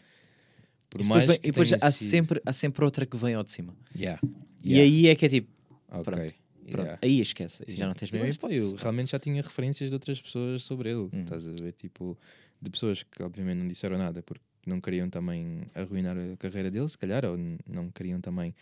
Por 0.90 1.02
E 1.02 1.04
depois, 1.04 1.08
mais 1.08 1.28
vem- 1.28 1.40
que 1.40 1.48
e 1.48 1.52
depois 1.52 1.74
há, 1.74 1.92
sido- 1.92 2.10
sempre, 2.10 2.42
há 2.46 2.54
sempre 2.54 2.86
outra 2.86 3.06
que 3.06 3.18
vem 3.18 3.34
ao 3.36 3.44
de 3.44 3.52
cima. 3.52 3.76
Yeah. 3.96 4.22
E 4.64 4.72
Yeah. 4.74 4.84
aí 4.96 5.08
é 5.08 5.16
que 5.16 5.26
é 5.26 5.30
tipo, 5.30 5.50
Ok. 5.90 6.04
pronto, 6.04 6.34
pronto, 6.72 6.78
Yeah. 6.86 7.00
aí 7.02 7.20
esquece. 7.22 7.64
Sim. 7.68 7.76
já 7.76 7.88
não 7.88 7.94
tens 7.94 8.10
E 8.10 8.14
mesmo 8.14 8.28
hipótese. 8.30 8.66
Eu 8.72 8.76
realmente 8.76 9.12
já 9.12 9.20
tinha 9.20 9.42
referências 9.42 9.90
de 9.90 9.94
outras 9.96 10.22
pessoas 10.22 10.64
sobre 10.64 10.90
ele. 10.92 11.10
Hum. 11.14 11.24
Estás 11.24 11.46
a 11.48 11.52
ver? 11.52 11.74
Tipo, 11.74 12.18
de 12.62 12.70
pessoas 12.72 13.04
que 13.04 13.22
obviamente 13.22 13.58
não 13.58 13.68
disseram 13.68 13.98
nada 13.98 14.24
porque 14.24 14.44
não 14.66 14.80
queriam 14.82 15.10
também 15.10 15.62
arruinar 15.76 16.16
a 16.18 16.38
carreira 16.38 16.72
dele, 16.72 16.88
se 16.90 16.98
calhar, 16.98 17.24
ou 17.26 17.38
não 17.68 17.90
queriam 17.92 18.20
também, 18.22 18.54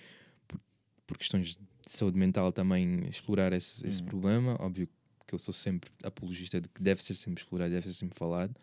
por, 1.06 1.18
questões 1.18 1.56
de 1.56 1.60
saúde 1.82 2.18
mental, 2.18 2.52
também 2.52 3.06
explorar 3.08 3.54
esse, 3.54 3.86
esse 3.88 4.02
Hum. 4.02 4.06
problema. 4.06 4.58
Óbvio 4.60 4.88
que 5.28 5.34
eu 5.34 5.40
sou 5.40 5.54
sempre 5.54 5.92
apologista 6.04 6.62
de 6.62 6.70
que 6.70 6.82
deve 6.82 7.02
ser 7.02 7.16
sempre 7.16 7.42
explorado, 7.42 7.72
deve 7.72 7.88
ser 7.88 7.94
sempre 7.94 8.18
falado, 8.18 8.56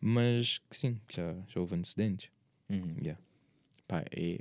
mas 0.00 0.58
que 0.70 0.76
sim, 0.76 1.00
já, 1.08 1.34
já 1.48 1.60
houve 1.60 1.74
antecedentes. 1.74 2.30
Uhum. 2.68 2.96
Yeah. 3.00 3.20
Pá, 3.86 4.04
e 4.16 4.40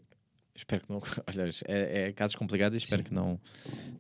espero 0.55 0.81
que 0.81 0.91
não. 0.91 1.01
Olha, 1.27 1.49
é, 1.67 2.07
é 2.07 2.11
casos 2.13 2.35
complicados 2.35 2.79
e 2.79 2.83
espero 2.83 3.01
Sim. 3.03 3.09
que 3.09 3.13
não, 3.13 3.39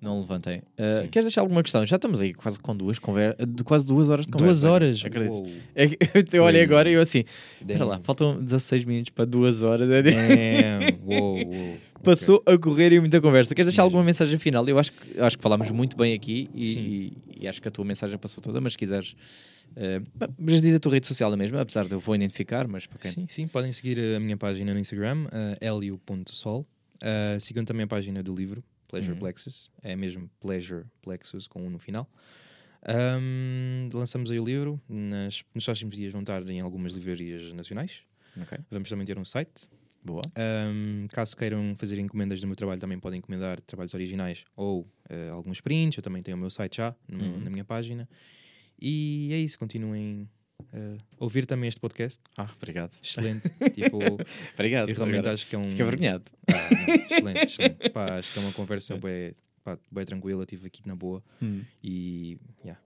não 0.01 0.19
levantem. 0.21 0.59
Uh, 0.79 1.07
queres 1.09 1.25
deixar 1.25 1.41
alguma 1.41 1.61
questão? 1.61 1.85
Já 1.85 1.95
estamos 1.97 2.21
aí 2.21 2.33
quase 2.33 2.57
com 2.59 2.75
duas 2.75 2.97
conver 2.99 3.35
de 3.45 3.63
quase 3.63 3.85
duas 3.85 4.09
horas 4.09 4.25
de 4.25 4.31
conversa. 4.31 4.61
Duas 4.61 4.63
horas? 4.63 5.03
Acredito. 5.05 5.33
Uou. 5.33 5.51
É 5.75 5.85
eu 6.33 6.43
olhei 6.43 6.61
agora 6.63 6.89
e 6.89 6.93
eu 6.93 7.01
assim, 7.01 7.23
espera 7.59 7.85
lá, 7.85 7.99
faltam 8.01 8.41
16 8.41 8.85
minutos 8.85 9.11
para 9.11 9.25
duas 9.25 9.63
horas. 9.63 9.87
Damn. 9.87 10.99
Uou, 11.05 11.45
uou. 11.45 11.77
Passou 12.03 12.43
a 12.45 12.55
correr 12.57 12.91
e 12.93 12.99
muita 12.99 13.19
conversa. 13.19 13.55
Queres 13.55 13.67
deixar 13.67 13.81
alguma 13.81 14.03
mensagem 14.03 14.37
final? 14.37 14.67
Eu 14.67 14.77
acho 14.77 14.91
que, 14.91 15.19
acho 15.19 15.37
que 15.37 15.41
falámos 15.41 15.71
muito 15.71 15.97
bem 15.97 16.13
aqui 16.13 16.49
e, 16.53 16.77
e- 16.77 17.13
e 17.41 17.47
acho 17.47 17.59
que 17.61 17.67
a 17.67 17.71
tua 17.71 17.83
mensagem 17.83 18.15
passou 18.17 18.43
toda, 18.43 18.61
mas 18.61 18.73
se 18.73 18.77
quiseres. 18.77 19.15
Eh, 19.75 20.01
pá, 20.19 20.29
mas 20.37 20.61
diz 20.61 20.73
a 20.75 20.79
tua 20.79 20.91
rede 20.93 21.07
social 21.07 21.35
mesmo, 21.37 21.57
apesar 21.57 21.85
de 21.87 21.93
eu 21.93 21.99
vou 21.99 22.15
identificar, 22.15 22.67
mas 22.67 22.85
para 22.87 22.99
quem. 22.99 23.11
Sim, 23.11 23.27
sim, 23.27 23.47
podem 23.47 23.71
seguir 23.71 23.97
a 24.15 24.19
minha 24.19 24.37
página 24.37 24.73
no 24.73 24.79
Instagram, 24.79 25.25
uh, 25.25 25.57
helio.sol. 25.65 26.65
Uh, 26.95 27.39
sigam 27.39 27.65
também 27.65 27.83
a 27.83 27.87
página 27.87 28.23
do 28.23 28.33
livro, 28.33 28.63
Pleasure 28.87 29.13
Uhum. 29.13 29.19
Plexus. 29.19 29.69
É 29.83 29.95
mesmo 29.95 30.29
Pleasure 30.39 30.85
Plexus 31.01 31.47
com 31.47 31.65
um 31.65 31.69
no 31.69 31.77
final. 31.79 32.09
Um, 32.87 33.89
lançamos 33.93 34.31
aí 34.31 34.39
o 34.39 34.45
livro. 34.45 34.79
Nas, 34.87 35.43
nos 35.53 35.65
próximos 35.65 35.95
dias 35.95 36.11
vão 36.11 36.21
estar 36.21 36.47
em 36.47 36.59
algumas 36.61 36.93
livrarias 36.93 37.51
nacionais. 37.53 38.03
Ok, 38.41 38.57
Vamos 38.69 38.89
também 38.89 39.05
ter 39.05 39.17
um 39.17 39.25
site. 39.25 39.67
boa. 40.03 40.21
Um, 40.37 41.07
caso 41.09 41.35
queiram 41.35 41.73
fazer 41.77 41.97
encomendas 41.99 42.39
do 42.41 42.47
meu 42.47 42.55
trabalho, 42.55 42.79
também 42.79 42.99
podem 42.99 43.17
encomendar 43.19 43.59
trabalhos 43.61 43.93
originais 43.93 44.45
ou 44.55 44.81
uh, 45.09 45.33
alguns 45.33 45.61
prints. 45.61 45.97
Eu 45.97 46.03
também 46.03 46.21
tenho 46.21 46.37
o 46.37 46.39
meu 46.39 46.49
site 46.51 46.77
já 46.77 46.95
no- 47.07 47.23
Uhum. 47.23 47.39
na 47.43 47.49
minha 47.49 47.65
página. 47.65 48.07
E 48.79 49.29
é 49.33 49.37
isso, 49.37 49.57
continuem 49.57 50.29
uh, 50.73 50.97
a 51.19 51.23
ouvir 51.23 51.45
também 51.45 51.67
este 51.67 51.79
podcast. 51.79 52.21
Ah, 52.37 52.49
obrigado. 52.55 52.97
Excelente. 53.01 53.49
tipo, 53.73 53.99
Obrigado. 54.53 54.89
eu 54.89 54.95
realmente 54.95 55.19
agora 55.19 55.33
acho 55.33 55.47
que 55.47 55.55
é 55.55 55.59
um. 55.59 55.63
Fiquei 55.63 55.85
avergonhado. 55.85 56.25
Ah, 56.47 56.69
excelente, 57.09 57.43
excelente. 57.45 57.89
Pá, 57.91 58.17
acho 58.17 58.33
que 58.33 58.39
é 58.39 58.41
uma 58.41 58.51
conversa 58.53 58.97
bem, 58.97 59.33
pá, 59.63 59.77
bem 59.91 60.05
tranquila. 60.05 60.43
Estive 60.43 60.67
aqui 60.67 60.81
na 60.87 60.95
boa 60.95 61.23
e. 61.83 62.37
Yeah. 62.63 62.79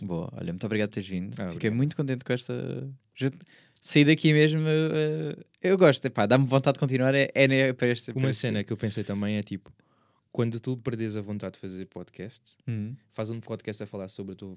Boa, 0.00 0.28
olha, 0.36 0.52
muito 0.52 0.64
obrigado 0.66 0.88
por 0.88 0.94
teres 0.94 1.08
vindo. 1.08 1.30
Ah, 1.34 1.44
Fiquei 1.50 1.68
obrigado. 1.68 1.76
muito 1.76 1.96
contente 1.96 2.24
com 2.24 2.32
esta. 2.32 2.88
Saí 3.80 4.04
daqui 4.04 4.32
mesmo. 4.32 4.62
eh, 4.68 5.36
eu 5.60 5.76
gosto, 5.76 6.04
epá, 6.06 6.24
dá-me 6.26 6.46
vontade 6.46 6.74
de 6.74 6.80
continuar. 6.80 7.14
É, 7.14 7.30
é 7.34 7.48
né, 7.48 7.72
para 7.72 7.88
este. 7.88 8.12
para 8.12 8.18
Uma 8.20 8.30
este- 8.30 8.40
cena 8.42 8.62
que 8.64 8.72
eu 8.72 8.76
pensei 8.76 9.02
também 9.04 9.36
é 9.36 9.42
tipo: 9.42 9.72
quando 10.30 10.58
tu 10.60 10.76
perdes 10.76 11.16
a 11.16 11.20
vontade 11.20 11.54
de 11.54 11.60
fazer 11.60 11.84
podcast, 11.86 12.56
Hum. 12.68 12.94
faz 13.12 13.30
um 13.30 13.40
podcast 13.40 13.82
a 13.82 13.86
falar 13.86 14.08
sobre 14.08 14.32
a 14.34 14.36
tua, 14.36 14.54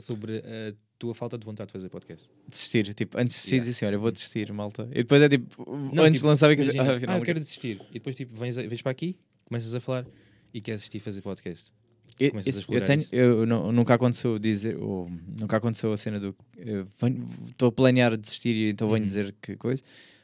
sobre 0.00 0.38
a 0.38 0.74
tua 0.98 1.14
falta 1.14 1.38
de 1.38 1.44
vontade 1.44 1.68
de 1.68 1.72
fazer 1.72 1.88
podcast. 1.88 2.28
Desistir, 2.48 2.92
tipo, 2.94 3.16
antes 3.18 3.36
de 3.36 3.40
desistir, 3.40 3.54
Yeah. 3.54 3.66
diz 3.68 3.76
assim: 3.76 3.86
olha, 3.86 3.94
eu 3.96 4.00
vou 4.00 4.10
desistir, 4.10 4.52
malta. 4.52 4.88
E 4.90 4.96
depois 4.96 5.22
é 5.22 5.28
tipo, 5.28 5.64
Não, 5.92 6.04
antes 6.04 6.14
tipo, 6.18 6.24
de 6.24 6.24
lançar, 6.26 6.50
eu 6.50 6.56
quero 6.56 6.62
Imagina, 6.70 6.92
ah, 6.92 6.96
afinal, 6.96 7.16
ah, 7.16 7.18
eu 7.18 7.24
quero 7.24 7.38
desistir. 7.38 7.80
E 7.90 7.94
depois 7.94 8.16
tipo, 8.16 8.34
vens, 8.36 8.56
vens 8.56 8.82
para 8.82 8.90
aqui, 8.92 9.16
começas 9.46 9.74
a 9.74 9.80
falar 9.80 10.04
e 10.52 10.60
queres 10.60 10.80
desistir 10.80 11.00
fazer 11.00 11.22
podcast. 11.22 11.72
Eu- 12.18 12.32
eu, 12.68 12.84
tenho, 12.84 13.02
eu 13.12 13.46
nu- 13.46 13.70
nunca 13.70 13.94
aconteceu 13.94 14.38
dizer, 14.38 14.76
ou, 14.76 15.08
nunca 15.38 15.56
aconteceu 15.58 15.92
a 15.92 15.96
cena 15.96 16.18
do 16.18 16.34
estou 17.48 17.68
a 17.68 17.72
planear 17.72 18.16
desistir 18.16 18.54
e 18.56 18.70
então 18.70 18.88
venho 18.88 19.00
Uhum. 19.02 19.06
dizer 19.06 19.34
que 19.40 19.54
coisa, 19.56 19.82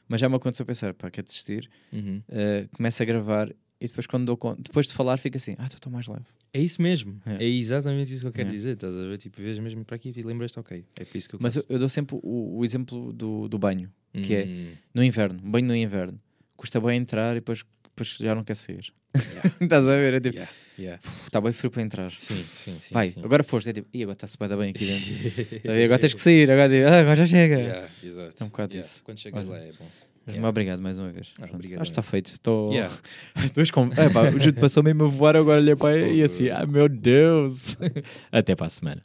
mas 0.09 0.21
já 0.21 0.29
me 0.29 0.35
aconteceu 0.35 0.67
pensar, 0.67 0.93
pá, 0.95 1.09
quer 1.11 1.23
desistir, 1.23 1.71
Uhum. 1.93 2.21
uh, 2.29 2.69
começo 2.77 3.01
a 3.03 3.07
gravar 3.07 3.55
e 3.85 3.89
depois 3.89 4.07
quando 4.07 4.25
dou 4.25 4.37
conta, 4.37 4.63
depois 4.63 4.87
de 4.87 4.95
falar 4.95 5.17
fica 5.19 5.37
assim, 5.37 5.55
ah, 5.59 5.67
estou 5.67 5.93
mais 5.93 6.07
leve. 6.07 6.25
É 6.53 6.61
isso 6.61 6.81
mesmo. 6.81 7.21
É. 7.27 7.45
É 7.45 7.49
exatamente 7.49 8.13
isso 8.13 8.23
que 8.23 8.27
eu 8.29 8.33
quero 8.33 8.49
É. 8.49 8.53
dizer. 8.53 8.75
Estás 8.75 8.97
a 8.97 9.01
ver? 9.09 9.19
Tipo, 9.19 9.43
vês 9.43 9.59
mesmo 9.59 9.85
para 9.85 9.97
aqui 9.97 10.13
e 10.17 10.23
lembras-te, 10.23 10.59
ok. 10.59 10.85
É 10.99 11.05
por 11.05 11.17
isso 11.19 11.29
que 11.29 11.35
eu 11.35 11.39
Mas 11.43 11.57
eu, 11.57 11.65
eu 11.69 11.79
dou 11.79 11.89
sempre 11.89 12.17
o, 12.23 12.59
o 12.59 12.65
exemplo 12.65 13.13
do, 13.13 13.49
do 13.49 13.59
banho, 13.59 13.93
que 14.13 14.35
é 14.35 14.45
Hum. 14.45 14.73
no 14.95 15.03
inverno, 15.05 15.39
banho 15.43 15.67
no 15.67 15.75
inverno, 15.77 16.21
custa 16.57 16.81
bem 16.81 16.99
entrar 16.99 17.33
e 17.33 17.41
depois, 17.41 17.65
depois 17.85 18.17
já 18.19 18.35
não 18.35 18.45
quer 18.45 18.55
sair. 18.57 18.93
Estás 19.61 19.87
a 19.89 19.97
ver? 19.97 20.15
É 20.15 20.21
tipo, 20.21 20.35
Yeah, 20.37 20.53
yeah. 20.79 21.03
está 21.27 21.41
bem 21.41 21.53
frio 21.53 21.71
para 21.71 21.83
entrar. 21.83 22.11
Sim, 22.19 22.43
sim, 22.45 22.79
sim. 22.83 22.93
Vai, 22.95 23.11
sim. 23.11 23.21
agora 23.23 23.45
foste, 23.45 23.69
é 23.71 23.73
tipo, 23.73 23.89
"Ih, 23.93 24.03
agora 24.05 24.17
está-se 24.17 24.37
bem, 24.39 24.49
bem 24.49 24.71
aqui 24.71 24.85
dentro. 24.87 25.61
E 25.79 25.85
agora 25.85 25.99
tens 26.01 26.15
que 26.15 26.21
sair, 26.21 26.51
agora, 26.51 26.73
ah, 26.91 27.01
agora 27.01 27.17
já 27.17 27.27
chega. 27.27 27.55
Yeah, 27.59 27.89
exato. 28.03 28.35
É 28.43 28.45
um 28.45 28.49
bocado 28.49 28.75
Yeah. 28.75 28.89
isso. 28.93 29.03
Quando 29.05 29.19
chegas 29.21 29.41
Olha. 29.49 29.51
lá 29.51 29.59
é 29.59 29.73
bom. 29.73 29.89
Yeah. 30.29 30.49
Obrigado 30.49 30.81
mais 30.81 30.99
uma 30.99 31.11
vez. 31.11 31.33
Ah, 31.41 31.49
obrigado, 31.53 31.83
Acho 31.83 31.91
que 31.91 31.93
está 31.93 32.03
feito. 32.03 32.27
Estou. 32.27 32.71
Yeah. 32.71 32.93
Com... 33.73 33.91
é, 33.97 34.09
pá, 34.09 34.23
o 34.31 34.41
Jude 34.41 34.59
passou 34.59 34.83
mesmo 34.83 35.05
a 35.05 35.09
voar, 35.09 35.37
agora 35.37 35.61
olhei 35.61 35.77
para 35.77 35.99
e 35.99 36.23
assim, 36.23 36.49
ah 36.49 36.65
meu 36.67 36.89
Deus. 36.89 37.77
Até 38.33 38.55
para 38.55 38.67
a 38.67 38.71
semana. 38.71 39.03